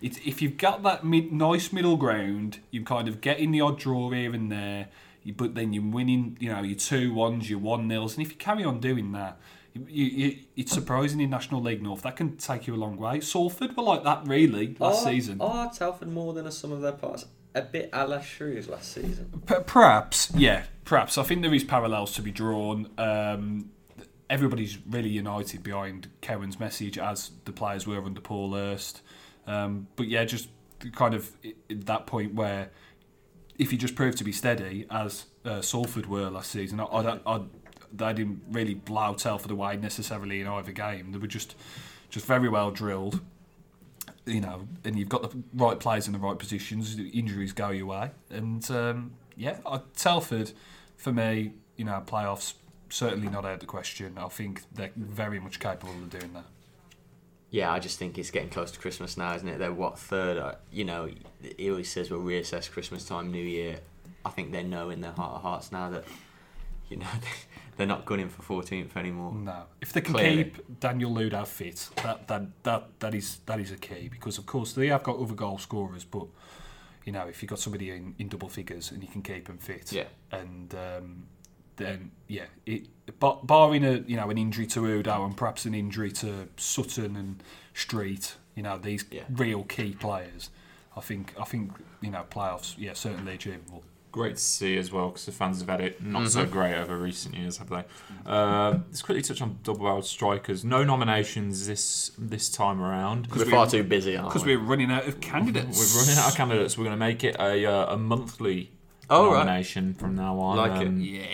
it's, 0.00 0.18
if 0.24 0.40
you've 0.42 0.56
got 0.56 0.82
that 0.82 1.04
mid, 1.04 1.30
nice 1.32 1.72
middle 1.72 1.96
ground, 1.96 2.58
you 2.70 2.82
kind 2.84 3.06
of 3.06 3.20
get 3.20 3.38
in 3.38 3.50
the 3.52 3.60
odd 3.60 3.78
draw 3.78 4.10
here 4.10 4.34
and 4.34 4.50
there, 4.50 4.88
you, 5.22 5.34
but 5.34 5.54
then 5.54 5.72
you're 5.74 5.84
winning, 5.84 6.38
you 6.40 6.48
know, 6.50 6.62
your 6.62 6.78
two 6.78 7.12
ones, 7.12 7.50
your 7.50 7.58
one 7.58 7.86
nils, 7.86 8.16
and 8.16 8.24
if 8.26 8.32
you 8.32 8.38
carry 8.38 8.64
on 8.64 8.80
doing 8.80 9.12
that, 9.12 9.38
you, 9.74 10.04
you, 10.04 10.38
it's 10.56 10.72
surprising 10.72 11.20
in 11.20 11.30
National 11.30 11.60
League 11.60 11.82
North 11.82 12.02
that 12.02 12.16
can 12.16 12.36
take 12.36 12.66
you 12.66 12.74
a 12.74 12.76
long 12.76 12.96
way. 12.96 13.20
Salford 13.20 13.76
were 13.76 13.82
like 13.82 14.04
that 14.04 14.26
really 14.26 14.76
last 14.78 15.06
are, 15.06 15.10
season. 15.10 15.40
Are 15.40 15.70
Telford 15.72 16.08
more 16.08 16.32
than 16.32 16.46
a 16.46 16.52
sum 16.52 16.72
of 16.72 16.80
their 16.80 16.92
parts? 16.92 17.26
A 17.54 17.62
bit 17.62 17.90
a 17.92 18.06
la 18.06 18.20
Shrews 18.20 18.68
last 18.68 18.92
season. 18.92 19.42
P- 19.46 19.54
perhaps, 19.66 20.32
yeah, 20.36 20.64
perhaps. 20.84 21.18
I 21.18 21.22
think 21.22 21.42
there 21.42 21.54
is 21.54 21.64
parallels 21.64 22.12
to 22.14 22.22
be 22.22 22.30
drawn. 22.30 22.88
Um, 22.98 23.70
everybody's 24.28 24.78
really 24.86 25.08
united 25.08 25.62
behind 25.62 26.08
Cowan's 26.20 26.60
message, 26.60 26.96
as 26.96 27.32
the 27.44 27.52
players 27.52 27.86
were 27.86 28.02
under 28.02 28.20
Paul 28.20 28.54
Hurst. 28.54 29.02
Um, 29.46 29.88
but 29.96 30.06
yeah, 30.06 30.24
just 30.24 30.48
kind 30.92 31.14
of 31.14 31.30
at 31.68 31.86
that 31.86 32.06
point 32.06 32.34
where 32.34 32.70
if 33.58 33.72
you 33.72 33.78
just 33.78 33.94
prove 33.94 34.14
to 34.16 34.24
be 34.24 34.32
steady, 34.32 34.86
as 34.90 35.26
uh, 35.44 35.60
Salford 35.60 36.06
were 36.06 36.30
last 36.30 36.50
season, 36.50 36.80
I, 36.80 36.84
I 36.84 37.02
don't, 37.02 37.22
I, 37.26 37.40
they 37.92 38.12
didn't 38.12 38.42
really 38.50 38.74
blow 38.74 39.14
Telford 39.14 39.50
away 39.50 39.76
necessarily 39.76 40.40
in 40.40 40.46
either 40.46 40.72
game. 40.72 41.12
They 41.12 41.18
were 41.18 41.26
just 41.26 41.54
just 42.08 42.26
very 42.26 42.48
well 42.48 42.70
drilled. 42.70 43.20
You 44.26 44.40
know, 44.40 44.68
and 44.84 44.98
you've 44.98 45.08
got 45.08 45.22
the 45.22 45.42
right 45.54 45.78
players 45.78 46.06
in 46.06 46.12
the 46.12 46.18
right 46.18 46.38
positions. 46.38 46.96
the 46.96 47.08
Injuries 47.08 47.52
go 47.52 47.70
your 47.70 47.86
way, 47.86 48.10
and 48.30 48.68
um, 48.70 49.12
yeah, 49.36 49.58
I, 49.66 49.80
Telford, 49.96 50.52
for 50.96 51.12
me, 51.12 51.52
you 51.76 51.84
know, 51.84 52.02
playoffs 52.06 52.54
certainly 52.90 53.28
not 53.28 53.44
out 53.44 53.54
of 53.54 53.60
the 53.60 53.66
question. 53.66 54.18
I 54.18 54.28
think 54.28 54.62
they're 54.74 54.90
very 54.96 55.40
much 55.40 55.58
capable 55.58 55.92
of 55.94 56.10
doing 56.10 56.32
that. 56.34 56.44
Yeah, 57.50 57.72
I 57.72 57.80
just 57.80 57.98
think 57.98 58.16
it's 58.18 58.30
getting 58.30 58.48
close 58.48 58.70
to 58.72 58.78
Christmas 58.78 59.16
now, 59.16 59.34
isn't 59.34 59.48
it? 59.48 59.58
They're 59.58 59.72
what 59.72 59.98
third? 59.98 60.56
You 60.70 60.84
know, 60.84 61.08
he 61.56 61.70
always 61.70 61.90
says 61.90 62.10
we'll 62.10 62.20
reassess 62.20 62.70
Christmas 62.70 63.04
time, 63.04 63.32
New 63.32 63.42
Year. 63.42 63.80
I 64.24 64.30
think 64.30 64.52
they 64.52 64.62
know 64.62 64.90
in 64.90 65.00
their 65.00 65.12
heart 65.12 65.36
of 65.36 65.42
hearts 65.42 65.72
now 65.72 65.90
that 65.90 66.04
you 66.90 66.98
know 66.98 67.06
they're 67.76 67.86
not 67.86 68.04
gunning 68.04 68.28
for 68.28 68.42
14th 68.62 68.94
anymore. 68.96 69.32
No, 69.32 69.62
if 69.80 69.92
they 69.94 70.02
can 70.02 70.12
Clearly. 70.12 70.44
keep 70.44 70.80
Daniel 70.80 71.12
Udoh 71.12 71.46
fit, 71.46 71.88
that, 72.02 72.28
that 72.28 72.42
that 72.64 73.00
that 73.00 73.14
is 73.14 73.38
that 73.46 73.58
is 73.58 73.72
a 73.72 73.76
key 73.78 74.08
because 74.10 74.36
of 74.36 74.44
course 74.44 74.72
they 74.74 74.88
have 74.88 75.02
got 75.02 75.18
other 75.18 75.34
goal 75.34 75.56
scorers, 75.58 76.04
but 76.04 76.26
you 77.06 77.12
know 77.12 77.26
if 77.26 77.42
you've 77.42 77.48
got 77.48 77.58
somebody 77.58 77.90
in, 77.90 78.14
in 78.18 78.28
double 78.28 78.48
figures 78.50 78.90
and 78.90 79.02
you 79.02 79.08
can 79.08 79.22
keep 79.22 79.46
them 79.46 79.56
fit, 79.58 79.92
Yeah. 79.92 80.04
and 80.32 80.74
um, 80.74 81.26
then 81.76 82.10
yeah, 82.28 82.44
it 82.66 82.88
bar- 83.18 83.40
barring 83.42 83.84
a 83.84 83.92
you 84.06 84.16
know 84.16 84.28
an 84.28 84.36
injury 84.36 84.66
to 84.66 84.80
Udoh 84.80 85.24
and 85.24 85.36
perhaps 85.36 85.64
an 85.64 85.74
injury 85.74 86.12
to 86.12 86.48
Sutton 86.58 87.16
and 87.16 87.42
Street, 87.72 88.34
you 88.54 88.62
know 88.62 88.76
these 88.76 89.04
Yeah. 89.10 89.22
real 89.30 89.62
key 89.64 89.92
players, 89.92 90.50
I 90.96 91.00
think 91.00 91.32
I 91.40 91.44
think 91.44 91.72
you 92.02 92.10
know 92.10 92.26
playoffs, 92.30 92.74
yeah, 92.76 92.92
certainly 92.92 93.34
achievable. 93.34 93.84
Great 94.12 94.34
to 94.36 94.42
see 94.42 94.76
as 94.76 94.90
well 94.90 95.08
because 95.10 95.24
the 95.26 95.30
fans 95.32 95.60
have 95.60 95.68
had 95.68 95.80
it 95.80 96.02
not 96.04 96.28
so 96.28 96.44
Mhm. 96.44 96.50
great 96.50 96.74
over 96.74 96.96
recent 96.96 97.36
years, 97.36 97.58
have 97.58 97.68
they? 97.68 97.84
Uh, 98.26 98.78
let's 98.88 99.02
quickly 99.02 99.22
touch 99.22 99.40
on 99.40 99.58
double-barreled 99.62 100.04
strikers. 100.04 100.64
No 100.64 100.82
nominations 100.82 101.66
this 101.68 102.10
this 102.18 102.48
time 102.50 102.80
around. 102.82 103.22
Because 103.28 103.44
we're 103.44 103.50
far 103.52 103.68
too 103.68 103.84
busy, 103.84 104.16
aren't 104.16 104.30
Because 104.30 104.44
we? 104.44 104.56
we're 104.56 104.64
running 104.64 104.90
out 104.90 105.06
of 105.06 105.20
candidates. 105.20 105.78
We're 105.78 106.00
running 106.02 106.18
out 106.18 106.30
of 106.30 106.36
candidates. 106.36 106.76
We're 106.76 106.84
going 106.84 106.96
to 106.96 106.98
make 106.98 107.22
it 107.22 107.36
a 107.38 107.64
uh, 107.66 107.94
a 107.94 107.96
monthly 107.96 108.72
Oh, 109.08 109.26
right. 109.32 109.44
nomination 109.44 109.94
from 109.94 110.16
now 110.16 110.38
on. 110.40 110.56
Like 110.56 110.82
it. 110.82 110.88
Um, 110.88 111.00
Yeah. 111.00 111.26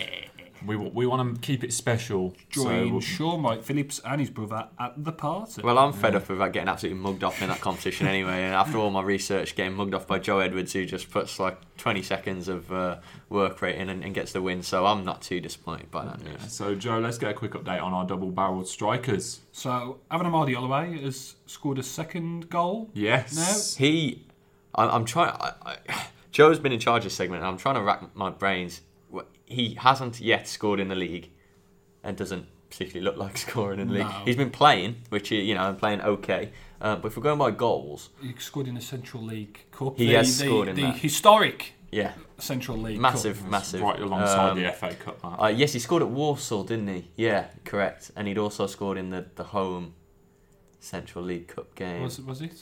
We 0.65 0.75
we 0.75 1.05
want 1.05 1.35
to 1.35 1.41
keep 1.41 1.63
it 1.63 1.73
special. 1.73 2.33
so 2.51 2.63
Join 2.63 2.91
we'll- 2.91 3.01
Sean 3.01 3.41
Mike 3.41 3.63
Phillips 3.63 3.99
and 4.05 4.19
his 4.21 4.29
brother 4.29 4.67
at 4.79 5.03
the 5.03 5.11
party. 5.11 5.61
Well, 5.61 5.77
I'm 5.77 5.93
fed 5.93 6.15
up 6.15 6.29
of 6.29 6.37
that 6.39 6.53
getting 6.53 6.69
absolutely 6.69 7.01
mugged 7.01 7.23
off 7.23 7.41
in 7.41 7.49
that 7.49 7.61
competition 7.61 8.07
anyway. 8.07 8.43
And 8.43 8.53
after 8.53 8.77
all 8.77 8.89
my 8.91 9.01
research, 9.01 9.55
getting 9.55 9.73
mugged 9.73 9.93
off 9.93 10.07
by 10.07 10.19
Joe 10.19 10.39
Edwards, 10.39 10.73
who 10.73 10.85
just 10.85 11.09
puts 11.11 11.39
like 11.39 11.57
20 11.77 12.01
seconds 12.01 12.47
of 12.47 12.71
uh, 12.71 12.97
work 13.29 13.61
rate 13.61 13.75
in 13.75 13.89
and, 13.89 14.03
and 14.03 14.13
gets 14.13 14.31
the 14.31 14.41
win. 14.41 14.61
So 14.63 14.85
I'm 14.85 15.03
not 15.05 15.21
too 15.21 15.39
disappointed 15.39 15.91
by 15.91 16.05
that 16.05 16.23
news. 16.23 16.51
So 16.51 16.75
Joe, 16.75 16.99
let's 16.99 17.17
get 17.17 17.31
a 17.31 17.33
quick 17.33 17.51
update 17.51 17.81
on 17.81 17.93
our 17.93 18.05
double-barreled 18.05 18.67
strikers. 18.67 19.41
so, 19.51 19.99
Aaron 20.11 20.25
Amadi 20.25 20.53
Holloway 20.53 21.01
has 21.01 21.35
scored 21.45 21.79
a 21.79 21.83
second 21.83 22.49
goal. 22.49 22.89
Yes. 22.93 23.75
He, 23.75 24.25
I'm, 24.75 24.89
I'm 24.89 25.05
trying. 25.05 25.29
I, 25.39 25.53
I, 25.65 25.77
Joe's 26.31 26.59
been 26.59 26.71
in 26.71 26.79
charge 26.79 26.99
of 26.99 27.05
this 27.05 27.15
segment, 27.15 27.41
and 27.41 27.47
I'm 27.49 27.57
trying 27.57 27.75
to 27.75 27.81
rack 27.81 28.15
my 28.15 28.29
brains. 28.29 28.81
Wh- 29.47 29.53
He 29.53 29.75
hasn't 29.75 30.19
yet 30.19 30.47
scored 30.47 30.79
in 30.79 30.87
the 30.89 30.95
league, 30.95 31.29
and 32.03 32.15
doesn't 32.17 32.47
particularly 32.69 33.03
look 33.05 33.17
like 33.17 33.37
scoring 33.47 33.79
in 33.79 33.87
the 33.87 33.93
league. 33.95 34.03
No. 34.03 34.21
He's 34.25 34.35
been 34.35 34.51
playing, 34.51 34.97
which 35.09 35.31
you 35.31 35.53
know, 35.55 35.61
I'm 35.61 35.77
playing 35.77 36.01
okay. 36.01 36.51
Uh, 36.79 36.95
but 36.95 37.07
if 37.07 37.17
we're 37.17 37.23
going 37.23 37.39
by 37.39 37.51
goals, 37.51 38.09
He 38.21 38.33
scored 38.37 38.67
in 38.67 38.75
the 38.75 38.81
Central 38.81 39.23
League 39.23 39.65
Cup. 39.71 39.97
He 39.97 40.07
the, 40.07 40.13
has 40.13 40.37
the, 40.37 40.45
scored 40.45 40.67
in 40.67 40.75
the 40.75 40.81
that. 40.83 40.97
historic 40.97 41.73
yeah, 41.91 42.11
Central 42.37 42.77
League 42.77 42.99
massive, 42.99 43.39
Cup. 43.41 43.49
massive. 43.49 43.81
Massive 43.81 43.81
right 43.81 43.99
alongside 44.01 44.49
Um, 44.51 44.61
the 44.61 44.71
FA 44.73 44.93
Cup. 44.93 45.19
Uh, 45.41 45.47
yes, 45.47 45.73
he 45.73 45.79
scored 45.79 46.03
at 46.03 46.09
Walsall, 46.09 46.63
didn't 46.65 46.87
he? 46.89 47.07
Yeah, 47.15 47.45
correct. 47.63 48.11
And 48.15 48.27
he'd 48.27 48.37
also 48.37 48.67
scored 48.67 48.97
in 48.97 49.09
the, 49.09 49.25
the 49.35 49.45
home 49.45 49.93
Central 50.79 51.23
League 51.23 51.47
Cup 51.47 51.73
game. 51.75 52.03
Was, 52.03 52.19
was 52.21 52.41
it? 52.41 52.53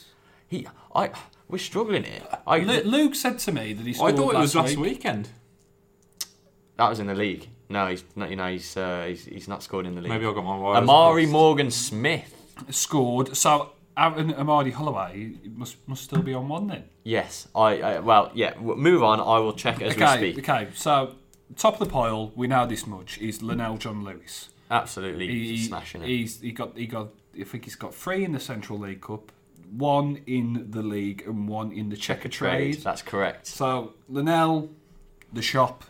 He, 0.48 0.66
I, 0.94 1.10
we're 1.48 1.58
struggling 1.58 2.04
here. 2.04 2.22
I, 2.46 2.58
Luke 2.60 3.14
said 3.16 3.38
to 3.40 3.52
me 3.52 3.72
that 3.72 3.84
he 3.84 3.92
scored. 3.94 4.14
I 4.14 4.16
thought 4.16 4.34
it 4.34 4.38
was 4.38 4.54
last 4.54 4.68
last 4.68 4.76
week. 4.78 4.92
weekend. 4.98 5.28
That 6.76 6.88
was 6.88 7.00
in 7.00 7.06
the 7.06 7.14
league. 7.14 7.48
No, 7.68 7.88
he's 7.88 8.04
not. 8.14 8.30
You 8.30 8.36
know, 8.36 8.50
he's 8.50 8.76
uh, 8.76 9.06
he's, 9.08 9.24
he's 9.24 9.48
not 9.48 9.62
scored 9.62 9.86
in 9.86 9.94
the 9.94 10.00
league. 10.00 10.10
Maybe 10.10 10.26
I 10.26 10.32
got 10.32 10.44
my 10.44 10.56
wires. 10.56 10.82
Amari 10.82 11.22
crossed. 11.24 11.32
Morgan 11.32 11.70
Smith. 11.70 12.32
Scored. 12.70 13.36
So, 13.36 13.72
Amadi 13.96 14.70
Holloway 14.70 15.32
must 15.54 15.76
must 15.86 16.04
still 16.04 16.22
be 16.22 16.32
on 16.34 16.48
one 16.48 16.66
then. 16.68 16.84
Yes, 17.02 17.48
I, 17.54 17.80
I 17.80 17.98
well, 18.00 18.30
yeah. 18.34 18.54
Move 18.58 19.02
on. 19.02 19.20
I 19.20 19.38
will 19.38 19.52
check 19.52 19.82
as 19.82 19.94
okay, 19.94 20.20
we 20.20 20.32
speak. 20.32 20.48
okay. 20.48 20.68
So, 20.74 21.14
top 21.56 21.74
of 21.74 21.80
the 21.80 21.92
pile, 21.92 22.32
we 22.34 22.46
know 22.46 22.66
this 22.66 22.86
much, 22.86 23.18
is 23.18 23.40
Lenell 23.40 23.78
John 23.78 24.04
Lewis. 24.04 24.48
Absolutely 24.70 25.28
He, 25.28 25.58
smashing 25.64 26.02
it. 26.02 26.08
He's 26.08 26.40
he 26.40 26.52
got 26.52 26.76
he 26.76 26.86
got 26.86 27.08
I 27.38 27.44
think 27.44 27.64
he's 27.64 27.76
got 27.76 27.94
three 27.94 28.24
in 28.24 28.32
the 28.32 28.40
Central 28.40 28.78
League 28.78 29.00
Cup, 29.02 29.32
one 29.70 30.20
in 30.26 30.66
the 30.70 30.82
league 30.82 31.22
and 31.26 31.48
one 31.48 31.72
in 31.72 31.88
the 31.88 31.96
Checkatrade. 31.96 32.82
That's 32.82 33.02
correct. 33.02 33.46
So 33.46 33.94
Lenell, 34.10 34.70
the 35.32 35.42
shop, 35.42 35.84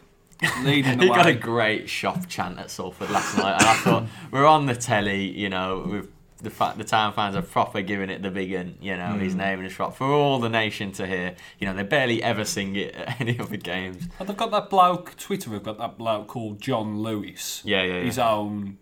leading 0.62 0.98
the 0.98 1.04
He 1.04 1.08
got 1.08 1.26
a 1.26 1.34
great 1.34 1.88
shop 1.88 2.26
chant 2.28 2.58
at 2.58 2.70
Salford 2.70 3.10
last 3.10 3.36
night, 3.38 3.54
and 3.60 3.68
I 3.68 3.74
thought 3.76 4.04
we're 4.30 4.46
on 4.46 4.66
the 4.66 4.74
telly. 4.76 5.24
You 5.30 5.48
know, 5.48 5.86
with 5.88 6.10
the 6.42 6.50
fa- 6.50 6.74
the 6.76 6.84
town 6.84 7.14
fans 7.14 7.34
are 7.34 7.42
proper 7.42 7.80
giving 7.80 8.10
it 8.10 8.22
the 8.22 8.30
big 8.30 8.52
and 8.52 8.76
You 8.80 8.96
know, 8.96 9.12
Hmm. 9.12 9.20
his 9.20 9.34
name 9.34 9.58
in 9.60 9.64
the 9.64 9.70
shop 9.70 9.96
for 9.96 10.06
all 10.06 10.38
the 10.38 10.50
nation 10.50 10.92
to 10.92 11.06
hear. 11.06 11.34
You 11.58 11.66
know, 11.66 11.74
they 11.74 11.82
barely 11.82 12.22
ever 12.22 12.44
sing 12.44 12.76
it 12.76 12.94
at 12.94 13.20
any 13.22 13.38
other 13.40 13.56
games. 13.56 14.06
And 14.18 14.28
they've 14.28 14.36
got 14.36 14.50
that 14.50 14.68
bloke. 14.68 15.16
Twitter 15.16 15.50
They've 15.50 15.62
got 15.62 15.78
that 15.78 15.96
bloke 15.96 16.26
called 16.28 16.60
John 16.60 16.98
Lewis. 17.02 17.62
Yeah, 17.64 17.82
yeah, 17.82 17.94
yeah. 17.94 18.00
His 18.04 18.18
own 18.18 18.76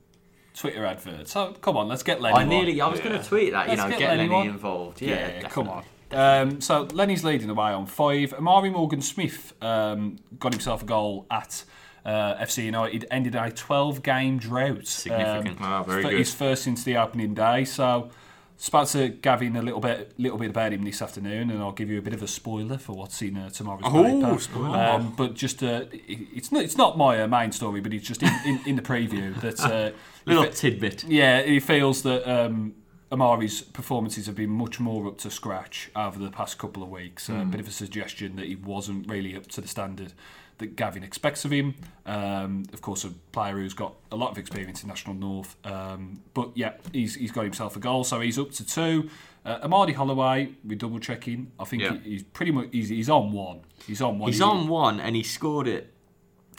Twitter 0.54 0.84
advert. 0.84 1.28
So 1.28 1.52
come 1.60 1.76
on, 1.76 1.86
let's 1.88 2.02
get 2.02 2.20
Lenny. 2.20 2.36
I 2.36 2.42
on. 2.42 2.48
nearly, 2.48 2.80
I 2.80 2.88
was 2.88 3.00
going 3.00 3.20
to 3.20 3.24
tweet 3.26 3.52
that. 3.52 3.66
You 3.66 3.76
Let's 3.76 3.82
know, 3.82 3.88
get 3.90 3.98
get, 4.00 4.16
Lenny 4.18 4.28
Lenny 4.28 4.48
involved. 4.48 5.00
Yeah, 5.00 5.40
Yeah, 5.40 5.48
come 5.48 5.68
on. 5.68 5.84
Um, 6.10 6.60
so 6.60 6.82
Lenny's 6.92 7.24
leading 7.24 7.48
the 7.48 7.54
way 7.54 7.72
on 7.72 7.86
five. 7.86 8.32
Amari 8.34 8.70
Morgan 8.70 9.02
Smith 9.02 9.52
um, 9.62 10.18
got 10.38 10.52
himself 10.52 10.82
a 10.82 10.86
goal 10.86 11.26
at 11.30 11.64
uh, 12.04 12.34
FC 12.36 12.64
United. 12.66 13.06
Ended 13.10 13.34
a 13.34 13.50
12 13.50 14.02
game 14.02 14.38
drought. 14.38 14.86
Significant. 14.86 15.60
Um, 15.60 15.84
very 15.84 16.02
good. 16.02 16.12
His 16.18 16.34
first 16.34 16.62
since 16.64 16.84
the 16.84 16.96
opening 16.96 17.34
day. 17.34 17.64
So. 17.64 18.10
Spoke 18.56 18.88
to 18.90 19.08
Gavin 19.08 19.56
a 19.56 19.62
little 19.62 19.80
bit, 19.80 20.14
little 20.16 20.38
bit 20.38 20.48
about 20.50 20.72
him 20.72 20.84
this 20.84 21.02
afternoon, 21.02 21.50
and 21.50 21.60
I'll 21.60 21.72
give 21.72 21.90
you 21.90 21.98
a 21.98 22.00
bit 22.00 22.14
of 22.14 22.22
a 22.22 22.28
spoiler 22.28 22.78
for 22.78 22.92
what's 22.92 23.20
in 23.20 23.36
uh, 23.36 23.50
tomorrow's 23.50 23.82
Oh, 23.84 24.04
paper. 24.04 24.38
spoiler. 24.40 24.78
Um, 24.78 25.12
but 25.16 25.34
just, 25.34 25.60
uh, 25.64 25.86
it- 25.92 26.28
it's 26.32 26.52
not, 26.52 26.62
it's 26.62 26.76
not 26.78 26.96
my 26.96 27.20
uh, 27.20 27.26
main 27.26 27.50
story, 27.50 27.80
but 27.80 27.92
it's 27.92 28.06
just 28.06 28.22
in, 28.22 28.30
in, 28.46 28.60
in 28.64 28.76
the 28.76 28.80
preview 28.82 29.38
that 29.40 29.58
uh, 29.60 29.90
Little 30.24 30.46
tidbit. 30.52 31.02
yeah, 31.02 31.42
he 31.42 31.58
feels 31.58 32.04
that 32.04 32.24
um, 32.32 32.76
Amari's 33.14 33.62
performances 33.62 34.26
have 34.26 34.34
been 34.34 34.50
much 34.50 34.80
more 34.80 35.06
up 35.06 35.18
to 35.18 35.30
scratch 35.30 35.90
over 35.94 36.18
the 36.18 36.30
past 36.30 36.58
couple 36.58 36.82
of 36.82 36.90
weeks. 36.90 37.28
Hmm. 37.28 37.40
A 37.40 37.44
bit 37.44 37.60
of 37.60 37.68
a 37.68 37.70
suggestion 37.70 38.36
that 38.36 38.46
he 38.46 38.56
wasn't 38.56 39.08
really 39.08 39.36
up 39.36 39.46
to 39.48 39.60
the 39.60 39.68
standard 39.68 40.12
that 40.58 40.76
Gavin 40.76 41.02
expects 41.02 41.44
of 41.44 41.50
him. 41.52 41.74
Um, 42.06 42.64
of 42.72 42.80
course, 42.82 43.04
a 43.04 43.10
player 43.32 43.54
who's 43.54 43.74
got 43.74 43.94
a 44.12 44.16
lot 44.16 44.30
of 44.30 44.38
experience 44.38 44.82
in 44.82 44.88
National 44.88 45.14
North. 45.14 45.56
Um, 45.64 46.22
but 46.34 46.50
yeah, 46.56 46.72
he's, 46.92 47.14
he's 47.14 47.32
got 47.32 47.42
himself 47.44 47.76
a 47.76 47.80
goal, 47.80 48.04
so 48.04 48.20
he's 48.20 48.38
up 48.38 48.50
to 48.52 48.66
two. 48.66 49.08
Uh, 49.44 49.58
Amadi 49.62 49.92
Holloway, 49.94 50.50
we're 50.64 50.76
double 50.78 50.98
checking. 51.00 51.52
I 51.58 51.64
think 51.64 51.82
Yeah. 51.82 51.94
he, 52.04 52.10
he's 52.10 52.22
pretty 52.22 52.52
much 52.52 52.68
he's, 52.72 52.88
he's 52.88 53.10
on 53.10 53.32
one. 53.32 53.60
He's 53.86 54.00
on 54.02 54.18
one. 54.18 54.28
He's 54.30 54.38
He- 54.38 54.44
on 54.44 54.68
one 54.68 55.00
and 55.00 55.14
he 55.16 55.22
scored 55.22 55.66
it 55.68 55.92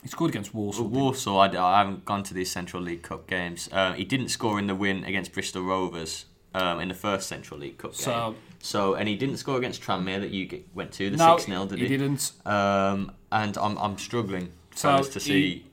He 0.03 0.09
scored 0.09 0.29
against 0.29 0.53
Walsall. 0.53 0.87
Walsall, 0.87 1.39
I, 1.39 1.47
I 1.47 1.77
haven't 1.79 2.05
gone 2.05 2.21
to 2.23 2.33
these 2.33 2.51
Central 2.51 2.83
League 2.83 3.01
Cup 3.01 3.27
games. 3.27 3.67
Uh, 3.71 3.93
he 3.93 4.03
didn't 4.03 4.29
score 4.29 4.59
in 4.59 4.67
the 4.67 4.75
win 4.75 5.03
against 5.03 5.31
Bristol 5.33 5.63
Rovers 5.63 6.25
um, 6.55 6.79
in 6.79 6.87
the 6.87 6.93
first 6.95 7.27
Central 7.27 7.59
League 7.59 7.77
Cup 7.77 7.93
So- 7.95 8.11
game. 8.31 8.35
So, 8.59 8.95
and 8.95 9.07
he 9.07 9.15
didn't 9.15 9.37
score 9.37 9.57
against 9.57 9.83
Tranmere 9.83 10.21
that 10.21 10.31
you 10.31 10.63
went 10.73 10.91
to 10.93 11.11
the 11.11 11.17
no, 11.17 11.37
six 11.37 11.45
0 11.45 11.67
did 11.67 11.77
he 11.77 11.85
he? 11.87 11.97
didn't. 11.97 12.31
Um, 12.47 13.11
and 13.31 13.55
I'm, 13.59 13.77
I'm 13.77 13.95
struggling 13.99 14.51
So 14.73 15.03
to 15.03 15.19
he- 15.19 15.19
see. 15.19 15.65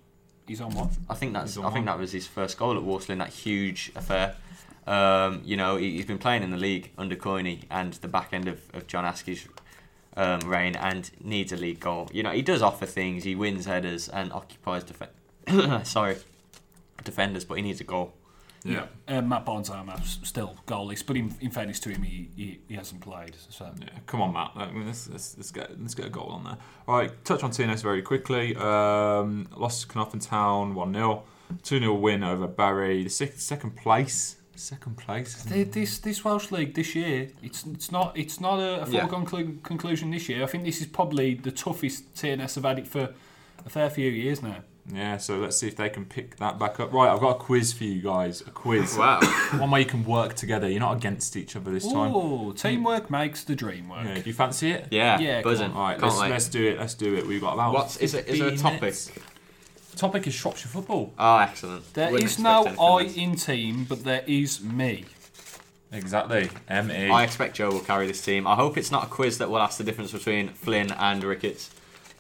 He's 0.47 0.61
on 0.61 0.75
one. 0.75 0.91
I 1.09 1.15
think 1.15 1.33
that's 1.33 1.57
I 1.57 1.63
think 1.63 1.73
one. 1.75 1.85
that 1.87 1.99
was 1.99 2.13
his 2.13 2.27
first 2.27 2.59
goal 2.59 2.77
at 2.77 2.83
Walsall 2.83 3.13
in 3.15 3.19
that 3.21 3.31
huge 3.31 3.93
affair. 3.97 4.37
Um, 4.87 5.41
you 5.45 5.57
know, 5.57 5.77
he, 5.77 5.93
he's 5.97 6.05
been 6.05 6.19
playing 6.19 6.43
in 6.43 6.51
the 6.51 6.57
league 6.59 6.91
under 6.99 7.15
Coiney 7.17 7.61
and 7.71 7.93
the 7.95 8.09
back 8.09 8.31
end 8.35 8.49
of, 8.49 8.61
of 8.75 8.87
John 8.89 9.05
Askey's 9.05 9.47
um, 10.17 10.41
reign 10.41 10.75
and 10.77 11.11
needs 11.23 11.53
a 11.53 11.57
league 11.57 11.81
goal. 11.81 12.11
You 12.13 12.25
know, 12.25 12.33
he 12.33 12.43
does 12.43 12.61
offer 12.61 12.85
things. 12.85 13.23
He 13.25 13.35
wins 13.37 13.65
headers 13.67 14.09
and 14.11 14.33
occupies 14.33 14.83
def- 14.85 15.87
sorry 15.87 16.17
defenders, 17.05 17.45
but 17.45 17.55
he 17.55 17.63
needs 17.63 17.81
a 17.81 17.85
goal. 17.85 18.13
Yeah. 18.65 18.87
Uh, 19.09 19.23
Matt 19.23 19.45
Bonzama 19.47 20.01
still 20.25 20.55
goalless, 20.67 21.05
but 21.05 21.17
in, 21.17 21.35
in 21.41 21.51
fairness 21.51 21.81
to 21.81 21.89
him, 21.91 22.03
he, 22.03 22.29
he, 22.37 22.61
he 22.69 22.75
hasn't 22.75 23.01
played. 23.01 23.35
So 23.49 23.71
Yeah, 23.81 23.89
come 24.07 24.21
on, 24.23 24.33
Matt. 24.33 24.53
I 24.55 24.71
mean, 24.71 24.87
let's, 24.87 25.09
let's, 25.11 25.37
let's 25.37 25.51
get 25.51 25.81
let's 25.81 25.95
get 25.95 26.07
a 26.07 26.11
goal 26.11 26.29
on 26.31 26.45
there. 26.45 26.57
All 26.87 26.97
right, 26.99 27.25
touch 27.25 27.43
on 27.43 27.51
TNS 27.51 27.83
very 27.83 28.03
quickly. 28.03 28.55
Um, 28.57 29.49
lost 29.57 29.83
to 29.83 29.87
Caernarfon 29.89 30.27
Town 30.27 30.75
one 30.75 30.93
0 30.95 31.25
two 31.63 31.79
0 31.81 31.95
win 31.95 32.23
over 32.23 32.47
Barry. 32.47 33.03
The 33.05 33.11
sec- 33.11 33.35
second 33.39 33.77
place, 33.77 34.37
second 34.55 34.97
place. 34.97 35.45
Th- 35.45 35.71
This 35.71 35.99
this 35.99 36.25
Welsh 36.25 36.51
league 36.53 36.75
this 36.75 36.95
year, 36.95 37.31
it's 37.43 37.65
it's 37.67 37.91
not 37.91 38.17
it's 38.17 38.41
not 38.41 38.59
a, 38.61 38.85
a 38.85 38.91
Yeah. 38.91 39.01
foregone 39.01 39.27
clu- 39.27 39.59
conclusion 39.63 40.11
this 40.11 40.29
year. 40.29 40.43
I 40.45 40.47
think 40.47 40.65
this 40.65 40.81
is 40.81 40.87
probably 40.87 41.35
the 41.35 41.51
toughest 41.51 42.15
TNS 42.15 42.55
have 42.55 42.65
had 42.65 42.79
it 42.79 42.87
for 42.87 43.13
a 43.67 43.71
fair 43.71 43.91
few 43.91 44.09
years 44.11 44.43
now. 44.43 44.59
Yeah, 44.93 45.17
so 45.19 45.39
let's 45.39 45.57
see 45.57 45.69
if 45.69 45.77
they 45.77 45.89
can 45.89 46.05
pick 46.05 46.37
that 46.37 46.59
back 46.59 46.81
up. 46.81 46.93
Right, 46.93 47.09
I've 47.09 47.21
got 47.21 47.37
a 47.37 47.39
quiz 47.39 47.73
for 47.73 47.85
you 47.85 48.03
guys. 48.03 48.41
A 48.41 48.51
quiz. 48.51 48.97
Wow. 48.99 49.21
One 49.59 49.71
way 49.71 49.81
you 49.81 49.87
can 49.87 50.05
work 50.05 50.35
together. 50.35 50.69
You're 50.69 50.81
not 50.81 50.97
against 50.97 51.37
each 51.37 51.55
other 51.55 51.71
this 51.71 51.85
time. 51.85 52.13
Oh, 52.15 52.53
teamwork 52.53 53.09
makes 53.11 53.45
the 53.45 53.55
dream 53.55 53.89
work. 53.89 54.05
Yeah, 54.05 54.15
do 54.15 54.23
you 54.25 54.33
fancy 54.35 54.73
it? 54.73 54.89
Yeah, 54.91 55.19
Yeah, 55.21 55.43
come 55.43 55.53
buzzing. 55.53 55.73
All 55.73 55.83
right, 55.83 55.93
Can't 55.99 56.03
let's, 56.11 56.21
wait. 56.21 56.31
let's 56.31 56.49
do 56.49 56.67
it. 56.67 56.79
Let's 56.81 56.95
do 56.95 57.15
it. 57.15 57.27
We've 57.27 57.41
got 57.41 57.55
about. 57.55 57.75
What's 57.75 57.97
is 57.99 58.15
it? 58.15 58.27
Is 58.27 58.41
there 58.41 58.49
a 58.49 58.57
topic? 58.57 58.81
minutes. 58.81 59.13
Topic 59.97 60.27
is 60.27 60.35
Shropshire 60.35 60.69
football. 60.69 61.13
Oh, 61.19 61.37
excellent. 61.39 61.93
There 61.95 62.11
Wouldn't 62.11 62.31
is 62.31 62.39
no 62.39 62.65
I 62.81 63.03
anything 63.03 63.31
in 63.33 63.37
team, 63.37 63.85
but 63.89 64.05
there 64.05 64.25
is 64.27 64.63
me. 64.63 65.05
Exactly. 65.93 66.49
M 66.69 66.91
E. 66.91 67.11
I 67.11 67.23
expect 67.25 67.55
Joe 67.57 67.71
will 67.71 67.81
carry 67.81 68.07
this 68.07 68.25
team. 68.25 68.47
I 68.47 68.55
hope 68.55 68.79
it's 68.79 68.91
not 68.91 69.05
a 69.05 69.07
quiz 69.09 69.39
that 69.39 69.51
will 69.51 69.59
ask 69.59 69.77
the 69.79 69.85
difference 69.85 70.11
between 70.11 70.49
Flynn 70.49 70.91
and 70.93 71.23
Ricketts. 71.23 71.71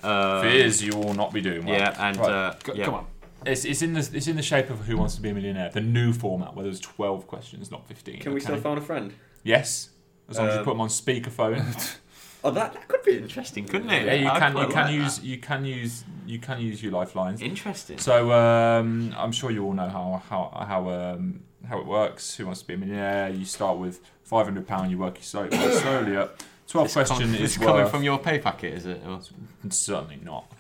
Uh, 0.03 0.43
Fears 0.43 0.83
you 0.83 0.97
will 0.97 1.15
not 1.15 1.33
be 1.33 1.41
doing 1.41 1.65
well. 1.65 1.79
Yeah, 1.79 1.95
and 1.99 2.17
Right. 2.17 2.31
uh, 2.31 2.55
Go, 2.65 2.75
yeah. 2.75 2.85
Come 2.85 2.95
on. 2.95 3.07
It's, 3.45 3.65
it's 3.65 3.83
in 3.83 3.93
the 3.95 4.09
it's 4.15 4.29
in 4.29 4.37
the 4.37 4.43
shape 4.43 4.71
of 4.71 4.81
Who 4.87 4.97
Wants 4.97 5.17
to 5.17 5.21
Be 5.21 5.31
a 5.31 5.35
Millionaire, 5.35 5.71
the 5.71 5.81
new 5.81 6.13
format 6.13 6.55
where 6.55 6.63
there's 6.65 6.81
twelve 6.81 7.27
questions, 7.27 7.71
not 7.71 7.87
fifteen. 7.89 8.21
Can 8.21 8.33
we 8.33 8.39
okay? 8.39 8.45
still 8.47 8.61
phone 8.61 8.79
a 8.79 8.81
friend? 8.81 9.13
Yes, 9.43 9.91
as 10.29 10.39
long 10.39 10.47
as 10.49 10.55
you 10.55 10.59
Um, 10.61 10.65
put 10.65 10.71
them 10.73 10.81
on 10.81 10.89
speakerphone. 10.89 11.99
Oh, 12.45 12.51
that, 12.51 12.73
that 12.73 12.89
could 12.89 13.05
be 13.05 13.17
interesting, 13.19 13.67
couldn't 13.67 13.89
it? 13.91 14.05
yeah, 14.05 14.15
you 14.15 14.27
I 14.29 14.41
can 14.41 14.57
you 14.57 14.67
can 14.67 14.87
like 14.87 14.93
use 14.95 15.21
you 15.23 15.39
can 15.39 15.65
use 15.65 16.03
you 16.27 16.41
can 16.41 16.61
use 16.61 16.83
your 16.83 16.91
lifelines. 16.91 17.41
Interesting. 17.41 17.99
So 17.99 18.33
um, 18.33 19.15
I'm 19.17 19.31
sure 19.31 19.53
you 19.53 19.65
all 19.65 19.73
know 19.75 19.89
how 19.89 20.21
how 20.29 20.65
how 20.67 20.91
um, 20.91 21.45
how 21.69 21.79
it 21.79 21.87
works. 21.87 22.35
Who 22.35 22.47
Wants 22.47 22.63
to 22.63 22.67
Be 22.67 22.75
a 22.75 22.79
Millionaire? 22.79 23.29
You 23.31 23.45
start 23.45 23.79
with 23.79 24.01
five 24.25 24.45
hundred 24.47 24.67
pound. 24.67 24.91
You 24.91 24.99
work 24.99 25.19
your 25.19 25.23
slowly, 25.23 25.51
slowly 25.79 26.17
up. 26.17 26.43
Twelve 26.73 26.87
It's 26.87 26.95
question 26.95 27.33
com- 27.33 27.35
is 27.35 27.59
coming 27.59 27.75
worth- 27.83 27.91
from 27.91 28.03
your 28.03 28.19
pay 28.19 28.39
packet, 28.39 28.73
is 28.73 28.87
it? 28.87 29.03
Or- 29.07 29.21
Certainly 29.69 30.21
not. 30.25 30.51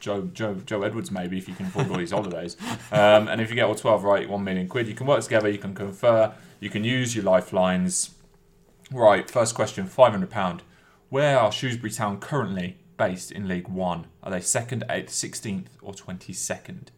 Joe, 0.00 0.22
Joe, 0.34 0.54
Joe 0.66 0.82
Edwards, 0.82 1.12
maybe 1.12 1.38
if 1.38 1.46
you 1.48 1.54
can 1.54 1.66
afford 1.66 1.88
all 1.88 1.98
these 1.98 2.10
holidays. 2.10 2.56
Um, 2.90 3.28
and 3.28 3.40
if 3.40 3.48
you 3.48 3.54
get 3.54 3.66
all 3.66 3.76
twelve 3.76 4.02
right, 4.02 4.28
one 4.28 4.42
million 4.42 4.66
quid. 4.66 4.88
You 4.88 4.94
can 4.94 5.06
work 5.06 5.22
together. 5.22 5.48
You 5.48 5.58
can 5.58 5.72
confer. 5.72 6.34
You 6.58 6.68
can 6.68 6.82
use 6.82 7.14
your 7.14 7.24
lifelines. 7.24 8.10
Right. 8.90 9.30
First 9.30 9.54
question: 9.54 9.86
five 9.86 10.10
hundred 10.10 10.30
pound. 10.30 10.62
Where 11.10 11.38
are 11.38 11.52
Shrewsbury 11.52 11.92
Town 11.92 12.18
currently 12.18 12.78
based 12.96 13.30
in 13.30 13.46
League 13.46 13.68
One? 13.68 14.06
Are 14.24 14.32
they 14.32 14.40
second, 14.40 14.82
eighth, 14.90 15.10
sixteenth, 15.10 15.70
or 15.80 15.94
twenty-second? 15.94 16.90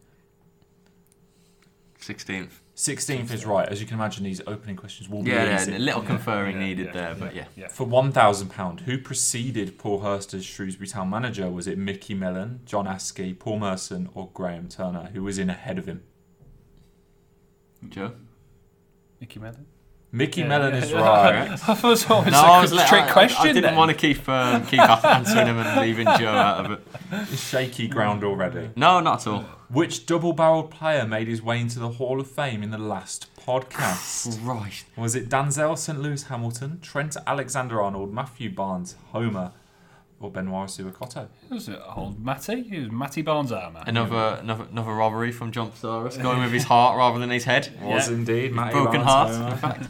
16th. 2.01 2.49
Sixteenth 2.77 3.33
is 3.33 3.45
right. 3.45 3.67
As 3.69 3.79
you 3.79 3.87
can 3.87 3.95
imagine, 3.97 4.25
these 4.25 4.41
opening 4.45 4.75
questions 4.75 5.07
will 5.09 5.23
be 5.23 5.31
Yeah, 5.31 5.55
easy. 5.55 5.71
yeah, 5.71 5.77
a 5.77 5.79
little 5.79 6.01
conferring 6.01 6.57
Yeah, 6.59 6.65
needed 6.67 6.85
yeah, 6.87 6.91
there, 6.91 7.15
but 7.15 7.33
yeah. 7.33 7.45
Yeah. 7.55 7.69
For 7.69 7.85
one 7.85 8.11
thousand 8.11 8.49
pound, 8.49 8.81
who 8.81 8.97
preceded 8.97 9.77
Paul 9.79 10.01
Hurst 10.01 10.33
as 10.33 10.43
Shrewsbury 10.43 10.87
Town 10.89 11.09
manager? 11.09 11.49
Was 11.49 11.67
it 11.67 11.77
Mickey 11.77 12.13
Mellon, 12.13 12.59
John 12.65 12.85
Askey, 12.85 13.37
Paul 13.39 13.59
Merson, 13.59 14.09
or 14.13 14.29
Graham 14.33 14.67
Turner? 14.67 15.09
Who 15.13 15.23
was 15.23 15.37
in 15.39 15.49
ahead 15.49 15.77
of 15.77 15.85
him? 15.85 16.03
Joe? 17.87 18.11
Mickey 19.21 19.39
Mellon. 19.39 19.67
Mickey 20.15 20.41
Yeah, 20.41 20.47
Mellon 20.47 20.73
yeah, 20.75 20.81
is 20.83 20.91
yeah. 20.91 20.99
right. 21.01 21.51
I 21.51 21.55
thought 21.57 21.77
it 21.83 21.83
was 21.83 22.09
always 22.09 22.31
No, 22.31 22.41
like 22.41 22.61
was 22.61 22.73
let- 22.73 22.87
trick 22.89 23.03
I- 23.03 23.07
I- 23.07 23.11
question. 23.11 23.41
I, 23.41 23.47
didn't 23.47 23.63
then. 23.63 23.75
want 23.75 23.91
to 23.91 23.97
keep 23.97 24.27
um, 24.29 24.65
keep 24.65 24.79
answering 24.79 25.47
him 25.47 25.57
and 25.57 25.81
leaving 25.81 26.05
Joe 26.17 26.27
out 26.47 26.65
of 26.65 26.71
it. 26.71 27.37
Shaky 27.37 27.87
ground 27.87 28.23
already. 28.23 28.69
No, 28.75 28.99
not 28.99 29.21
at 29.21 29.27
all. 29.27 29.41
Which 29.69 30.05
double-barreled 30.05 30.69
player 30.71 31.05
made 31.07 31.27
his 31.27 31.41
way 31.41 31.59
into 31.59 31.79
the 31.79 31.89
Hall 31.89 32.19
of 32.21 32.29
Fame 32.29 32.61
in 32.63 32.69
the 32.69 32.77
last 32.77 33.27
podcast? 33.35 34.39
Right. 34.43 34.83
Was 34.95 35.15
it 35.15 35.27
Danzel 35.27 35.77
St. 35.77 35.99
Louis 35.99 36.23
Hamilton, 36.23 36.79
Trent 36.81 37.17
Alexander-Arnold, 37.27 38.13
Matthew 38.13 38.51
Barnes, 38.53 38.95
Homer, 39.11 39.51
or 40.19 40.29
Benoit 40.31 40.69
Suakoto? 40.69 41.27
It 41.49 41.53
was 41.53 41.67
uh, 41.67 41.81
old 41.95 42.23
Matty. 42.23 42.67
It 42.71 42.79
was 42.83 42.91
Matty 42.91 43.21
Barnes 43.23 43.51
armour. 43.51 43.83
Another, 43.87 44.39
another 44.41 44.65
another 44.71 44.91
robbery 44.93 45.31
from 45.31 45.51
John 45.51 45.71
Psaris, 45.71 46.21
going 46.21 46.41
with 46.41 46.51
his 46.51 46.63
heart 46.65 46.95
rather 46.97 47.17
than 47.19 47.31
his 47.31 47.43
head. 47.45 47.69
Was 47.81 48.07
Yeah. 48.07 48.15
indeed 48.15 48.53
Matty 48.53 48.73
Broken 48.73 49.01
Barnes, 49.03 49.35
heart, 49.37 49.51
in 49.53 49.57
fact. 49.57 49.87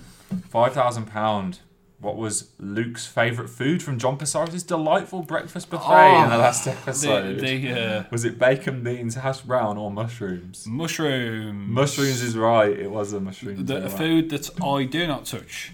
Five 0.50 0.74
thousand 0.74 1.06
pound. 1.06 1.60
What 2.00 2.18
was 2.18 2.50
Luke's 2.60 3.08
favourite 3.08 3.50
food 3.50 3.82
from 3.82 3.98
John 3.98 4.18
Passaris' 4.18 4.68
delightful 4.68 5.24
breakfast 5.24 5.70
buffet 5.72 5.86
Oh, 5.88 6.24
in 6.26 6.30
the 6.30 6.38
last 6.38 6.68
episode? 6.68 7.40
the 7.40 7.72
uh, 7.72 8.04
Was 8.12 8.26
it 8.26 8.38
bacon, 8.38 8.84
beans, 8.84 9.16
hash 9.16 9.42
brown, 9.42 9.78
or 9.78 9.90
mushrooms? 9.90 10.68
mushroom. 10.68 11.72
Mushrooms 11.74 12.22
is 12.22 12.36
right. 12.38 12.70
It 12.78 12.92
was 12.92 13.14
a 13.14 13.20
mushroom. 13.22 13.66
The, 13.66 13.86
a 13.86 13.90
food 13.90 14.30
that 14.32 14.62
I 14.62 14.84
do 14.84 15.08
not 15.08 15.26
touch 15.26 15.72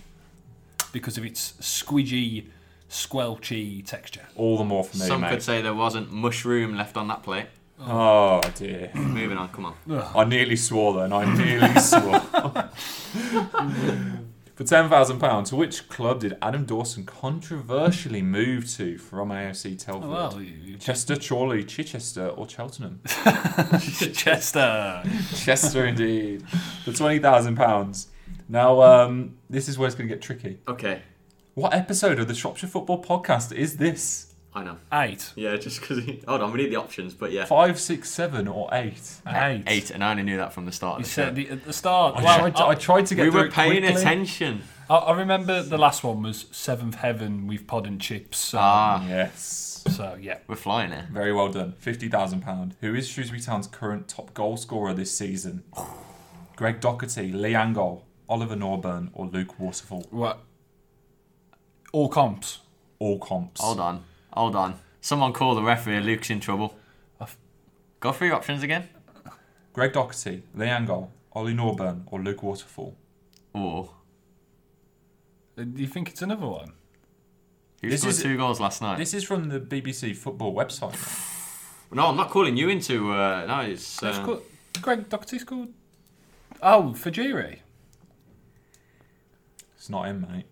because 0.94 1.18
of 1.18 1.26
its 1.26 1.54
squidgy, 1.60 2.46
squelchy 2.90 3.84
texture. 3.86 4.28
All 4.36 4.58
the 4.58 4.64
more 4.64 4.84
for 4.84 4.98
me, 4.98 5.06
Some 5.08 5.22
mate. 5.22 5.32
could 5.32 5.42
say 5.44 5.62
there 5.62 5.74
wasn't 5.74 6.12
mushroom 6.14 6.78
left 6.78 6.96
on 6.98 7.08
that 7.10 7.24
plate. 7.24 7.48
Oh 7.80 8.42
dear. 8.56 8.92
Moving 8.96 9.38
on, 9.40 9.50
come 9.50 9.66
on. 9.66 9.74
I 10.16 10.24
nearly 10.24 10.56
swore 10.56 10.94
then. 11.02 11.12
I 11.12 11.26
nearly 11.36 11.80
swore. 11.80 12.70
For 14.62 14.68
ten 14.68 14.90
thousand 14.90 15.18
pounds, 15.18 15.50
to 15.50 15.56
which 15.56 15.90
club 15.90 16.20
did 16.20 16.38
Adam 16.40 16.66
Dawson 16.66 17.04
controversially 17.04 18.22
move 18.22 18.70
to 18.74 19.00
from 19.00 19.30
AFC 19.30 19.76
Telford? 19.84 20.08
Oh, 20.08 20.12
well, 20.14 20.40
you- 20.40 20.54
you- 20.64 20.78
Chester, 20.78 21.16
Chorley, 21.16 21.64
Chichester, 21.64 22.28
or 22.28 22.48
Cheltenham? 22.48 23.00
Chester. 24.14 25.02
Chester, 25.36 25.86
indeed. 25.88 26.48
For 26.86 26.94
twenty 26.94 27.18
thousand 27.18 27.56
pounds. 27.56 28.10
Now, 28.48 28.82
um, 28.84 29.36
this 29.50 29.68
is 29.68 29.80
where 29.80 29.88
it's 29.88 29.96
going 29.96 30.08
to 30.08 30.14
get 30.14 30.22
tricky. 30.22 30.60
Okay, 30.68 31.02
What 31.56 31.74
episode 31.74 32.20
of 32.20 32.28
the 32.28 32.36
Shropshire 32.36 32.70
Football 32.70 33.04
Podcast 33.04 33.52
is 33.52 33.78
this? 33.78 34.31
I 34.54 34.64
know. 34.66 34.78
Eight. 34.92 35.32
Yeah, 35.36 35.56
just 35.56 35.80
because. 35.80 36.04
Hold 36.28 36.42
on, 36.42 36.52
we 36.52 36.58
need 36.64 36.72
the 36.72 36.76
options, 36.76 37.14
but 37.14 37.32
yeah. 37.32 37.46
Five, 37.46 37.80
six, 37.80 38.10
seven, 38.10 38.48
or 38.50 38.68
eight? 38.74 39.02
Eight. 39.26 39.64
Eight, 39.66 39.92
and 39.92 40.04
I 40.04 40.12
only 40.12 40.24
knew 40.24 40.36
that 40.38 40.52
from 40.52 40.66
the 40.66 40.74
start 40.74 41.00
You 41.00 41.04
of 41.04 41.06
the 41.06 41.10
show. 41.10 41.26
said 41.26 41.36
the, 41.36 41.50
at 41.50 41.64
the 41.66 41.72
start. 41.74 42.18
I, 42.18 42.24
well, 42.24 42.38
tried 42.40 42.56
to, 42.58 42.66
I 42.68 42.76
tried 42.76 43.06
to 43.08 43.16
get 43.16 43.24
we 43.24 43.30
were 43.30 43.46
it 43.46 43.54
paying 43.54 43.82
quickly. 43.82 44.02
attention. 44.02 44.64
I, 44.90 44.96
I 44.98 45.18
remember 45.18 45.62
the 45.64 45.78
last 45.78 46.04
one 46.04 46.22
was 46.22 46.48
Seventh 46.52 46.96
Heaven 46.96 47.48
with 47.48 47.66
Pod 47.66 47.88
and 47.88 48.02
Chips. 48.02 48.38
So, 48.40 48.58
Ah, 48.60 49.06
Yes. 49.08 49.86
so 49.90 50.18
yeah. 50.20 50.40
we're 50.48 50.56
flying 50.58 50.92
it. 50.92 51.06
Very 51.10 51.32
well 51.32 51.48
done. 51.50 51.72
Fifty 51.80 52.10
thousand 52.10 52.42
pound. 52.42 52.76
Who 52.82 52.94
is 52.94 53.08
Shrewsbury 53.08 53.40
Town's 53.40 53.68
current 53.68 54.10
top 54.10 54.34
goal 54.34 54.58
scorer 54.58 54.94
this 54.94 55.14
season? 55.18 55.64
Greg 56.58 56.82
Docherty, 56.82 57.34
Lee 57.34 57.54
Angol, 57.54 58.02
Oliver 58.28 58.56
Norburn, 58.58 59.12
or 59.14 59.28
Luke 59.28 59.58
Waterfall? 59.60 60.06
What? 60.12 60.40
All 61.94 62.10
comps. 62.10 62.60
All 63.00 63.18
comps. 63.18 63.62
Hold 63.62 63.80
on, 63.80 64.04
hold 64.34 64.56
on. 64.56 64.80
Someone 65.02 65.34
call 65.34 65.56
the 65.56 65.64
referee. 65.64 66.00
Luke's 66.02 66.30
in 66.30 66.40
trouble. 66.40 66.76
Go 68.00 68.12
through 68.12 68.28
your 68.28 68.36
options 68.36 68.64
again. 68.64 68.90
Greg 69.74 69.94
Docherty, 69.94 70.42
Lee 70.56 70.66
Angol, 70.66 71.10
Ollie 71.34 71.54
Norburn, 71.54 72.02
or 72.08 72.20
Luke 72.20 72.42
Waterfall? 72.44 72.96
Or 73.54 73.92
Uh, 75.58 75.64
Do 75.64 75.82
you 75.82 75.88
think 75.88 76.10
it's 76.10 76.22
another 76.24 76.48
one? 76.48 76.74
who 77.82 77.90
This 77.90 78.02
scored 78.02 78.16
is- 78.16 78.24
two 78.24 78.38
goals 78.38 78.60
last 78.60 78.82
night? 78.82 78.98
This 78.98 79.14
is 79.14 79.24
from 79.24 79.50
the 79.50 79.60
BBC 79.60 80.14
football 80.16 80.54
website. 80.54 80.96
No, 81.94 82.08
I'm 82.08 82.16
not 82.16 82.30
calling 82.30 82.56
you 82.56 82.70
into. 82.70 83.12
Uh, 83.12 83.44
no, 83.46 83.60
it's. 83.70 84.02
It's 84.02 84.18
Uh, 84.18 84.24
called, 84.26 84.44
Greg 84.82 85.10
Docherty's 85.10 85.44
called. 85.44 85.74
Oh, 86.64 86.94
Fejiri. 86.98 87.60
It's 89.76 89.90
not 89.90 90.08
him, 90.08 90.22
mate. 90.22 90.46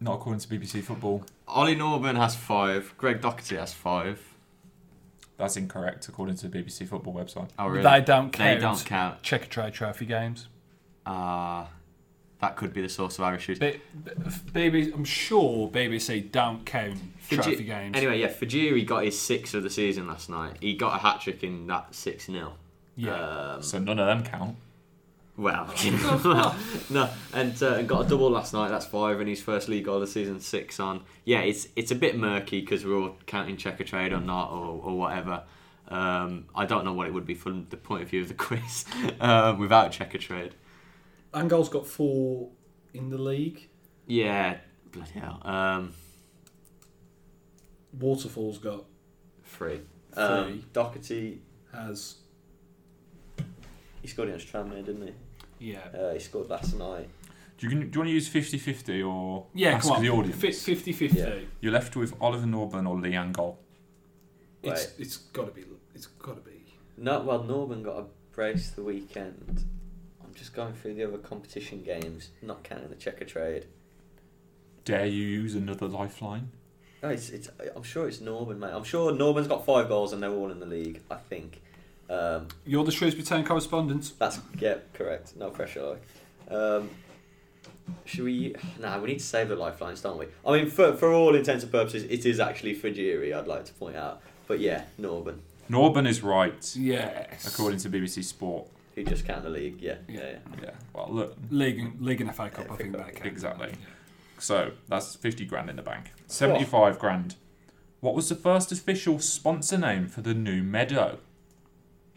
Not 0.00 0.14
according 0.16 0.40
to 0.40 0.48
BBC 0.48 0.82
Football. 0.82 1.24
Ollie 1.48 1.76
Norburn 1.76 2.16
has 2.16 2.34
five. 2.36 2.94
Greg 2.98 3.20
Docherty 3.20 3.58
has 3.58 3.72
five. 3.72 4.20
That's 5.36 5.56
incorrect 5.56 6.08
according 6.08 6.36
to 6.36 6.48
the 6.48 6.58
BBC 6.58 6.88
Football 6.88 7.14
website. 7.14 7.50
Oh, 7.58 7.68
really? 7.68 7.82
They 7.82 8.00
don't 8.00 8.32
count. 8.32 8.38
They 8.38 8.60
count. 8.60 8.78
don't 8.78 8.86
count. 8.86 9.22
Checkatrade 9.22 9.72
Trophy 9.74 10.06
games. 10.06 10.48
Uh, 11.04 11.66
that 12.40 12.56
could 12.56 12.72
be 12.72 12.82
the 12.82 12.88
source 12.88 13.18
of 13.18 13.24
our 13.24 13.34
issues. 13.34 13.58
B- 13.58 13.80
B- 14.04 14.10
BBC, 14.70 14.94
I'm 14.94 15.04
sure 15.04 15.68
BBC 15.68 16.32
don't 16.32 16.64
count 16.66 16.98
Faji- 17.28 17.42
trophy 17.42 17.64
games. 17.64 17.96
Anyway, 17.96 18.18
yeah, 18.20 18.28
Fejiri 18.28 18.84
got 18.86 19.04
his 19.04 19.20
sixth 19.20 19.54
of 19.54 19.62
the 19.62 19.70
season 19.70 20.06
last 20.08 20.28
night. 20.30 20.56
He 20.60 20.74
got 20.74 20.96
a 20.96 20.98
hat 20.98 21.20
trick 21.20 21.44
in 21.44 21.66
that 21.68 21.94
6 21.94 22.26
0. 22.26 22.54
yeah. 22.96 23.12
Um, 23.54 23.62
So 23.62 23.78
none 23.78 23.98
of 23.98 24.06
them 24.06 24.24
count. 24.24 24.56
Well, 25.36 25.70
well, 26.24 26.56
no, 26.88 27.10
and, 27.34 27.62
uh, 27.62 27.74
and 27.74 27.86
got 27.86 28.06
a 28.06 28.08
double 28.08 28.30
last 28.30 28.54
night. 28.54 28.70
That's 28.70 28.86
five, 28.86 29.20
in 29.20 29.26
his 29.26 29.42
first 29.42 29.68
league 29.68 29.84
goal 29.84 29.96
of 29.96 30.00
the 30.02 30.06
season, 30.06 30.40
six 30.40 30.80
on. 30.80 31.02
Yeah, 31.24 31.40
it's 31.40 31.68
it's 31.76 31.90
a 31.90 31.94
bit 31.94 32.16
murky 32.16 32.60
because 32.60 32.86
we're 32.86 32.96
all 32.96 33.16
counting 33.26 33.58
Checkatrade 33.58 34.12
or 34.12 34.20
not 34.20 34.50
or, 34.50 34.80
or 34.82 34.96
whatever. 34.96 35.42
Um, 35.88 36.46
I 36.54 36.64
don't 36.64 36.84
know 36.84 36.94
what 36.94 37.06
it 37.06 37.12
would 37.14 37.26
be 37.26 37.34
from 37.34 37.66
the 37.68 37.76
point 37.76 38.02
of 38.02 38.08
view 38.08 38.22
of 38.22 38.28
the 38.28 38.34
quiz 38.46 38.86
um, 39.20 39.58
without 39.58 39.92
Checkatrade. 39.92 40.52
Angol's 41.34 41.68
got 41.68 41.86
four 41.86 42.48
in 42.94 43.10
the 43.10 43.18
league. 43.18 43.68
Yeah, 44.06 44.56
bloody 44.90 45.20
hell. 45.20 45.40
Um, 45.44 45.92
Waterfall's 47.92 48.58
got 48.58 48.84
Three. 49.44 49.80
Three. 50.12 50.24
Um, 50.24 50.64
Docherty, 50.72 51.38
has 51.72 52.16
he 54.02 54.08
scored 54.08 54.28
against 54.28 54.52
Tranmere, 54.52 54.84
didn't 54.84 55.06
he? 55.06 55.14
Yeah. 55.58 55.78
Uh, 55.94 56.12
he 56.12 56.18
scored 56.18 56.48
last 56.50 56.74
night. 56.76 57.08
Do 57.58 57.68
you, 57.68 57.70
do 57.70 57.76
you 57.78 58.00
want 58.00 58.08
to 58.08 58.12
use 58.12 58.28
50-50 58.28 59.06
or 59.08 59.46
Yeah, 59.54 59.70
ask 59.76 59.86
come 59.86 59.96
on. 59.96 60.02
the 60.02 60.10
audience? 60.10 60.36
50-50. 60.36 61.14
Yeah. 61.14 61.34
You're 61.60 61.72
left 61.72 61.96
with 61.96 62.14
Oliver 62.20 62.46
Norburn 62.46 62.86
or 62.88 62.96
Lee 62.98 63.12
Angol. 63.12 63.56
It's 64.62 64.92
it's 64.98 65.16
got 65.16 65.46
to 65.46 65.52
be 65.52 65.64
it's 65.94 66.06
got 66.06 66.34
to 66.34 66.50
be. 66.50 66.74
No, 66.98 67.20
well, 67.20 67.44
Norburn 67.44 67.82
got 67.84 67.98
a 67.98 68.04
brace 68.32 68.70
the 68.70 68.82
weekend. 68.82 69.64
I'm 70.24 70.34
just 70.34 70.52
going 70.54 70.74
through 70.74 70.94
the 70.94 71.04
other 71.04 71.18
competition 71.18 71.82
games, 71.84 72.30
not 72.42 72.64
counting 72.64 72.88
the 72.88 72.96
Checkatrade. 72.96 73.64
Dare 74.84 75.06
you 75.06 75.22
use 75.26 75.54
another 75.54 75.86
lifeline? 75.86 76.50
No, 77.02 77.10
it's, 77.10 77.30
it's, 77.30 77.48
I'm 77.76 77.82
sure 77.82 78.08
it's 78.08 78.20
Norman, 78.20 78.58
mate. 78.58 78.72
I'm 78.72 78.84
sure 78.84 79.12
Norman's 79.12 79.46
got 79.48 79.64
five 79.64 79.88
goals 79.88 80.12
and 80.12 80.22
they're 80.22 80.30
all 80.30 80.50
in 80.50 80.58
the 80.60 80.66
league, 80.66 81.00
I 81.10 81.16
think. 81.16 81.62
Um, 82.08 82.48
You're 82.64 82.84
the 82.84 82.92
Shrewsbury 82.92 83.24
Town 83.24 83.44
correspondent. 83.44 84.12
that's, 84.18 84.40
yeah, 84.58 84.76
correct. 84.94 85.36
No 85.36 85.50
pressure, 85.50 85.82
like. 85.82 86.02
Um, 86.56 86.90
should 88.04 88.24
we? 88.24 88.54
Nah, 88.80 88.98
we 89.00 89.08
need 89.08 89.18
to 89.18 89.24
save 89.24 89.48
the 89.48 89.56
lifelines, 89.56 90.00
don't 90.00 90.18
we? 90.18 90.26
I 90.46 90.52
mean, 90.52 90.70
for, 90.70 90.94
for 90.96 91.12
all 91.12 91.34
intents 91.34 91.62
and 91.64 91.72
purposes, 91.72 92.04
it 92.04 92.24
is 92.26 92.40
actually 92.40 92.74
Fejiri, 92.76 93.36
I'd 93.36 93.46
like 93.46 93.64
to 93.66 93.72
point 93.74 93.96
out. 93.96 94.22
But 94.46 94.60
yeah, 94.60 94.84
Norman, 94.98 95.42
Norburn 95.70 96.06
is 96.06 96.22
right, 96.22 96.74
Yes. 96.76 97.46
according 97.46 97.80
to 97.80 97.88
BBC 97.90 98.22
Sport. 98.24 98.68
who 98.94 99.02
just 99.04 99.24
count 99.26 99.42
the 99.42 99.50
league, 99.50 99.80
yeah. 99.80 99.96
Yeah, 100.08 100.20
Yeah. 100.20 100.22
yeah. 100.30 100.38
Yeah, 100.62 100.70
well, 100.94 101.08
look, 101.10 101.36
League 101.50 101.78
and, 101.80 102.00
League 102.00 102.20
and 102.20 102.30
FA 102.34 102.48
Cup, 102.48 102.66
Yeah, 102.68 102.72
I 102.72 102.76
think 102.76 102.92
FA 102.92 102.96
that 102.98 103.06
Cup, 103.06 103.14
counts. 103.16 103.26
exactly. 103.26 103.72
So 104.38 104.72
that's 104.88 105.16
50 105.16 105.44
grand 105.46 105.68
in 105.70 105.76
the 105.76 105.82
bank. 105.82 106.12
75 106.28 106.98
grand. 106.98 107.34
What 108.00 108.14
was 108.14 108.28
the 108.28 108.34
first 108.36 108.70
official 108.72 109.18
sponsor 109.18 109.76
name 109.78 110.06
for 110.08 110.20
the 110.22 110.34
new 110.34 110.62
meadow? 110.62 111.18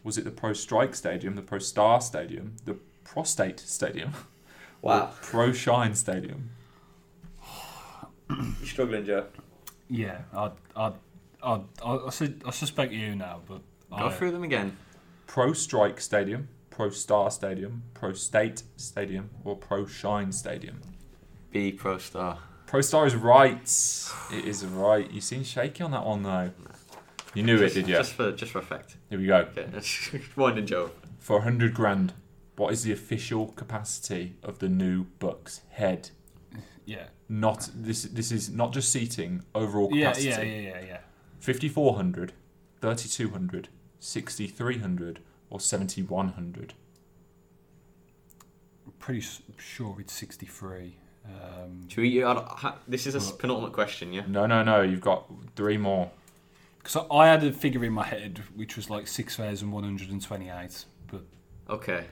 Was 0.02 0.16
it 0.18 0.24
the 0.24 0.30
Pro 0.30 0.52
Strike 0.52 0.94
Stadium, 0.94 1.34
the 1.36 1.42
Pro 1.42 1.58
Star 1.58 2.00
Stadium, 2.00 2.56
the 2.64 2.74
Prostate 3.04 3.60
Stadium, 3.60 4.12
or 4.82 4.90
Wow. 4.92 5.10
Pro 5.22 5.52
Shine 5.52 5.94
Stadium? 5.94 6.50
You're 8.28 8.66
struggling, 8.66 9.04
Joe? 9.04 9.26
Yeah, 9.88 10.20
I 10.34 10.50
I 10.76 10.92
I 11.42 11.60
I, 11.82 11.94
I, 11.94 12.10
I 12.46 12.50
suspect 12.50 12.92
you 12.92 13.14
now, 13.16 13.40
but 13.46 13.60
Go 13.90 14.06
I, 14.06 14.10
through 14.10 14.30
them 14.30 14.44
again. 14.44 14.76
Pro 15.26 15.52
Strike 15.52 16.00
Stadium, 16.00 16.48
Pro 16.70 16.90
Star 16.90 17.30
Stadium, 17.30 17.82
Pro 17.94 18.12
State 18.12 18.62
Stadium, 18.76 19.30
or 19.44 19.56
Pro 19.56 19.86
Shine 19.86 20.32
Stadium? 20.32 20.80
B 21.50 21.72
Pro 21.72 21.98
Star. 21.98 22.38
Pro 22.66 22.80
Star 22.82 23.04
is 23.06 23.16
right. 23.16 23.60
It 24.32 24.44
is 24.44 24.64
right. 24.64 25.10
You 25.10 25.20
seem 25.20 25.42
shaky 25.42 25.82
on 25.82 25.90
that 25.90 26.04
one 26.06 26.22
though. 26.22 26.50
You 27.34 27.42
knew 27.42 27.58
just, 27.58 27.76
it, 27.76 27.80
did 27.80 27.88
you? 27.88 27.96
Just 27.96 28.14
for, 28.14 28.32
just 28.32 28.52
for 28.52 28.58
effect. 28.58 28.96
Here 29.08 29.18
we 29.18 29.26
go. 29.26 29.46
Okay, 29.56 29.68
winding 30.36 30.66
Joe. 30.66 30.90
For 31.18 31.36
100 31.36 31.74
grand, 31.74 32.12
what 32.56 32.72
is 32.72 32.82
the 32.82 32.92
official 32.92 33.48
capacity 33.48 34.36
of 34.42 34.58
the 34.58 34.68
new 34.68 35.04
Bucks 35.18 35.62
head? 35.70 36.10
yeah. 36.84 37.04
Not 37.28 37.70
this. 37.74 38.02
This 38.02 38.32
is 38.32 38.50
not 38.50 38.72
just 38.72 38.90
seating. 38.90 39.44
Overall 39.54 39.88
capacity. 39.88 40.28
yeah, 40.28 40.40
yeah, 40.40 40.60
yeah, 40.60 40.80
yeah. 40.86 40.98
5400, 41.38 42.32
3200, 42.80 43.68
6300, 44.00 45.20
or 45.48 45.60
7100. 45.60 46.74
I'm 48.86 48.92
pretty 48.98 49.24
sure 49.56 49.96
it's 50.00 50.12
63. 50.12 50.96
Um, 51.24 51.88
Should 51.88 52.00
we, 52.00 52.24
I 52.24 52.74
this 52.88 53.06
is 53.06 53.14
a 53.14 53.34
penultimate 53.34 53.72
question, 53.72 54.12
yeah? 54.12 54.22
No, 54.26 54.46
no, 54.46 54.62
no. 54.62 54.82
You've 54.82 55.00
got 55.00 55.30
three 55.54 55.76
more. 55.76 56.10
Because 56.82 57.04
I 57.10 57.26
had 57.26 57.44
a 57.44 57.52
figure 57.52 57.84
in 57.84 57.92
my 57.92 58.04
head 58.04 58.42
which 58.56 58.76
was 58.76 58.88
like 58.90 59.06
6,128. 59.06 60.84
But 61.10 61.22
Okay. 61.68 62.04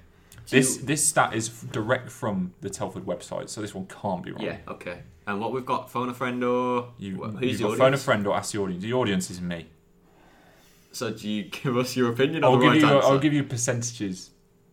This 0.50 0.78
this 0.78 1.04
stat 1.06 1.34
is 1.34 1.48
direct 1.48 2.10
from 2.10 2.54
the 2.62 2.70
Telford 2.70 3.04
website, 3.04 3.50
so 3.50 3.60
this 3.60 3.74
one 3.74 3.86
can't 3.86 4.22
be 4.22 4.30
wrong. 4.32 4.42
Yeah, 4.44 4.56
okay. 4.68 5.02
And 5.26 5.40
what 5.40 5.52
we've 5.52 5.66
got, 5.66 5.90
phone 5.90 6.08
a 6.08 6.14
friend 6.14 6.42
or 6.42 6.88
You, 6.96 7.16
wh- 7.16 7.42
you've 7.42 7.58
the 7.58 7.64
got 7.64 7.76
phone 7.76 7.92
a 7.92 7.98
friend 7.98 8.26
or 8.26 8.34
ask 8.34 8.52
the 8.52 8.58
audience. 8.60 8.82
The 8.82 8.94
audience 8.94 9.30
is 9.30 9.42
me. 9.42 9.66
So 10.92 11.10
do 11.10 11.28
you 11.28 11.42
give 11.50 11.76
us 11.76 11.94
your 11.96 12.10
opinion 12.12 12.44
I'll 12.44 12.52
or 12.54 12.56
the 12.58 12.62
give 12.64 12.72
right 12.72 12.80
you. 12.80 12.96
answer? 12.96 13.08
I'll 13.08 13.18
give 13.18 13.34
you 13.34 13.44
percentages. 13.44 14.30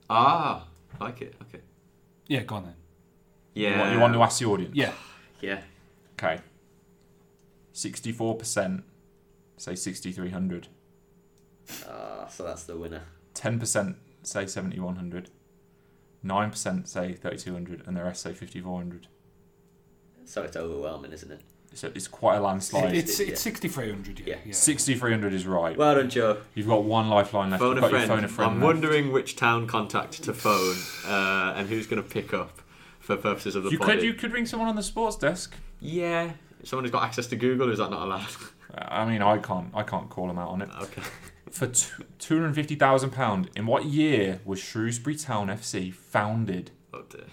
Ah, 0.10 0.66
like 1.02 1.22
it. 1.22 1.36
Okay. 1.42 1.60
yeah, 2.28 2.44
go 2.44 2.56
on 2.56 2.64
then. 2.66 2.76
You 3.54 3.68
Yeah. 3.68 3.80
want, 3.82 3.94
you 3.94 4.00
want 4.00 4.14
to 4.14 4.22
ask 4.22 4.40
the 4.40 4.46
audience? 4.46 4.74
Yeah. 4.76 4.94
Yeah. 5.42 5.60
Okay. 6.14 6.40
Sixty-four 7.74 8.36
percent 8.38 8.84
say 9.58 9.76
sixty-three 9.76 10.30
hundred. 10.32 10.68
Ah, 11.88 12.28
so 12.28 12.44
that's 12.44 12.64
the 12.64 12.78
winner. 12.78 13.02
Ten 13.34 13.60
percent 13.60 13.98
say 14.24 14.46
seventy-one 14.46 14.96
hundred. 14.96 15.30
Nine 16.24 16.52
percent 16.52 16.88
say 16.88 17.14
thirty-two 17.14 17.54
hundred, 17.54 17.84
and 17.88 17.96
the 17.96 18.04
rest 18.04 18.22
say 18.22 18.34
fifty-four 18.34 18.78
hundred. 18.78 19.08
So 20.26 20.42
it's 20.42 20.58
overwhelming, 20.58 21.12
isn't 21.12 21.32
it? 21.32 21.42
So 21.74 21.92
it's 21.94 22.08
quite 22.08 22.38
a 22.38 22.40
landslide. 22.40 22.96
It's, 22.96 23.20
yeah. 23.20 23.28
it's 23.28 23.42
6,300, 23.42 24.20
yeah. 24.22 24.26
Yeah. 24.28 24.36
yeah. 24.46 24.54
Sixty-three 24.54 25.12
hundred 25.12 25.34
is 25.34 25.46
right. 25.46 25.76
Well 25.78 25.96
done, 25.96 26.10
Joe. 26.10 26.38
You've 26.54 26.68
got 26.68 26.86
one 26.86 27.10
lifeline 27.10 27.50
left. 27.50 27.62
Phone 27.62 27.76
You've 27.76 27.84
a 27.84 27.90
friend. 27.90 28.08
phone 28.08 28.24
a 28.24 28.28
friend. 28.30 28.52
I'm 28.52 28.58
left. 28.62 28.66
wondering 28.66 29.12
which 29.12 29.36
town 29.36 29.68
contact 29.68 30.24
to 30.24 30.34
phone 30.34 30.78
uh, 31.06 31.54
and 31.58 31.68
who's 31.68 31.86
going 31.86 32.02
to 32.02 32.08
pick 32.08 32.34
up 32.34 32.62
for 33.00 33.18
purposes 33.18 33.56
of 33.56 33.64
the 33.64 33.72
You 33.72 33.78
body. 33.78 33.94
could 33.94 34.04
you 34.04 34.14
could 34.14 34.32
ring 34.32 34.46
someone 34.46 34.70
on 34.70 34.76
the 34.76 34.84
sports 34.84 35.18
desk. 35.18 35.54
Yeah. 35.82 36.32
Someone 36.64 36.86
who's 36.86 36.92
got 36.92 37.04
access 37.04 37.28
to 37.28 37.36
Google, 37.36 37.70
is 37.70 37.78
that 37.80 37.92
not 37.92 38.04
allowed? 38.04 38.26
I 38.78 39.06
mean, 39.06 39.22
I 39.22 39.38
can't 39.38 39.70
I 39.74 39.84
can't 39.84 40.10
call 40.10 40.28
them 40.28 40.38
out 40.38 40.50
on 40.50 40.62
it. 40.62 40.70
okay. 40.82 41.02
For 41.52 41.68
two 41.68 42.36
hundred 42.42 42.56
fifty 42.56 42.76
thousand 42.76 43.12
pound, 43.12 43.50
in 43.56 43.66
what 43.66 43.86
year 43.86 44.42
was 44.44 44.60
Shrewsbury 44.60 45.16
Town 45.16 45.48
FC 45.48 45.94
founded? 45.94 46.72
Oh 46.94 47.04
dear. 47.10 47.26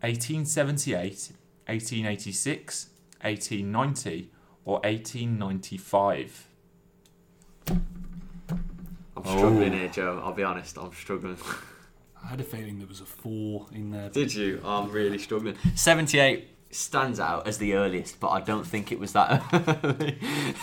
1878, 0.00 1.32
1886, 1.66 2.88
1890, 3.20 4.30
or 4.64 4.74
1895? 4.80 6.46
I'm 7.68 9.24
struggling 9.24 9.72
Oh. 9.74 9.76
here, 9.76 9.88
Joe. 9.88 10.22
I'll 10.24 10.32
be 10.32 10.42
honest. 10.44 10.78
I'm 10.78 10.92
struggling. 10.92 11.36
I 12.24 12.28
had 12.28 12.40
a 12.40 12.44
feeling 12.44 12.78
there 12.78 12.86
was 12.88 13.00
a 13.00 13.04
4 13.04 13.66
in 13.72 13.90
there. 13.90 14.08
Did 14.08 14.34
you? 14.34 14.60
I'm 14.64 14.90
really 14.90 15.18
struggling. 15.18 15.56
78 15.74 16.48
stands 16.70 17.18
out 17.18 17.46
as 17.48 17.58
the 17.58 17.74
earliest, 17.74 18.20
but 18.20 18.28
I 18.28 18.40
don't 18.40 18.66
think 18.66 18.92
it 18.92 18.98
was 19.00 19.12
that 19.12 19.42
early. 19.84 20.18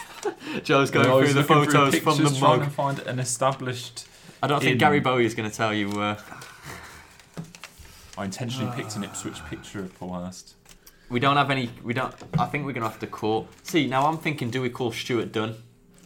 Joe's 0.63 0.91
going 0.91 1.09
was 1.09 1.31
through 1.31 1.33
the 1.33 1.47
looking 1.53 1.71
through 1.71 1.73
photos 1.73 1.99
from 1.99 2.17
the 2.17 2.21
pictures 2.23 2.39
trying 2.39 2.59
mug. 2.59 2.67
to 2.67 2.73
find 2.73 2.99
an 2.99 3.19
established. 3.19 4.07
I 4.43 4.47
don't 4.47 4.59
think 4.59 4.73
in- 4.73 4.77
Gary 4.77 4.99
Bowie 4.99 5.25
is 5.25 5.33
going 5.33 5.49
to 5.49 5.55
tell 5.55 5.73
you. 5.73 5.89
Uh, 5.89 6.19
I 8.17 8.25
intentionally 8.25 8.71
picked 8.75 8.95
an 8.95 9.03
Ipswich 9.05 9.43
picture 9.49 9.79
of 9.79 9.97
Paul 9.99 10.13
Hurst. 10.13 10.55
we 11.09 11.19
don't 11.19 11.37
have 11.37 11.51
any. 11.51 11.69
We 11.83 11.93
don't. 11.93 12.13
I 12.37 12.45
think 12.45 12.65
we're 12.65 12.73
going 12.73 12.83
to 12.83 12.89
have 12.89 12.99
to 12.99 13.07
call. 13.07 13.47
See, 13.63 13.87
now 13.87 14.05
I'm 14.07 14.17
thinking, 14.17 14.49
do 14.49 14.61
we 14.61 14.69
call 14.69 14.91
Stuart 14.91 15.31
Dunn, 15.31 15.55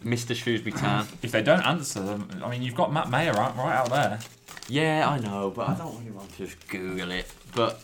Mr. 0.04 0.36
Shrewsbury 0.36 0.72
Town? 0.74 1.08
If 1.22 1.32
they 1.32 1.44
don't 1.44 1.62
answer 1.66 2.02
them, 2.02 2.42
I 2.44 2.50
mean, 2.50 2.62
you've 2.64 2.76
got 2.76 2.92
Matt 2.94 3.10
Mayer 3.10 3.36
out 3.38 3.56
right 3.58 3.76
out 3.76 3.90
there. 3.90 4.20
yeah, 4.68 5.08
I 5.10 5.20
know, 5.20 5.52
but 5.52 5.70
I 5.70 5.76
don't 5.76 5.98
really 6.00 6.12
want 6.12 6.32
to 6.38 6.46
just 6.46 6.68
Google 6.70 7.12
it. 7.12 7.32
But 7.54 7.80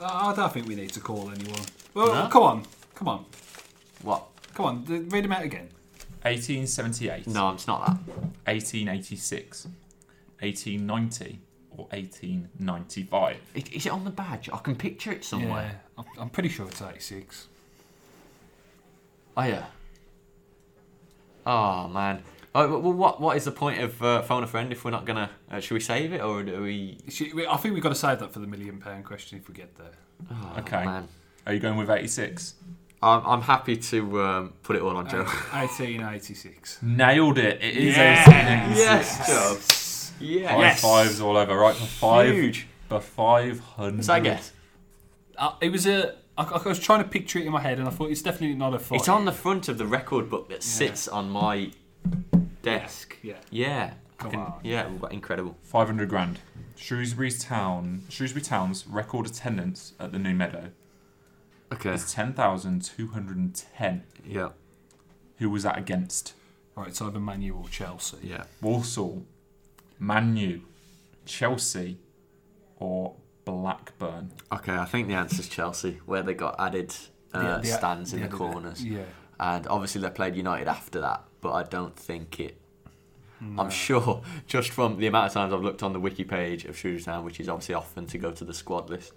I 0.00 0.34
don't 0.34 0.52
think 0.52 0.66
we 0.68 0.74
need 0.74 0.92
to 0.92 1.00
call 1.00 1.30
anyone. 1.30 1.60
Well, 1.94 2.14
No? 2.14 2.28
come 2.28 2.42
on. 2.42 2.62
Come 2.94 3.08
on. 3.08 3.24
what? 4.02 4.26
Come 4.54 4.66
on. 4.66 4.84
th- 4.84 5.02
Read 5.10 5.24
them 5.24 5.32
out 5.32 5.42
again. 5.44 5.68
1878, 6.22 7.26
No, 7.28 7.50
it's 7.52 7.66
not 7.66 7.86
that. 7.86 7.96
1886, 8.46 9.66
1890, 10.40 11.38
or 11.70 11.86
1895. 11.90 13.36
Is, 13.54 13.64
is 13.72 13.86
it 13.86 13.92
on 13.92 14.04
the 14.04 14.10
badge? 14.10 14.48
I 14.52 14.58
can 14.58 14.74
picture 14.76 15.12
it 15.12 15.24
somewhere. 15.24 15.80
Yeah, 15.96 16.02
I'm- 16.04 16.20
I'm 16.22 16.28
pretty 16.30 16.48
sure 16.48 16.66
it's 16.68 16.82
86. 16.82 17.46
Oh 19.36 19.42
yeah. 19.44 19.66
Oh 21.46 21.88
man. 21.88 22.22
Oh, 22.60 22.78
well, 22.80 22.92
what 22.92 23.20
what 23.20 23.36
is 23.36 23.44
the 23.44 23.52
point 23.52 23.80
of 23.80 24.02
uh, 24.02 24.22
phone 24.22 24.42
a 24.42 24.46
friend 24.46 24.72
if 24.72 24.84
we're 24.84 24.90
not 24.90 25.04
gonna? 25.06 25.30
Uh, 25.50 25.60
should 25.60 25.74
we 25.74 25.80
save 25.80 26.12
it 26.12 26.20
or 26.20 26.42
do 26.42 26.62
we? 26.62 26.98
Should 27.08 27.32
we- 27.34 27.46
I 27.46 27.56
think 27.56 27.74
we've 27.74 27.82
got 27.82 27.90
to 27.90 27.94
save 27.94 28.18
that 28.20 28.32
for 28.32 28.40
the 28.40 28.46
million 28.46 28.78
pound 28.78 29.04
question 29.04 29.38
if 29.38 29.48
we 29.48 29.54
get 29.54 29.76
there. 29.76 29.92
Oh, 30.30 30.54
Okay. 30.58 30.84
Man. 30.84 31.08
Are 31.46 31.54
you 31.54 31.60
going 31.60 31.76
with 31.78 31.88
86? 31.88 32.54
I'm, 33.00 33.24
I'm 33.24 33.40
happy 33.42 33.76
to 33.76 34.22
um, 34.22 34.52
put 34.62 34.76
it 34.76 34.82
all 34.82 34.96
on 34.96 35.08
Joe. 35.08 35.22
1886. 35.22 36.78
Nailed 36.82 37.38
it. 37.38 37.62
It 37.62 37.76
is 37.76 37.96
Yeah. 37.96 38.24
1886. 38.26 39.26
Joe. 39.26 39.56
Yes. 40.20 40.50
Five 40.50 40.58
Yes. 40.60 40.80
fives 40.82 41.20
all 41.20 41.36
over. 41.36 41.56
Right 41.56 41.76
for 41.76 41.86
five. 41.86 42.34
Huge. 42.34 42.66
For 42.88 43.00
500. 43.00 43.94
What's 43.96 44.06
that 44.08 44.22
guess? 44.24 44.52
Uh, 45.36 45.52
it 45.60 45.70
was 45.70 45.86
a. 45.86 46.16
I, 46.36 46.42
I 46.44 46.68
was 46.68 46.78
trying 46.80 47.02
to 47.02 47.08
picture 47.08 47.38
it 47.38 47.46
in 47.46 47.52
my 47.52 47.60
head, 47.60 47.78
and 47.78 47.86
I 47.86 47.90
thought 47.92 48.10
it's 48.10 48.22
definitely 48.22 48.56
not 48.56 48.74
a 48.74 48.78
five. 48.78 48.98
It's 48.98 49.08
on 49.08 49.24
the 49.24 49.32
front 49.32 49.68
of 49.68 49.78
the 49.78 49.86
record 49.86 50.28
book 50.28 50.48
that 50.48 50.62
sits 50.62 51.06
on 51.06 51.30
my 51.30 51.70
desk. 52.62 53.16
Yeah. 53.22 53.36
Yeah. 53.50 53.94
I 54.18 54.22
Come 54.22 54.30
can- 54.32 54.40
on. 54.40 54.60
Yeah, 54.64 54.88
incredible. 55.10 55.56
500 55.62 56.08
grand. 56.08 56.40
Shrewsbury's 56.76 57.42
town, 57.42 58.02
Shrewsbury 58.08 58.42
Town's 58.42 58.86
record 58.86 59.26
attendance 59.26 59.92
at 60.00 60.12
the 60.12 60.18
New 60.18 60.34
Meadow 60.34 60.70
Okay. 61.72 61.92
is 61.94 62.12
10,210. 62.12 64.02
Yeah. 64.24 64.50
Who 65.38 65.50
was 65.50 65.62
that 65.64 65.78
against? 65.78 66.34
Right, 66.76 66.88
it's 66.88 67.00
either 67.02 67.20
Manu 67.20 67.54
or 67.56 67.68
Chelsea. 67.68 68.18
Yeah. 68.22 68.44
Walsall, 68.60 69.24
Manu, 69.98 70.60
Chelsea, 71.26 71.98
or 72.76 73.14
Blackburn? 73.44 74.32
Okay, 74.52 74.74
I 74.76 74.84
think 74.84 75.08
the 75.08 75.14
answer's 75.14 75.48
Chelsea, 75.48 76.00
where 76.06 76.22
they 76.22 76.34
got 76.34 76.56
added 76.58 76.94
uh, 77.34 77.56
The- 77.56 77.62
the- 77.62 77.68
stands 77.76 78.12
in 78.12 78.20
the 78.22 78.28
the 78.28 78.34
other- 78.34 78.38
corners. 78.52 78.84
Yeah. 78.84 79.04
and 79.40 79.66
obviously 79.68 80.00
they 80.00 80.10
played 80.10 80.34
United 80.34 80.66
after 80.66 81.00
that, 81.00 81.22
but 81.40 81.52
I 81.52 81.62
don't 81.62 81.96
think 81.96 82.40
it. 82.40 82.56
No. 83.40 83.62
I'm 83.62 83.70
sure, 83.70 84.22
just 84.46 84.70
from 84.70 84.98
the 84.98 85.06
amount 85.06 85.26
of 85.28 85.32
times 85.32 85.52
I've 85.52 85.62
looked 85.62 85.82
on 85.82 85.92
the 85.92 86.00
wiki 86.00 86.24
page 86.24 86.64
of 86.64 86.76
Shrewsbury 86.76 87.04
Town, 87.16 87.24
which 87.24 87.38
is 87.40 87.48
obviously 87.48 87.74
often 87.76 88.06
to 88.06 88.18
go 88.18 88.32
to 88.32 88.44
the 88.44 88.54
squad 88.54 88.90
list, 88.90 89.12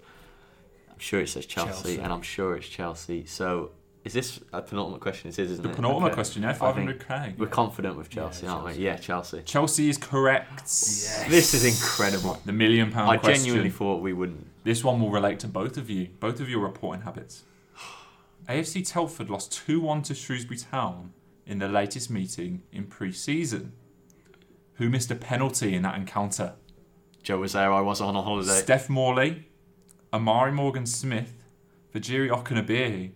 I'm 0.90 0.98
sure 0.98 1.20
it 1.20 1.28
says 1.28 1.46
Chelsea, 1.46 1.70
Chelsea. 1.72 1.98
and 1.98 2.12
I'm 2.12 2.22
sure 2.22 2.54
it's 2.56 2.68
Chelsea. 2.68 3.26
So, 3.26 3.72
is 4.04 4.12
this 4.12 4.38
a 4.52 4.62
penultimate 4.62 5.00
question? 5.00 5.28
It 5.30 5.38
is, 5.38 5.50
isn't 5.52 5.62
The 5.64 5.70
it? 5.70 5.74
penultimate 5.76 6.08
Okay. 6.08 6.14
question, 6.14 6.42
yeah, 6.42 6.52
500k. 6.54 7.36
We're 7.38 7.46
confident 7.48 7.96
with 7.96 8.08
Yeah, 8.14 8.22
Chelsea, 8.22 8.46
aren't 8.46 8.64
Chelsea. 8.66 8.78
we? 8.78 8.84
Yeah, 8.84 8.96
Chelsea. 8.96 9.42
Chelsea 9.44 9.88
is 9.88 9.98
correct. 9.98 10.50
Yes. 10.62 11.24
This 11.28 11.54
is 11.54 11.64
incredible. 11.64 12.40
The 12.44 12.52
million 12.52 12.92
pound 12.92 13.10
I 13.10 13.16
question. 13.16 13.44
genuinely 13.44 13.70
thought 13.70 14.02
we 14.02 14.12
wouldn't. 14.12 14.46
This 14.64 14.84
one 14.84 15.00
will 15.00 15.10
relate 15.10 15.40
to 15.40 15.48
both 15.48 15.76
of 15.76 15.90
you, 15.90 16.08
both 16.20 16.38
of 16.40 16.48
your 16.48 16.60
reporting 16.60 17.02
habits. 17.02 17.42
AFC 18.48 18.86
Telford 18.88 19.30
lost 19.30 19.52
2 19.52 19.80
1 19.80 20.02
to 20.02 20.14
Shrewsbury 20.14 20.58
Town 20.58 21.12
in 21.52 21.58
the 21.58 21.68
latest 21.68 22.10
meeting 22.10 22.62
in 22.72 22.86
pre 22.86 23.12
season. 23.12 23.72
Who 24.76 24.88
missed 24.88 25.10
a 25.10 25.14
penalty 25.14 25.74
in 25.74 25.82
that 25.82 25.96
encounter? 25.96 26.54
Joe 27.22 27.38
was 27.38 27.52
there. 27.52 27.70
I 27.70 27.82
was 27.82 28.00
on 28.00 28.16
a 28.16 28.22
holiday. 28.22 28.58
Steph 28.58 28.88
Morley, 28.88 29.46
Amari 30.12 30.50
Morgan 30.50 30.86
Smith, 30.86 31.44
Fejiri 31.94 32.30
Okenabirhie, 32.30 33.12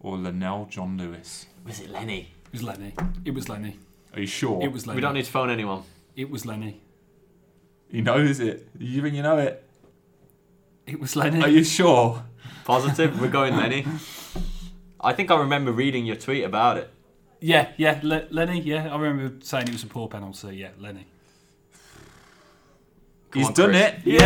or 0.00 0.16
Lenell 0.16 0.68
John 0.68 0.98
Lewis? 0.98 1.46
was 1.64 1.80
it 1.80 1.90
Lenny? 1.90 2.32
It 2.46 2.52
was 2.52 2.62
Lenny. 2.64 2.94
It 3.24 3.30
was 3.32 3.48
Lenny. 3.48 3.78
Are 4.12 4.20
you 4.20 4.26
sure? 4.26 4.62
It 4.62 4.72
was 4.72 4.86
Lenny. 4.86 4.96
We 4.96 5.00
don't 5.00 5.14
need 5.14 5.24
to 5.24 5.30
phone 5.30 5.48
anyone. 5.48 5.84
It 6.16 6.28
was 6.28 6.44
Lenny. 6.44 6.80
He 7.88 8.00
knows 8.00 8.40
it. 8.40 8.68
You 8.78 9.00
think 9.02 9.14
you 9.14 9.22
know 9.22 9.38
it? 9.38 9.64
It 10.86 10.98
was 10.98 11.14
Lenny. 11.14 11.42
Are 11.42 11.48
you 11.48 11.62
sure? 11.62 12.24
Positive. 12.64 13.20
We're 13.20 13.28
going 13.28 13.56
Lenny. 13.56 13.86
I 15.00 15.12
think 15.12 15.30
I 15.30 15.38
remember 15.38 15.70
reading 15.70 16.04
your 16.06 16.16
tweet 16.16 16.44
about 16.44 16.76
it. 16.76 16.92
Yeah, 17.40 17.68
yeah, 17.76 18.00
Le- 18.02 18.26
Lenny. 18.30 18.60
Yeah, 18.60 18.92
I 18.92 18.96
remember 18.98 19.34
saying 19.44 19.68
it 19.68 19.72
was 19.72 19.84
a 19.84 19.86
poor 19.86 20.08
penalty. 20.08 20.56
Yeah, 20.56 20.70
Lenny. 20.78 21.06
Come 23.30 23.40
He's 23.40 23.48
on, 23.48 23.54
done 23.54 23.70
Chris. 23.70 23.82
it. 23.82 23.94
Yeah. 24.04 24.24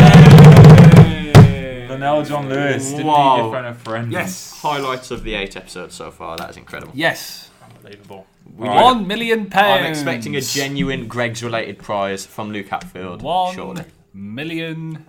Lenell 1.89 2.27
John 2.27 2.49
Lewis. 2.49 2.91
Didn't 2.91 3.07
Wow. 3.07 3.37
need 3.37 3.43
your 3.43 3.51
friend 3.53 3.67
a 3.67 3.75
friend. 3.75 4.13
Yes. 4.13 4.61
Highlights 4.63 5.11
of 5.11 5.25
the 5.25 5.35
eight 5.35 5.57
episodes 5.57 5.95
so 5.95 6.11
far. 6.11 6.37
That 6.39 6.51
is 6.51 6.57
incredible. 6.57 6.93
Yes. 6.97 7.51
Unbelievable. 7.77 8.27
We 8.57 8.69
Right. 8.69 8.83
One 8.83 9.07
million 9.07 9.51
pounds. 9.51 9.81
I'm 9.85 9.91
expecting 9.91 10.37
a 10.37 10.41
genuine 10.41 11.07
Greggs 11.09 11.43
related 11.43 11.79
prize 11.79 12.25
from 12.25 12.51
Luke 12.53 12.69
Hatfield. 12.69 13.23
One 13.23 13.55
Surely. 13.55 13.85
million 14.15 15.05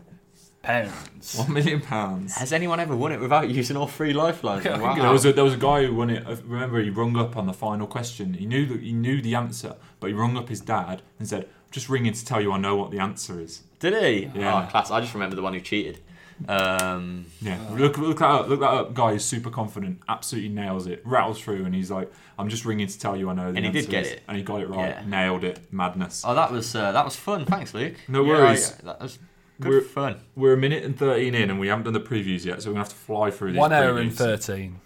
pounds. 0.63 1.35
One 1.37 1.53
million 1.53 1.81
pounds. 1.81 2.35
Has 2.35 2.51
anyone 2.51 2.79
ever 2.79 2.95
won 2.95 3.11
it 3.11 3.19
without 3.19 3.49
using 3.49 3.77
all 3.77 3.87
three 3.87 4.13
lifelines? 4.13 4.65
I 4.65 4.71
think 4.71 4.81
Wow. 4.83 4.95
There 4.95 5.11
was 5.11 5.25
a 5.25 5.33
there 5.33 5.43
was 5.43 5.53
a 5.53 5.57
guy 5.57 5.85
who 5.85 5.93
won 5.93 6.09
it. 6.09 6.25
I 6.25 6.31
Remember, 6.45 6.81
he 6.81 6.89
rung 6.89 7.15
up 7.17 7.37
on 7.37 7.45
the 7.45 7.53
final 7.53 7.85
question. 7.85 8.33
He 8.33 8.45
knew 8.45 8.65
that 8.65 8.81
he 8.81 8.93
knew 8.93 9.21
the 9.21 9.35
answer, 9.35 9.75
but 9.99 10.07
he 10.07 10.13
rung 10.13 10.35
up 10.37 10.49
his 10.49 10.61
dad 10.61 11.01
and 11.19 11.27
said, 11.27 11.47
"Just 11.71 11.89
ringing 11.89 12.13
to 12.13 12.25
tell 12.25 12.41
you 12.41 12.51
I 12.51 12.57
know 12.57 12.75
what 12.75 12.89
the 12.91 12.99
answer 12.99 13.39
is." 13.39 13.61
Did 13.79 13.93
he? 14.01 14.31
Yeah. 14.39 14.65
Oh, 14.65 14.71
class. 14.71 14.89
I 14.89 15.01
just 15.01 15.13
remember 15.13 15.35
the 15.35 15.41
one 15.43 15.53
who 15.53 15.59
cheated. 15.59 15.99
Um, 16.47 17.25
Yeah, 17.41 17.59
look 17.71 17.97
look 17.97 18.17
that 18.19 18.29
up. 18.29 18.47
Look 18.49 18.59
that 18.61 18.69
up. 18.71 18.93
Guy 18.93 19.11
is 19.11 19.23
super 19.23 19.49
confident. 19.49 19.99
Absolutely 20.09 20.49
nails 20.49 20.87
it. 20.87 21.01
Rattles 21.05 21.39
through, 21.39 21.65
and 21.65 21.75
he's 21.75 21.91
like, 21.91 22.11
"I'm 22.39 22.49
just 22.49 22.65
ringing 22.65 22.87
to 22.87 22.99
tell 22.99 23.15
you 23.15 23.29
I 23.29 23.33
know 23.33 23.51
the 23.51 23.57
And 23.57 23.65
he 23.65 23.67
answer." 23.67 23.81
did 23.81 23.89
get 23.89 24.05
it. 24.07 24.23
and 24.27 24.37
he 24.37 24.43
got 24.43 24.61
it 24.61 24.69
right. 24.69 24.89
Yeah. 24.89 25.03
Nailed 25.05 25.43
it. 25.43 25.59
Madness. 25.71 26.23
oh, 26.25 26.33
that 26.33 26.51
was 26.51 26.73
uh, 26.75 26.91
that 26.91 27.05
was 27.05 27.15
fun. 27.15 27.45
Thanks, 27.45 27.73
Luke. 27.73 27.95
No 28.07 28.23
Yeah, 28.23 28.29
worries. 28.29 28.73
I- 28.81 28.85
that 28.85 29.01
was 29.01 29.19
good 29.61 29.69
We're- 29.69 29.83
fun. 29.83 30.15
We're 30.35 30.53
a 30.53 30.57
minute 30.57 30.83
and 30.83 30.97
thirteen 30.97 31.35
in, 31.35 31.49
and 31.49 31.59
we 31.59 31.67
haven't 31.67 31.83
done 31.85 31.93
the 31.93 31.99
previews 31.99 32.45
yet, 32.45 32.61
so 32.61 32.69
we're 32.69 32.73
gonna 32.75 32.85
have 32.85 32.89
to 32.89 32.95
fly 32.95 33.31
through 33.31 33.51
these. 33.53 33.59
One 33.59 33.73
hour 33.73 33.97
and 33.97 34.13
thirteen. 34.13 34.79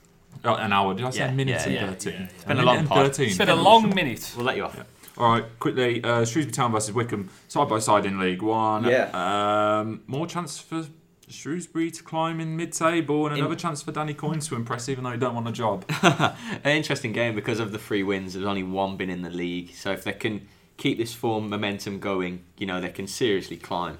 Oh, 0.46 0.54
an 0.56 0.72
hour. 0.72 0.94
Did 0.94 1.06
I 1.06 1.10
say 1.10 1.20
Yeah, 1.20 1.30
a 1.30 1.34
minute 1.34 1.62
yeah, 1.68 1.86
and 1.86 1.90
thirteen? 2.02 2.22
yeah. 2.22 2.28
It's 2.36 2.44
been 2.44 2.60
a 2.60 2.64
long 2.64 2.86
pod. 2.88 3.06
Thirteen. 3.08 3.28
It's 3.30 3.38
been 3.38 3.50
a 3.50 3.56
long 3.56 3.94
minute. 3.96 4.34
We'll 4.36 4.46
let 4.46 4.56
you 4.58 4.66
off. 4.66 4.80
All 5.18 5.32
right, 5.34 5.46
quickly. 5.60 6.04
Uh, 6.04 6.24
Shrewsbury 6.26 6.52
Town 6.52 6.72
versus 6.72 6.94
Wycombe, 6.94 7.30
side 7.48 7.68
by 7.70 7.80
side 7.80 8.06
in 8.06 8.20
League 8.20 8.44
One. 8.44 8.84
Yeah. 8.84 9.10
Um, 9.80 10.02
more 10.06 10.28
chance 10.28 10.60
for 10.60 10.86
Shrewsbury 11.28 11.90
to 11.92 12.04
climb 12.04 12.40
in 12.40 12.56
mid-table, 12.56 13.26
and 13.26 13.34
In- 13.36 13.40
another 13.44 13.56
chance 13.56 13.82
for 13.82 13.92
Danny 13.92 14.14
Coyne 14.14 14.40
to 14.40 14.56
impress, 14.56 14.88
even 14.90 15.04
though 15.04 15.12
he 15.12 15.18
don't 15.18 15.34
want 15.36 15.48
a 15.48 15.52
job. 15.52 15.86
An 16.04 16.36
interesting 16.78 17.14
game 17.14 17.34
because 17.36 17.60
of 17.60 17.72
the 17.72 17.80
three 17.80 18.04
wins. 18.04 18.34
There's 18.34 18.46
only 18.46 18.64
one 18.64 18.96
been 18.96 19.10
in 19.10 19.24
the 19.24 19.30
league, 19.32 19.72
so 19.74 19.92
if 19.92 20.04
they 20.04 20.14
can 20.14 20.48
keep 20.78 21.00
this 21.00 21.14
form 21.16 21.50
momentum 21.50 22.00
going, 22.00 22.44
you 22.60 22.68
know 22.68 22.80
they 22.80 22.90
can 22.90 23.08
seriously 23.08 23.58
climb, 23.58 23.98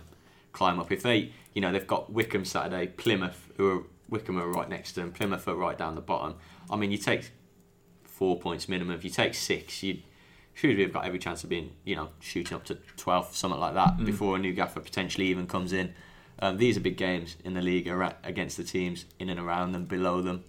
climb 0.58 0.80
up. 0.80 0.92
If 0.92 1.04
they, 1.04 1.32
you 1.54 1.62
know, 1.62 1.72
they've 1.72 1.86
got 1.86 2.12
Wycombe 2.12 2.44
Saturday, 2.44 2.88
Plymouth, 2.88 3.52
who 3.58 3.70
are 3.70 3.84
Wycombe 4.10 4.40
are 4.40 4.48
right 4.48 4.68
next 4.68 4.94
to 4.94 5.02
them, 5.02 5.12
Plymouth 5.12 5.48
are 5.48 5.56
right 5.56 5.78
down 5.78 5.94
the 5.94 6.02
bottom. 6.02 6.36
I 6.70 6.76
mean, 6.76 6.92
you 6.92 6.98
take 6.98 7.30
four 8.04 8.40
points 8.40 8.68
minimum. 8.68 8.96
If 8.96 9.04
you 9.04 9.12
take 9.12 9.36
six, 9.36 9.84
you 9.84 10.00
Shrewsbury 10.56 10.86
have 10.86 10.94
got 10.94 11.06
every 11.06 11.20
chance 11.20 11.44
of 11.44 11.52
being, 11.52 11.74
you 11.86 11.96
know, 11.96 12.10
shooting 12.20 12.56
up 12.56 12.66
to 12.66 12.80
12th, 12.98 13.34
something 13.34 13.60
like 13.60 13.76
that, 13.76 14.04
before 14.04 14.36
a 14.36 14.40
new 14.40 14.54
gaffer 14.54 14.80
potentially 14.80 15.28
even 15.28 15.46
comes 15.46 15.72
in. 15.72 15.94
Um, 16.40 16.58
these 16.58 16.76
are 16.76 16.80
big 16.80 16.98
games 16.98 17.38
in 17.46 17.54
the 17.54 17.62
league 17.62 17.88
against 18.24 18.58
the 18.58 18.64
teams 18.64 19.06
in 19.20 19.30
and 19.30 19.40
around 19.40 19.74
them, 19.74 19.86
below 19.86 20.24
them. 20.24 20.44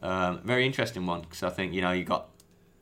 Um, 0.00 0.40
very 0.44 0.64
interesting 0.64 1.04
one 1.04 1.20
because 1.20 1.42
I 1.42 1.50
think 1.50 1.74
you 1.74 1.82
know 1.82 1.92
you've 1.92 2.08
got 2.08 2.30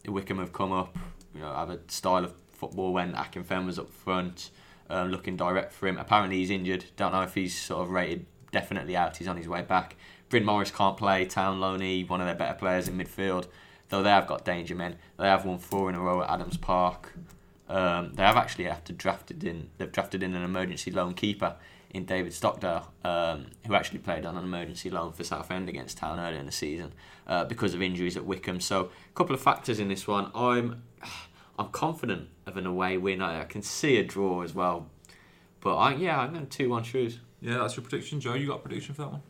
Wycombe 0.07 0.39
have 0.39 0.53
come 0.53 0.71
up, 0.71 0.97
you 1.35 1.41
know, 1.41 1.53
have 1.53 1.71
a 1.71 1.81
style 1.89 2.25
of 2.25 2.33
football 2.53 2.93
when 2.93 3.15
Akinfenwa 3.15 3.67
was 3.67 3.79
up 3.81 3.93
front, 3.93 4.51
um, 4.91 5.11
looking 5.11 5.37
direct 5.37 5.73
for 5.73 5.87
him. 5.87 5.99
Apparently 5.99 6.39
he's 6.39 6.51
injured. 6.51 6.85
Don't 6.97 7.13
know 7.13 7.23
if 7.23 7.35
he's 7.35 7.59
sort 7.59 7.83
of 7.83 7.91
rated 7.91 8.27
definitely 8.51 8.97
out. 8.97 9.17
He's 9.17 9.29
on 9.29 9.37
his 9.37 9.49
way 9.49 9.63
back. 9.63 9.97
Bryn 10.29 10.45
Morris 10.45 10.71
can't 10.71 10.97
play. 10.97 11.25
Town 11.25 11.61
Loney, 11.61 12.05
one 12.05 12.21
of 12.21 12.27
their 12.27 12.35
better 12.35 12.55
players 12.55 12.89
in 12.89 12.97
midfield, 12.97 13.47
though 13.89 14.03
they 14.03 14.11
have 14.11 14.27
got 14.27 14.45
danger 14.45 14.75
men. 14.75 14.97
They 15.19 15.27
have 15.27 15.45
won 15.45 15.59
four 15.59 15.89
in 15.89 15.97
a 15.97 16.01
row 16.01 16.23
at 16.23 16.31
Adams 16.31 16.57
Park. 16.57 17.13
Um, 17.69 18.13
they 18.15 18.23
have 18.23 18.37
actually 18.37 18.69
to 18.85 18.93
drafted 18.93 19.45
in. 19.45 19.71
They've 19.79 19.91
drafted 19.91 20.23
in 20.23 20.35
an 20.35 20.43
emergency 20.43 20.91
loan 20.91 21.15
keeper 21.15 21.57
in 21.91 22.05
David 22.05 22.33
Stockdale, 22.33 22.93
um, 23.05 23.47
who 23.67 23.75
actually 23.75 23.99
played 23.99 24.25
on 24.25 24.37
an 24.37 24.45
emergency 24.45 24.91
loan 24.91 25.13
for 25.13 25.25
Southend 25.25 25.69
against 25.69 25.99
Town 25.99 26.21
earlier 26.21 26.39
in 26.39 26.47
the 26.47 26.53
season 26.53 26.93
uh, 27.27 27.45
because 27.45 27.75
of 27.75 27.83
injuries 27.83 28.17
at 28.17 28.25
Wycombe. 28.25 28.61
So 28.61 28.91
a 29.11 29.15
couple 29.15 29.35
of 29.35 29.41
factors 29.41 29.81
in 29.81 29.89
this 29.89 30.07
one. 30.07 30.31
I'm 30.35 30.83
I'm 31.61 31.69
confident 31.69 32.29
of 32.47 32.57
an 32.57 32.65
away 32.65 32.97
win. 32.97 33.21
I, 33.21 33.43
I 33.43 33.45
can 33.45 33.61
see 33.61 33.99
a 33.99 34.03
draw 34.05 34.41
as 34.41 34.55
well, 34.55 34.89
but 35.61 35.77
I, 35.77 35.95
yeah, 35.95 36.19
I'm 36.19 36.33
going 36.33 36.47
two 36.47 36.71
one 36.71 36.83
Shrews. 36.83 37.19
Yeah, 37.43 37.59
that's 37.59 37.77
your 37.77 37.83
prediction, 37.83 38.19
Joe. 38.19 38.33
You 38.33 38.47
got 38.47 38.57
a 38.57 38.61
prediction 38.61 38.95
for 38.95 39.03
that 39.03 39.13
one? 39.13 39.23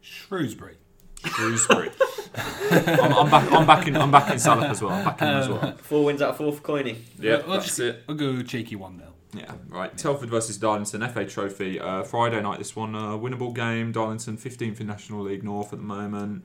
Shrewsbury. 0.00 0.78
Shrewsbury. 1.22 1.90
I'm, 2.34 3.12
I'm 3.12 3.30
back. 3.30 3.52
I'm 3.52 3.66
back 3.66 3.86
in. 3.88 3.96
I'm 3.96 4.10
back 4.10 4.30
in 4.32 4.38
Salop 4.38 4.70
as 4.70 4.80
well. 4.80 4.92
I'm 4.92 5.04
back 5.04 5.20
in 5.20 5.28
as 5.28 5.48
well. 5.50 5.76
Four 5.82 6.04
wins 6.06 6.22
out 6.22 6.30
of 6.30 6.36
four 6.38 6.52
for 6.52 6.62
Coiney. 6.62 6.96
Yeah, 7.18 7.46
Well, 7.46 7.58
that's 7.58 7.78
it. 7.78 8.04
I'll 8.08 8.14
go 8.14 8.40
cheeky 8.42 8.76
one 8.76 8.98
0 8.98 9.12
Yeah, 9.34 9.52
right. 9.68 9.96
Telford 9.98 10.30
versus 10.30 10.56
Darlington 10.56 11.06
FA 11.08 11.26
Trophy. 11.26 11.78
Uh, 11.78 12.04
Friday 12.04 12.40
night. 12.40 12.56
This 12.58 12.74
one, 12.74 12.94
uh, 12.94 13.10
winnable 13.18 13.54
game. 13.54 13.92
Darlington 13.92 14.38
15th 14.38 14.80
in 14.80 14.86
National 14.86 15.24
League 15.24 15.44
North 15.44 15.74
at 15.74 15.78
the 15.78 15.84
moment. 15.84 16.44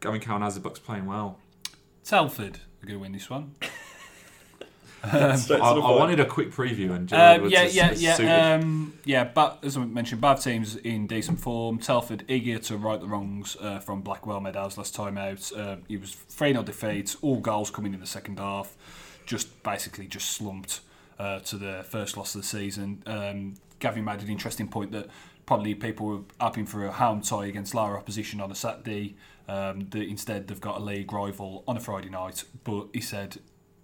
Gavin 0.00 0.20
Cowan 0.20 0.40
has 0.40 0.54
the 0.54 0.60
Bucks 0.60 0.78
playing 0.78 1.04
well. 1.06 1.38
Telford 2.04 2.60
are 2.84 2.86
going 2.86 2.98
to 2.98 3.02
win 3.02 3.12
this 3.12 3.28
one. 3.28 3.54
To 5.04 5.58
I, 5.62 5.70
I 5.72 5.90
wanted 5.98 6.18
a 6.18 6.24
quick 6.24 6.50
preview 6.50 6.96
and 6.96 7.12
Um, 7.12 7.50
yeah, 7.50 7.64
yeah, 7.64 7.92
yeah, 7.92 8.54
um, 8.54 8.94
yeah. 9.04 9.24
But 9.24 9.58
as 9.62 9.76
I 9.76 9.84
mentioned, 9.84 10.22
both 10.22 10.42
teams 10.42 10.76
in 10.76 11.06
decent 11.06 11.40
form. 11.40 11.78
Telford 11.78 12.24
eager 12.26 12.58
to 12.60 12.78
right 12.78 12.98
the 12.98 13.06
wrongs 13.06 13.54
uh, 13.60 13.80
from 13.80 14.00
Blackwell 14.00 14.40
Meadows 14.40 14.78
last 14.78 14.94
time 14.94 15.18
out. 15.18 15.52
Um, 15.54 15.82
he 15.88 15.98
was 15.98 16.14
three 16.14 16.52
0 16.52 16.64
defeat. 16.64 17.16
All 17.20 17.38
goals 17.38 17.70
coming 17.70 17.92
in 17.92 18.00
the 18.00 18.06
second 18.06 18.38
half. 18.38 18.74
Just 19.26 19.62
basically 19.62 20.06
just 20.06 20.30
slumped 20.30 20.80
uh, 21.18 21.40
to 21.40 21.58
the 21.58 21.84
first 21.86 22.16
loss 22.16 22.34
of 22.34 22.40
the 22.40 22.46
season. 22.46 23.02
Um, 23.04 23.56
Gavin 23.80 24.06
made 24.06 24.22
an 24.22 24.28
interesting 24.28 24.68
point 24.68 24.92
that 24.92 25.08
probably 25.46 25.74
people 25.74 26.06
were 26.06 26.20
hoping 26.40 26.66
for 26.66 26.84
a 26.84 26.92
home 26.92 27.20
tie 27.20 27.46
against 27.46 27.74
lower 27.74 27.96
opposition 27.98 28.40
on 28.40 28.50
a 28.50 28.54
Saturday. 28.54 29.16
Um, 29.46 29.88
that 29.90 30.00
instead 30.08 30.48
they've 30.48 30.58
got 30.60 30.80
a 30.80 30.82
league 30.82 31.12
rival 31.12 31.64
on 31.68 31.76
a 31.76 31.80
Friday 31.80 32.08
night. 32.08 32.44
But 32.64 32.88
he 32.94 33.00
said 33.02 33.38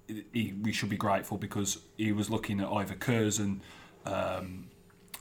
he, 0.08 0.54
we 0.62 0.72
should 0.72 0.88
be 0.88 0.96
grateful 0.96 1.36
because 1.36 1.78
he 1.98 2.12
was 2.12 2.30
looking 2.30 2.60
at 2.60 2.68
either 2.72 2.94
Curzon, 2.94 3.60
um, 4.06 4.68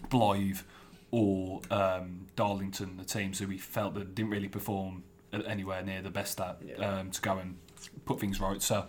Blyth, 0.07 0.63
or 1.11 1.61
um, 1.71 2.27
Darlington, 2.35 2.95
the 2.97 3.03
teams 3.03 3.39
who 3.39 3.47
he 3.47 3.57
felt 3.57 3.95
that 3.95 4.15
didn't 4.15 4.31
really 4.31 4.47
perform 4.47 5.03
anywhere 5.45 5.83
near 5.83 6.01
the 6.01 6.09
best 6.09 6.39
at 6.39 6.59
Yeah. 6.65 6.99
um, 6.99 7.11
to 7.11 7.21
go 7.21 7.37
and 7.37 7.57
put 8.05 8.19
things 8.19 8.39
right. 8.39 8.61
So 8.61 8.85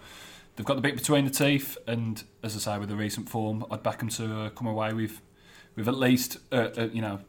they've 0.54 0.66
got 0.66 0.74
the 0.76 0.82
bit 0.82 0.96
between 0.96 1.24
the 1.24 1.30
teeth, 1.30 1.76
and 1.86 2.22
as 2.42 2.54
I 2.54 2.58
say, 2.60 2.78
with 2.78 2.90
the 2.90 2.96
recent 2.96 3.28
form, 3.28 3.64
I'd 3.70 3.82
back 3.82 3.98
them 3.98 4.08
to 4.10 4.40
uh, 4.42 4.50
come 4.50 4.66
away 4.68 4.92
with 4.92 5.20
with 5.76 5.88
at 5.88 5.96
least 5.96 6.38
uh, 6.52 6.68
uh, 6.76 6.88
you 6.92 7.00
know 7.00 7.20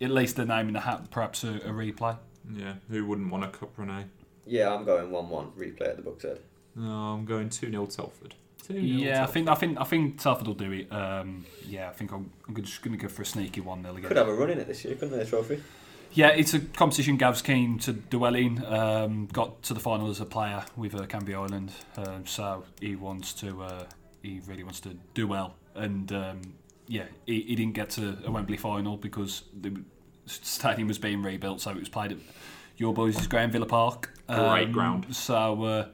at 0.00 0.10
least 0.10 0.36
the 0.36 0.44
name 0.44 0.68
in 0.68 0.74
the 0.74 0.80
hat, 0.80 1.10
perhaps 1.10 1.44
a, 1.44 1.56
a 1.56 1.70
replay. 1.70 2.16
yeah, 2.52 2.74
who 2.88 3.06
wouldn't 3.06 3.30
want 3.30 3.44
a 3.44 3.48
cup 3.48 3.70
Renee? 3.76 4.04
Yeah, 4.46 4.74
I'm 4.74 4.84
going 4.84 5.10
one-one. 5.10 5.52
Replay 5.58 5.88
at 5.88 5.96
the 5.96 6.02
Bucks 6.02 6.24
Head. 6.24 6.40
No, 6.74 6.90
I'm 6.90 7.24
going 7.24 7.50
two 7.50 7.70
0 7.70 7.86
Telford. 7.86 8.34
Two 8.66 8.74
0 8.74 8.84
Yeah, 8.84 9.22
I 9.22 9.26
think 9.26 9.48
I 9.48 9.54
think 9.54 9.78
I 9.80 9.84
think 9.84 10.20
Telford 10.20 10.46
will 10.46 10.54
do 10.54 10.72
it. 10.72 10.92
Um, 10.92 11.44
yeah, 11.66 11.88
I 11.88 11.92
think 11.92 12.12
I'm, 12.12 12.30
I'm 12.48 12.60
just 12.62 12.82
going 12.82 12.96
to 12.96 13.02
go 13.02 13.08
for 13.08 13.22
a 13.22 13.26
sneaky 13.26 13.60
one 13.60 13.82
0 13.82 13.96
again. 13.96 14.08
Could 14.08 14.16
have 14.16 14.28
a 14.28 14.34
run 14.34 14.50
in 14.50 14.58
it 14.58 14.66
this 14.66 14.84
year, 14.84 14.94
couldn't 14.94 15.16
they, 15.18 15.24
trophy? 15.24 15.62
Yeah, 16.12 16.28
it's 16.28 16.54
a 16.54 16.60
competition 16.60 17.16
Gav's 17.16 17.42
keen 17.42 17.78
to 17.80 17.92
dwell 17.92 18.34
in. 18.34 18.64
Um, 18.64 19.28
got 19.32 19.62
to 19.64 19.74
the 19.74 19.80
final 19.80 20.10
as 20.10 20.20
a 20.20 20.24
player 20.24 20.64
with 20.76 20.94
uh, 20.94 21.06
Canvey 21.06 21.34
Island, 21.34 21.70
um, 21.96 22.26
so 22.26 22.64
he 22.80 22.96
wants 22.96 23.32
to. 23.34 23.62
Uh, 23.62 23.84
he 24.22 24.40
really 24.46 24.64
wants 24.64 24.80
to 24.80 24.96
do 25.14 25.28
well, 25.28 25.54
and 25.74 26.10
um, 26.12 26.40
yeah, 26.90 27.04
he, 27.24 27.42
he 27.42 27.54
didn't 27.54 27.74
get 27.74 27.88
to 27.90 28.18
a 28.26 28.30
Wembley 28.32 28.56
final 28.56 28.96
because 28.96 29.44
the 29.58 29.80
stadium 30.26 30.88
was 30.88 30.98
being 30.98 31.22
rebuilt, 31.22 31.60
so 31.60 31.70
it 31.70 31.78
was 31.78 31.88
played 31.88 32.10
at 32.10 32.18
your 32.76 32.92
boys' 32.92 33.28
ground, 33.28 33.52
Villa 33.52 33.64
Park. 33.66 34.12
Great 34.28 34.72
ground. 34.72 35.14
So 35.14 35.62
uh, 35.62 35.86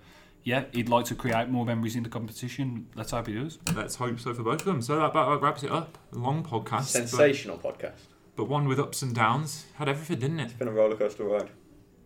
yeah, 0.42 0.64
he'd 0.72 0.88
like 0.88 1.04
to 1.06 1.14
create 1.14 1.50
more 1.50 1.66
memories 1.66 1.96
in 1.96 2.02
the 2.02 2.08
competition. 2.08 2.86
Let's 2.94 3.10
hope 3.10 3.26
he 3.26 3.34
does. 3.34 3.58
Let's 3.74 3.96
hope 3.96 4.18
so 4.18 4.32
for 4.32 4.42
both 4.42 4.60
of 4.60 4.64
them. 4.64 4.80
So 4.80 4.96
that 4.96 5.04
about 5.04 5.42
wraps 5.42 5.62
it 5.62 5.70
up. 5.70 5.98
A 6.14 6.16
long 6.16 6.42
podcast, 6.42 6.94
but, 6.94 7.08
Sensational 7.08 7.58
podcast. 7.58 8.06
but 8.34 8.44
one 8.44 8.66
with 8.66 8.80
ups 8.80 9.02
and 9.02 9.14
downs. 9.14 9.66
Had 9.74 9.90
everything, 9.90 10.18
didn't 10.18 10.40
it? 10.40 10.44
It's 10.44 10.52
been 10.54 10.68
a 10.68 10.72
rollercoaster 10.72 11.30
ride. 11.30 11.50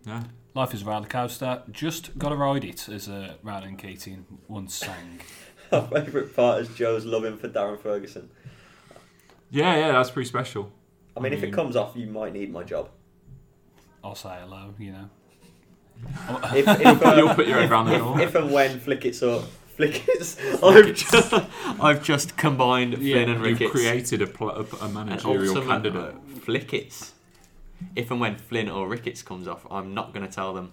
Yeah. 0.04 0.24
Life 0.54 0.74
is 0.74 0.82
a 0.82 0.86
roller 0.86 1.06
coaster. 1.06 1.62
Just 1.70 2.18
gotta 2.18 2.34
ride 2.34 2.64
it, 2.64 2.88
as 2.88 3.08
uh, 3.08 3.34
Ronan 3.44 3.76
Keating 3.76 4.26
once 4.48 4.74
sang. 4.74 5.20
Our 5.72 5.86
favourite 5.86 6.34
part 6.34 6.62
is 6.62 6.68
Joe's 6.70 7.04
loving 7.04 7.36
for 7.38 7.48
Darren 7.48 7.78
Ferguson. 7.78 8.30
Yeah, 9.50 9.76
yeah, 9.76 9.92
that's 9.92 10.10
pretty 10.10 10.28
special. 10.28 10.70
I 11.16 11.20
mean, 11.20 11.32
I 11.32 11.36
if 11.36 11.42
it 11.42 11.52
comes 11.52 11.76
off, 11.76 11.96
you 11.96 12.06
might 12.06 12.32
need 12.32 12.52
my 12.52 12.62
job. 12.62 12.88
I'll 14.02 14.14
say 14.14 14.36
hello, 14.40 14.74
you 14.78 14.92
know. 14.92 15.10
If, 16.54 16.66
if, 16.66 17.02
uh, 17.06 17.14
You'll 17.16 17.34
put 17.34 17.46
your 17.46 17.60
head 17.60 17.70
round 17.70 17.88
the 17.88 17.98
door. 17.98 18.20
if 18.20 18.34
and 18.34 18.50
when 18.50 18.80
Flick 18.80 19.04
It's 19.04 19.22
up, 19.22 19.42
Flick 19.76 20.02
I've 20.62 20.94
just, 20.94 21.34
I've 21.80 22.02
just 22.02 22.36
combined 22.38 22.96
Flynn 22.96 23.28
and 23.28 23.40
Ricketts. 23.42 23.60
You've 23.60 23.70
created 23.72 24.22
a, 24.22 24.26
pl- 24.26 24.50
a, 24.50 24.64
a 24.84 24.88
managerial 24.88 25.48
ultimate, 25.58 25.66
candidate. 25.68 26.14
Flickets. 26.42 27.12
If 27.96 28.10
and 28.10 28.20
when 28.20 28.36
Flynn 28.36 28.68
or 28.70 28.88
Ricketts 28.88 29.22
comes 29.22 29.46
off, 29.48 29.66
I'm 29.70 29.92
not 29.94 30.14
going 30.14 30.26
to 30.26 30.32
tell 30.32 30.54
them 30.54 30.72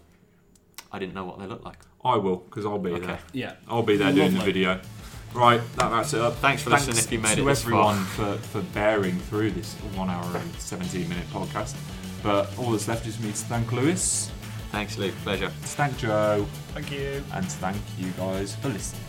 I 0.92 1.00
didn't 1.00 1.14
know 1.14 1.26
what 1.26 1.40
they 1.40 1.46
look 1.46 1.66
like. 1.66 1.80
I 2.06 2.16
will, 2.16 2.38
because 2.38 2.66
I'll 2.66 2.80
be 2.80 2.92
Okay. 2.92 3.06
there. 3.08 3.20
Yeah. 3.34 3.54
I'll 3.68 3.84
be 3.84 3.98
there 3.98 4.14
doing 4.14 4.34
the 4.34 4.40
video. 4.42 4.80
Right, 5.34 5.62
that 5.76 5.92
wraps 5.92 6.14
it 6.14 6.22
up. 6.22 6.36
Thanks 6.38 6.64
for 6.64 6.72
listening 6.72 6.98
if 6.98 7.12
you 7.12 7.20
made 7.20 7.36
to 7.36 7.42
it 7.44 7.46
this 7.46 7.64
far. 7.64 7.72
everyone 7.94 8.04
for, 8.06 8.38
for 8.48 8.62
bearing 8.74 9.20
through 9.20 9.52
this 9.52 9.74
one 9.96 10.10
hour 10.10 10.26
and 10.38 10.54
17 10.56 11.08
minute 11.08 11.28
podcast. 11.32 11.76
But 12.24 12.58
all 12.58 12.72
that's 12.72 12.88
left 12.88 13.06
is 13.06 13.20
me 13.20 13.30
to 13.30 13.36
thank 13.38 13.72
Lewis, 13.72 14.32
Thanks, 14.72 14.98
Luke. 14.98 15.14
Pleasure. 15.24 15.48
to 15.48 15.52
thank 15.52 15.98
Joe, 15.98 16.46
Thank 16.74 16.92
you. 16.92 17.24
and 17.34 17.44
to 17.46 17.56
thank 17.58 17.78
you 17.98 18.10
guys 18.12 18.56
for 18.56 18.70
listening. 18.70 19.02